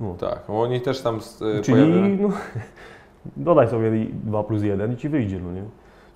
No. 0.00 0.14
Tak, 0.14 0.40
bo 0.48 0.62
oni 0.62 0.80
też 0.80 1.00
tam 1.00 1.16
e, 1.58 1.62
Czyli, 1.62 1.78
pojawiają- 1.78 2.18
no, 2.20 2.28
dodaj 3.36 3.68
sobie 3.68 3.90
2 4.24 4.42
plus 4.42 4.62
1 4.62 4.92
i 4.92 4.96
Ci 4.96 5.08
wyjdzie, 5.08 5.40
no 5.40 5.52
nie? 5.52 5.62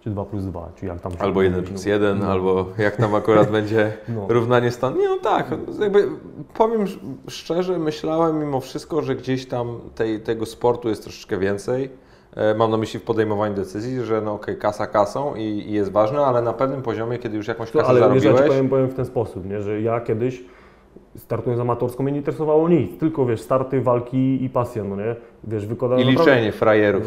Czy 0.07 0.11
2 0.11 0.25
plus 0.25 0.45
2, 0.45 0.73
czy 0.77 0.87
jak 0.87 1.01
tam 1.01 1.13
Albo 1.19 1.43
1 1.43 1.61
mówi, 1.61 1.69
plus 1.73 1.85
no. 1.87 1.91
1, 1.93 2.19
No. 2.19 2.27
albo 2.27 2.67
jak 2.79 2.97
tam 2.97 3.15
akurat 3.15 3.51
będzie 3.51 3.93
No. 4.17 4.27
równanie 4.29 4.71
stanu. 4.71 4.97
Nie 5.01 5.09
no 5.09 5.17
tak, 5.23 5.51
jakby 5.81 6.09
powiem 6.55 6.83
sz- 6.83 7.01
szczerze, 7.29 7.79
myślałem 7.79 8.39
mimo 8.41 8.61
wszystko, 8.61 9.03
że 9.03 9.15
gdzieś 9.17 9.47
tam 9.47 9.81
tej, 9.95 10.21
tego 10.21 10.47
sportu 10.47 10.89
jest 10.89 11.03
troszeczkę 11.03 11.39
więcej. 11.39 11.91
E, 12.37 12.55
Mam 12.55 12.71
na 12.71 12.77
myśli 12.77 13.01
w 13.01 13.03
podejmowaniu 13.03 13.55
decyzji, 13.55 14.01
że 14.05 14.21
no 14.21 14.33
okej, 14.35 14.59
kasa 14.59 14.87
kasą 14.87 15.35
i, 15.35 15.43
i 15.43 15.73
jest 15.73 15.93
ważna, 15.93 16.27
ale 16.27 16.43
na 16.43 16.53
pewnym 16.53 16.83
poziomie, 16.83 17.19
kiedy 17.19 17.37
już 17.37 17.49
jakąś 17.49 17.71
kasę 17.71 17.87
ale 17.87 18.01
wiesz, 18.01 18.07
ja 18.07 18.13
zarobiłeś, 18.21 18.43
Ci 18.43 18.49
powiem, 18.49 18.69
powiem 18.69 18.89
w 18.89 18.95
ten 18.95 19.05
sposób, 19.05 19.47
nie? 19.47 19.61
że 19.61 19.81
ja 19.81 20.01
kiedyś 20.01 20.45
startując 21.17 21.61
amatorską 21.61 22.03
mnie 22.03 22.13
nie 22.13 22.19
interesowało 22.19 22.69
nic, 22.69 22.99
tylko 22.99 23.27
wiesz, 23.27 23.41
starty, 23.41 23.81
walki 23.81 24.45
i 24.45 24.51
pasja, 24.51 24.85
no 24.85 24.97
nie? 24.97 25.17
Wiesz, 25.45 25.65
i 25.65 25.67
wykładałem 25.67 26.09
liczenie 26.09 26.53
frajerów. 26.53 27.03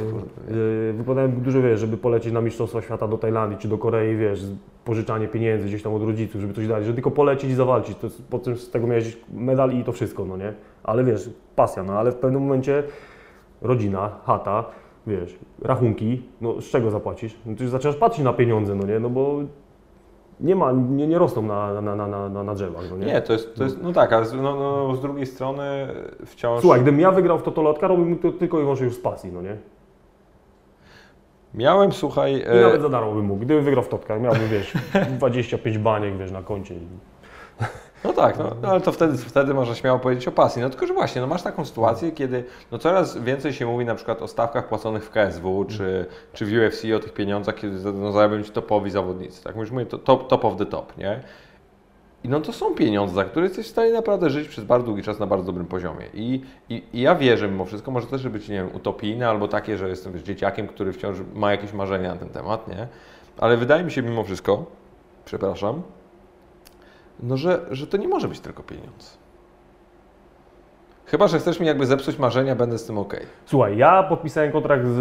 Yy, 0.49 0.93
Wykładałem 0.93 1.31
dużo, 1.31 1.61
wiesz, 1.61 1.79
żeby 1.79 1.97
polecieć 1.97 2.33
na 2.33 2.41
Mistrzostwa 2.41 2.81
Świata 2.81 3.07
do 3.07 3.17
Tajlandii 3.17 3.57
czy 3.57 3.67
do 3.67 3.77
Korei, 3.77 4.15
wiesz, 4.15 4.43
pożyczanie 4.85 5.27
pieniędzy 5.27 5.67
gdzieś 5.67 5.83
tam 5.83 5.93
od 5.93 6.03
rodziców, 6.03 6.41
żeby 6.41 6.53
coś 6.53 6.67
dać, 6.67 6.83
żeby 6.83 6.95
tylko 6.95 7.11
polecieć 7.11 7.51
i 7.51 7.53
zawalczyć. 7.53 7.97
To 7.97 8.07
po 8.29 8.39
tym 8.39 8.57
z 8.57 8.71
tego 8.71 8.87
miałeś 8.87 9.17
medal 9.33 9.73
i 9.73 9.83
to 9.83 9.91
wszystko, 9.91 10.25
no 10.25 10.37
nie? 10.37 10.53
Ale 10.83 11.03
wiesz, 11.03 11.29
pasja, 11.55 11.83
no 11.83 11.93
ale 11.93 12.11
w 12.11 12.15
pewnym 12.15 12.41
momencie 12.41 12.83
rodzina, 13.61 14.09
chata, 14.25 14.65
wiesz, 15.07 15.39
rachunki, 15.61 16.21
no 16.41 16.61
z 16.61 16.65
czego 16.69 16.91
zapłacisz? 16.91 17.35
No 17.45 17.53
już 17.59 17.69
zaczynasz 17.69 17.95
patrzeć 17.95 18.23
na 18.23 18.33
pieniądze, 18.33 18.75
no 18.75 18.87
nie? 18.87 18.99
No 18.99 19.09
bo 19.09 19.39
nie 20.39 20.55
ma, 20.55 20.71
nie, 20.71 21.07
nie 21.07 21.17
rosną 21.17 21.41
na, 21.41 21.81
na, 21.81 21.95
na, 21.95 22.07
na, 22.07 22.43
na, 22.43 22.55
drzewach, 22.55 22.83
no 22.89 22.97
nie? 22.97 23.05
Nie, 23.05 23.21
to 23.21 23.33
jest, 23.33 23.55
to 23.55 23.63
jest, 23.63 23.81
no 23.81 23.93
tak, 23.93 24.13
ale 24.13 24.25
z, 24.25 24.33
no, 24.33 24.55
no, 24.55 24.95
z 24.95 25.01
drugiej 25.01 25.25
strony 25.25 25.87
wciąż 26.25 26.61
Słuchaj, 26.61 26.81
gdybym 26.81 26.99
ja 26.99 27.11
wygrał 27.11 27.39
w 27.39 27.43
Totolotka, 27.43 27.87
robiłbym 27.87 28.17
to 28.17 28.31
tylko 28.31 28.57
i 28.57 28.61
wyłącznie 28.61 28.85
już 28.85 28.95
z 28.95 28.99
pasji, 28.99 29.31
no 29.31 29.41
nie? 29.41 29.57
miałem, 31.53 31.91
słuchaj, 31.91 32.33
I 32.33 32.43
e, 32.43 32.61
nawet 32.61 32.81
za 32.81 32.89
darmo 32.89 33.11
bym 33.11 33.25
mógł. 33.25 33.41
Gdybym 33.41 33.63
wygrał 33.63 33.83
w 33.83 33.89
Totkach, 33.89 34.21
miałbym, 34.21 34.47
wiesz, 34.49 34.73
25 35.17 35.77
baniek, 35.77 36.17
wiesz, 36.17 36.31
na 36.31 36.41
koncie. 36.41 36.75
No 38.03 38.13
tak, 38.13 38.37
no, 38.37 38.55
no, 38.61 38.67
ale 38.67 38.81
to 38.81 38.91
wtedy, 38.91 39.17
wtedy 39.17 39.53
można 39.53 39.75
śmiało 39.75 39.99
powiedzieć 39.99 40.27
o 40.27 40.31
pasji. 40.31 40.61
No 40.61 40.69
tylko, 40.69 40.87
że 40.87 40.93
właśnie, 40.93 41.21
no 41.21 41.27
masz 41.27 41.43
taką 41.43 41.65
sytuację, 41.65 42.11
kiedy 42.11 42.43
no 42.71 42.77
coraz 42.77 43.17
więcej 43.17 43.53
się 43.53 43.65
mówi 43.65 43.85
na 43.85 43.95
przykład 43.95 44.21
o 44.21 44.27
stawkach 44.27 44.67
płaconych 44.67 45.05
w 45.05 45.09
KSW 45.09 45.65
czy, 45.65 46.05
czy 46.33 46.45
w 46.45 46.49
UFC, 46.49 46.83
o 46.95 46.99
tych 46.99 47.13
pieniądzach, 47.13 47.55
kiedy 47.55 47.93
no, 47.93 48.11
zarabiają 48.11 48.43
ci 48.43 48.51
topowi 48.51 48.91
zawodnicy. 48.91 49.43
Tak, 49.43 49.55
już 49.55 49.71
mówię, 49.71 49.85
to 49.85 49.97
top, 49.97 50.27
top 50.27 50.45
of 50.45 50.57
the 50.57 50.65
top, 50.65 50.97
nie? 50.97 51.19
I 52.23 52.29
no 52.29 52.41
to 52.41 52.53
są 52.53 52.75
pieniądze, 52.75 53.15
za 53.15 53.25
które 53.25 53.45
jesteś 53.45 53.65
w 53.65 53.69
stanie 53.69 53.93
naprawdę 53.93 54.29
żyć 54.29 54.47
przez 54.47 54.63
bardzo 54.63 54.85
długi 54.85 55.03
czas 55.03 55.19
na 55.19 55.27
bardzo 55.27 55.45
dobrym 55.45 55.65
poziomie. 55.65 56.05
I, 56.13 56.41
i, 56.69 56.83
i 56.93 57.01
ja 57.01 57.15
wierzę 57.15 57.47
mimo 57.47 57.65
wszystko, 57.65 57.91
może 57.91 58.07
też 58.07 58.29
być, 58.29 58.49
nie 58.49 58.55
wiem, 58.55 58.69
utopijne 58.73 59.29
albo 59.29 59.47
takie, 59.47 59.77
że 59.77 59.89
jestem 59.89 60.13
wiesz, 60.13 60.21
dzieciakiem, 60.21 60.67
który 60.67 60.93
wciąż 60.93 61.17
ma 61.33 61.51
jakieś 61.51 61.73
marzenia 61.73 62.13
na 62.13 62.19
ten 62.19 62.29
temat, 62.29 62.67
nie? 62.67 62.87
Ale 63.37 63.57
wydaje 63.57 63.83
mi 63.83 63.91
się 63.91 64.01
mimo 64.01 64.23
wszystko, 64.23 64.65
przepraszam, 65.25 65.81
No, 67.23 67.37
że, 67.37 67.65
że 67.71 67.87
to 67.87 67.97
nie 67.97 68.07
może 68.07 68.27
być 68.27 68.39
tylko 68.39 68.63
pieniądz. 68.63 69.17
Chyba, 71.05 71.27
że 71.27 71.39
chcesz 71.39 71.59
mi 71.59 71.67
jakby 71.67 71.85
zepsuć 71.85 72.19
marzenia, 72.19 72.55
będę 72.55 72.77
z 72.77 72.85
tym 72.85 72.97
ok. 72.97 73.15
Słuchaj, 73.45 73.77
ja 73.77 74.03
podpisałem 74.03 74.51
kontrakt 74.51 74.85
z, 74.87 74.97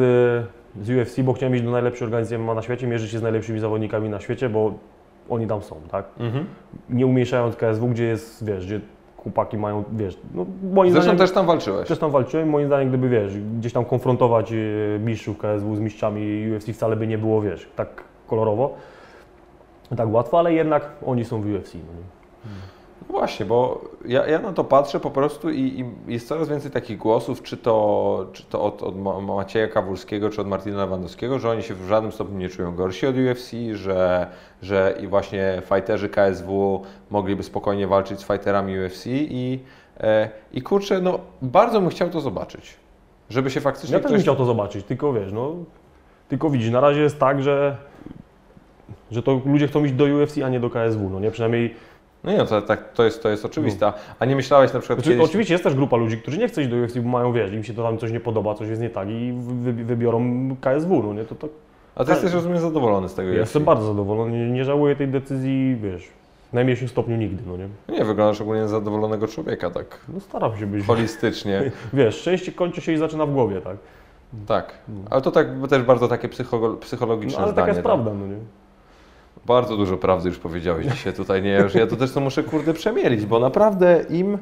z 0.82 0.90
UFC, 0.90 1.20
bo 1.20 1.32
chciałem 1.32 1.54
iść 1.54 1.64
do 1.64 1.70
najlepszej 1.70 2.04
organizacji 2.04 2.38
MMA 2.38 2.54
na 2.54 2.62
świecie, 2.62 2.86
mierzyć 2.86 3.10
się 3.10 3.18
z 3.18 3.22
najlepszymi 3.22 3.60
zawodnikami 3.60 4.08
na 4.08 4.20
świecie, 4.20 4.48
bo 4.48 4.74
oni 5.30 5.46
tam 5.46 5.62
są, 5.62 5.76
tak? 5.90 6.04
Mhm. 6.18 6.46
Nie 6.90 7.06
umniejszając 7.06 7.56
KSW, 7.56 7.88
gdzie 7.88 8.04
jest, 8.04 8.44
wiesz, 8.44 8.66
gdzie 8.66 8.80
chłopaki 9.16 9.56
mają, 9.58 9.84
wiesz, 9.92 10.18
no 10.34 10.46
moim 10.72 10.92
Zresztą 10.92 11.02
zdaniem, 11.04 11.18
też 11.18 11.32
tam 11.32 11.46
walczyłeś. 11.46 11.88
też 11.88 11.98
tam 11.98 12.10
walczyłem, 12.10 12.48
moim 12.48 12.66
zdaniem, 12.66 12.88
gdyby, 12.88 13.08
wiesz, 13.08 13.38
gdzieś 13.38 13.72
tam 13.72 13.84
konfrontować 13.84 14.52
e, 14.52 14.56
mistrzów 14.98 15.38
KSW 15.38 15.76
z 15.76 15.80
mistrzami 15.80 16.52
UFC 16.52 16.68
wcale 16.72 16.96
by 16.96 17.06
nie 17.06 17.18
było, 17.18 17.40
wiesz, 17.42 17.68
tak 17.76 18.04
kolorowo, 18.26 18.74
tak 19.97 20.12
łatwo, 20.12 20.39
ale 20.39 20.53
jednak 20.53 20.91
oni 21.07 21.24
są 21.24 21.41
w 21.43 21.47
UFC, 21.47 21.74
no? 21.74 21.80
No 22.45 23.18
Właśnie, 23.18 23.47
bo 23.47 23.80
ja, 24.05 24.26
ja 24.26 24.39
na 24.39 24.53
to 24.53 24.64
patrzę 24.64 25.01
po 25.01 25.11
prostu 25.11 25.51
i, 25.51 25.61
i 25.61 26.12
jest 26.12 26.28
coraz 26.28 26.49
więcej 26.49 26.70
takich 26.70 26.99
głosów, 26.99 27.43
czy 27.43 27.57
to, 27.57 28.26
czy 28.32 28.43
to 28.43 28.62
od, 28.62 28.82
od 28.82 28.99
Ma- 28.99 29.20
Macieja 29.20 29.68
Kawulskiego, 29.68 30.30
czy 30.30 30.41
od 30.41 30.47
Martina 30.49 30.76
Lewandowskiego, 30.76 31.39
że 31.39 31.51
oni 31.51 31.62
się 31.62 31.74
w 31.74 31.86
żadnym 31.89 32.12
stopniu 32.12 32.39
nie 32.39 32.49
czują 32.49 32.74
gorsi 32.74 33.07
od 33.07 33.16
UFC, 33.16 33.51
że, 33.72 34.26
że 34.62 34.95
i 35.03 35.07
właśnie 35.07 35.62
fighterzy 35.74 36.09
KSW 36.09 36.82
mogliby 37.11 37.43
spokojnie 37.43 37.86
walczyć 37.86 38.20
z 38.20 38.26
fighterami 38.26 38.80
UFC 38.80 39.07
i, 39.07 39.61
e, 40.01 40.28
i 40.53 40.62
kurczę, 40.62 41.01
no 41.01 41.18
bardzo 41.43 41.80
bym 41.80 41.91
chciał 41.91 42.11
to 42.11 42.20
zobaczyć. 42.20 42.76
Żeby 43.30 43.51
się 43.51 43.61
faktycznie 43.61 43.93
Ja 43.93 43.99
też 44.01 44.11
bym 44.11 44.16
ktoś... 44.16 44.22
chciał 44.22 44.36
to 44.36 44.45
zobaczyć, 44.45 44.86
tylko 44.86 45.12
wiesz, 45.12 45.32
no, 45.32 45.53
tylko 46.28 46.51
widzisz, 46.51 46.70
na 46.70 46.80
razie 46.80 47.01
jest 47.01 47.18
tak, 47.18 47.43
że, 47.43 47.76
że 49.11 49.22
to 49.22 49.40
ludzie 49.46 49.68
chcą 49.68 49.84
iść 49.84 49.94
do 49.94 50.04
UFC, 50.04 50.38
a 50.44 50.48
nie 50.48 50.61
do 50.61 50.70
KSW, 50.70 51.11
no 51.11 51.20
nie, 51.20 51.30
przynajmniej, 51.30 51.74
No 52.24 52.32
nie, 52.32 52.38
no 52.38 52.46
to, 52.46 52.62
tak, 52.62 52.92
to, 52.92 53.04
jest, 53.04 53.22
to 53.22 53.28
jest 53.28 53.44
oczywiste. 53.44 53.92
A 54.18 54.24
nie 54.24 54.36
myślałeś 54.36 54.72
na 54.72 54.80
przykład 54.80 54.98
znaczy, 54.98 55.11
kiedyś... 55.11 55.28
oczywiście 55.28 55.54
jest 55.54 55.64
też 55.64 55.74
grupa 55.74 55.96
ludzi, 55.96 56.18
którzy 56.18 56.38
nie 56.38 56.48
chcą 56.48 56.61
iść 56.61 56.70
do 56.70 56.76
UFC, 56.76 56.98
bo 56.98 57.09
mają, 57.09 57.32
wiesz, 57.32 57.52
im 57.52 57.64
się 57.64 57.74
to 57.74 57.82
tam 57.82 57.98
coś 57.98 58.12
nie 58.12 58.20
podoba, 58.20 58.54
coś 58.54 58.68
jest 58.68 58.82
nie 58.82 58.90
tak 58.90 59.09
i 59.11 59.32
wy, 59.36 59.72
wybiorą 59.72 60.48
KSW, 60.61 61.02
no 61.02 61.14
nie, 61.14 61.24
to, 61.24 61.34
to 61.34 61.48
A 61.94 62.04
ty 62.04 62.11
jesteś, 62.11 62.32
rozumiem, 62.32 62.61
zadowolony 62.61 63.09
z 63.09 63.14
tego 63.14 63.32
ja 63.32 63.38
jestem 63.40 63.64
bardzo 63.64 63.86
zadowolony, 63.86 64.38
nie, 64.38 64.48
nie 64.48 64.64
żałuję 64.64 64.96
tej 64.96 65.09
decyzji, 65.09 65.76
wiesz, 65.82 66.09
w 66.50 66.52
najmniejszym 66.52 66.88
stopniu 66.88 67.16
nigdy, 67.16 67.42
no 67.46 67.56
nie. 67.56 67.68
Nie, 67.98 68.04
wyglądasz 68.04 68.40
ogólnie 68.40 68.68
zadowolonego 68.68 69.28
człowieka, 69.28 69.70
tak 69.70 70.00
No 70.09 70.20
staram 70.20 70.56
się 70.56 70.66
być, 70.66 70.86
holistycznie. 70.86 71.70
wiesz, 71.92 72.16
szczęście 72.16 72.52
kończy 72.52 72.80
się 72.80 72.92
i 72.92 72.96
zaczyna 72.98 73.26
w 73.26 73.32
głowie, 73.32 73.61
tak, 73.61 73.76
Tak, 74.46 74.78
ale 75.11 75.22
to 75.22 75.30
tak, 75.30 75.46
też 75.70 75.82
bardzo 75.82 76.09
takie 76.09 76.28
psycho, 76.28 76.76
psychologiczne 76.80 77.38
no 77.38 77.44
ale 77.44 77.52
zdanie. 77.52 77.66
taka 77.66 77.68
jest 77.68 77.78
tak. 77.78 77.84
prawda, 77.84 78.14
no 78.14 78.26
nie. 78.26 78.38
Bardzo 79.49 79.76
dużo 79.76 79.96
prawdy 79.96 80.28
już 80.28 80.38
powiedziałeś 80.38 80.86
dzisiaj 80.86 81.12
tutaj, 81.12 81.42
nie? 81.42 81.55
Już 81.55 81.74
ja 81.74 81.86
to 81.86 81.96
też 81.96 82.12
to 82.12 82.20
muszę 82.20 82.42
kurde 82.42 82.74
przemielić, 82.74 83.26
bo 83.26 83.38
naprawdę 83.38 84.05
im, 84.11 84.38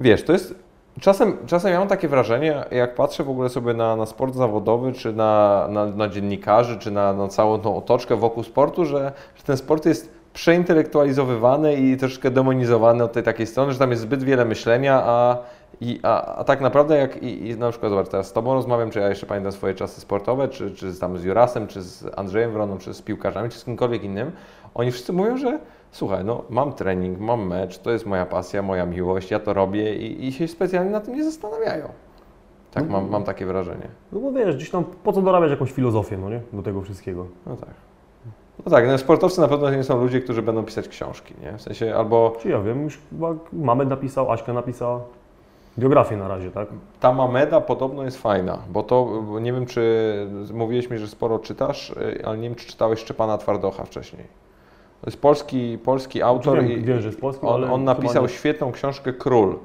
wiesz, 0.00 0.22
to 0.22 0.32
jest, 0.32 0.54
czasem, 1.00 1.36
czasem 1.46 1.72
ja 1.72 1.78
mam 1.78 1.88
takie 1.88 2.08
wrażenie, 2.08 2.64
jak 2.70 2.94
patrzę 2.94 3.24
w 3.24 3.30
ogóle 3.30 3.48
sobie 3.48 3.74
na, 3.74 3.96
na 3.96 4.06
sport 4.06 4.34
zawodowy, 4.34 4.92
czy 4.92 5.12
na, 5.12 5.66
na, 5.70 5.86
na 5.86 6.08
dziennikarzy, 6.08 6.78
czy 6.78 6.90
na, 6.90 7.12
na 7.12 7.28
całą 7.28 7.58
tą 7.58 7.76
otoczkę 7.76 8.16
wokół 8.16 8.42
sportu, 8.42 8.84
że, 8.84 9.12
że 9.34 9.42
ten 9.42 9.56
sport 9.56 9.86
jest 9.86 10.12
przeintelektualizowywany 10.34 11.74
i 11.74 11.96
troszeczkę 11.96 12.30
demonizowany 12.30 13.04
od 13.04 13.12
tej 13.12 13.22
takiej 13.22 13.46
strony, 13.46 13.72
że 13.72 13.78
tam 13.78 13.90
jest 13.90 14.02
zbyt 14.02 14.22
wiele 14.22 14.44
myślenia, 14.44 15.02
a, 15.04 15.38
i, 15.80 16.00
a, 16.02 16.36
a 16.36 16.44
tak 16.44 16.60
naprawdę 16.60 16.96
jak 16.96 17.22
i, 17.22 17.48
i 17.48 17.56
na 17.56 17.70
przykład 17.70 17.90
zobacz, 17.90 18.08
teraz 18.08 18.26
z 18.26 18.32
Tobą 18.32 18.54
rozmawiam, 18.54 18.90
czy 18.90 18.98
ja 18.98 19.08
jeszcze 19.08 19.26
pamiętam 19.26 19.52
swoje 19.52 19.74
czasy 19.74 20.00
sportowe, 20.00 20.48
czy, 20.48 20.70
czy 20.70 20.94
tam 21.00 21.18
z 21.18 21.24
Jurasem, 21.24 21.66
czy 21.66 21.82
z 21.82 22.18
Andrzejem 22.18 22.52
Wroną, 22.52 22.78
czy 22.78 22.94
z 22.94 23.02
piłkarzami, 23.02 23.50
czy 23.50 23.58
z 23.58 23.64
kimkolwiek 23.64 24.04
innym, 24.04 24.32
oni 24.74 24.90
wszyscy 24.90 25.12
mówią, 25.12 25.36
że 25.36 25.58
słuchaj, 25.90 26.24
no 26.24 26.44
mam 26.50 26.72
trening, 26.72 27.20
mam 27.20 27.46
mecz, 27.46 27.78
to 27.78 27.90
jest 27.90 28.06
moja 28.06 28.26
pasja, 28.26 28.62
moja 28.62 28.86
miłość, 28.86 29.30
ja 29.30 29.38
to 29.38 29.52
robię 29.52 29.96
i, 29.96 30.26
i 30.26 30.32
się 30.32 30.48
specjalnie 30.48 30.90
na 30.90 31.00
tym 31.00 31.14
nie 31.14 31.24
zastanawiają. 31.24 31.88
Tak, 32.70 32.88
mam, 32.88 33.10
mam 33.10 33.24
takie 33.24 33.46
wrażenie. 33.46 33.88
No 34.12 34.20
bo 34.20 34.32
wiesz, 34.32 34.56
gdzieś 34.56 34.70
tam, 34.70 34.84
po 35.04 35.12
co 35.12 35.22
dorabiać 35.22 35.50
jakąś 35.50 35.72
filozofię, 35.72 36.18
no 36.18 36.30
nie, 36.30 36.40
do 36.52 36.62
tego 36.62 36.82
wszystkiego. 36.82 37.26
No 37.46 37.56
tak. 37.56 37.74
No 38.64 38.70
tak, 38.70 38.86
no 38.86 38.98
sportowcy 38.98 39.40
na 39.40 39.48
pewno 39.48 39.70
nie 39.70 39.84
są 39.84 40.00
ludzie, 40.00 40.20
którzy 40.20 40.42
będą 40.42 40.64
pisać 40.64 40.88
książki, 40.88 41.34
nie? 41.42 41.58
W 41.58 41.62
sensie 41.62 41.94
albo 41.94 42.36
Czy 42.40 42.48
ja 42.48 42.60
wiem, 42.60 42.84
już 42.84 42.98
chyba 43.10 43.34
Mamed 43.52 43.88
napisał, 43.88 44.32
Aśka 44.32 44.52
napisała 44.52 45.00
biografię 45.78 46.16
na 46.16 46.28
razie, 46.28 46.50
tak? 46.50 46.68
Ta 47.00 47.12
Mameda 47.12 47.60
podobno 47.60 48.04
jest 48.04 48.18
fajna, 48.18 48.58
bo 48.68 48.82
to 48.82 49.22
nie 49.40 49.52
wiem, 49.52 49.66
czy 49.66 49.82
mówiłeś 50.52 50.90
mi, 50.90 50.98
że 50.98 51.08
sporo 51.08 51.38
czytasz, 51.38 51.90
y, 51.90 52.22
ale 52.24 52.38
nie 52.38 52.48
wiem, 52.48 52.54
czy 52.54 52.66
czytałeś 52.66 53.00
Szczepana 53.00 53.38
Twardocha 53.38 53.84
wcześniej. 53.84 54.26
To 55.00 55.06
jest 55.10 55.20
polski, 55.20 55.78
polski 55.84 56.22
autor 56.22 56.62
wiem, 56.62 56.72
i 56.72 56.82
wiem, 56.82 57.00
że 57.00 57.06
jest 57.08 57.20
polski, 57.20 57.46
on, 57.46 57.64
on 57.64 57.84
napisał 57.84 58.22
nie. 58.22 58.28
świetną 58.28 58.72
książkę 58.72 59.12
Król. 59.12 59.58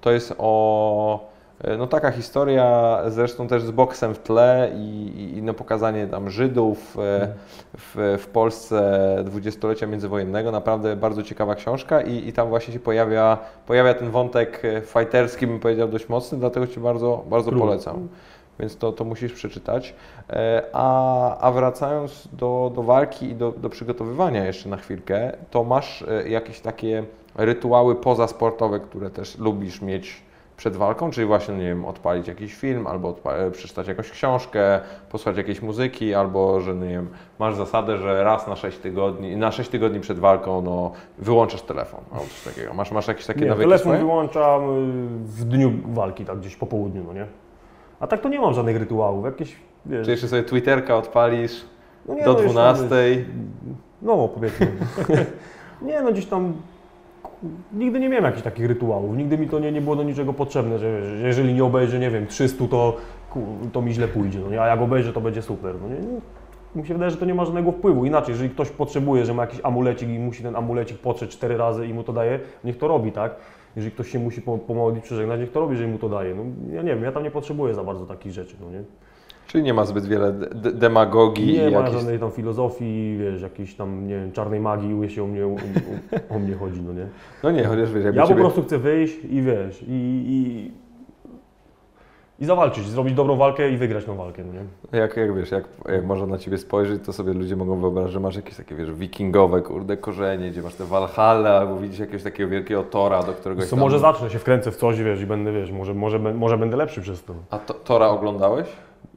To 0.00 0.10
jest 0.10 0.34
o 0.38 1.33
no 1.78 1.86
taka 1.86 2.10
historia 2.10 2.98
zresztą 3.08 3.48
też 3.48 3.62
z 3.62 3.70
boksem 3.70 4.14
w 4.14 4.18
tle 4.18 4.70
i, 4.76 4.78
i- 5.16 5.38
i 5.38 5.42
no 5.42 5.54
pokazanie 5.54 6.06
tam 6.06 6.30
Żydów 6.30 6.96
y, 6.96 7.00
w, 7.78 8.18
w 8.22 8.26
Polsce 8.26 9.16
dwudziestolecia 9.24 9.86
międzywojennego. 9.86 10.50
Naprawdę 10.52 10.96
bardzo 10.96 11.22
ciekawa 11.22 11.54
książka 11.54 12.00
i, 12.00 12.28
i 12.28 12.32
tam 12.32 12.48
właśnie 12.48 12.74
się 12.74 12.80
pojawia, 12.80 13.38
pojawia 13.66 13.94
ten 13.94 14.10
wątek 14.10 14.62
e, 14.64 14.80
fighterski, 14.80 15.46
bym 15.46 15.60
powiedział, 15.60 15.88
dość 15.88 16.08
mocny, 16.08 16.38
dlatego 16.38 16.66
Ci 16.66 16.80
bardzo, 16.80 17.24
bardzo 17.30 17.50
polecam. 17.60 18.08
Więc 18.60 18.76
to, 18.76 18.92
to 18.92 19.04
musisz 19.04 19.32
przeczytać. 19.32 19.94
E, 20.30 20.62
A, 20.72 21.38
a 21.38 21.52
wracając 21.52 22.28
do, 22.32 22.72
do 22.74 22.82
walki 22.82 23.26
i 23.30 23.34
do, 23.34 23.52
do 23.52 23.68
przygotowywania 23.70 24.44
jeszcze 24.44 24.68
na 24.68 24.76
chwilkę, 24.76 25.32
to 25.50 25.64
masz 25.64 26.02
e, 26.08 26.28
jakieś 26.28 26.60
takie 26.60 27.04
rytuały 27.36 27.94
pozasportowe, 27.94 28.80
które 28.80 29.10
też 29.10 29.38
lubisz 29.38 29.82
mieć 29.82 30.22
przed 30.56 30.76
walką, 30.76 31.10
czyli 31.10 31.26
właśnie, 31.26 31.54
nie 31.54 31.64
wiem, 31.64 31.84
odpalić 31.84 32.28
jakiś 32.28 32.54
film, 32.54 32.86
albo 32.86 33.12
odpa- 33.12 33.32
e, 33.32 33.50
przeczytać 33.50 33.88
jakąś 33.88 34.10
książkę, 34.10 34.80
posłuchać 35.10 35.36
jakiejś 35.36 35.62
muzyki, 35.62 36.14
albo, 36.14 36.60
że 36.60 36.74
nie 36.74 36.88
wiem, 36.88 37.08
masz 37.38 37.54
zasadę, 37.54 37.98
że 37.98 38.24
raz 38.24 38.46
na 38.48 38.56
6 38.56 38.78
tygodni, 38.78 39.36
na 39.36 39.52
6 39.52 39.70
tygodni 39.70 40.00
przed 40.00 40.18
walką, 40.18 40.62
no, 40.62 40.92
wyłączasz 41.18 41.62
telefon, 41.62 42.00
albo 42.12 42.24
coś 42.24 42.54
takiego. 42.54 42.74
Masz, 42.74 42.92
masz 42.92 43.08
jakieś 43.08 43.26
takie 43.26 43.40
Nie, 43.40 43.46
nawyki 43.46 43.64
telefon 43.68 43.84
swoje? 43.84 43.98
wyłączam 43.98 44.62
y, 44.62 45.26
w 45.26 45.44
dniu 45.44 45.72
walki, 45.84 46.24
tak 46.24 46.38
gdzieś 46.38 46.56
po 46.56 46.66
południu, 46.66 47.04
no 47.06 47.12
nie? 47.12 47.26
A 48.00 48.06
tak 48.06 48.20
to 48.20 48.28
nie 48.28 48.40
mam 48.40 48.54
żadnych 48.54 48.76
rytuałów, 48.76 49.24
jakieś, 49.24 49.56
wiesz... 49.86 50.04
Czy 50.04 50.10
jeszcze 50.10 50.28
sobie 50.28 50.42
Twitterka 50.42 50.96
odpalisz 50.96 51.64
no 52.08 52.14
nie, 52.14 52.24
do 52.24 52.32
no, 52.32 52.40
już 52.40 52.54
tam, 52.54 52.74
12? 52.76 53.24
No, 54.02 54.28
powiedzmy. 54.28 54.66
nie, 55.82 56.02
no 56.02 56.12
gdzieś 56.12 56.26
tam... 56.26 56.52
Nigdy 57.72 58.00
nie 58.00 58.08
miałem 58.08 58.24
jakichś 58.24 58.42
takich 58.44 58.66
rytuałów, 58.66 59.16
nigdy 59.16 59.38
mi 59.38 59.48
to 59.48 59.58
nie, 59.58 59.72
nie 59.72 59.80
było 59.80 59.96
do 59.96 60.02
niczego 60.02 60.32
potrzebne, 60.32 60.78
że, 60.78 61.18
że 61.18 61.26
jeżeli 61.26 61.54
nie 61.54 61.64
obejrzę, 61.64 61.98
nie 61.98 62.10
wiem, 62.10 62.26
300, 62.26 62.64
to, 62.68 62.96
to 63.72 63.82
mi 63.82 63.92
źle 63.92 64.08
pójdzie, 64.08 64.38
no 64.38 64.50
nie? 64.50 64.62
A 64.62 64.66
jak 64.66 64.80
obejrzę, 64.80 65.12
to 65.12 65.20
będzie 65.20 65.42
super, 65.42 65.74
no 65.82 65.88
nie? 65.88 65.94
No, 65.94 66.20
mi 66.82 66.86
się 66.86 66.94
wydaje, 66.94 67.10
że 67.10 67.16
to 67.16 67.24
nie 67.24 67.34
ma 67.34 67.44
żadnego 67.44 67.72
wpływu. 67.72 68.04
Inaczej, 68.04 68.32
jeżeli 68.32 68.50
ktoś 68.50 68.70
potrzebuje, 68.70 69.24
że 69.24 69.34
ma 69.34 69.42
jakiś 69.42 69.60
amulecik 69.62 70.08
i 70.08 70.18
musi 70.18 70.42
ten 70.42 70.56
amulecik 70.56 70.98
potrzeć 70.98 71.30
cztery 71.30 71.56
razy 71.56 71.86
i 71.86 71.94
mu 71.94 72.02
to 72.04 72.12
daje, 72.12 72.40
niech 72.64 72.78
to 72.78 72.88
robi, 72.88 73.12
tak? 73.12 73.36
Jeżeli 73.76 73.92
ktoś 73.94 74.08
się 74.08 74.18
musi 74.18 74.42
po- 74.42 74.58
pomodlić, 74.58 75.04
przeżegnać, 75.04 75.40
niech 75.40 75.52
to 75.52 75.60
robi, 75.60 75.72
jeżeli 75.72 75.92
mu 75.92 75.98
to 75.98 76.08
daje. 76.08 76.34
No, 76.34 76.42
ja 76.72 76.82
nie 76.82 76.94
wiem, 76.94 77.04
ja 77.04 77.12
tam 77.12 77.22
nie 77.22 77.30
potrzebuję 77.30 77.74
za 77.74 77.84
bardzo 77.84 78.06
takich 78.06 78.32
rzeczy, 78.32 78.56
no 78.60 78.70
nie? 78.70 78.82
Czyli 79.46 79.64
nie 79.64 79.74
ma 79.74 79.84
zbyt 79.84 80.06
wiele 80.06 80.32
de- 80.32 80.46
de- 80.54 80.72
demagogii 80.72 81.52
Nie 81.58 81.70
ma 81.70 81.90
żadnej 81.90 82.18
tam 82.18 82.30
filozofii, 82.30 83.16
wiesz, 83.20 83.42
jakiejś 83.42 83.74
tam, 83.74 84.06
nie 84.06 84.14
wiem, 84.14 84.32
czarnej 84.32 84.60
magii, 84.60 85.00
jeśli 85.00 85.22
o 85.22 85.26
mnie, 85.26 85.46
o, 85.46 85.50
o, 85.50 86.34
o 86.36 86.38
mnie 86.38 86.54
chodzi, 86.54 86.82
no 86.82 86.92
nie? 86.92 87.06
No 87.42 87.50
nie, 87.50 87.64
chociaż 87.64 87.92
wiesz, 87.92 88.04
jakby 88.04 88.16
Ja 88.18 88.22
po 88.22 88.28
ciebie... 88.28 88.40
prostu 88.40 88.62
chcę 88.62 88.78
wyjść 88.78 89.16
i 89.30 89.42
wiesz, 89.42 89.82
i, 89.88 89.92
i, 90.28 90.70
i 92.42 92.46
zawalczyć, 92.46 92.86
zrobić 92.88 93.14
dobrą 93.14 93.36
walkę 93.36 93.70
i 93.70 93.76
wygrać 93.76 94.04
tą 94.04 94.16
walkę, 94.16 94.42
no 94.44 94.52
nie? 94.52 95.00
Jak, 95.00 95.16
jak 95.16 95.34
wiesz, 95.36 95.50
jak, 95.50 95.64
jak 95.88 96.04
można 96.04 96.26
na 96.26 96.38
ciebie 96.38 96.58
spojrzeć, 96.58 97.02
to 97.06 97.12
sobie 97.12 97.32
ludzie 97.32 97.56
mogą 97.56 97.80
wyobrazić, 97.80 98.12
że 98.12 98.20
masz 98.20 98.36
jakieś 98.36 98.56
takie, 98.56 98.74
wiesz, 98.74 98.92
wikingowe, 98.92 99.62
kurde, 99.62 99.96
korzenie, 99.96 100.50
gdzie 100.50 100.62
masz 100.62 100.74
te 100.74 100.84
Valhalla, 100.84 101.50
albo 101.50 101.76
widzisz 101.76 101.98
jakiegoś 101.98 102.22
takiego 102.22 102.50
wielkiego 102.50 102.82
Tora, 102.82 103.22
do 103.22 103.32
którego 103.32 103.58
To 103.58 103.62
jest 103.62 103.70
tam... 103.70 103.80
może 103.80 103.98
zacznę 103.98 104.30
się 104.30 104.38
wkręcę 104.38 104.70
w 104.70 104.76
coś, 104.76 105.02
wiesz, 105.02 105.20
i 105.20 105.26
będę, 105.26 105.52
wiesz, 105.52 105.72
może, 105.72 105.94
może, 105.94 106.18
może 106.18 106.58
będę 106.58 106.76
lepszy 106.76 107.00
przez 107.00 107.24
to. 107.24 107.34
A 107.50 107.58
to, 107.58 107.74
Tora 107.74 108.08
oglądałeś? 108.08 108.66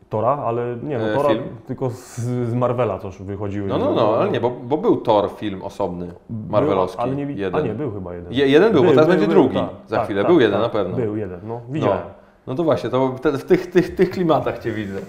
Tora, 0.10 0.30
ale 0.30 0.78
nie, 0.84 0.98
no 0.98 1.10
E, 1.10 1.16
Tora 1.16 1.30
film? 1.30 1.44
tylko 1.68 1.90
z, 1.90 2.16
z 2.50 2.54
Marvela 2.54 3.00
coś 3.00 3.18
wychodziły. 3.22 3.68
No, 3.68 3.78
no, 3.78 3.92
no, 3.94 4.16
ale 4.18 4.32
nie, 4.32 4.40
bo, 4.42 4.50
bo 4.50 4.78
był 4.78 4.98
Thor 4.98 5.30
film 5.38 5.62
osobny, 5.62 6.12
marvelowski, 6.50 7.02
ale 7.02 7.16
nie, 7.16 7.24
jeden. 7.24 7.56
A 7.56 7.68
nie, 7.68 7.74
był 7.74 7.92
chyba 7.92 8.16
jeden. 8.16 8.34
Je, 8.34 8.48
jeden 8.48 8.72
był, 8.74 8.84
bo 8.84 8.90
teraz 8.90 9.08
będzie 9.08 9.28
drugi 9.28 9.58
za 9.88 10.04
chwilę. 10.06 10.24
był 10.24 10.40
jeden 10.40 10.62
na 10.62 10.70
pewno. 10.70 10.96
Był 10.98 11.18
jeden, 11.18 11.40
no, 11.44 11.62
widziałem. 11.70 11.98
No, 12.08 12.14
no 12.48 12.56
to 12.56 12.64
właśnie, 12.64 12.90
to 12.90 13.08
w 13.24 13.44
tych, 13.44 13.68
tych, 13.72 13.96
tych 13.96 14.10
klimatach 14.10 14.60
Cię 14.60 14.72
widzę. 14.72 15.00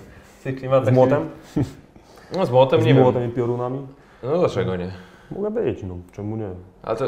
W 0.41 0.43
tych 0.43 0.57
klimatach 0.57 0.89
Z 0.89 0.97
młotem? 0.97 1.29
No 2.37 2.47
z 2.47 2.51
młotem 2.51 2.83
Z 2.83 2.85
nie 2.87 2.95
młotem 2.95 3.23
wiem. 3.23 3.31
i 3.31 3.35
piorunami? 3.35 3.87
No 4.23 4.39
dlaczego 4.39 4.77
nie? 4.77 4.89
Mogę 5.31 5.51
być, 5.51 5.83
no, 5.83 5.95
czemu 6.13 6.37
nie? 6.37 6.49
A 6.83 6.95
to 6.95 7.05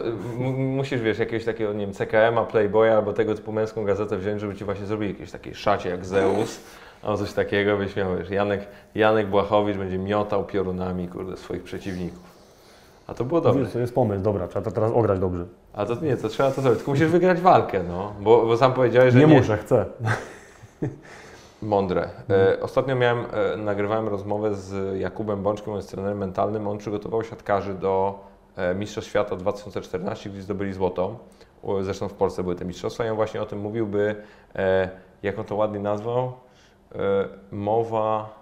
musisz, 0.57 1.01
wiesz, 1.01 1.18
jakiegoś 1.18 1.45
takiego, 1.45 1.72
nie 1.72 1.86
wiem, 1.86 1.95
CKM-a, 1.95 2.45
Playboya 2.45 2.88
albo 2.97 3.12
tego 3.12 3.34
typu 3.34 3.53
męską 3.53 3.84
gazetę 3.84 4.16
wziąć, 4.18 4.41
żeby 4.41 4.55
Ci 4.55 4.64
właśnie 4.64 4.86
zrobili 4.86 5.12
jakieś 5.12 5.30
takiej 5.30 5.55
szacie 5.55 5.88
jak 5.91 6.05
Zeus, 6.05 6.61
albo 7.03 7.19
coś 7.19 7.33
takiego, 7.33 7.77
byś 7.77 7.97
miał, 7.97 8.17
wiesz, 8.17 8.31
Janek, 8.31 8.67
Janek 8.95 9.27
Błachowicz 9.27 9.77
będzie 9.77 9.99
miotał 9.99 10.45
piorunami, 10.45 11.09
kurde, 11.09 11.37
swoich 11.37 11.63
przeciwników. 11.63 12.31
A 13.07 13.15
to 13.15 13.25
było 13.25 13.41
dobre. 13.41 13.63
Wiesz, 13.63 13.73
to 13.73 13.79
jest 13.79 13.95
pomysł, 13.95 14.23
dobra, 14.23 14.49
trzeba 14.49 14.65
to 14.65 14.71
teraz 14.71 14.93
ograć 14.93 15.19
dobrze. 15.19 15.45
A 15.73 15.87
to 15.87 15.95
nie, 15.95 16.17
to 16.17 16.29
trzeba 16.29 16.51
to 16.51 16.61
zrobić. 16.61 16.79
Tylko 16.79 16.91
musisz 16.91 17.09
wygrać 17.09 17.41
walkę, 17.41 17.83
no. 17.83 18.13
Bo, 18.21 18.47
bo 18.47 18.57
sam 18.57 18.73
powiedziałeś, 18.73 19.13
że 19.13 19.19
Nie, 19.19 19.27
nie, 19.27 19.39
muszę, 19.39 19.57
chcę. 19.57 19.87
Mądre. 21.63 22.09
E, 22.31 22.61
ostatnio 22.61 22.97
miałem, 22.97 23.25
e, 23.33 23.57
nagrywałem 23.57 24.09
rozmowę 24.09 24.55
z 24.55 24.99
Jakubem 24.99 25.43
Bączkiem, 25.43 25.73
on 25.73 25.77
jest 25.77 25.91
trenerem 25.91 26.19
mentalnym. 26.19 26.69
On 26.69 26.79
przygotował 26.79 27.25
siatkarzy 27.25 27.75
do 27.75 28.19
e, 28.57 28.75
Mistrzostw 28.75 29.11
Świata 29.11 29.37
2014, 29.37 30.31
gdzie 30.31 30.43
zdobyli 30.43 30.73
złoto. 30.73 31.17
Zresztą 31.81 32.09
w 32.09 32.13
Polsce 32.15 32.43
były 32.43 32.55
te 32.55 32.65
mistrzostwa 32.65 33.07
i 33.07 33.09
on 33.09 33.17
właśnie 33.17 33.43
o 33.43 33.47
tym 33.47 33.59
mówił, 33.59 33.87
by, 33.87 34.17
e, 34.57 34.91
jak 35.23 35.39
on 35.39 35.45
to 35.45 35.57
ładnie 35.57 35.79
nazwał, 35.81 36.33
mowa, 37.53 38.34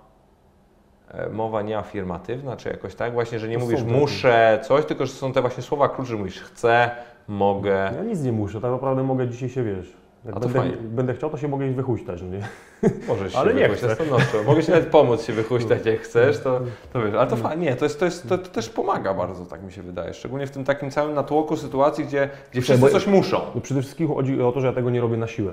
e, 1.08 1.28
mowa 1.28 1.62
nieafirmatywna, 1.62 2.56
czy 2.56 2.68
jakoś 2.68 2.94
tak, 2.94 3.12
właśnie, 3.12 3.38
że 3.38 3.48
nie 3.48 3.58
To 3.58 3.64
mówisz 3.64 3.82
muszę 3.82 4.58
coś, 4.62 4.84
tylko 4.84 5.06
że 5.06 5.12
są 5.12 5.32
te 5.32 5.40
właśnie 5.40 5.62
słowa 5.62 5.88
klucze, 5.88 6.10
że 6.10 6.16
mówisz 6.16 6.40
chcę, 6.40 6.90
mogę. 7.28 7.92
Ja 7.96 8.02
nic 8.04 8.22
nie 8.22 8.32
muszę, 8.32 8.60
tak 8.60 8.70
naprawdę 8.70 9.02
mogę 9.02 9.28
dzisiaj 9.28 9.48
się, 9.48 9.64
wiesz, 9.64 9.92
jak 10.24 10.36
A 10.36 10.40
to 10.40 10.48
będę, 10.48 10.58
fajnie. 10.60 10.76
będę 10.76 11.14
chciał, 11.14 11.30
to 11.30 11.36
się 11.38 11.48
mogę 11.48 11.66
iść 11.66 11.76
wychuśtać, 11.76 12.22
no 12.22 12.28
nie? 12.28 12.42
Możesz 13.08 13.36
Ale 13.36 13.50
się 13.50 13.56
nie 13.56 13.68
wychuśtać, 13.68 13.90
chcę. 13.90 14.04
to 14.04 14.10
noszę. 14.10 14.42
Mogę 14.46 14.62
Ci 14.62 14.70
nawet 14.70 14.86
pomóc 14.88 15.22
się 15.24 15.32
wychuśtać 15.32 15.86
jak 15.86 16.00
chcesz, 16.00 16.38
to, 16.40 16.60
to 16.92 17.02
wiesz. 17.02 17.14
Ale 17.14 17.26
to 17.30 17.36
fajnie, 17.36 17.66
nie, 17.66 17.76
to, 17.76 17.84
jest, 17.84 17.98
to, 17.98 18.04
jest, 18.04 18.28
to, 18.28 18.38
to 18.38 18.48
też 18.48 18.68
pomaga 18.68 19.14
bardzo, 19.14 19.46
tak 19.46 19.62
mi 19.62 19.72
się 19.72 19.82
wydaje. 19.82 20.14
Szczególnie 20.14 20.46
w 20.46 20.50
tym 20.50 20.64
takim 20.64 20.90
całym 20.90 21.14
natłoku 21.14 21.56
sytuacji, 21.56 22.04
gdzie, 22.04 22.28
gdzie 22.52 22.60
wszyscy 22.62 22.80
bo- 22.82 22.88
coś 22.88 23.06
muszą. 23.06 23.40
No 23.54 23.60
przede 23.60 23.80
wszystkim 23.82 24.08
chodzi 24.08 24.42
o 24.42 24.52
to, 24.52 24.60
że 24.60 24.66
ja 24.66 24.72
tego 24.72 24.90
nie 24.90 25.00
robię 25.00 25.16
na 25.16 25.26
siłę. 25.26 25.52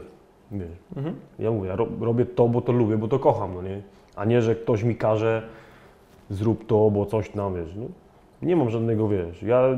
Wiesz. 0.60 0.78
Mhm. 0.97 1.16
Ja 1.39 1.51
mówię, 1.51 1.70
ja 1.70 1.76
ro, 1.76 1.88
robię 2.01 2.26
to, 2.26 2.47
bo 2.47 2.62
to 2.62 2.72
lubię, 2.72 2.97
bo 2.97 3.08
to 3.08 3.20
kocham, 3.20 3.53
no 3.56 3.62
nie? 3.62 3.82
A 4.16 4.26
nie, 4.26 4.41
że 4.41 4.56
ktoś 4.56 4.84
mi 4.84 4.95
każe, 4.95 5.41
zrób 6.30 6.66
to, 6.66 6.91
bo 6.91 7.06
coś 7.06 7.30
tam, 7.30 7.56
wiesz. 7.56 7.76
No, 7.76 7.86
nie 8.41 8.56
mam 8.56 8.70
żadnego, 8.70 9.08
wiesz, 9.08 9.43
ja 9.43 9.78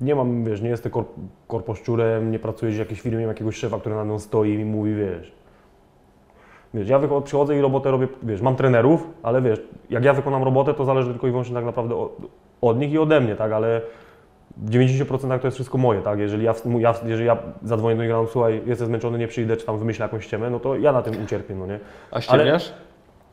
nie 0.00 0.14
mam, 0.14 0.44
wiesz, 0.44 0.60
nie 0.60 0.68
jestem 0.68 0.92
korp, 0.92 1.08
korposzczurem, 1.48 2.30
nie 2.30 2.38
pracuję 2.38 2.72
w 2.72 2.78
jakiejś 2.78 3.00
firmie, 3.00 3.20
mam 3.20 3.28
jakiegoś 3.28 3.56
szefa, 3.56 3.80
który 3.80 3.94
na 3.94 4.04
mną 4.04 4.18
stoi 4.18 4.52
i 4.52 4.58
mi 4.58 4.64
mówi, 4.64 4.94
wiesz. 4.94 5.32
Wiesz, 6.74 6.88
ja 6.88 7.00
przychodzę 7.24 7.58
i 7.58 7.60
robotę 7.60 7.90
robię, 7.90 8.08
wiesz, 8.22 8.40
mam 8.40 8.56
trenerów, 8.56 9.10
ale 9.22 9.42
wiesz, 9.42 9.62
jak 9.90 10.04
ja 10.04 10.12
wykonam 10.12 10.42
robotę, 10.42 10.74
to 10.74 10.84
zależy 10.84 11.10
tylko 11.10 11.26
i 11.26 11.30
wyłącznie 11.30 11.54
tak 11.54 11.64
naprawdę 11.64 11.96
od, 11.96 12.16
od 12.60 12.78
nich 12.78 12.92
i 12.92 12.98
ode 12.98 13.20
mnie, 13.20 13.36
tak, 13.36 13.52
ale 13.52 13.80
w 14.56 14.70
90% 14.70 15.38
to 15.38 15.46
jest 15.46 15.56
wszystko 15.56 15.78
moje, 15.78 16.00
tak? 16.02 16.18
Jeżeli 16.18 16.44
ja, 16.44 16.54
ja, 16.78 16.94
jeżeli 17.06 17.26
ja 17.26 17.36
zadzwonię 17.62 17.96
do 17.96 18.02
niego, 18.02 18.22
no, 18.22 18.28
słuchaj, 18.28 18.62
jestem 18.66 18.86
zmęczony, 18.86 19.18
nie 19.18 19.28
przyjdę, 19.28 19.56
czy 19.56 19.66
tam 19.66 19.78
wymyślę 19.78 20.02
jakąś 20.04 20.24
ściemę, 20.24 20.50
no 20.50 20.60
to 20.60 20.76
ja 20.76 20.92
na 20.92 21.02
tym 21.02 21.24
ucierpię, 21.24 21.54
no 21.54 21.66
nie? 21.66 21.78
A 22.10 22.20
ściemniasz? 22.20 22.72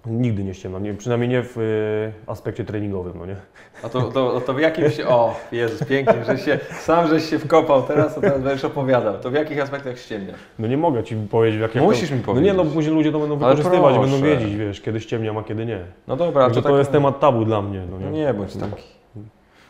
Nigdy 0.05 0.43
nie 0.43 0.53
ściemam, 0.53 0.83
nie, 0.83 0.93
przynajmniej 0.93 1.29
nie 1.29 1.43
w 1.43 1.57
y, 1.57 2.31
aspekcie 2.31 2.65
treningowym, 2.65 3.13
no 3.19 3.25
nie? 3.25 3.35
A 3.83 3.89
to, 3.89 4.01
to, 4.01 4.41
to 4.41 4.53
w 4.53 4.59
jakim 4.59 4.91
się... 4.91 5.07
O, 5.07 5.35
Jezus, 5.51 5.83
pięknie, 5.87 6.25
że 6.25 6.37
się, 6.37 6.59
sam 6.79 7.07
żeś 7.07 7.29
się 7.29 7.39
wkopał 7.39 7.83
teraz, 7.83 8.15
to 8.15 8.21
teraz 8.21 8.41
będziesz 8.41 8.65
opowiadał. 8.65 9.19
To 9.19 9.29
w 9.29 9.33
jakich 9.33 9.61
aspektach 9.61 9.97
ściemniasz? 9.99 10.39
No 10.59 10.67
nie 10.67 10.77
mogę 10.77 11.03
Ci 11.03 11.15
powiedzieć, 11.15 11.57
w 11.57 11.61
jakim... 11.61 11.81
Musisz 11.81 12.11
mi 12.11 12.21
No 12.27 12.33
nie, 12.39 12.53
no 12.53 12.55
powiedzieć. 12.57 12.75
później 12.75 12.95
ludzie 12.95 13.11
to 13.11 13.19
będą 13.19 13.35
Ale 13.45 13.55
wykorzystywać, 13.55 13.99
będą 13.99 14.21
wiedzieć, 14.21 14.55
wiesz, 14.55 14.81
kiedy 14.81 15.01
ściemniam, 15.01 15.37
a 15.37 15.43
kiedy 15.43 15.65
nie. 15.65 15.79
No 16.07 16.15
dobra, 16.15 16.43
Także 16.45 16.61
to, 16.61 16.67
to 16.69 16.73
tak, 16.73 16.79
jest 16.79 16.91
temat 16.91 17.19
tabu 17.19 17.45
dla 17.45 17.61
mnie, 17.61 17.81
no 17.91 17.99
No 17.99 18.09
nie? 18.11 18.25
nie 18.25 18.33
bądź 18.33 18.53
taki. 18.55 18.98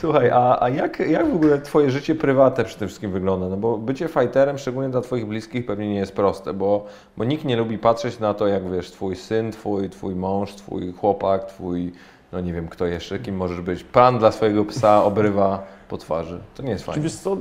Słuchaj, 0.00 0.30
a, 0.30 0.62
a 0.62 0.68
jak, 0.68 0.98
jak 1.00 1.32
w 1.32 1.34
ogóle 1.34 1.58
Twoje 1.60 1.90
życie 1.90 2.14
prywatne 2.14 2.64
przy 2.64 2.78
tym 2.78 2.88
wszystkim 2.88 3.10
wygląda? 3.12 3.48
No 3.48 3.56
bo 3.56 3.78
bycie 3.78 4.08
fighterem, 4.08 4.58
szczególnie 4.58 4.88
dla 4.90 5.00
Twoich 5.00 5.26
bliskich, 5.26 5.66
pewnie 5.66 5.88
nie 5.88 5.98
jest 5.98 6.12
proste, 6.16 6.54
bo, 6.54 6.86
bo 7.16 7.24
nikt 7.24 7.44
nie 7.44 7.56
lubi 7.56 7.78
patrzeć 7.78 8.18
na 8.18 8.34
to, 8.34 8.46
jak 8.46 8.70
wiesz, 8.70 8.90
Twój 8.90 9.16
syn, 9.16 9.52
Twój, 9.52 9.90
twój 9.90 10.14
mąż, 10.14 10.54
Twój 10.54 10.92
chłopak, 10.92 11.44
Twój, 11.44 11.92
no 12.32 12.40
nie 12.40 12.52
wiem 12.52 12.68
kto 12.68 12.86
jeszcze, 12.86 13.18
kim 13.18 13.36
możesz 13.36 13.60
być, 13.60 13.84
pan 13.84 14.18
dla 14.18 14.32
swojego 14.32 14.64
psa 14.64 15.04
obrywa 15.04 15.62
po 15.88 15.98
twarzy. 15.98 16.40
To 16.54 16.62
nie 16.62 16.70
jest 16.70 16.84
fajne. 16.84 17.02
wiesz 17.02 17.14
co, 17.14 17.36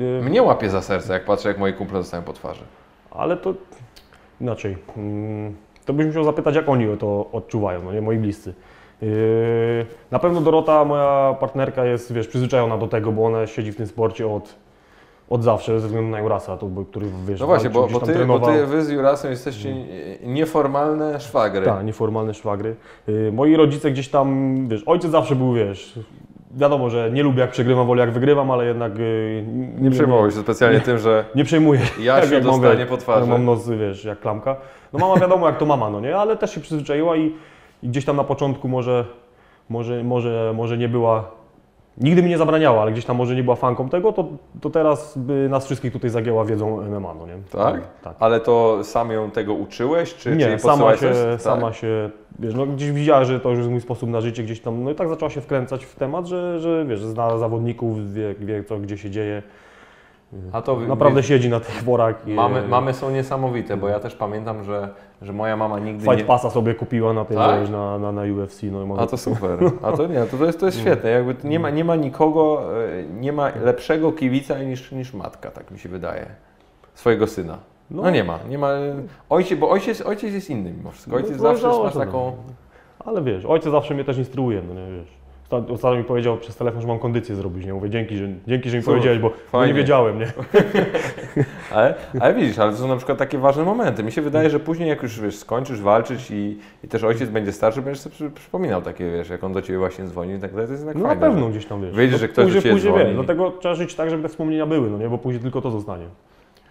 y, 0.00 0.22
Mnie 0.22 0.42
łapie 0.42 0.70
za 0.70 0.82
serce, 0.82 1.12
jak 1.12 1.24
patrzę, 1.24 1.48
jak 1.48 1.58
moi 1.58 1.72
kumple 1.72 1.98
dostają 1.98 2.22
po 2.22 2.32
twarzy. 2.32 2.62
ale 3.10 3.36
to 3.36 3.54
inaczej. 4.40 4.76
Mm, 4.96 5.56
To 5.84 5.92
byś 5.92 6.06
musiał 6.06 6.24
zapytać, 6.24 6.54
jak 6.54 6.68
oni 6.68 6.96
to 6.98 7.26
odczuwają, 7.32 7.82
no 7.82 7.92
nie, 7.92 8.00
moi 8.00 8.18
bliscy. 8.18 8.54
Yy, 9.02 9.86
Na 10.10 10.18
pewno 10.18 10.40
Dorota, 10.40 10.84
moja 10.84 11.34
partnerka, 11.40 11.84
jest, 11.84 12.12
wiesz, 12.12 12.28
przyzwyczajona 12.28 12.78
do 12.78 12.86
tego, 12.86 13.12
bo 13.12 13.24
ona 13.26 13.46
siedzi 13.46 13.72
w 13.72 13.76
tym 13.76 13.86
sporcie 13.86 14.26
od, 14.28 14.54
od 15.30 15.42
zawsze, 15.44 15.80
ze 15.80 15.86
względu 15.86 16.10
na 16.10 16.20
Jurasa, 16.20 16.56
to, 16.56 16.66
który, 16.90 17.06
wiesz, 17.26 17.40
No 17.40 17.46
właśnie, 17.46 17.70
bo, 17.70 17.88
bo, 17.88 18.00
ty, 18.00 18.26
bo 18.26 18.40
ty, 18.40 18.66
wy 18.66 18.84
z 18.84 18.88
Jurasem 18.90 19.30
jesteście 19.30 19.74
nieformalne 20.22 21.20
szwagry. 21.20 21.66
Tak, 21.66 21.84
nieformalne 21.84 22.34
szwagry. 22.34 22.76
Yy, 23.06 23.32
Moi 23.32 23.56
rodzice 23.56 23.90
gdzieś 23.90 24.08
tam, 24.08 24.56
wiesz, 24.68 24.82
ojciec 24.86 25.10
zawsze 25.10 25.36
był, 25.36 25.52
wiesz, 25.52 25.98
wiadomo, 26.56 26.90
że 26.90 27.10
nie 27.12 27.22
lubię 27.22 27.40
jak 27.40 27.50
przegrywam, 27.50 27.86
wolę 27.86 28.00
jak 28.00 28.10
wygrywam, 28.12 28.50
ale 28.50 28.64
jednak 28.66 28.98
yy, 28.98 29.44
Nie 29.80 29.90
przejmował 29.90 30.30
się 30.30 30.40
specjalnie 30.40 30.80
tym, 30.80 30.98
że 30.98 31.24
nie 31.34 31.44
przejmuję 31.44 31.80
się. 31.80 32.02
Jasiu 32.02 32.34
jak 32.34 32.42
dostanie 32.44 32.72
mogę. 32.74 32.86
po 32.86 32.96
twarzy. 32.96 33.26
Ja 33.26 33.32
mam 33.32 33.44
nos, 33.44 33.68
wiesz, 33.70 34.04
jak 34.04 34.20
klamka. 34.20 34.56
No 34.92 34.98
mama 34.98 35.20
wiadomo 35.20 35.46
jak 35.46 35.58
to 35.58 35.66
mama, 35.66 35.90
no 35.90 36.00
nie, 36.00 36.16
ale 36.16 36.36
też 36.36 36.54
się 36.54 36.60
przyzwyczaiła 36.60 37.16
i, 37.16 37.32
i 37.82 37.88
gdzieś 37.88 38.04
tam 38.04 38.16
na 38.16 38.24
początku 38.24 38.68
może, 38.68 39.04
może, 39.68 40.04
może, 40.04 40.52
może 40.56 40.78
nie 40.78 40.88
była, 40.88 41.30
nigdy 41.98 42.22
mi 42.22 42.28
nie 42.28 42.38
zabraniała, 42.38 42.82
ale 42.82 42.92
gdzieś 42.92 43.04
tam 43.04 43.16
może 43.16 43.34
nie 43.34 43.42
była 43.42 43.56
fanką 43.56 43.88
tego, 43.88 44.12
to, 44.12 44.28
to 44.60 44.70
teraz 44.70 45.18
by 45.18 45.48
nas 45.48 45.64
wszystkich 45.64 45.92
tutaj 45.92 46.10
zagięła 46.10 46.44
wiedzą 46.44 46.82
MMA, 46.82 47.14
no 47.14 47.26
nie? 47.26 47.36
Tak? 47.52 47.80
Tak. 48.02 48.16
Ale 48.20 48.40
to 48.40 48.84
sam 48.84 49.10
ją 49.10 49.30
tego 49.30 49.54
uczyłeś, 49.54 50.14
czy, 50.14 50.22
czy 50.22 50.36
Nie, 50.36 50.46
jej 50.46 50.58
sama 50.58 50.96
się? 50.96 51.12
Tak. 51.30 51.42
sama 51.42 51.72
się, 51.72 52.10
wiesz, 52.38 52.54
no 52.54 52.66
gdzieś 52.66 52.92
widziała, 52.92 53.24
że 53.24 53.40
to 53.40 53.48
już 53.48 53.58
jest 53.58 53.70
mój 53.70 53.80
sposób 53.80 54.10
na 54.10 54.20
życie 54.20 54.42
gdzieś 54.42 54.60
tam, 54.60 54.84
no 54.84 54.90
i 54.90 54.94
tak 54.94 55.08
zaczęła 55.08 55.30
się 55.30 55.40
wkręcać 55.40 55.84
w 55.84 55.94
temat, 55.94 56.26
że, 56.26 56.60
że 56.60 56.84
wiesz, 56.84 57.00
zna 57.00 57.38
zawodników, 57.38 58.12
wie, 58.12 58.34
wie 58.38 58.64
co, 58.64 58.78
gdzie 58.78 58.98
się 58.98 59.10
dzieje. 59.10 59.42
A 60.52 60.62
to 60.62 60.76
Naprawdę 60.76 61.22
siedzi 61.22 61.48
na 61.48 61.60
tych 61.60 61.84
worach. 61.84 62.28
i- 62.28 62.34
Mamy, 62.34 62.68
mamy 62.68 62.94
są 62.94 63.10
niesamowite, 63.10 63.76
bo 63.76 63.88
ja 63.88 64.00
też 64.00 64.14
pamiętam, 64.14 64.64
że, 64.64 64.88
że 65.22 65.32
moja 65.32 65.56
mama 65.56 65.78
nigdy 65.78 66.04
Fight 66.04 66.18
nie... 66.18 66.24
Passa 66.24 66.50
sobie 66.50 66.74
kupiła 66.74 67.12
na 67.12 67.24
tym, 67.24 67.36
Tak? 67.36 67.70
na, 67.70 67.98
na, 67.98 68.12
na 68.12 68.22
UFC. 68.22 68.62
No, 68.62 68.96
A 68.98 69.06
to 69.06 69.16
super. 69.16 69.58
A 69.82 69.92
to 69.92 70.06
nie, 70.06 70.20
to, 70.26 70.36
to 70.36 70.44
jest, 70.44 70.60
to 70.60 70.66
jest 70.66 70.78
Mm. 70.78 70.86
świetne. 70.92 71.10
Jakby 71.10 71.36
nie, 71.44 71.60
ma, 71.60 71.70
nie 71.70 71.84
ma 71.84 71.96
nikogo, 71.96 72.62
e, 72.84 73.02
nie 73.02 73.32
ma 73.32 73.48
lepszego 73.64 74.12
kibica 74.12 74.58
niż, 74.62 74.92
niż 74.92 75.14
matka, 75.14 75.50
tak 75.50 75.70
mi 75.70 75.78
się 75.78 75.88
wydaje. 75.88 76.26
Swojego 76.94 77.26
syna. 77.26 77.58
No, 77.90 78.02
No. 78.02 78.10
nie 78.10 78.24
ma, 78.24 78.38
nie 78.48 78.58
ma. 78.58 78.68
Ojciec, 79.30 79.58
bo 79.58 79.70
ojciec, 79.70 80.00
ojciec 80.00 80.34
jest 80.34 80.50
inny 80.50 80.72
mimo 80.72 80.90
wszystko. 80.90 81.16
Ojciec 81.16 81.32
No, 81.36 81.38
zawsze 81.42 81.62
zależy, 81.62 81.82
masz 81.82 81.94
no. 81.94 82.00
taką. 82.00 82.32
Ale 83.04 83.22
wiesz, 83.22 83.44
ojciec 83.44 83.70
zawsze 83.72 83.94
mnie 83.94 84.04
też 84.04 84.18
instruuje, 84.18 84.62
no 84.68 84.74
nie 84.74 84.96
wiesz. 84.98 85.08
Osta- 85.50 85.72
Ostatnio 85.72 85.98
mi 85.98 86.04
powiedział 86.04 86.36
przez 86.36 86.56
telefon, 86.56 86.80
że 86.80 86.86
mam 86.88 86.98
kondycję 86.98 87.34
zrobić, 87.34 87.66
nie? 87.66 87.74
Mówię, 87.74 87.90
dzięki, 87.90 88.16
że, 88.16 88.28
dzięki, 88.46 88.70
że 88.70 88.76
mi 88.76 88.82
powiedziałeś, 88.82 89.18
bo, 89.52 89.66
nie 89.66 89.74
wiedziałem, 89.74 90.18
nie? 90.18 90.26
Ale, 91.74 91.94
ale 92.20 92.34
widzisz, 92.34 92.58
ale 92.58 92.72
to 92.72 92.78
są 92.78 92.88
na 92.88 92.96
przykład 92.96 93.18
takie 93.18 93.38
ważne 93.38 93.64
momenty. 93.64 94.02
Mi 94.04 94.12
się 94.12 94.22
wydaje, 94.22 94.50
że 94.50 94.60
później 94.60 94.88
jak 94.88 95.02
już 95.02 95.20
wiesz, 95.20 95.36
skończysz 95.38 95.80
walczyć 95.80 96.30
i, 96.30 96.58
i 96.84 96.88
też 96.88 97.04
ojciec 97.04 97.30
będzie 97.30 97.52
starszy, 97.52 97.82
będziesz 97.82 98.00
sobie 98.02 98.14
przy, 98.14 98.30
przypominał 98.30 98.82
takie, 98.82 99.10
wiesz, 99.10 99.28
jak 99.28 99.44
on 99.44 99.52
do 99.52 99.62
Ciebie 99.62 99.78
właśnie 99.78 100.04
dzwoni 100.04 100.34
i 100.34 100.38
tak 100.38 100.50
dalej, 100.50 100.66
to 100.66 100.72
jest 100.72 100.84
jednak 100.84 100.96
No 100.96 101.02
na 101.02 101.08
fajne. 101.08 101.20
pewno 101.30 101.48
gdzieś 101.48 101.66
tam, 101.66 101.82
wiesz. 101.82 101.96
Wiedziesz, 101.96 102.12
No 102.12 102.18
że 102.18 102.28
ktoś 102.28 102.44
do 102.44 102.48
później, 102.48 102.62
ciebie 102.62 102.74
później, 102.74 102.92
dzwoni. 102.94 103.14
dlatego 103.14 103.50
trzeba 103.50 103.74
żyć 103.74 103.94
tak, 103.94 104.10
żeby 104.10 104.22
te 104.22 104.28
wspomnienia 104.28 104.66
były, 104.66 104.90
no 104.90 104.98
nie? 104.98 105.08
Bo 105.08 105.18
później 105.18 105.42
tylko 105.42 105.60
to 105.60 105.70
zostanie. 105.70 106.04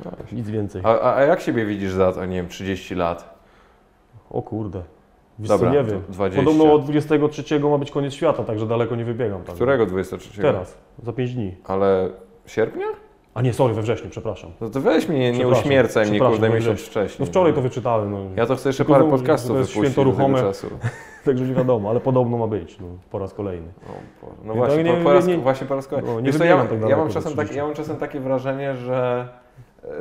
No. 0.05 0.11
Nic 0.32 0.49
więcej. 0.49 0.82
A, 0.86 0.99
a, 0.99 1.15
a 1.15 1.21
jak 1.21 1.41
siebie 1.41 1.65
widzisz 1.65 1.91
za, 1.91 2.25
nie 2.25 2.36
wiem, 2.36 2.47
30 2.47 2.95
lat? 2.95 3.39
O 4.32 4.41
kurde. 4.41 4.82
Wiesz 5.40 5.50
Dobra, 5.50 5.70
co, 5.72 5.76
nie 5.78 5.84
wiem. 5.84 6.02
20. 6.10 6.44
Podobno 6.44 6.74
od 6.74 6.84
23 6.84 7.60
ma 7.60 7.78
być 7.78 7.92
koniec 7.92 8.14
świata, 8.14 8.44
także 8.44 8.68
daleko 8.68 8.96
nie 8.96 9.06
wybiegam. 9.06 9.44
Tak. 9.44 9.56
Którego 9.56 9.86
23? 9.86 10.42
Teraz, 10.42 10.78
za 11.04 11.14
5 11.14 11.34
dni. 11.36 11.56
Ale 11.66 12.10
sierpnia? 12.46 12.86
A 13.34 13.42
nie, 13.42 13.54
sorry, 13.54 13.74
we 13.74 13.82
wrześniu, 13.82 14.10
przepraszam. 14.10 14.52
No 14.62 14.70
to 14.70 14.82
weź 14.82 15.10
mnie, 15.10 15.32
nie 15.32 15.48
uśmiercaj 15.48 16.10
mnie, 16.10 16.20
kurde, 16.20 16.50
no 16.50 16.56
miesiąc 16.56 16.82
wcześniej. 16.82 17.18
No 17.20 17.26
wczoraj 17.26 17.54
to 17.54 17.62
wyczytałem, 17.62 18.12
no. 18.12 18.18
Ja 18.36 18.46
to 18.46 18.56
chcę 18.56 18.70
jeszcze 18.70 18.86
Tylko 18.86 19.00
parę 19.00 19.12
podcastów 19.12 19.52
to 19.52 19.58
jest 19.58 19.70
wypuścić 19.72 19.94
święto 19.94 20.12
ruchome. 20.12 20.40
czasu. 20.42 20.68
Także 21.26 21.46
nie 21.46 21.54
wiadomo, 21.54 21.90
ale 21.90 22.00
podobno 22.00 22.38
ma 22.38 22.48
być, 22.48 22.80
no, 22.80 22.88
po 23.12 23.20
raz 23.20 23.34
kolejny. 23.34 23.68
O 23.88 24.26
Boże. 24.26 24.38
No 24.46 24.54
Nie, 24.54 24.60
właśnie, 24.60 24.84
nie- 24.84 24.94
po, 24.94 25.04
po 25.04 25.14
raz, 25.14 25.28
nie- 25.28 25.38
właśnie 25.38 25.68
po 25.68 25.76
raz 25.76 25.88
kolejny. 25.88 26.12
no, 26.14 26.20
nie 26.20 26.26
Wiesz 26.32 26.42
ja, 26.42 26.58
tak 26.66 26.90
ja, 26.90 26.98
mam 26.98 27.08
czasem 27.10 27.24
tak, 27.36 27.46
30. 27.46 27.58
ja 27.58 27.66
mam 27.66 27.74
czasem 27.74 27.98
takie 27.98 28.20
wrażenie, 28.20 28.76
że, 28.76 29.28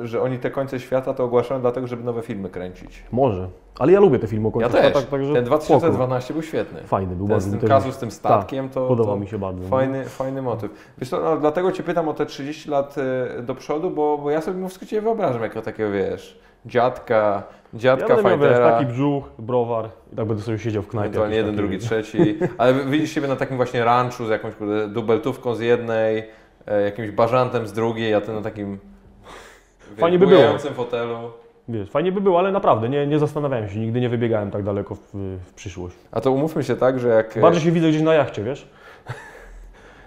że 0.03 0.23
oni 0.23 0.39
te 0.39 0.51
końce 0.51 0.81
świata 0.81 1.15
to 1.15 1.25
ogłaszają 1.25 1.61
dlatego, 1.61 1.87
żeby 1.87 2.05
nowe 2.05 2.23
filmy 2.23 2.49
kręcić. 2.49 3.03
Może. 3.13 3.49
Ale 3.79 3.93
ja 3.93 4.01
lubię 4.01 4.19
te 4.19 4.27
filmy 4.27 4.49
o 4.49 4.61
Ja 4.61 4.69
końcu 4.69 4.83
też. 4.93 5.05
także 5.07 5.33
Ten 5.33 5.45
spoko. 5.47 5.57
2012 5.57 6.33
był 6.35 6.43
świetny. 6.43 6.81
Fajny 6.85 7.17
był 7.17 7.27
Ten, 7.27 7.37
bardzo. 7.37 7.57
też- 7.57 7.69
kazus 7.69 7.95
z 7.95 7.99
tym 7.99 8.11
statkiem 8.11 8.69
to, 8.69 8.87
Podoba 8.89 9.11
to 9.13 9.17
mi 9.17 9.27
się 9.27 9.39
bardzo. 9.39 9.63
no. 9.63 9.69
fajny, 9.69 10.05
fajny 10.05 10.43
motyw. 10.43 10.71
Wiesz 10.99 11.09
co, 11.11 11.21
no, 11.21 11.37
dlatego 11.37 11.73
Cię 11.73 11.83
pytam 11.83 12.09
o 12.09 12.15
te 12.15 12.27
30 12.27 12.71
lat 12.71 12.97
y, 13.39 13.43
do 13.43 13.55
przodu, 13.55 13.91
bo, 13.91 14.19
bo 14.19 14.31
ja 14.31 14.41
sobie 14.41 14.57
mimo 14.57 14.69
wszystko 14.69 14.87
Cię 14.87 15.01
wyobrażam 15.01 15.43
jako 15.43 15.63
takiego, 15.63 15.91
wiesz, 15.91 16.39
dziadka, 16.67 17.43
Ja 17.73 17.79
dziadka 17.79 18.09
miał, 18.09 18.17
wiesz, 18.25 18.33
fightera. 18.33 18.71
taki 18.71 18.87
brzuch, 18.87 19.25
browar 19.39 19.89
i 20.13 20.17
tak 20.17 20.27
będę 20.27 20.43
sobie 20.43 20.59
siedział 20.59 20.83
w 20.83 20.89
knajpie. 20.89 21.07
Ewentualnie 21.09 21.37
jeden, 21.37 21.51
taki- 21.55 21.57
drugi, 21.69 21.79
trzeci. 21.79 22.39
Ale 22.59 22.75
widzisz 22.75 23.11
siebie 23.13 23.29
na 23.29 23.37
takim 23.37 23.57
właśnie 23.57 23.85
ranchu 23.85 24.27
z 24.27 24.29
jakąś 24.31 24.55
kurde, 24.55 24.89
dubeltówką 24.89 25.55
z 25.55 25.61
jednej, 25.61 26.25
e, 26.67 26.83
jakimś 26.83 27.11
bażantem 27.11 27.67
z 27.67 27.73
drugiej, 27.73 28.15
a 28.15 28.21
ty 28.21 28.33
na 28.33 28.41
takim 28.43 28.79
Fajnie 29.99 30.19
by 30.19 30.27
było. 30.27 30.59
fotelu. 30.59 31.17
Wiesz, 31.69 31.91
fajnie 31.91 32.13
by 32.13 32.21
było, 32.21 32.39
ale 32.39 32.53
naprawdę 32.53 32.89
nie, 32.89 33.07
nie 33.07 33.19
zastanawiałem 33.19 33.69
się, 33.69 33.79
nigdy 33.79 34.01
nie 34.01 34.09
wybiegałem 34.09 34.51
tak 34.51 34.63
daleko 34.63 34.95
w, 34.95 35.01
w 35.47 35.53
przyszłość. 35.55 35.97
A 36.13 36.21
to 36.21 36.33
umówmy 36.33 36.63
się 36.65 36.77
tak, 36.77 37.01
że 37.01 37.09
jak... 37.09 37.39
Bardziej 37.41 37.63
się 37.63 37.71
widzę 37.71 37.89
gdzieś 37.89 38.03
na 38.03 38.15
jachcie, 38.15 38.45
wiesz? 38.45 38.69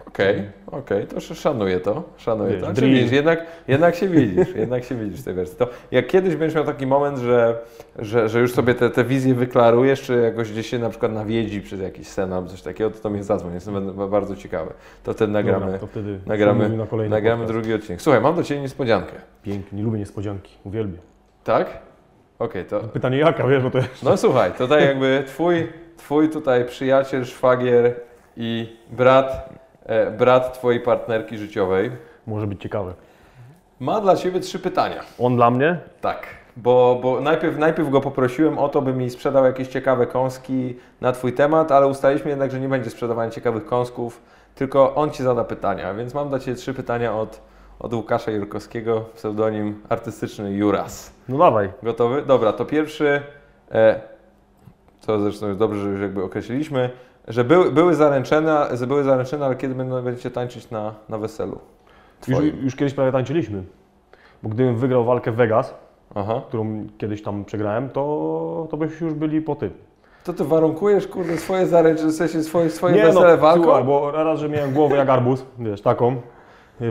Okej, 0.07 0.43
okej, 0.71 1.07
to 1.07 1.17
sz- 1.17 1.39
szanuję 1.39 1.79
to, 1.79 2.03
szanuję 2.17 2.51
Wiesz, 2.53 2.61
to. 2.61 2.67
Czy 2.67 2.73
dream. 2.73 2.93
widzisz, 2.93 3.11
jednak, 3.11 3.45
jednak 3.67 3.95
się 3.95 4.07
widzisz, 4.07 4.55
jednak 4.55 4.83
się 4.83 4.95
widzisz 4.95 5.21
w 5.21 5.23
tej 5.23 5.33
wersji. 5.33 5.57
To 5.57 5.67
jak 5.91 6.07
kiedyś 6.07 6.35
będziesz 6.35 6.55
miał 6.55 6.65
taki 6.65 6.87
moment, 6.87 7.17
że, 7.17 7.59
że, 7.99 8.29
że 8.29 8.39
już 8.39 8.53
sobie 8.53 8.75
te, 8.75 8.89
te 8.89 9.03
wizje 9.03 9.33
wyklarujesz, 9.33 10.01
czy 10.01 10.21
jakoś 10.21 10.51
gdzieś 10.51 10.67
się 10.69 10.79
na 10.79 10.89
przykład 10.89 11.11
nawiedzi 11.11 11.61
przez 11.61 11.81
jakiś 11.81 12.07
sen 12.07 12.33
albo 12.33 12.49
coś 12.49 12.61
takiego, 12.61 12.91
to 12.91 12.99
to 12.99 13.09
mnie 13.09 13.23
zadzwoń, 13.23 13.53
jestem 13.53 14.09
bardzo 14.09 14.35
ciekawy. 14.35 14.73
To 15.03 15.13
wtedy 15.13 15.33
nagramy, 15.33 15.65
Dobra, 15.65 15.79
to 15.79 15.87
wtedy 15.87 16.19
nagramy, 16.25 16.69
na 16.69 16.85
nagramy 17.09 17.43
podcast. 17.43 17.51
drugi 17.61 17.73
odcinek. 17.73 18.01
Słuchaj, 18.01 18.21
mam 18.21 18.35
do 18.35 18.43
Ciebie 18.43 18.61
niespodziankę. 18.61 19.13
Pięknie, 19.43 19.83
lubię 19.83 19.99
niespodzianki, 19.99 20.57
uwielbiam. 20.63 21.10
Tak? 21.43 21.67
Okej, 22.39 22.65
to... 22.65 22.79
Pytanie 22.79 23.17
jaka, 23.17 23.47
wiesz, 23.47 23.63
bo 23.63 23.71
to 23.71 23.77
jest... 23.77 24.03
No 24.03 24.17
słuchaj, 24.17 24.51
to 24.53 24.67
tak 24.67 24.81
jakby 24.81 25.23
twój, 25.27 25.73
twój 25.97 26.29
tutaj 26.29 26.65
przyjaciel, 26.65 27.25
szwagier 27.25 27.95
i 28.37 28.77
brat, 28.89 29.49
e, 29.85 30.11
brat 30.11 30.53
Twojej 30.53 30.79
partnerki 30.79 31.37
życiowej 31.37 31.91
Może 32.27 32.47
być 32.47 32.61
ciekawe. 32.61 32.93
ma 33.79 34.01
dla 34.01 34.15
Ciebie 34.15 34.39
trzy 34.39 34.59
pytania. 34.59 35.01
On 35.19 35.35
dla 35.35 35.51
mnie? 35.51 35.79
Tak, 36.01 36.27
bo, 36.57 36.99
bo 37.01 37.21
najpierw, 37.21 37.57
najpierw 37.57 37.89
go 37.89 38.01
poprosiłem 38.01 38.57
o 38.57 38.69
to, 38.69 38.81
by 38.81 38.93
mi 38.93 39.09
sprzedał 39.09 39.45
jakieś 39.45 39.67
ciekawe 39.67 40.07
kąski 40.07 40.75
na 41.01 41.11
Twój 41.11 41.33
temat, 41.33 41.71
ale 41.71 41.87
ustaliliśmy 41.87 42.29
jednak, 42.29 42.51
że 42.51 42.59
nie 42.59 42.69
będzie 42.69 42.89
sprzedawania 42.89 43.31
ciekawych 43.31 43.65
kąsków, 43.65 44.21
tylko 44.55 44.95
on 44.95 45.11
Ci 45.11 45.23
zada 45.23 45.43
pytania. 45.43 45.93
Więc 45.93 46.13
mam 46.13 46.29
dla 46.29 46.39
Ciebie 46.39 46.57
trzy 46.57 46.73
pytania 46.73 47.15
od, 47.15 47.41
od 47.79 47.93
Łukasza 47.93 48.31
Jurkowskiego, 48.31 49.05
pseudonim 49.15 49.81
artystyczny 49.89 50.51
Juras. 50.53 51.13
No 51.31 51.37
dawaj. 51.37 51.69
Gotowy? 51.83 52.21
Dobra, 52.21 52.53
to 52.53 52.65
pierwszy, 52.65 53.21
e, 53.71 54.01
to 55.05 55.19
zresztą 55.19 55.47
jest 55.47 55.59
dobrze, 55.59 55.81
że 55.81 55.89
już 55.89 56.01
jakby 56.01 56.23
określiliśmy, 56.23 56.89
że 57.27 57.43
były, 57.43 57.71
były, 57.71 57.95
zaręczone, 57.95 58.67
były 58.87 59.03
zaręczone, 59.03 59.45
ale 59.45 59.55
kiedy 59.55 59.75
będą, 59.75 60.01
będziecie 60.01 60.31
tańczyć 60.31 60.69
na, 60.69 60.93
na 61.09 61.17
weselu? 61.17 61.59
Już, 62.27 62.39
już 62.63 62.75
kiedyś 62.75 62.93
prawie 62.93 63.11
tańczyliśmy. 63.11 63.63
Bo 64.43 64.49
gdybym 64.49 64.75
wygrał 64.75 65.05
walkę 65.05 65.31
w 65.31 65.35
Vegas, 65.35 65.73
Aha. 66.15 66.41
którą 66.47 66.87
kiedyś 66.97 67.23
tam 67.23 67.45
przegrałem, 67.45 67.89
to, 67.89 68.67
to 68.71 68.77
byśmy 68.77 69.07
już 69.07 69.15
byli 69.15 69.41
po 69.41 69.55
tym. 69.55 69.71
To 70.23 70.33
ty 70.33 70.43
warunkujesz, 70.43 71.07
kurde, 71.07 71.37
swoje 71.37 71.67
zaręczenie, 71.67 72.11
w 72.11 72.15
sensie 72.15 72.43
swoje, 72.43 72.69
swoje 72.69 72.95
Nie 72.95 73.03
wesele 73.03 73.31
no, 73.31 73.37
walką? 73.37 73.63
słuchaj, 73.63 73.83
bo 73.83 74.11
raz, 74.11 74.39
że 74.39 74.49
miałem 74.49 74.73
głowę 74.73 74.95
jak 74.95 75.09
arbuz, 75.09 75.45
wiesz, 75.59 75.81
taką, 75.81 76.21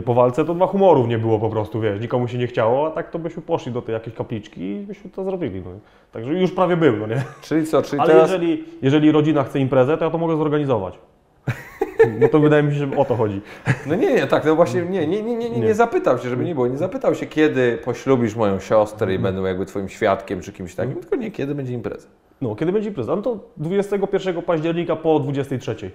po 0.05 0.13
walce, 0.13 0.45
to 0.45 0.53
dwa 0.53 0.67
humorów 0.67 1.07
nie 1.07 1.17
było 1.17 1.39
po 1.39 1.49
prostu, 1.49 1.81
wiesz, 1.81 2.01
nikomu 2.01 2.27
się 2.27 2.37
nie 2.37 2.47
chciało, 2.47 2.87
a 2.87 2.91
tak 2.91 3.09
to 3.09 3.19
byśmy 3.19 3.41
poszli 3.41 3.71
do 3.71 3.81
tej 3.81 3.93
jakiejś 3.93 4.15
kapliczki 4.15 4.61
i 4.61 4.79
byśmy 4.79 5.09
to 5.09 5.23
zrobili, 5.23 5.61
no. 5.65 5.71
Także 6.11 6.33
już 6.33 6.51
prawie 6.51 6.77
był, 6.77 6.97
no 6.97 7.07
nie? 7.07 7.23
Czyli 7.41 7.67
co, 7.67 7.81
czyli 7.81 7.99
Ale 8.01 8.13
teraz... 8.13 8.29
jeżeli, 8.31 8.63
jeżeli 8.81 9.11
rodzina 9.11 9.43
chce 9.43 9.59
imprezę, 9.59 9.97
to 9.97 10.05
ja 10.05 10.11
to 10.11 10.17
mogę 10.17 10.37
zorganizować. 10.37 10.97
No 12.19 12.27
to 12.27 12.39
wydaje 12.39 12.63
mi 12.63 12.71
się, 12.73 12.77
że 12.77 12.97
o 12.97 13.05
to 13.05 13.15
chodzi. 13.15 13.41
No 13.85 13.95
nie, 13.95 14.13
nie, 14.13 14.27
tak, 14.27 14.45
no 14.45 14.55
właśnie, 14.55 14.81
nie, 14.81 15.07
nie, 15.07 15.23
nie, 15.23 15.35
nie, 15.35 15.49
nie, 15.49 15.59
nie 15.59 15.73
zapytał 15.73 16.17
się, 16.17 16.29
żeby 16.29 16.45
nie 16.45 16.55
było, 16.55 16.67
nie 16.67 16.77
zapytał 16.77 17.15
się, 17.15 17.25
kiedy 17.25 17.77
poślubisz 17.85 18.35
moją 18.35 18.59
siostrę 18.59 19.13
i 19.13 19.15
Mhm. 19.15 19.35
będę 19.35 19.49
jakby 19.49 19.65
twoim 19.65 19.89
świadkiem 19.89 20.41
czy 20.41 20.53
kimś 20.53 20.75
takim, 20.75 20.95
tylko 20.95 21.15
nie, 21.15 21.31
kiedy 21.31 21.55
będzie 21.55 21.73
impreza. 21.73 22.07
No, 22.41 22.55
kiedy 22.55 22.71
będzie 22.71 22.89
impreza? 22.89 23.15
No 23.15 23.21
to 23.21 23.39
21 23.57 24.41
października 24.41 24.95
po 24.95 25.19
23. 25.19 25.91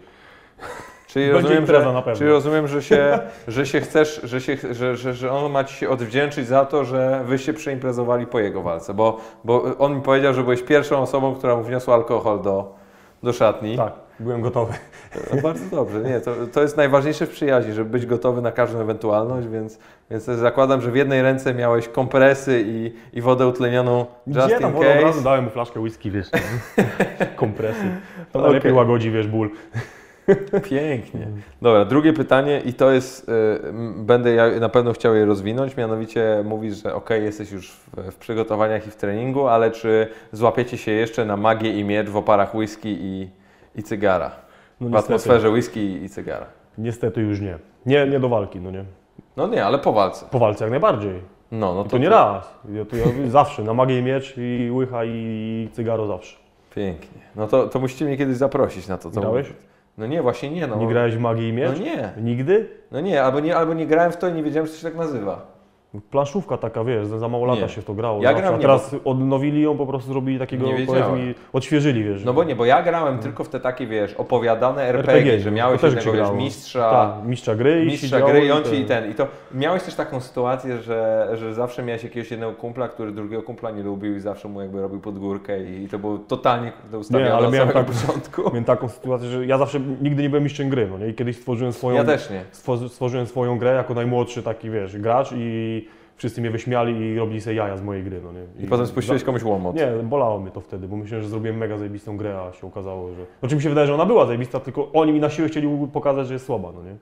Czyli 1.16 1.32
Będzie 1.32 1.42
rozumiem, 1.42 1.62
impreza 1.62 2.02
że, 2.06 2.16
czyli 2.16 2.30
rozumiem, 2.30 2.68
że 2.68 2.82
się, 2.82 3.18
że 3.48 3.66
się 3.66 3.80
chcesz, 3.80 4.20
że, 4.24 4.40
się, 4.40 4.56
że, 4.70 4.96
że, 4.96 5.14
że 5.14 5.32
on 5.32 5.52
ma 5.52 5.64
ci 5.64 5.74
się 5.74 5.88
odwdzięczyć 5.88 6.46
za 6.46 6.64
to, 6.64 6.84
że 6.84 7.22
wy 7.24 7.38
się 7.38 7.52
przeimprezowali 7.52 8.26
po 8.26 8.40
jego 8.40 8.62
walce, 8.62 8.94
bo, 8.94 9.20
bo 9.44 9.62
on 9.78 9.94
mi 9.94 10.02
powiedział, 10.02 10.34
że 10.34 10.42
byłeś 10.42 10.62
pierwszą 10.62 11.02
osobą, 11.02 11.34
która 11.34 11.56
mu 11.56 11.62
wniosła 11.62 11.94
alkohol 11.94 12.42
do, 12.42 12.74
do 13.22 13.32
szatni. 13.32 13.76
Tak, 13.76 13.92
byłem 14.20 14.40
gotowy. 14.40 14.72
No, 15.34 15.42
bardzo 15.42 15.76
dobrze, 15.76 16.00
nie, 16.00 16.20
to, 16.20 16.34
to 16.52 16.62
jest 16.62 16.76
najważniejsze 16.76 17.26
w 17.26 17.30
przyjaźni, 17.30 17.72
żeby 17.72 17.90
być 17.90 18.06
gotowy 18.06 18.42
na 18.42 18.52
każdą 18.52 18.80
ewentualność, 18.80 19.48
więc, 19.48 19.78
więc 20.10 20.24
zakładam, 20.24 20.80
że 20.80 20.90
w 20.90 20.96
jednej 20.96 21.22
ręce 21.22 21.54
miałeś 21.54 21.88
kompresy 21.88 22.64
i, 22.66 22.92
i 23.12 23.20
wodę 23.20 23.46
utlenioną 23.46 24.06
just 24.26 24.46
Gdzie 24.46 24.56
in 24.56 24.62
tam 24.62 24.72
wodę 24.72 24.88
od 24.90 24.94
razu 24.94 25.12
case. 25.12 25.24
dałem 25.24 25.44
mu 25.44 25.50
flaszkę 25.50 25.80
whisky, 25.80 26.10
wiesz, 26.10 26.30
kompresy. 27.36 27.84
To 28.32 28.50
lepiej 28.50 28.72
łagodzi, 28.72 29.10
wiesz, 29.10 29.26
ból. 29.26 29.50
Pięknie. 30.70 31.26
Dobra, 31.62 31.84
drugie 31.84 32.12
pytanie 32.12 32.62
i 32.64 32.72
to 32.74 32.90
jest, 32.90 33.28
y, 33.28 33.32
będę 33.96 34.30
ja 34.34 34.60
na 34.60 34.68
pewno 34.68 34.92
chciał 34.92 35.14
je 35.14 35.24
rozwinąć, 35.24 35.76
mianowicie 35.76 36.42
mówisz, 36.44 36.82
że 36.82 36.94
ok, 36.94 37.10
jesteś 37.10 37.50
już 37.52 37.70
w, 37.72 38.10
w 38.12 38.16
przygotowaniach 38.16 38.86
i 38.86 38.90
w 38.90 38.96
treningu, 38.96 39.46
ale 39.46 39.70
czy 39.70 40.08
złapiecie 40.32 40.78
się 40.78 40.92
jeszcze 40.92 41.24
na 41.24 41.36
magię 41.36 41.70
i 41.80 41.84
miecz 41.84 42.08
w 42.08 42.16
oparach 42.16 42.54
whisky 42.54 42.96
i, 43.00 43.28
i 43.76 43.82
cygara? 43.82 44.30
No 44.80 44.88
W 44.88 44.90
niestety, 44.90 45.04
atmosferze 45.14 45.50
whisky 45.50 46.02
i, 46.04 46.08
cygara. 46.08 46.46
niestety 46.78 47.20
już 47.20 47.40
nie. 47.40 47.58
nie. 47.86 48.06
Nie 48.06 48.20
do 48.20 48.28
walki, 48.28 48.60
no 48.60 48.70
nie. 48.70 48.84
No 49.36 49.46
nie, 49.46 49.64
ale 49.64 49.78
po 49.78 49.92
walce. 49.92 50.26
Po 50.30 50.38
walce 50.38 50.64
jak 50.64 50.70
najbardziej. 50.70 51.20
No, 51.52 51.74
no 51.74 51.84
I 51.84 51.88
to 51.88 51.98
nie 51.98 52.08
raz. 52.08 52.54
Ja, 52.72 52.84
to 52.84 52.96
ja 52.96 53.04
zawsze, 53.28 53.62
na 53.62 53.74
magię 53.74 53.98
i 53.98 54.02
miecz 54.02 54.34
i 54.38 54.70
łycha 54.72 55.04
i 55.04 55.68
cygaro 55.72 56.06
zawsze. 56.06 56.36
Pięknie. 56.74 57.20
No 57.36 57.46
to, 57.46 57.68
to 57.68 57.80
musicie 57.80 58.04
mnie 58.04 58.16
kiedyś 58.16 58.36
zaprosić 58.36 58.88
na 58.88 58.98
to. 58.98 59.10
co 59.10 59.20
Grałeś? 59.20 59.46
mówię. 59.48 59.60
No 59.98 60.06
nie, 60.06 60.22
właśnie 60.22 60.50
nie. 60.50 60.66
No. 60.66 60.76
Nie 60.76 60.86
grałeś 60.88 61.16
w 61.16 61.20
magię 61.20 61.48
i 61.48 61.52
No 61.52 61.58
miecz? 61.58 61.80
nie, 61.80 62.12
Nigdy? 62.22 62.68
no 62.90 63.00
nie 63.00 63.22
albo, 63.22 63.40
nie, 63.40 63.56
albo 63.56 63.74
nie 63.74 63.86
grałem 63.86 64.12
w 64.12 64.16
to 64.16 64.28
i 64.28 64.32
nie 64.32 64.42
wiedziałem, 64.42 64.66
że 64.66 64.72
to 64.72 64.78
się 64.78 64.84
tak 64.88 64.96
nazywa. 64.96 65.55
Planszówka 66.10 66.56
taka, 66.56 66.84
wiesz, 66.84 67.06
za 67.06 67.28
mało 67.28 67.46
lata 67.46 67.60
Nie. 67.60 67.68
się 67.68 67.80
w 67.80 67.84
to 67.84 67.94
grało. 67.94 68.22
Ja 68.22 68.28
zawsze. 68.28 68.42
gram 68.42 68.54
A 68.54 68.56
nie, 68.56 68.62
teraz 68.62 68.96
odnowili 69.04 69.62
ją, 69.62 69.76
po 69.76 69.86
prostu 69.86 70.12
zrobili 70.12 70.38
takiego, 70.38 70.66
Nie 70.66 70.72
mi, 70.74 70.86
odświeżyli, 71.52 72.04
wiesz. 72.04 72.24
No 72.24 72.32
bo 72.32 72.44
nie, 72.44 72.56
bo 72.56 72.64
ja 72.64 72.82
grałem 72.82 73.18
tylko 73.18 73.44
w 73.44 73.48
te 73.48 73.60
takie, 73.60 73.86
wiesz, 73.86 74.14
opowiadane 74.14 74.82
RPG, 74.82 75.12
RPG, 75.14 75.40
że 75.40 75.50
no, 75.50 75.56
miałeś 75.56 75.80
też 75.80 75.94
jednego, 75.94 76.18
wiesz, 76.18 76.30
mistrza, 76.44 76.90
Tak, 76.90 77.28
mistrza 77.28 77.54
gry 77.54 77.82
i 77.82 77.86
mistrza 77.86 78.20
gry 78.20 78.46
i 78.46 78.50
on 78.50 78.64
ci 78.64 78.74
i 78.80 78.84
ten. 78.84 79.10
I 79.10 79.14
to 79.14 79.26
miałeś 79.54 79.82
też 79.82 79.94
taką 79.94 80.20
sytuację, 80.20 80.78
że, 80.82 81.28
że 81.34 81.54
zawsze 81.54 81.82
miałeś 81.82 82.04
jakiegoś 82.04 82.30
jednego 82.30 82.52
kumpla, 82.52 82.88
który 82.88 83.12
drugiego 83.12 83.42
kumpla 83.42 83.70
nie 83.70 83.82
lubił 83.82 84.16
i 84.16 84.20
zawsze 84.20 84.48
mu 84.48 84.60
jakby 84.60 84.80
robił 84.82 85.00
pod 85.00 85.18
górkę 85.18 85.64
i, 85.64 85.84
i 85.84 85.88
to 85.88 85.98
było 85.98 86.18
totalnie 86.18 86.72
to 86.90 86.98
ustawione 86.98 87.34
ale 87.34 87.46
od 87.46 87.54
miałem 87.54 87.68
tak- 87.72 87.86
początku. 87.86 88.42
Miałem 88.50 88.64
taką 88.64 88.88
sytuację, 88.88 89.28
że 89.28 89.46
ja 89.46 89.58
zawsze 89.58 89.80
nigdy 90.02 90.22
nie 90.22 90.28
byłem 90.28 90.42
mistrzem 90.44 90.68
gry, 90.68 90.88
no 90.90 90.98
nie? 90.98 91.08
I 91.08 91.14
kiedyś 91.14 91.36
stworzyłem 91.36 91.72
swoją, 91.72 91.96
Ja 91.96 92.04
też 92.04 92.30
nie. 92.30 92.44
stworzy- 92.52 92.88
stworzyłem 92.88 93.26
swoją 93.26 93.58
grę 93.58 93.74
jako 93.74 93.94
najmłodszy 93.94 94.42
taki, 94.42 94.70
wiesz, 94.70 94.98
gracz 94.98 95.30
i 95.36 95.85
wszyscy 96.16 96.40
mnie 96.40 96.50
wyśmiali 96.50 97.00
i 97.00 97.18
robili 97.18 97.40
sobie 97.40 97.56
jaja 97.56 97.76
z 97.76 97.82
mojej 97.82 98.04
gry, 98.04 98.20
no 98.24 98.32
nie? 98.32 98.64
I 98.64 98.66
potem 98.66 98.86
spuściłeś 98.86 99.24
komuś 99.24 99.42
łomot. 99.42 99.76
Nie, 99.76 99.86
bolało 100.02 100.40
mnie 100.40 100.50
to 100.50 100.60
wtedy, 100.60 100.88
bo 100.88 100.96
myślałem, 100.96 101.22
że 101.22 101.28
zrobiłem 101.28 101.56
mega 101.56 101.78
zajebistą 101.78 102.16
grę, 102.16 102.40
a 102.48 102.52
się 102.52 102.66
okazało, 102.66 103.08
że... 103.14 103.24
Znaczy 103.40 103.56
mi 103.56 103.62
się 103.62 103.68
wydaje, 103.68 103.86
że 103.86 103.94
ona 103.94 104.06
była 104.06 104.26
zajebista, 104.26 104.60
tylko 104.60 104.92
oni 104.92 105.12
mi 105.12 105.20
na 105.20 105.30
siłę 105.30 105.48
chcieli 105.48 105.88
pokazać, 105.92 106.26
że 106.26 106.32
jest 106.32 106.46
słaba, 106.46 106.72
no 106.72 106.82
nie? 106.82 106.96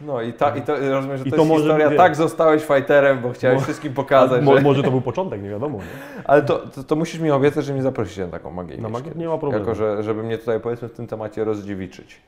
No 0.00 0.22
i, 0.22 0.32
ta, 0.32 0.56
i 0.56 0.62
to 0.62 0.90
rozumiem, 0.90 1.16
że 1.18 1.24
I 1.24 1.30
to, 1.30 1.36
to 1.36 1.42
jest 1.42 1.48
może- 1.48 1.64
historia, 1.64 1.90
wie- 1.90 1.96
tak 1.96 2.16
zostałeś 2.16 2.62
fighterem, 2.64 3.20
bo 3.22 3.30
chciałeś 3.30 3.58
Mo- 3.58 3.64
wszystkim 3.64 3.94
pokazać, 3.94 4.44
Mo, 4.44 4.56
że... 4.56 4.60
Może 4.60 4.82
to 4.82 4.90
był 4.90 5.00
początek, 5.00 5.42
nie 5.42 5.50
wiadomo, 5.50 5.78
nie? 5.78 6.22
Ale 6.24 6.42
to, 6.42 6.58
to, 6.58 6.84
to 6.84 6.96
musisz 6.96 7.20
mi 7.20 7.30
obiecać, 7.30 7.64
że 7.64 7.72
mnie 7.72 7.82
zaprosisz 7.82 8.16
na 8.18 8.26
taką 8.26 8.50
magię. 8.50 8.76
Na 8.76 8.88
magię 8.88 9.10
nie 9.16 9.28
ma 9.28 9.38
problemu. 9.38 9.64
Jako, 9.64 9.74
że, 9.74 10.02
żeby 10.02 10.22
mnie 10.22 10.38
tutaj 10.38 10.60
powiedzmy 10.60 10.88
w 10.88 10.92
tym 10.92 11.06
temacie 11.06 11.44
rozdziewiczyć. 11.44 12.20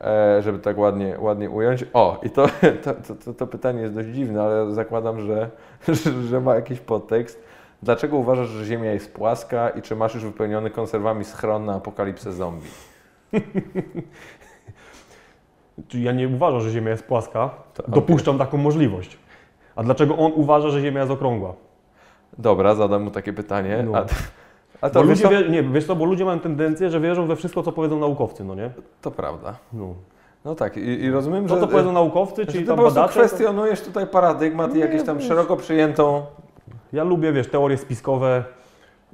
E, 0.00 0.42
żeby 0.42 0.58
tak 0.58 0.78
ładnie, 0.78 1.16
ładnie 1.20 1.50
ująć. 1.50 1.84
O, 1.92 2.20
i 2.22 2.30
to, 2.30 2.46
to, 2.84 2.94
to, 3.24 3.34
to 3.34 3.46
pytanie 3.46 3.80
jest 3.80 3.94
dość 3.94 4.08
dziwne, 4.08 4.42
ale 4.42 4.74
zakładam, 4.74 5.20
że, 5.20 5.50
że, 6.30 6.40
ma 6.40 6.54
jakiś 6.54 6.80
podtekst. 6.80 7.42
Dlaczego 7.82 8.16
uważasz, 8.16 8.48
że 8.48 8.64
Ziemia 8.64 8.92
jest 8.92 9.14
płaska 9.14 9.70
i 9.70 9.82
czy 9.82 9.96
masz 9.96 10.14
już 10.14 10.24
wypełniony 10.24 10.70
konserwami 10.70 11.24
schron 11.24 11.64
na 11.64 11.74
apokalipsę 11.74 12.32
zombie? 12.32 12.68
Ja 15.94 16.12
nie 16.12 16.28
uważam, 16.28 16.60
że 16.60 16.70
Ziemia 16.70 16.90
jest 16.90 17.04
płaska, 17.04 17.50
To- 17.74 17.82
dopuszczam 17.88 18.38
taką 18.38 18.56
możliwość. 18.58 19.18
A 19.76 19.82
dlaczego 19.82 20.16
on 20.16 20.32
uważa, 20.34 20.70
że 20.70 20.80
Ziemia 20.80 21.00
jest 21.00 21.12
okrągła? 21.12 21.54
Dobra, 22.38 22.74
zadam 22.74 23.02
mu 23.02 23.10
takie 23.10 23.32
pytanie. 23.32 23.82
No. 23.86 23.98
A, 23.98 24.00
a 24.80 24.88
Bo 24.88 24.90
to, 24.90 25.02
ludzie, 25.02 25.22
co? 25.22 25.28
wie, 25.30 25.48
nie, 25.48 25.62
wiesz 25.62 25.86
co, 25.86 25.96
bo 25.96 26.04
ludzie 26.04 26.24
mają 26.24 26.40
tendencję, 26.40 26.90
że 26.90 27.00
wierzą 27.00 27.26
we 27.26 27.36
wszystko, 27.36 27.62
co 27.62 27.72
powiedzą 27.72 27.98
naukowcy, 27.98 28.44
no 28.44 28.54
nie? 28.54 28.70
to 29.02 29.10
prawda. 29.10 29.56
No. 29.72 29.94
No 30.44 30.54
tak, 30.54 30.76
i, 30.76 30.80
i 30.80 31.10
rozumiem, 31.10 31.46
To, 31.46 31.54
że... 31.54 31.60
co 31.60 31.68
powiedzą 31.68 31.92
naukowcy, 31.92 32.42
że 32.42 32.46
czyli 32.46 32.58
ty 32.64 32.66
tam 32.68 32.76
po 32.76 32.82
prostu 32.82 33.00
badacze, 33.00 33.20
to... 33.20 33.26
kwestionujesz 33.26 33.80
tutaj 33.80 34.06
paradygmat 34.06 34.74
i 34.74 34.78
jakieś 34.78 35.02
tam 35.02 35.18
wiesz. 35.18 35.28
szeroko 35.28 35.56
przyjętą 35.56 36.26
Ja 36.92 37.04
lubię, 37.04 37.32
wiesz, 37.32 37.48
teorie 37.48 37.78
spiskowe 37.78 38.44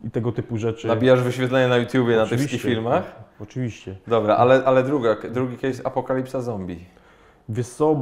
i 0.04 0.10
tego 0.10 0.32
typu 0.32 0.58
rzeczy. 0.58 0.88
Nabijasz 0.88 1.22
wyświetlenie 1.22 1.68
na 1.68 1.76
YouTubie 1.76 2.16
na 2.16 2.22
tych 2.22 2.32
Oczywiście. 2.32 2.48
wszystkich 2.48 2.72
filmach? 2.74 3.12
Oczywiście. 3.42 3.96
Dobra, 4.06 4.36
ale, 4.36 4.62
ale 4.64 4.82
druga, 4.82 5.16
drugi 5.30 5.56
case 5.58 5.86
Apokalipsa 5.86 6.40
Zombie. 6.40 6.84
Wiesz 7.48 7.68
co, 7.68 7.96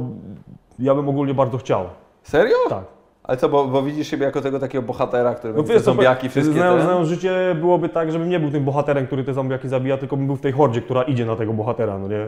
ja 0.79 0.95
bym 0.95 1.09
ogólnie 1.09 1.33
bardzo 1.33 1.57
chciał. 1.57 1.85
Serio? 2.23 2.55
Tak. 2.69 2.83
Ale 3.27 3.37
co, 3.37 3.49
bo, 3.49 3.65
bo 3.67 3.81
widzisz 3.83 4.07
siebie 4.07 4.25
jako 4.25 4.41
tego 4.41 4.59
takiego 4.59 4.81
bohatera, 4.81 5.35
który 5.35 5.53
No 5.53 5.63
wiesz, 5.63 5.81
zombiaki 5.81 6.29
wszystkie 6.29 6.53
znając, 6.53 6.79
te... 6.79 6.85
znając 6.85 7.07
życie, 7.07 7.55
byłoby 7.59 7.89
tak, 7.89 8.11
żebym 8.11 8.29
nie 8.29 8.39
był 8.39 8.51
tym 8.51 8.63
bohaterem, 8.65 9.07
który 9.07 9.23
te 9.23 9.33
zombiaki 9.33 9.67
zabija, 9.69 9.97
tylko 9.97 10.17
bym 10.17 10.27
był 10.27 10.35
w 10.35 10.41
tej 10.41 10.51
hordzie, 10.51 10.81
która 10.81 11.03
idzie 11.03 11.25
na 11.25 11.35
tego 11.35 11.53
bohatera, 11.53 11.99
no 11.99 12.07
nie? 12.07 12.27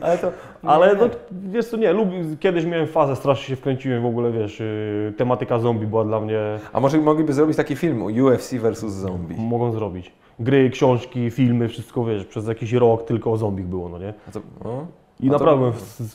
Ale 0.00 0.18
to... 0.18 0.32
Ale 0.62 0.94
no, 0.94 1.08
wiesz 1.30 1.66
co, 1.66 1.76
nie, 1.76 1.92
lubię, 1.92 2.24
kiedyś 2.40 2.64
miałem 2.64 2.86
fazę, 2.86 3.16
strasznie 3.16 3.46
się 3.46 3.56
wkręciłem 3.56 4.02
w 4.02 4.06
ogóle, 4.06 4.32
wiesz, 4.32 4.60
yy, 4.60 5.12
tematyka 5.16 5.58
zombie 5.58 5.86
była 5.86 6.04
dla 6.04 6.20
mnie, 6.20 6.38
A 6.72 6.80
może 6.80 6.98
mogliby 6.98 7.32
zrobić 7.32 7.56
taki 7.56 7.76
film 7.76 8.02
UFC 8.02 8.54
versus 8.54 8.92
zombie? 8.92 9.34
mogą 9.38 9.72
zrobić. 9.72 10.12
Gry, 10.38 10.70
książki, 10.70 11.30
filmy, 11.30 11.68
wszystko, 11.68 12.04
wiesz, 12.04 12.24
przez 12.24 12.48
jakiś 12.48 12.72
rok 12.72 13.04
tylko 13.04 13.32
o 13.32 13.36
zombich 13.36 13.66
było, 13.66 13.88
no 13.88 13.98
nie? 13.98 14.14
A 14.28 14.30
to, 14.32 14.40
no. 14.64 14.86
I 15.20 15.30
naprawdę 15.30 15.58
byłem 15.58 15.72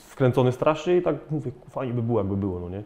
wkręcony 0.08 0.52
strasznie 0.52 0.96
i 0.96 1.02
tak 1.02 1.16
mówię, 1.30 1.50
fajnie 1.70 1.94
by 1.94 2.02
było, 2.02 2.18
jakby 2.20 2.36
było, 2.36 2.60
no 2.60 2.68
nie? 2.68 2.82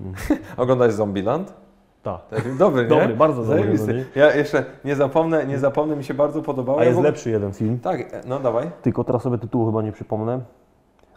Oglądałeś 0.56 0.94
Zombieland? 0.94 1.54
Tak. 2.02 2.20
Dobry, 2.58 2.82
nie? 2.82 2.88
Dobry, 2.88 3.14
bardzo 3.16 3.42
dobry, 3.42 3.58
Zajebisty. 3.58 3.86
no 3.86 3.92
nie? 3.98 4.04
Ja 4.14 4.34
jeszcze 4.34 4.64
nie 4.84 4.96
zapomnę, 4.96 5.46
nie 5.46 5.58
zapomnę, 5.58 5.96
mi 5.96 6.04
się 6.04 6.14
bardzo 6.14 6.42
podobało. 6.42 6.78
A 6.80 6.84
jest 6.84 6.96
ogóle- 6.96 7.08
lepszy 7.10 7.30
jeden 7.30 7.52
film, 7.52 7.78
Tak, 7.78 8.26
no 8.26 8.38
dawaj. 8.40 8.70
tylko 8.82 9.04
teraz 9.04 9.22
sobie 9.22 9.38
tytułu 9.38 9.66
chyba 9.66 9.82
nie 9.82 9.92
przypomnę. 9.92 10.40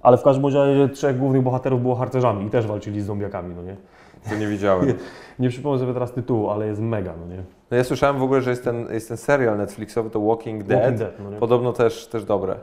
Ale 0.01 0.17
w 0.17 0.23
każdym 0.23 0.45
razie 0.45 0.89
trzech 0.89 1.17
głównych 1.17 1.41
bohaterów 1.41 1.81
było 1.81 1.95
harcerzami 1.95 2.45
i 2.45 2.49
też 2.49 2.67
walczyli 2.67 3.01
z 3.01 3.05
zombiakami, 3.05 3.55
no 3.55 3.63
nie? 3.63 3.75
To 4.29 4.35
nie 4.35 4.47
widziałem. 4.47 4.93
Nie 5.39 5.49
przypomnę 5.49 5.79
sobie 5.79 5.93
teraz 5.93 6.11
tytułu, 6.13 6.49
ale 6.49 6.67
jest 6.67 6.81
mega, 6.81 7.13
no 7.19 7.35
nie? 7.35 7.43
No 7.71 7.77
ja 7.77 7.83
słyszałem 7.83 8.19
w 8.19 8.23
ogóle, 8.23 8.41
że 8.41 8.49
jest 8.49 8.63
ten, 8.63 8.87
jest 8.91 9.07
ten 9.07 9.17
serial 9.17 9.57
Netflixowy, 9.57 10.09
to 10.09 10.21
Walking 10.21 10.63
Dead. 10.63 10.79
Walking 10.81 10.99
Dead, 10.99 11.13
no 11.23 11.29
nie? 11.31 11.37
Podobno 11.37 11.73
też, 11.73 12.07
też 12.07 12.25
dobre. 12.25 12.55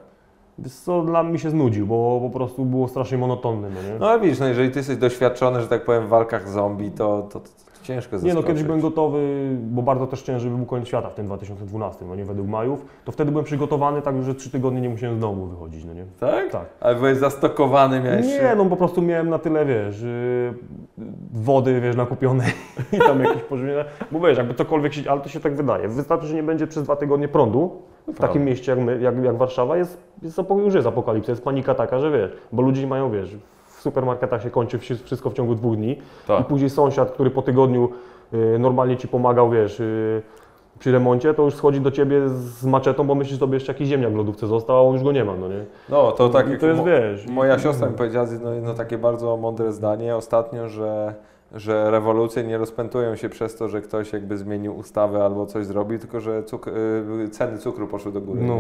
Co, 0.85 1.03
dla 1.03 1.23
mnie 1.23 1.39
się 1.39 1.51
znudził, 1.51 1.87
bo 1.87 2.21
po 2.23 2.31
prostu 2.31 2.65
było 2.65 2.89
strasznie 2.89 3.19
monotonne, 3.19 3.71
no 3.71 3.83
nie? 3.83 3.99
No 3.99 4.21
widzisz, 4.21 4.39
no 4.39 4.47
jeżeli 4.49 4.71
ty 4.71 4.79
jesteś 4.79 4.97
doświadczony, 4.97 5.61
że 5.61 5.69
tak 5.69 5.85
powiem, 5.85 6.07
w 6.07 6.09
walkach 6.09 6.49
zombie, 6.49 6.91
to, 6.91 7.29
to, 7.33 7.41
to 7.41 7.49
ciężko 7.87 8.17
Nie 8.23 8.35
no, 8.35 8.43
kiedyś 8.43 8.63
byłem 8.63 8.81
gotowy, 8.81 9.51
bo 9.61 9.83
bardzo 9.83 10.07
też 10.07 10.21
chciałem, 10.23 10.41
żeby 10.41 10.57
był 10.57 10.67
koniec 10.67 10.89
świata 10.89 11.11
w 11.11 11.15
tym 11.15 11.27
2012, 11.27 12.05
no 12.05 12.17
nie, 12.17 12.25
według 12.25 12.49
Majów, 12.49 12.87
to 13.05 13.13
wtedy 13.13 13.31
byłem 13.31 13.45
przygotowany 13.45 14.03
tak, 14.03 14.23
że 14.23 14.35
trzy 14.35 14.51
tygodnie 14.51 14.81
nie 14.81 14.89
musiałem 14.89 15.17
z 15.17 15.21
domu 15.21 15.47
wychodzić, 15.47 15.85
no 15.85 15.95
nie? 15.95 16.05
Tak? 16.21 16.51
Tak. 16.51 16.67
Ale 16.81 16.95
byłeś 16.95 17.19
zastokowany, 17.19 18.01
miałeś... 18.01 18.27
Nie, 18.27 18.55
no 18.57 18.65
po 18.65 18.77
prostu 18.77 19.03
miałem 19.03 19.31
na 19.31 19.39
tyle, 19.39 19.67
wiesz, 19.67 20.03
yy, 20.03 20.55
wody, 21.33 21.81
wiesz, 21.81 21.97
nakupionej 21.97 22.53
i 22.93 22.99
tam 22.99 23.21
jakieś 23.23 23.43
pożywienie, 23.43 23.85
bo 24.13 24.21
wiesz, 24.21 24.39
jakby 24.39 24.55
cokolwiek 24.55 24.93
się, 24.93 25.11
ale 25.11 25.21
to 25.21 25.29
się 25.29 25.41
tak 25.41 25.57
wydaje, 25.57 25.89
wystarczy, 25.89 26.27
że 26.27 26.35
nie 26.35 26.43
będzie 26.43 26.67
przez 26.67 26.83
dwa 26.83 26.97
tygodnie 26.97 27.29
prądu, 27.29 27.83
w 28.03 28.05
Prawda. 28.05 28.27
takim 28.27 28.45
mieście 28.45 28.73
jak, 28.73 28.81
my, 28.81 29.01
jak, 29.01 29.25
jak 29.25 29.37
Warszawa 29.37 29.77
jest, 29.77 29.99
jest, 30.23 30.39
już 30.65 30.75
jest 30.75 30.87
apokalipsa, 30.87 31.33
jest 31.33 31.45
panika 31.45 31.75
taka, 31.75 31.99
że 31.99 32.11
wiesz, 32.11 32.31
bo 32.53 32.63
ludzie 32.63 32.87
mają, 32.87 33.11
wiesz, 33.11 33.37
supermarketach 33.91 34.43
się 34.43 34.51
kończy 34.51 34.79
wszy- 34.79 34.97
wszystko 34.97 35.31
w 35.31 35.35
ciągu 35.35 35.55
dwóch 35.55 35.77
dni 35.77 35.93
i 35.93 35.99
Tak. 36.27 36.47
później 36.47 36.71
sąsiad, 36.71 37.11
który 37.11 37.31
po 37.31 37.43
tygodniu 37.43 37.89
y, 38.35 38.59
normalnie 38.59 38.97
ci 38.97 39.09
pomagał, 39.09 39.51
wiesz, 39.51 39.81
y, 39.81 40.23
przy 40.79 40.93
remoncie, 40.93 41.35
to 41.35 41.43
już 41.43 41.55
schodzi 41.55 41.81
do 41.81 41.91
ciebie 41.91 42.29
z 42.29 42.65
maczetą, 42.67 43.07
bo 43.07 43.15
myślisz 43.15 43.39
sobie 43.39 43.55
jeszcze 43.55 43.73
jakiś 43.73 43.89
ziemniak 43.89 44.13
w 44.13 44.17
lodówce 44.17 44.47
został, 44.47 44.77
a 44.77 44.81
on 44.83 44.95
już 44.95 45.03
go 45.05 45.13
nie 45.13 45.25
ma, 45.25 45.37
no 45.37 45.49
nie? 45.49 45.65
No, 45.89 46.13
to 46.13 46.29
tak 46.29 46.51
I 46.53 46.59
to 46.59 46.67
jest, 46.67 46.79
mo- 46.79 46.85
wiesz... 46.87 47.27
moja 47.27 47.59
siostra 47.59 47.89
mi 47.89 47.95
powiedziała 47.95 48.27
jedno, 48.33 48.53
jedno 48.53 48.75
takie 48.75 48.99
bardzo 48.99 49.37
mądre 49.37 49.73
zdanie 49.73 50.17
ostatnio, 50.17 50.69
że, 50.69 51.15
że 51.55 51.91
rewolucje 51.91 52.45
nie 52.45 52.59
rozpętują 52.59 53.17
się 53.17 53.29
przez 53.29 53.57
to, 53.57 53.69
że 53.69 53.81
ktoś 53.81 54.13
jakby 54.13 54.37
zmienił 54.39 54.77
ustawę 54.77 55.25
albo 55.25 55.47
coś 55.47 55.67
zrobił, 55.67 55.99
tylko 55.99 56.21
że 56.21 56.43
cuk- 56.43 56.71
y, 57.25 57.29
ceny 57.29 57.59
cukru 57.59 57.87
poszły 57.87 58.13
do 58.13 58.21
góry. 58.21 58.41
No. 58.43 58.59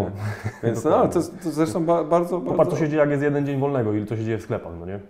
Więc 0.62 0.84
no, 0.84 1.08
to, 1.08 1.20
to 1.44 1.50
zresztą 1.50 1.84
ba, 1.84 2.04
bardzo, 2.04 2.38
Popatrz, 2.40 2.56
bardzo... 2.58 2.72
co 2.72 2.78
się 2.78 2.88
dzieje, 2.88 3.00
jak 3.00 3.10
jest 3.10 3.22
jeden 3.22 3.46
dzień 3.46 3.60
wolnego 3.60 3.92
i 3.92 4.06
co 4.06 4.16
się 4.16 4.24
dzieje 4.24 4.38
w 4.38 4.42
sklepach, 4.42 4.72
no 4.80 4.86
nie? 4.86 5.00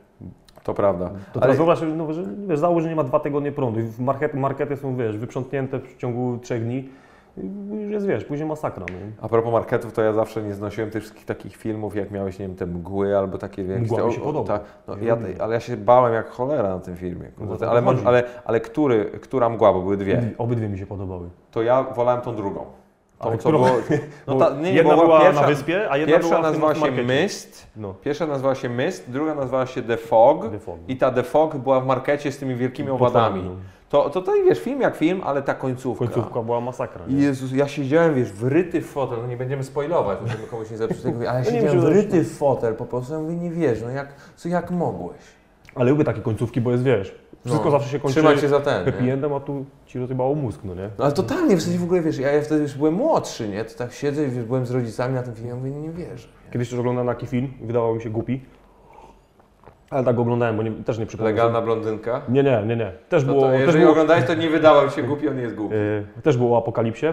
To 0.66 0.74
prawda. 0.74 1.10
To 1.32 1.43
Ale- 1.43 1.55
zobacz, 1.55 1.78
no, 1.97 2.12
że 2.12 2.22
wiesz, 2.48 2.59
załóż, 2.59 2.82
że 2.82 2.88
nie 2.88 2.97
ma 2.97 3.05
dwa 3.05 3.20
tygodnie 3.20 3.52
prądu 3.52 3.80
i 3.80 3.84
markety, 3.98 4.36
markety 4.36 4.76
są, 4.76 4.97
wiesz, 4.97 5.18
wyprzątnięte 5.18 5.78
w 5.80 5.97
ciągu 5.97 6.38
trzech 6.38 6.62
dni 6.64 6.88
już 7.80 7.93
jest, 7.93 8.06
wiesz, 8.06 8.24
później 8.24 8.48
masakra, 8.48 8.84
no? 8.90 8.97
A 9.20 9.28
propos 9.28 9.52
marketów, 9.52 9.93
to 9.93 10.02
ja 10.02 10.12
zawsze 10.12 10.43
nie 10.43 10.55
znosiłem 10.55 10.90
tych 10.90 11.02
wszystkich 11.02 11.24
takich 11.24 11.56
filmów, 11.56 11.97
jak 11.97 12.10
miałeś, 12.10 12.38
nie 12.38 12.47
wiem, 12.47 12.56
te 12.56 12.66
mgły 12.66 13.18
albo 13.18 13.38
takie. 13.38 13.62
Mgła 13.62 13.98
te- 13.98 14.06
mi 14.06 14.12
się 14.12 14.20
podoba. 14.20 14.59
tak, 14.59 14.62
no, 14.88 14.97
ja, 15.02 15.16
ale 15.38 15.55
ja 15.55 15.60
się 15.60 15.76
bałem 15.76 16.14
jak 16.14 16.28
cholera 16.30 16.68
na 16.68 16.80
tym 16.80 16.97
filmie. 16.97 17.30
No 17.40 17.56
ale, 17.68 17.82
chodzi. 17.82 18.02
ale, 18.06 18.22
ale 18.44 18.60
który, 18.60 19.05
która 19.05 19.48
mgła, 19.48 19.72
bo 19.72 19.80
były 19.80 19.97
dwie, 19.97 20.22
Obydwie 20.38 20.68
mi 20.68 20.78
się 20.78 20.86
podobały. 20.86 21.28
to 21.51 21.62
ja 21.62 21.82
wolałem 21.82 22.20
tą 22.20 22.34
drugą. 22.36 22.64
Tą, 23.18 23.28
Ale 23.28 23.38
co 23.38 23.48
którą? 23.48 23.59
było... 23.59 23.70
No 24.26 24.34
ta, 24.38 24.51
nie, 24.60 24.72
jedna 24.72 24.97
bo 24.97 25.05
była 25.05 25.20
pierwsza, 25.20 25.40
na 25.40 25.47
wyspie, 25.47 25.90
a 25.90 25.97
jedna 25.97 26.18
była 26.18 26.40
nazywała 26.40 26.74
się. 26.74 26.90
Mist, 27.22 27.66
No, 27.76 27.94
pierwsza 27.94 28.26
nazywała 28.26 28.55
się 28.55 28.68
Mist, 28.68 29.10
druga 29.10 29.34
nazywała 29.34 29.66
się 29.66 29.82
The 29.82 29.97
Fog 29.97 30.51
The 30.51 30.59
Fog. 30.59 30.78
i 30.88 30.97
ta 30.97 31.10
The 31.10 31.22
Fog 31.22 31.56
była 31.56 31.80
w 31.80 31.86
markecie 31.86 32.32
z 32.32 32.38
tymi 32.38 32.55
wielkimi 32.55 32.90
owadami. 32.90 33.34
Potworami, 33.40 33.66
To, 33.88 34.10
to, 34.10 34.22
to 34.22 34.32
wiesz, 34.32 34.60
film 34.60 34.80
jak 34.80 34.97
film, 34.97 35.20
ale 35.24 35.43
ta 35.43 35.55
końcówka. 35.55 36.05
Końcówka 36.05 36.43
była 36.43 36.60
masakra, 36.60 37.01
nie? 37.09 37.22
Jezus, 37.22 37.52
ja 37.52 37.68
siedziałem, 37.68 38.14
wiesz, 38.14 38.32
wryty 38.32 38.80
w 38.80 38.86
fotel, 38.90 39.18
no 39.22 39.26
nie 39.26 39.36
będziemy 39.36 39.64
spoilować, 39.64 40.18
no 40.22 40.28
żeby 40.28 40.47
komuś 40.47 40.70
nie 40.70 40.76
zepsuć 40.76 41.02
tego, 41.02 41.30
ale 41.30 41.38
ja 41.38 41.44
No 41.44 41.51
nie 41.51 41.60
siedziałem 41.60 41.80
wryty 41.80 42.24
w 42.24 42.36
fotel, 42.36 42.74
po 42.74 42.84
prostu 42.84 43.12
ja 43.12 43.18
mówię, 43.20 43.34
nie 43.36 43.51
wiesz, 43.51 43.82
no 43.82 43.90
jak, 43.90 44.09
co, 44.36 44.48
jak 44.48 44.70
mogłeś? 44.70 45.18
Ale 45.74 45.90
lubię 45.90 46.05
takie 46.05 46.20
końcówki, 46.20 46.60
bo 46.60 46.70
jest, 46.70 46.82
wiesz, 46.84 47.14
wszystko 47.47 47.64
No, 47.64 47.70
zawsze 47.70 47.90
się 47.90 47.98
kończy 48.01 48.14
Trzymaj 48.14 48.39
się 48.39 48.48
za 48.48 48.60
ten, 48.60 48.85
happy 48.85 49.02
nie? 49.02 49.12
endem, 49.12 49.32
a 49.35 49.40
tu 49.40 49.64
ci 49.86 49.98
rozjebało 49.98 50.35
mózg, 50.35 50.60
no 50.64 50.74
nie? 50.74 50.90
No 50.98 51.05
ale 51.05 51.12
totalnie, 51.14 51.56
w 51.56 51.62
sensie 51.62 51.78
w 51.78 51.85
ogóle, 51.85 52.01
wiesz, 52.01 52.18
ja, 52.18 52.32
ja 52.32 52.43
wtedy 52.43 52.62
już 52.62 52.74
byłem 52.74 52.94
młodszy, 52.94 53.48
nie, 53.48 53.64
to 53.64 53.78
tak 53.78 53.93
siedzę 53.93 54.24
i 54.27 54.31
wiesz, 54.31 54.44
byłem 54.44 54.66
z 54.66 54.70
rodzicami 54.70 55.14
na 55.14 55.23
tym 55.23 55.35
filmie, 55.35 55.51
ja 55.51 55.56
mówię, 55.56 55.70
nie 55.70 55.90
wierzę. 55.90 56.28
Kiedyś 56.52 56.70
też 56.70 56.78
oglądałem 56.78 57.09
taki 57.09 57.27
film 57.27 57.48
i 57.62 57.66
wydawał 57.66 57.94
mi 57.94 58.02
się 58.02 58.10
głupi, 58.10 58.40
ale 59.90 60.05
tak 60.05 60.16
go 60.16 60.23
oglądałem, 60.23 60.56
bo 60.56 60.62
nie, 60.62 60.70
też 60.73 60.98
nie 60.98 61.06
przypomnę. 61.06 61.31
Legalna 61.31 61.62
blondynka? 61.62 62.23
Nie, 62.28 62.43
nie, 62.43 62.62
nie, 62.66 62.77
nie. 62.77 62.93
Też 63.09 63.24
No 63.24 63.32
było, 63.32 63.44
to 63.47 63.51
też 63.52 63.60
jeżeli 63.60 63.78
było, 63.81 63.93
oglądałeś, 63.93 64.24
to 64.24 64.35
nie 64.35 64.51
wydawał 64.51 64.90
się 64.90 65.02
głupi, 65.09 65.28
on 65.28 65.36
nie 65.36 65.43
jest 65.43 65.55
głupi. 65.55 65.74
y, 65.74 66.23
też 66.23 66.36
było 66.36 66.56
o 66.56 66.59
apokalipsie. 66.62 67.06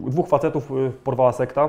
Dwóch 0.00 0.28
facetów 0.28 0.70
y, 0.70 0.92
porwała 1.04 1.32
sekta, 1.32 1.68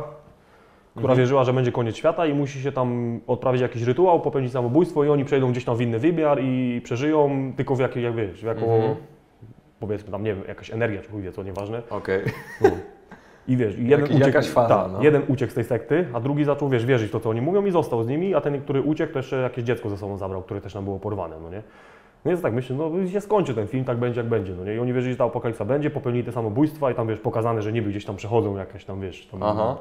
która 0.91 1.03
Mhm. 1.11 1.17
wierzyła, 1.19 1.43
że 1.43 1.53
będzie 1.53 1.71
koniec 1.71 1.95
świata 1.95 2.25
i 2.25 2.33
musi 2.33 2.61
się 2.61 2.71
tam 2.71 3.19
odprawić 3.27 3.61
jakiś 3.61 3.81
rytuał, 3.83 4.19
popełnić 4.21 4.51
samobójstwo 4.51 5.03
i 5.03 5.09
oni 5.09 5.25
przejdą 5.25 5.51
gdzieś 5.51 5.65
tam 5.65 5.75
w 5.75 5.81
inny 5.81 5.99
wymiar 5.99 6.39
i 6.43 6.81
przeżyją, 6.83 7.51
tylko 7.57 7.75
w 7.75 7.79
jakiej, 7.79 8.03
jak 8.03 8.15
wiesz, 8.15 8.43
jako, 8.43 8.61
Mhm. 8.65 8.95
powiedzmy 9.79 10.11
tam, 10.11 10.23
nie 10.23 10.35
wiem, 10.35 10.43
jakaś 10.47 10.71
energia, 10.71 11.01
czy 11.01 11.09
chuj 11.09 11.21
wie 11.21 11.31
co, 11.31 11.43
nieważne. 11.43 11.81
Okej. 11.89 12.21
I 13.47 13.57
wiesz, 13.57 13.77
i 13.77 13.87
jeden, 13.87 13.99
Jaki- 14.05 14.15
uciekł, 14.15 14.53
faza, 14.53 14.75
tak, 14.83 14.91
no. 14.91 15.03
jeden 15.03 15.21
uciekł 15.27 15.51
z 15.51 15.55
tej 15.55 15.63
sekty, 15.63 16.05
a 16.13 16.19
drugi 16.19 16.43
zaczął, 16.43 16.69
wiesz, 16.69 16.85
wierzyć 16.85 17.09
w 17.09 17.11
to, 17.11 17.19
co 17.19 17.29
oni 17.29 17.41
mówią 17.41 17.65
i 17.65 17.71
został 17.71 18.03
z 18.03 18.07
nimi, 18.07 18.35
a 18.35 18.41
ten, 18.41 18.61
który 18.61 18.81
uciekł, 18.81 19.13
to 19.13 19.19
jeszcze 19.19 19.35
jakieś 19.41 19.63
dziecko 19.63 19.89
ze 19.89 19.97
sobą 19.97 20.17
zabrał, 20.17 20.41
które 20.41 20.61
też 20.61 20.73
tam 20.73 20.83
było 20.83 20.99
porwane, 20.99 21.35
no 21.43 21.49
nie? 21.49 21.61
No 22.25 22.29
więc 22.31 22.41
tak 22.41 22.53
myślę, 22.53 22.75
no 22.75 23.07
się 23.07 23.21
skończy 23.21 23.53
ten 23.53 23.67
film, 23.67 23.85
tak 23.85 23.97
będzie 23.97 24.19
jak 24.21 24.29
będzie, 24.29 24.53
no 24.53 24.65
nie? 24.65 24.75
I 24.75 24.79
oni 24.79 24.93
wierzyli, 24.93 25.13
że 25.13 25.17
ta 25.17 25.25
apokalipsa 25.25 25.65
będzie, 25.65 25.89
popełnili 25.89 26.25
te 26.25 26.31
samobójstwa 26.31 26.91
i 26.91 26.95
tam, 26.95 27.07
wiesz, 27.07 27.19
pokazane, 27.19 27.61
że 27.61 27.71
niby 27.73 27.89
gdzieś 27.89 28.05
tam 28.05 28.15
przechodzą 28.15 28.57
jakieś 28.57 28.85
tam, 28.85 29.01
wiesz, 29.01 29.27
tam, 29.27 29.43
Aha. 29.43 29.77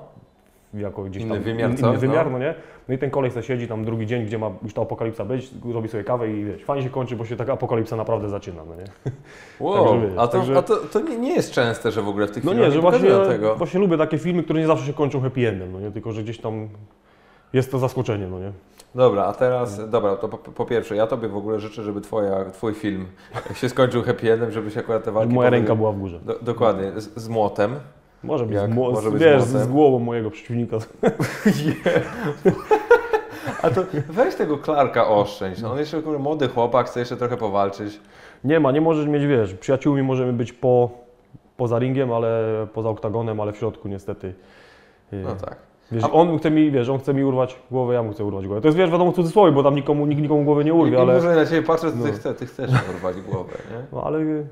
Jako 0.75 1.03
gdzieś 1.03 1.23
Inny 1.23 1.35
tam, 1.35 1.43
wymiar, 1.43 1.71
in, 1.71 1.77
co? 1.77 1.89
inny 1.89 1.99
wymiar, 1.99 2.27
No. 2.27 2.33
no. 2.33 2.39
nie? 2.39 2.55
No 2.89 2.95
i 2.95 2.99
ten 2.99 3.11
kolej 3.11 3.31
se 3.31 3.43
siedzi 3.43 3.69
tam 3.69 3.85
drugi 3.85 4.07
dzień, 4.07 4.25
gdzie 4.27 4.39
ma 4.39 4.51
już 4.63 4.75
ta 4.75 4.83
apokalipsa 4.83 5.25
być, 5.25 5.51
robi 5.73 5.89
sobie 5.89 6.05
kawę 6.05 6.31
i 6.31 6.45
wiesz, 6.45 6.65
fajnie 6.65 6.83
się 6.83 6.91
kończy, 6.91 7.17
bo 7.17 7.25
się 7.25 7.37
taka 7.37 7.53
apokalipsa 7.53 7.97
naprawdę 7.97 8.29
zaczyna, 8.29 8.63
no 8.65 8.75
nie? 8.77 8.85
Wow, 9.61 9.85
Także 9.87 10.07
wiesz, 10.07 10.15
a, 10.19 10.27
to, 10.27 10.39
także- 10.39 10.57
a 10.59 10.63
to, 10.63 10.77
to 10.77 11.01
nie, 11.01 11.19
nie 11.19 11.35
jest 11.35 11.53
częste, 11.53 11.91
że 11.91 12.03
w 12.03 12.09
ogóle 12.09 12.27
w 12.27 12.31
tych 12.31 12.45
No 12.45 12.51
filmach 12.51 12.69
nie, 12.69 12.75
że 12.75 12.81
właśnie, 12.81 13.09
tego. 13.11 13.57
właśnie 13.57 13.81
lubię 13.81 13.99
takie 13.99 14.19
filmy, 14.19 14.43
które 14.43 14.61
nie 14.61 14.67
zawsze 14.67 14.87
się 14.87 14.93
kończą 14.93 15.21
happy 15.21 15.49
endem, 15.49 15.73
no 15.73 15.81
nie? 15.81 15.91
Tylko, 15.91 16.13
że 16.13 16.23
gdzieś 16.23 16.39
tam 16.41 16.69
jest 17.53 17.71
to 17.73 17.79
zaskoczenie, 17.79 18.27
no 18.27 18.39
nie? 18.39 18.53
Dobra, 18.95 19.25
a 19.25 19.33
teraz, 19.33 19.91
dobra, 19.91 20.17
to 20.17 20.29
po, 20.29 20.39
po 20.39 20.65
pierwsze, 20.67 20.97
ja 20.97 21.07
Tobie 21.07 21.29
w 21.29 21.37
ogóle 21.37 21.61
życzę, 21.61 21.83
żeby 21.83 22.01
twoja, 22.01 22.45
Twój 22.45 22.75
film 22.75 23.07
się 23.55 23.69
skończył 23.69 24.03
happy 24.03 24.33
endem, 24.33 24.51
żebyś 24.51 24.77
akurat 24.77 25.05
te 25.05 25.13
walki... 25.13 25.35
Moja 25.35 25.49
powie- 25.51 25.59
ręka 25.59 25.75
była 25.75 25.93
w 25.93 25.99
górze. 25.99 26.19
Do, 26.21 26.39
dokładnie, 26.43 26.93
z, 27.01 27.17
z 27.23 27.29
młotem. 27.29 27.77
Może 28.25 28.47
być, 28.47 28.55
Jak? 28.57 28.71
z, 28.71 28.75
mo- 28.75 28.91
Może 28.91 29.11
być 29.11 29.21
wiesz, 29.23 29.43
z 29.43 29.67
głową 29.67 29.99
mojego 29.99 30.31
przeciwnika. 30.31 30.77
A 33.63 33.71
to 33.71 33.83
weź 34.09 34.35
tego 34.35 34.59
Clarka 34.59 35.09
oszczędź, 35.09 35.63
on 35.63 35.79
jeszcze 35.79 36.03
kurde, 36.03 36.19
młody 36.19 36.49
chłopak, 36.49 36.87
chce 36.87 37.01
jeszcze 37.01 37.17
trochę 37.17 37.37
powalczyć. 37.37 38.01
Nie 38.45 38.61
ma, 38.61 38.73
nie 38.73 38.81
możesz 38.81 39.07
mieć, 39.07 39.27
wiesz, 39.27 39.55
przyjaciółmi 39.55 40.03
możemy 40.03 40.33
być 40.33 40.53
po, 40.53 40.91
poza 41.57 41.79
ringiem, 41.79 42.13
ale 42.13 42.43
poza 42.75 42.89
oktagonem, 42.89 43.41
ale 43.41 43.53
w 43.53 43.57
środku 43.57 43.89
niestety. 43.89 44.35
yy, 45.13 45.19
No 45.23 45.35
tak. 45.35 45.57
Wiesz, 45.93 46.05
A- 46.05 46.11
on 46.13 46.39
chce 46.39 46.51
mi, 46.51 46.71
wiesz, 46.71 46.89
on 46.89 46.99
chce 46.99 47.15
mi 47.15 47.25
urwać 47.25 47.59
głowę, 47.71 47.95
ja 47.95 48.03
mu 48.03 48.13
chcę 48.13 48.25
urwać 48.25 48.47
głowę. 48.47 48.61
To 48.61 48.69
jest, 48.69 48.79
wiesz, 48.79 48.91
wiadomo 48.91 49.13
w 49.13 49.15
cudzysłowie, 49.15 49.53
bo 49.53 49.63
tam 49.63 49.75
nikomu, 49.75 50.07
nikt 50.07 50.23
nikomu 50.23 50.45
głowy 50.45 50.65
nie 50.65 50.75
urwie, 50.75 50.93
i 50.93 50.97
ale, 50.97 51.15
może 51.15 51.37
na 51.37 51.47
Ciebie 51.47 51.63
patrzę, 51.63 51.87
to 51.93 51.99
ty, 52.03 52.11
no. 52.11 52.13
chce, 52.13 52.35
ty 52.35 52.47
chcesz 52.47 52.71
urwać 52.95 53.21
głowę, 53.21 53.53
nie? 53.71 53.83
no, 53.93 54.05
ale 54.05 54.21
yy, 54.21 54.47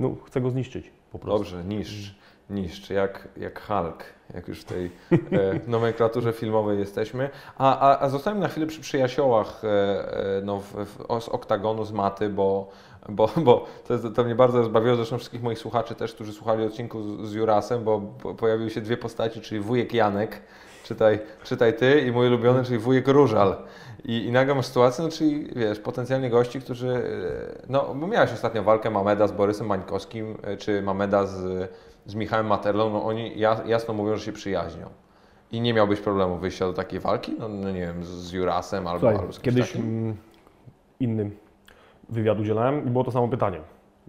no, 0.00 0.10
chcę 0.26 0.40
go 0.40 0.50
zniszczyć 0.50 0.90
po 1.12 1.18
prostu. 1.18 1.38
Dobrze, 1.38 1.64
niszcz, 1.64 2.14
niszcz, 2.50 2.90
jak, 2.90 3.28
jak 3.36 3.66
Hulk, 3.66 4.04
jak 4.34 4.48
już 4.48 4.60
w 4.60 4.64
tej 4.64 4.90
e, 5.12 5.18
nomenklaturze 5.70 6.32
filmowej 6.32 6.78
jesteśmy. 6.78 7.30
A, 7.58 7.78
a, 7.78 8.00
a 8.00 8.08
zostańmy 8.08 8.40
na 8.40 8.48
chwilę 8.48 8.66
przy 8.66 8.80
przyjaciołach 8.80 9.62
e, 9.64 9.68
e, 9.68 10.42
no, 10.44 10.60
w, 10.60 10.72
w, 10.74 11.22
z 11.22 11.28
oktagonu, 11.28 11.84
z 11.84 11.92
maty, 11.92 12.28
bo, 12.28 12.70
bo, 13.08 13.30
bo 13.36 13.66
to, 13.88 14.10
to 14.10 14.24
mnie 14.24 14.34
bardzo 14.34 14.58
rozbawiło, 14.58 14.96
zresztą 14.96 15.18
wszystkich 15.18 15.42
moich 15.42 15.58
słuchaczy 15.58 15.94
też, 15.94 16.14
którzy 16.14 16.32
słuchali 16.32 16.64
odcinku 16.64 17.02
z, 17.02 17.28
z 17.28 17.32
Jurasem, 17.32 17.84
bo 17.84 18.00
po, 18.00 18.34
pojawiły 18.34 18.70
się 18.70 18.80
dwie 18.80 18.96
postaci, 18.96 19.40
czyli 19.40 19.60
wujek 19.60 19.94
Janek, 19.94 20.42
czytaj, 20.84 21.18
czytaj 21.44 21.76
ty 21.76 22.00
i 22.00 22.12
mój 22.12 22.26
ulubiony, 22.26 22.64
czyli 22.64 22.78
wujek 22.78 23.08
Różal. 23.08 23.56
I, 24.04 24.24
I 24.24 24.32
nagle 24.32 24.54
masz 24.54 24.66
sytuację, 24.66 25.04
no, 25.04 25.10
czyli 25.10 25.48
wiesz, 25.56 25.80
potencjalnie 25.80 26.30
gości, 26.30 26.60
którzy, 26.60 26.88
e, 26.88 27.66
no 27.68 27.94
bo 27.94 28.06
miałeś 28.06 28.32
ostatnio 28.32 28.62
walkę 28.62 28.90
Mameda 28.90 29.26
z 29.26 29.32
Borysem 29.32 29.66
Mańkowskim, 29.66 30.38
e, 30.42 30.56
czy 30.56 30.82
Mameda 30.82 31.26
z, 31.26 31.70
z 32.06 32.14
Michałem 32.14 32.46
Materlą, 32.46 32.90
no 32.90 33.04
oni 33.04 33.32
ja- 33.38 33.60
jasno 33.66 33.94
mówią, 33.94 34.16
że 34.16 34.24
się 34.24 34.32
przyjaźnią. 34.32 34.86
I 35.52 35.60
nie 35.60 35.74
miałbyś 35.74 36.00
problemu 36.00 36.36
wyjścia 36.36 36.66
do 36.66 36.72
takiej 36.72 37.00
walki? 37.00 37.36
No, 37.38 37.48
no 37.48 37.70
nie 37.70 37.80
wiem, 37.80 38.04
z, 38.04 38.32
Jurasem 38.32 38.86
albo, 38.86 39.00
Słuchaj, 39.00 39.16
albo 39.18 39.32
z 39.32 39.40
kiedyś 39.40 39.66
takim? 39.72 40.16
innym 41.00 41.36
wywiad 42.08 42.40
udzielałem 42.40 42.86
i 42.86 42.90
było 42.90 43.04
to 43.04 43.10
samo 43.10 43.28
pytanie. 43.28 43.58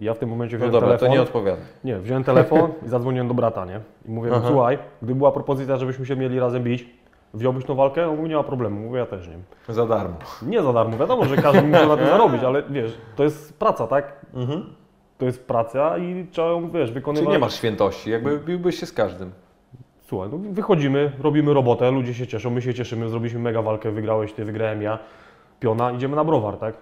I 0.00 0.04
ja 0.04 0.14
w 0.14 0.18
tym 0.18 0.28
momencie 0.28 0.56
No 0.56 0.58
wziąłem 0.58 0.72
dobra, 0.72 0.88
telefon. 0.88 1.08
to 1.08 1.14
nie 1.14 1.22
odpowiadam. 1.22 1.60
Nie, 1.84 1.98
wziąłem 1.98 2.24
telefon 2.24 2.70
i 2.86 2.88
zadzwoniłem 2.88 3.28
do 3.28 3.34
brata, 3.34 3.64
nie? 3.64 3.80
I 4.06 4.10
mówię, 4.10 4.30
no 4.30 4.36
Aha. 4.36 4.46
słuchaj, 4.48 4.78
gdyby 5.02 5.18
była 5.18 5.32
propozycja, 5.32 5.76
żebyśmy 5.76 6.06
się 6.06 6.16
mieli 6.16 6.40
razem 6.40 6.62
bić, 6.64 6.86
wziąłbyś 7.34 7.64
tą 7.64 7.74
walkę? 7.74 8.08
On 8.08 8.16
mówi, 8.16 8.28
nie 8.28 8.36
ma 8.36 8.42
problemu. 8.44 8.80
Mówię, 8.80 8.98
ja 8.98 9.06
też 9.06 9.28
nie. 9.28 9.74
Za 9.74 9.86
darmo. 9.86 10.14
Nie 10.42 10.62
za 10.62 10.72
darmo, 10.72 10.96
wiadomo, 10.98 11.24
że 11.24 11.36
każdy 11.36 11.62
musi 11.62 11.88
na 11.88 11.96
tym 11.96 12.06
zarobić, 12.16 12.42
ale 12.42 12.62
wiesz, 12.62 12.98
to 13.16 13.24
jest 13.24 13.58
praca, 13.58 13.86
tak? 13.86 14.26
Mhm. 14.34 14.64
To 15.18 15.26
jest 15.26 15.46
praca 15.46 15.98
i 15.98 16.26
trzeba 16.30 16.48
ją, 16.48 16.70
wiesz, 16.70 16.92
wykonywać. 16.92 17.24
Czyli 17.24 17.32
nie 17.32 17.38
masz 17.38 17.54
świętości, 17.54 18.10
jakby 18.10 18.38
biłbyś 18.38 18.80
się 18.80 18.86
z 18.86 18.92
każdym. 18.92 19.32
Słuchaj, 20.00 20.28
no 20.32 20.38
wychodzimy, 20.38 21.12
robimy 21.20 21.54
robotę, 21.54 21.90
ludzie 21.90 22.14
się 22.14 22.26
cieszą, 22.26 22.50
my 22.50 22.62
się 22.62 22.74
cieszymy, 22.74 23.08
zrobiliśmy 23.08 23.40
mega 23.40 23.62
walkę, 23.62 23.90
wygrałeś 23.90 24.32
ty, 24.32 24.44
wygrałem 24.44 24.82
ja, 24.82 24.98
piona, 25.60 25.92
idziemy 25.92 26.16
na 26.16 26.24
browar, 26.24 26.56
tak? 26.56 26.74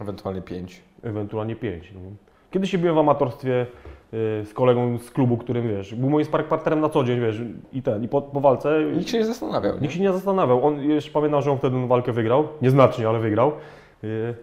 Ewentualnie 0.00 0.42
pięć. 0.42 0.82
Ewentualnie 1.02 1.56
pięć. 1.56 1.92
No. 1.94 2.00
Kiedyś 2.50 2.70
się 2.70 2.78
byłem 2.78 2.94
w 2.94 2.98
amatorstwie 2.98 3.62
y, 3.62 3.66
z 4.44 4.52
kolegą 4.54 4.98
z 4.98 5.10
klubu, 5.10 5.36
którym, 5.36 5.68
wiesz, 5.68 5.94
był 5.94 6.10
moim 6.10 6.24
spark 6.24 6.48
partnerem 6.48 6.80
na 6.80 6.88
co 6.88 7.04
dzień, 7.04 7.20
wiesz, 7.20 7.42
i 7.72 7.82
ten, 7.82 8.04
i 8.04 8.08
po, 8.08 8.22
po 8.22 8.40
walce 8.40 8.84
Nikt 8.96 9.08
się 9.08 9.18
nie 9.18 9.24
zastanawiał. 9.24 9.74
Nie? 9.74 9.80
nikt 9.80 9.94
się 9.94 10.00
nie 10.00 10.12
zastanawiał. 10.12 10.66
On, 10.66 10.80
jeszcze 10.80 11.10
pamiętam, 11.10 11.42
że 11.42 11.52
on 11.52 11.58
wtedy 11.58 11.86
walkę 11.86 12.12
wygrał, 12.12 12.48
nieznacznie, 12.62 13.08
ale 13.08 13.18
wygrał. 13.18 13.52
Y, 14.04 14.34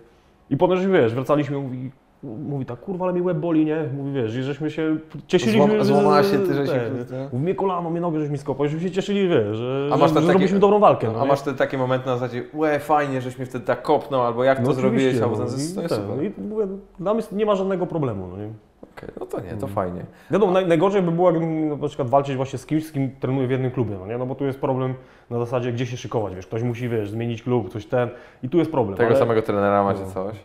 I 0.50 0.58
potem, 0.58 0.92
wiesz, 0.92 1.14
wracaliśmy, 1.14 1.58
mówi, 1.58 1.92
mówi 2.24 2.66
tak, 2.66 2.80
kurwa, 2.80 3.06
ale 3.06 3.14
mi 3.14 3.22
łeb 3.22 3.38
boli, 3.38 3.66
nie? 3.66 3.84
Mówi, 3.98 4.12
wiesz, 4.12 4.36
i 4.36 4.44
żeśmy 4.44 4.72
się 4.72 4.98
cieszyliśmy, 5.28 5.62
Złam- 5.68 5.78
że- 5.78 5.86
złamała 5.86 6.24
że- 6.24 6.30
się 6.32 6.40
ty, 6.40 6.54
że 6.54 6.66
się- 6.68 6.72
ten, 6.74 7.06
te- 7.06 7.30
Mówi, 7.34 7.44
mnie 7.44 7.56
kolano, 7.56 7.90
mnie 7.90 8.02
nogę, 8.02 8.20
żeś 8.20 8.30
mi 8.30 8.38
skopał, 8.38 8.66
żeśmy 8.68 8.80
się 8.82 8.92
cieszyli, 8.92 9.28
wiesz, 9.30 9.58
że, 9.58 9.90
A 9.92 9.96
że, 9.96 10.00
masz 10.00 10.00
że 10.00 10.06
ten 10.08 10.14
taki- 10.16 10.26
zrobiliśmy 10.26 10.60
dobrą 10.60 10.80
walkę. 10.80 11.08
No, 11.08 11.14
No, 11.14 11.20
a 11.20 11.24
nie? 11.24 11.28
masz 11.28 11.42
te 11.42 11.54
takie 11.54 11.78
momenty 11.78 12.06
na 12.06 12.18
zasadzie, 12.18 12.44
łe, 12.54 12.80
fajnie, 12.80 13.22
żeś 13.22 13.38
mnie 13.38 13.46
wtedy 13.46 13.66
tak 13.66 13.82
kopnął, 13.82 14.22
albo 14.22 14.44
jak 14.44 14.58
to 14.60 14.64
No 14.68 14.74
zrobiłeś, 14.74 15.04
oczywiście, 15.04 15.24
albo 15.24 15.38
no, 15.38 15.46
ten, 15.46 15.56
to 15.56 15.62
i 15.72 15.76
to 15.76 15.82
jest 15.82 15.96
ten, 15.96 16.08
no 16.18 16.22
i 16.24 16.32
mówię, 16.50 16.68
dla 17.00 17.14
mnie 17.14 17.24
nie 17.32 17.46
ma 17.46 17.56
żadnego 17.56 17.88
problemu, 17.88 18.28
no 18.28 18.38
nie? 18.38 18.50
Okej, 18.98 19.10
no 19.20 19.26
to 19.26 19.38
nie, 19.40 19.50
to 19.50 19.56
Mm. 19.56 19.70
fajnie. 19.70 20.06
Wiadomo, 20.32 20.52
naj, 20.52 20.68
najgorzej 20.68 21.02
by 21.02 21.12
było, 21.12 21.32
jakbym 21.32 21.70
na 21.82 21.88
przykład 21.88 22.10
walczyć 22.10 22.36
właśnie 22.36 22.60
z 22.60 22.66
kimś, 22.66 22.86
z 22.88 22.92
kim 22.92 23.12
trenuję 23.20 23.48
w 23.48 23.52
jednym 23.52 23.72
klubie, 23.72 23.96
no 24.00 24.08
nie? 24.08 24.18
No 24.18 24.26
bo 24.26 24.36
tu 24.36 24.46
jest 24.46 24.60
problem 24.60 24.94
na 25.30 25.40
zasadzie, 25.40 25.72
gdzie 25.72 25.86
się 25.86 25.98
szykować, 25.98 26.36
wiesz, 26.36 26.48
ktoś 26.48 26.64
musi, 26.64 26.90
wiesz, 26.90 27.10
zmienić 27.10 27.44
klub, 27.44 27.70
coś 27.70 27.86
ten 27.86 28.10
i 28.44 28.50
tu 28.50 28.58
jest 28.58 28.72
problem. 28.72 28.98
Tego 28.98 29.10
ale- 29.10 29.20
samego 29.20 29.42
trenera 29.42 29.84
macie 29.84 30.02
No. 30.02 30.12
coś? 30.12 30.36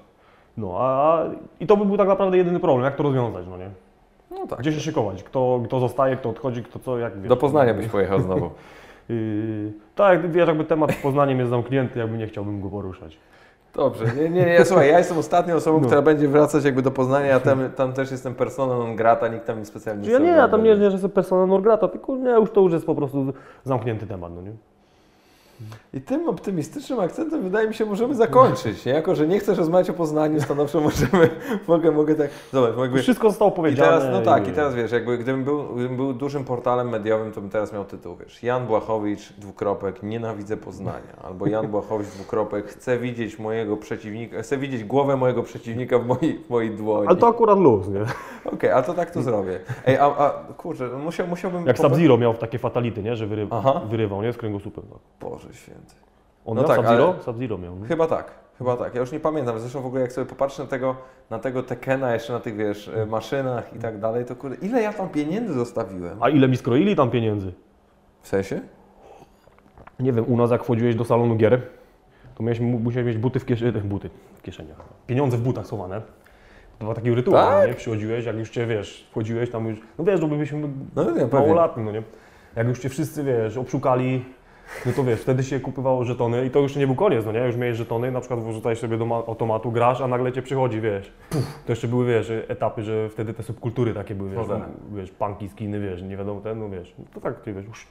No, 0.57 0.74
a 0.78 1.24
i 1.61 1.66
to 1.66 1.77
by 1.77 1.85
był 1.85 1.97
tak 1.97 2.09
naprawdę 2.09 2.37
jedyny 2.37 2.61
problem, 2.61 2.85
jak 2.85 2.97
to 2.97 3.03
rozwiązać, 3.03 3.47
no 3.51 3.57
nie? 3.57 3.70
No 4.31 4.47
tak. 4.47 4.59
Gdzie 4.59 4.73
się 4.73 4.81
szykować, 4.81 5.23
kto, 5.23 5.61
kto 5.65 5.81
zostaje, 5.81 6.16
kto 6.16 6.28
odchodzi, 6.31 6.62
kto 6.62 6.78
co, 6.78 6.99
jak 6.99 7.20
wiesz. 7.20 7.28
Do 7.28 7.37
Poznania 7.37 7.74
byś 7.74 7.87
pojechał 7.89 8.20
znowu. 8.20 8.51
Yy, 9.09 9.73
tak, 9.95 10.31
wiesz, 10.31 10.49
jakby 10.49 10.65
temat 10.65 10.93
z 10.93 11.03
Poznaniem 11.03 11.39
jest 11.39 11.51
zamknięty, 11.51 11.99
jakby 11.99 12.19
nie 12.19 12.27
chciałbym 12.27 12.61
go 12.61 12.69
poruszać. 12.69 13.19
Dobrze, 13.74 14.05
nie, 14.16 14.31
nie, 14.31 14.47
nie, 14.47 14.65
słuchaj, 14.65 14.89
ja 14.89 14.99
jestem 14.99 15.19
ostatnią 15.19 15.55
osobą, 15.55 15.78
No. 15.81 15.87
która 15.87 16.03
będzie 16.03 16.28
wracać 16.28 16.65
jakby 16.65 16.83
do 16.83 16.91
Poznania, 16.91 17.27
ja 17.27 17.41
tam, 17.41 17.70
tam 17.77 17.93
też 17.93 18.11
jestem 18.11 18.35
personą 18.35 18.78
non 18.78 18.97
grata, 18.97 19.28
nikt 19.28 19.47
tam 19.47 19.59
nie 19.59 19.65
specjalnie 19.65 20.05
Czy 20.05 20.11
ja 20.11 20.19
nie, 20.19 20.28
ja 20.28 20.49
tam 20.49 20.62
nie, 20.62 20.70
nie 20.70 20.77
że 20.77 20.93
jestem 20.93 21.11
persona 21.11 21.47
non 21.47 21.62
grata, 21.62 21.89
tylko 21.89 22.16
nie, 22.16 22.31
już 22.31 22.51
to 22.51 22.61
już 22.61 22.73
jest 22.73 22.87
po 22.87 22.95
prostu 22.95 23.33
zamknięty 23.65 24.07
temat, 24.07 24.33
no 24.35 24.43
nie? 24.43 24.53
I 25.95 26.01
tym 26.01 26.28
optymistycznym 26.28 27.01
akcentem 27.01 27.43
wydaje 27.43 27.69
mi 27.69 27.74
się 27.74 27.85
możemy 27.85 28.15
zakończyć, 28.15 28.85
nie? 28.85 28.93
Jako, 28.93 29.15
że 29.15 29.27
nie 29.27 29.39
chcesz 29.39 29.59
rozmawiać 29.59 29.91
o 29.91 29.93
Poznaniu, 29.93 30.41
stanowczo 30.41 30.81
możemy, 30.91 31.31
mogę, 31.69 31.91
mogę 31.91 32.15
tak, 32.15 32.31
zobacz, 32.53 32.78
jakby... 32.78 33.03
Wszystko 33.03 33.31
zostało 33.31 33.51
I 33.51 33.55
powiedziane. 33.55 33.89
teraz, 33.89 34.12
no 34.12 34.23
tak, 34.23 34.49
i 34.49 34.53
teraz 34.53 34.74
wiesz, 34.74 34.93
jakby 34.93 35.19
gdybym 35.19 35.45
był, 35.45 35.65
gdybym 35.74 35.97
był 35.97 36.12
dużym 36.12 36.45
portalem 36.45 36.89
mediowym, 36.89 37.33
to 37.33 37.41
bym 37.41 37.51
teraz 37.51 37.73
miał 37.73 37.85
tytuł, 37.85 38.16
wiesz, 38.16 38.43
Jan 38.43 38.66
Błachowicz, 38.66 39.33
dwukropek, 39.33 40.03
nienawidzę 40.03 40.57
Poznania, 40.57 41.16
albo 41.23 41.47
Jan 41.47 41.69
Błachowicz, 41.69 42.09
dwukropek, 42.09 42.66
chcę 42.66 42.99
widzieć 42.99 43.39
mojego 43.39 43.77
przeciwnika, 43.77 44.43
chcę 44.43 44.59
widzieć 44.59 44.85
głowę 44.85 45.16
mojego 45.16 45.43
przeciwnika 45.43 45.99
w 45.99 46.07
mojej, 46.07 46.39
w 46.39 46.51
mojej 46.51 46.70
dłoni. 46.70 47.09
Ale 47.09 47.16
to 47.16 47.28
akurat 47.28 47.59
luz, 47.59 47.89
nie? 47.89 48.01
Okej, 48.53 48.70
a 48.70 48.83
to 48.83 48.95
tak 48.95 49.11
to 49.11 49.23
zrobię. 49.23 49.61
Ej, 49.87 49.97
a, 49.97 50.05
a 50.05 50.31
kurczę, 50.57 50.89
musiał, 51.05 51.27
musiałbym... 51.27 51.66
Jak 51.66 51.78
Sub-Zero 51.78 52.19
miał 52.19 52.35
takie 52.35 52.59
fatality, 52.59 53.03
nie? 53.03 53.16
Że 53.16 53.27
wyry... 53.27 53.49
Wyrywał, 53.91 54.23
nie? 54.23 54.33
Z 54.33 54.37
kręgosłupem. 54.37 54.85
tak. 54.85 55.31
Boże 55.31 55.45
święty. 55.52 55.94
On 56.47 56.55
No 56.56 56.60
miał 56.62 56.68
tak, 56.68 56.77
Sub-Zero? 56.77 57.14
Sub-Zero 57.24 57.59
miał. 57.59 57.77
nie? 57.78 57.86
Chyba 57.86 58.06
tak, 58.06 58.31
chyba 58.59 58.77
tak. 58.77 58.94
Ja 58.94 59.01
już 59.01 59.12
nie 59.12 59.20
pamiętam. 59.20 59.59
Zresztą 59.60 59.81
w 59.82 59.86
ogóle 59.86 60.02
jak 60.02 60.12
sobie 60.12 60.27
popatrzę 60.27 60.62
na 60.62 60.68
tego, 60.68 60.97
na 61.31 61.39
tego 61.39 61.62
Tekena 61.62 62.14
jeszcze 62.14 62.32
na 62.32 62.40
tych, 62.40 62.56
wiesz, 62.56 62.89
e, 62.89 63.06
maszynach 63.06 63.74
i 63.77 63.78
tak 63.78 63.98
dalej, 64.01 64.24
to 64.24 64.36
kurde, 64.36 64.56
ile 64.56 64.82
ja 64.82 64.93
tam 64.93 65.09
pieniędzy 65.09 65.55
zostawiłem? 65.55 66.23
A 66.23 66.28
ile 66.28 66.48
mi 66.48 66.56
skroili 66.56 66.97
tam 66.97 67.10
pieniędzy? 67.10 67.52
W 68.23 68.28
sensie? 68.28 68.60
Nie 70.01 70.12
wiem, 70.12 70.24
u 70.28 70.36
nas 70.36 70.51
jak 70.51 70.64
wchodziłeś 70.64 70.94
do 70.94 71.05
salonu 71.05 71.36
gier, 71.36 71.60
to 72.35 72.43
miałeś, 72.43 72.60
mu- 72.60 72.78
musiałeś 72.78 73.06
mieć 73.06 73.18
buty 73.18 73.40
w 73.40 73.47
kieszeni, 73.47 73.73
buty 73.73 74.10
w 74.39 74.43
kieszeniach. 74.43 74.77
Pieniądze 75.06 75.36
w 75.36 75.40
butach 75.40 75.66
schowane. 75.66 76.02
To 76.78 76.85
był 76.85 76.94
taki 76.94 77.14
rytuał, 77.14 77.47
Tak? 77.47 77.68
nie? 77.68 77.74
Przychodziłeś, 77.74 78.24
jak 78.24 78.36
już 78.36 78.51
cię, 78.51 78.66
wiesz, 78.66 79.09
wchodziłeś 79.10 79.51
tam 79.51 79.66
już, 79.68 79.81
no 79.98 80.05
wiesz, 80.05 80.20
no 80.20 80.28
byliśmy 80.28 80.68
No 80.97 81.05
pewnie. 81.05 81.27
małolatni, 81.32 81.85
no 81.85 81.93
nie? 81.93 82.02
Jak 82.56 82.68
już 82.68 82.78
cię 82.78 82.89
wszyscy, 82.89 83.24
wiesz, 83.24 83.56
obszukali, 83.56 84.24
no 84.86 84.93
to 84.93 85.05
wiesz, 85.05 85.20
wtedy 85.20 85.43
się 85.44 85.60
kupywało 85.60 86.05
żetony 86.05 86.47
i 86.47 86.51
to 86.51 86.60
już 86.60 86.76
nie 86.76 86.86
był 86.86 86.97
koniec, 86.97 87.26
no 87.26 87.32
nie? 87.32 87.40
Już 87.40 87.56
miałeś 87.56 87.76
żetony, 87.76 88.10
na 88.10 88.20
przykład 88.20 88.40
wrzucałeś 88.44 88.78
sobie 88.78 88.98
do 88.98 89.06
ma- 89.06 89.16
automatu, 89.16 89.72
grasz, 89.72 90.01
a 90.01 90.09
nagle 90.09 90.32
cię 90.32 90.43
przychodzi, 90.43 90.80
wiesz. 90.80 91.12
To 91.66 91.72
jeszcze 91.72 91.88
były, 91.88 92.06
wiesz, 92.06 92.32
etapy, 92.48 92.82
że 92.82 93.09
wtedy 93.09 93.34
te 93.34 93.43
subkultury 93.43 93.94
takie 93.94 94.14
były, 94.14 94.30
wiesz, 94.30 94.38
No 94.48 94.97
wiesz, 94.97 95.10
punki, 95.10 95.48
skiny, 95.48 95.80
wiesz, 95.80 96.02
nie 96.02 96.16
wiadomo 96.16 96.40
ten, 96.40 96.59
no 96.59 96.70
wiesz. 96.70 96.94
To 97.14 97.20
tak, 97.20 97.40
ty 97.40 97.52
wiesz, 97.52 97.64
już. 97.64 97.86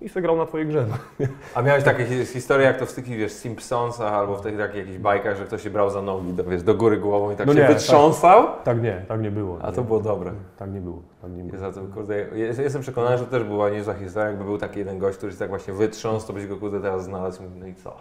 I 0.00 0.08
se 0.08 0.22
grał 0.22 0.36
na 0.36 0.46
twojej 0.46 0.66
grze. 0.66 0.86
No. 1.20 1.26
A 1.54 1.62
miałeś 1.62 1.84
takie 1.84 2.04
hi- 2.04 2.26
historie 2.26 2.66
jak 2.66 2.78
to 2.78 2.86
w 2.86 2.92
tych, 2.92 3.04
wiesz, 3.04 3.32
Simpsonsach 3.32 4.12
albo 4.12 4.36
w 4.36 4.40
tych 4.40 4.58
takich 4.58 4.76
jakichś 4.76 4.98
bajkach, 4.98 5.36
że 5.36 5.44
ktoś 5.44 5.62
się 5.62 5.70
brał 5.70 5.90
za 5.90 6.02
nogi, 6.02 6.32
do, 6.32 6.44
wiesz, 6.44 6.62
do 6.62 6.74
góry 6.74 6.96
głową 6.96 7.30
i 7.32 7.36
tak 7.36 7.46
No 7.46 7.54
się 7.54 7.60
nie, 7.60 7.66
wytrząsał? 7.68 8.46
Tak 8.64 8.82
nie, 8.82 9.04
tak 9.08 9.20
nie 9.20 9.30
było. 9.30 9.58
A 9.62 9.66
nie. 9.70 9.72
to 9.76 9.82
było 9.82 10.00
dobre. 10.00 10.32
Tak 10.56 10.70
nie 10.72 10.80
było, 10.80 11.02
tak 11.22 11.30
nie 11.30 11.44
było. 11.44 11.58
Za 11.60 11.72
to, 11.72 11.80
kurde, 11.94 12.16
jest- 12.34 12.58
jestem 12.58 12.82
przekonany, 12.82 13.18
że 13.18 13.24
to 13.24 13.30
też 13.30 13.44
była 13.44 13.70
niezła 13.70 13.94
historia, 13.94 14.28
jakby 14.28 14.44
był 14.44 14.58
taki 14.58 14.78
jeden 14.78 14.98
gość, 14.98 15.16
który 15.18 15.32
się 15.32 15.38
tak 15.38 15.48
właśnie 15.48 15.74
wytrząsł, 15.74 16.26
to 16.26 16.32
byś 16.32 16.46
go 16.46 16.56
kurde 16.56 16.80
teraz 16.80 17.04
znalazł 17.04 17.42
no 17.58 17.66
i 17.66 17.74
co? 17.74 17.96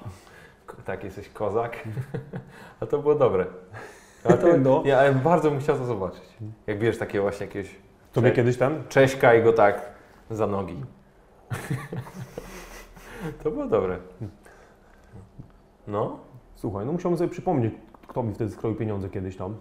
Tak, 0.85 1.03
jesteś 1.03 1.30
kozak? 1.30 1.77
A 2.81 2.85
to 2.85 2.97
było 2.99 3.15
dobre. 3.15 3.45
A 4.23 4.34
to, 4.34 4.47
No. 4.57 4.81
ja 4.85 4.99
ale 4.99 5.11
bardzo 5.13 5.51
bym 5.51 5.59
chciał 5.59 5.77
to 5.77 5.85
zobaczyć. 5.85 6.23
Jak 6.67 6.80
bierzesz 6.80 6.99
takie 6.99 7.22
właśnie 7.22 7.45
jakieś 7.45 7.76
Tobie 8.13 8.31
kiedyś 8.31 8.57
ten? 8.57 8.84
Cześka 8.89 9.34
i 9.34 9.43
go 9.43 9.53
tak 9.53 9.81
za 10.31 10.47
nogi. 10.47 10.84
to 13.43 13.51
było 13.51 13.67
dobre. 13.67 13.97
No. 15.88 16.19
Słuchaj, 16.55 16.85
no 16.85 16.91
musiałbym 16.91 17.17
sobie 17.17 17.30
przypomnieć, 17.30 17.73
kto 18.07 18.23
mi 18.23 18.34
wtedy 18.34 18.51
skroił 18.51 18.76
pieniądze 18.76 19.09
kiedyś 19.09 19.38
tam. 19.38 19.55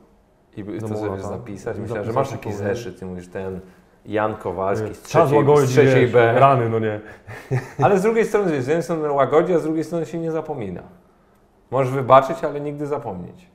I 0.56 0.80
co 0.80 0.88
sobie 0.88 1.00
Morata. 1.00 1.28
zapisać? 1.28 1.78
Myślałem, 1.78 2.04
że 2.04 2.12
masz 2.12 2.30
taki 2.30 2.52
zeszyt, 2.52 3.02
mówisz 3.02 3.28
ten 3.28 3.60
Jan 4.06 4.36
Kowalski 4.36 4.94
z 4.94 5.02
Czas 5.02 5.28
trzeciej, 5.28 5.36
łagodzić, 5.38 5.70
z 5.70 5.72
trzeciej 5.72 6.08
B. 6.08 6.32
rany, 6.32 6.68
no 6.68 6.78
nie. 6.78 7.00
Ale 7.84 7.98
z 7.98 8.02
drugiej 8.02 8.24
strony, 8.24 8.62
z 8.62 8.66
jednej 8.66 8.82
strony 8.82 9.12
łagodzi, 9.12 9.54
a 9.54 9.58
z 9.58 9.62
drugiej 9.62 9.84
strony 9.84 10.06
się 10.06 10.18
nie 10.18 10.32
zapomina. 10.32 10.82
Możesz 11.70 11.92
wybaczyć, 11.92 12.44
ale 12.44 12.60
nigdy 12.60 12.86
zapomnieć. 12.86 13.50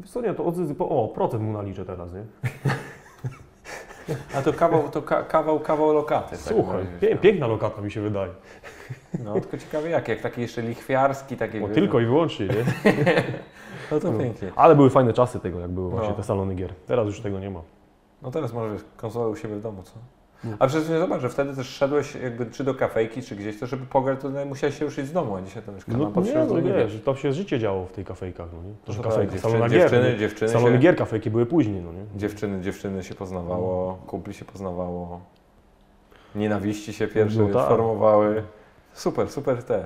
Wiesz 0.00 0.10
co, 0.10 0.20
nie, 0.20 0.34
to 0.34 0.44
odzysk, 0.44 0.74
o, 0.78 1.08
procent 1.08 1.42
mu 1.42 1.52
naliczę 1.52 1.84
teraz, 1.84 2.12
nie? 2.12 2.24
A 4.36 4.42
to 4.42 4.52
kawał, 4.52 4.88
to 4.88 5.02
ka, 5.02 5.22
kawał, 5.22 5.60
kawał 5.60 5.92
lokaty. 5.94 6.30
tak 6.30 6.38
Słuchaj, 6.40 6.84
mówisz, 6.84 7.00
pie, 7.00 7.14
no. 7.14 7.20
piękna 7.20 7.46
lokata 7.46 7.80
mi 7.82 7.90
się 7.90 8.00
wydaje. 8.00 8.30
No, 9.24 9.32
tylko 9.40 9.58
ciekawe 9.58 9.90
jak, 9.90 10.08
jak 10.08 10.20
taki 10.20 10.40
jeszcze 10.40 10.62
lichwiarski, 10.62 11.36
taki... 11.36 11.60
Wiesz, 11.60 11.70
tylko 11.74 12.00
i 12.00 12.06
wyłącznie, 12.06 12.46
nie? 12.46 12.64
No 13.90 14.00
to 14.00 14.12
No. 14.12 14.18
pięknie. 14.18 14.52
Ale 14.56 14.76
były 14.76 14.90
fajne 14.90 15.12
czasy 15.12 15.40
tego, 15.40 15.60
jak 15.60 15.70
były 15.70 15.90
właśnie 15.90 16.08
No. 16.08 16.14
te 16.14 16.22
salony 16.22 16.54
gier. 16.54 16.74
Teraz 16.86 17.06
już 17.06 17.20
tego 17.20 17.38
nie 17.38 17.50
ma. 17.50 17.60
No 18.22 18.30
teraz 18.30 18.52
może 18.52 18.72
wiesz, 18.72 18.82
konsolę 18.96 19.28
u 19.28 19.36
siebie 19.36 19.54
w 19.56 19.62
domu, 19.62 19.82
co? 19.82 19.92
No. 20.44 20.56
A 20.58 20.66
przecież 20.66 20.88
nie 20.88 20.98
zobacz, 20.98 21.20
że 21.20 21.28
wtedy 21.28 21.56
też 21.56 21.66
szedłeś 21.68 22.14
jakby 22.14 22.46
czy 22.46 22.64
do 22.64 22.74
kafejki, 22.74 23.22
czy 23.22 23.36
gdzieś, 23.36 23.60
to 23.60 23.66
żeby 23.66 23.86
pograć, 23.86 24.20
to 24.20 24.28
musiałeś 24.46 24.78
się 24.78 24.84
ruszyć 24.84 25.06
z 25.06 25.12
domu, 25.12 25.36
a 25.36 25.42
dzisiaj 25.42 25.62
to 25.62 25.72
już 25.72 25.86
No 25.86 26.12
nie, 26.16 26.22
trzy 26.26 26.34
no 26.48 26.60
nie 26.60 26.72
wiesz, 26.72 27.00
to 27.04 27.16
się 27.16 27.32
życie 27.32 27.58
działo 27.58 27.84
w 27.86 27.92
tej 27.92 28.04
kafejkach, 28.04 28.46
no 28.52 28.62
nie? 28.62 28.74
To, 28.84 28.92
że 28.92 28.98
No 28.98 29.04
tak, 29.04 29.12
kafejka, 29.12 29.32
dziewczyny, 29.32 29.52
salona 29.52 29.68
gier. 29.68 29.80
dziewczyny, 29.80 30.18
dziewczyny, 30.18 30.50
Salony 30.50 30.72
się, 30.76 30.78
gier, 30.78 30.96
kafejki 30.96 31.30
były 31.30 31.46
później, 31.46 31.82
no 31.82 31.92
nie? 31.92 32.04
dziewczyny, 32.16 32.60
dziewczyny 32.60 33.04
się 33.04 33.14
poznawało, 33.14 33.98
kumpli 34.06 34.34
się 34.34 34.44
poznawało, 34.44 35.20
nienawiści 36.34 36.92
się 36.92 37.08
pierwsze 37.08 37.42
No 37.42 37.48
tak. 37.54 37.68
formowały. 37.68 38.42
Super, 38.92 39.30
super 39.30 39.62
te. 39.62 39.84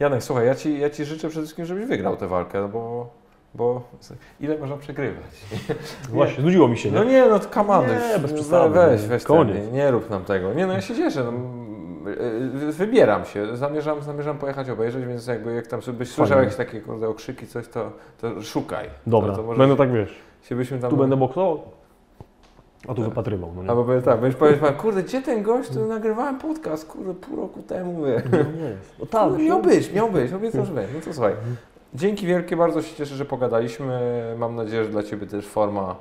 Janek, 0.00 0.22
słuchaj, 0.22 0.46
ja 0.46 0.54
ci, 0.54 0.78
ja 0.78 0.90
ci 0.90 1.04
życzę 1.04 1.28
przede 1.28 1.42
wszystkim, 1.42 1.64
żebyś 1.64 1.86
wygrał 1.86 2.16
tę 2.16 2.28
walkę, 2.28 2.60
no 2.60 2.68
bo, 2.68 3.10
bo 3.54 3.82
ile 4.40 4.58
można 4.58 4.76
przegrywać? 4.76 5.24
Właśnie, 6.08 6.42
znudziło 6.42 6.68
mi 6.68 6.78
się, 6.78 6.90
nie? 6.90 6.98
No 6.98 7.04
nie, 7.04 7.26
no 7.28 7.38
to 7.38 7.60
on, 7.68 7.86
Nie, 7.86 8.18
bez 8.18 8.32
przesady, 8.32 8.74
weź, 8.74 9.02
weź 9.02 9.24
Koniec. 9.24 9.56
Ten, 9.56 9.72
nie, 9.72 9.90
rób 9.90 10.10
nam 10.10 10.24
tego. 10.24 10.54
Nie 10.54 10.66
no, 10.66 10.72
ja 10.72 10.80
się 10.80 10.94
cieszę, 10.94 11.24
no, 11.24 11.32
y, 12.68 12.72
wybieram 12.72 13.24
się, 13.24 13.56
zamierzam, 13.56 14.02
zamierzam 14.02 14.38
pojechać 14.38 14.70
obejrzeć, 14.70 15.04
więc 15.06 15.26
jakby 15.26 15.54
jak 15.54 15.66
tam 15.66 15.80
byś 15.92 16.10
słyszał 16.10 16.38
jakieś 16.38 16.56
takie 16.56 16.80
kurde 16.80 17.08
okrzyki, 17.08 17.46
coś, 17.46 17.68
to, 17.68 17.92
to 18.20 18.42
szukaj. 18.42 18.88
Dobra, 19.06 19.32
to, 19.32 19.42
to 19.42 19.48
będę 19.48 19.68
się, 19.68 19.76
tak, 19.76 19.92
wiesz, 19.92 20.14
się 20.42 20.56
byśmy 20.56 20.78
tam... 20.78 20.90
tu 20.90 20.96
będę 20.96 21.16
boksował. 21.16 21.60
A 22.88 22.94
tu 22.94 23.02
wypatrywał, 23.02 23.52
no 23.56 23.62
nie? 23.62 23.70
Albo 23.70 23.84
powiedz 23.84 24.04
tak, 24.04 24.20
będziesz 24.20 24.38
powiedzieć, 24.38 24.60
pan, 24.60 24.74
kurde, 24.74 25.02
gdzie 25.02 25.22
ten 25.22 25.42
gość, 25.42 25.70
tu 25.70 25.86
nagrywałem 25.86 26.38
podcast, 26.38 26.88
kurde, 26.88 27.14
pół 27.14 27.36
roku 27.36 27.62
temu, 27.62 28.04
wie. 28.04 28.22
No 28.32 28.38
nie 28.38 28.68
jest. 28.68 28.94
No 28.98 29.06
tak, 29.06 29.32
No, 29.32 29.38
miał 29.38 29.62
być, 29.62 29.92
miał 29.92 30.10
być, 30.10 30.32
obiecał, 30.32 30.64
że 30.64 30.72
będzie. 30.72 30.94
No 30.94 31.00
to 31.00 31.12
słuchaj. 31.12 31.34
Dzięki 31.94 32.26
wielkie, 32.26 32.56
bardzo 32.56 32.82
się 32.82 32.96
cieszę, 32.96 33.16
że 33.16 33.24
pogadaliśmy. 33.24 34.22
Mam 34.38 34.56
nadzieję, 34.56 34.84
że 34.84 34.90
dla 34.90 35.02
Ciebie 35.02 35.26
też 35.26 35.46
forma, 35.46 35.96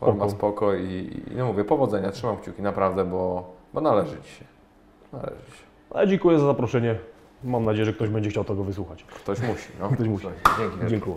forma 0.00 0.28
Spoko. 0.28 0.30
spoko 0.30 0.74
i, 0.74 1.22
i 1.32 1.36
no 1.36 1.46
mówię, 1.46 1.64
powodzenia, 1.64 2.10
trzymam 2.10 2.36
kciuki 2.36 2.62
naprawdę, 2.62 3.04
bo, 3.04 3.52
bo 3.74 3.80
należy 3.80 4.16
Ci 4.22 4.30
się. 4.30 4.44
Należy 5.12 5.50
się. 5.50 5.64
Ale 5.90 6.08
dziękuję 6.08 6.38
za 6.38 6.46
zaproszenie. 6.46 6.98
Mam 7.44 7.64
nadzieję, 7.64 7.84
że 7.84 7.92
ktoś 7.92 8.08
będzie 8.08 8.30
chciał 8.30 8.44
tego 8.44 8.64
wysłuchać. 8.64 9.04
Ktoś 9.04 9.40
musi, 9.40 9.68
no. 9.80 9.88
Ktoś 9.88 10.08
musi. 10.08 10.26
Dzięki. 10.58 10.76
Dziękuję. 10.88 11.16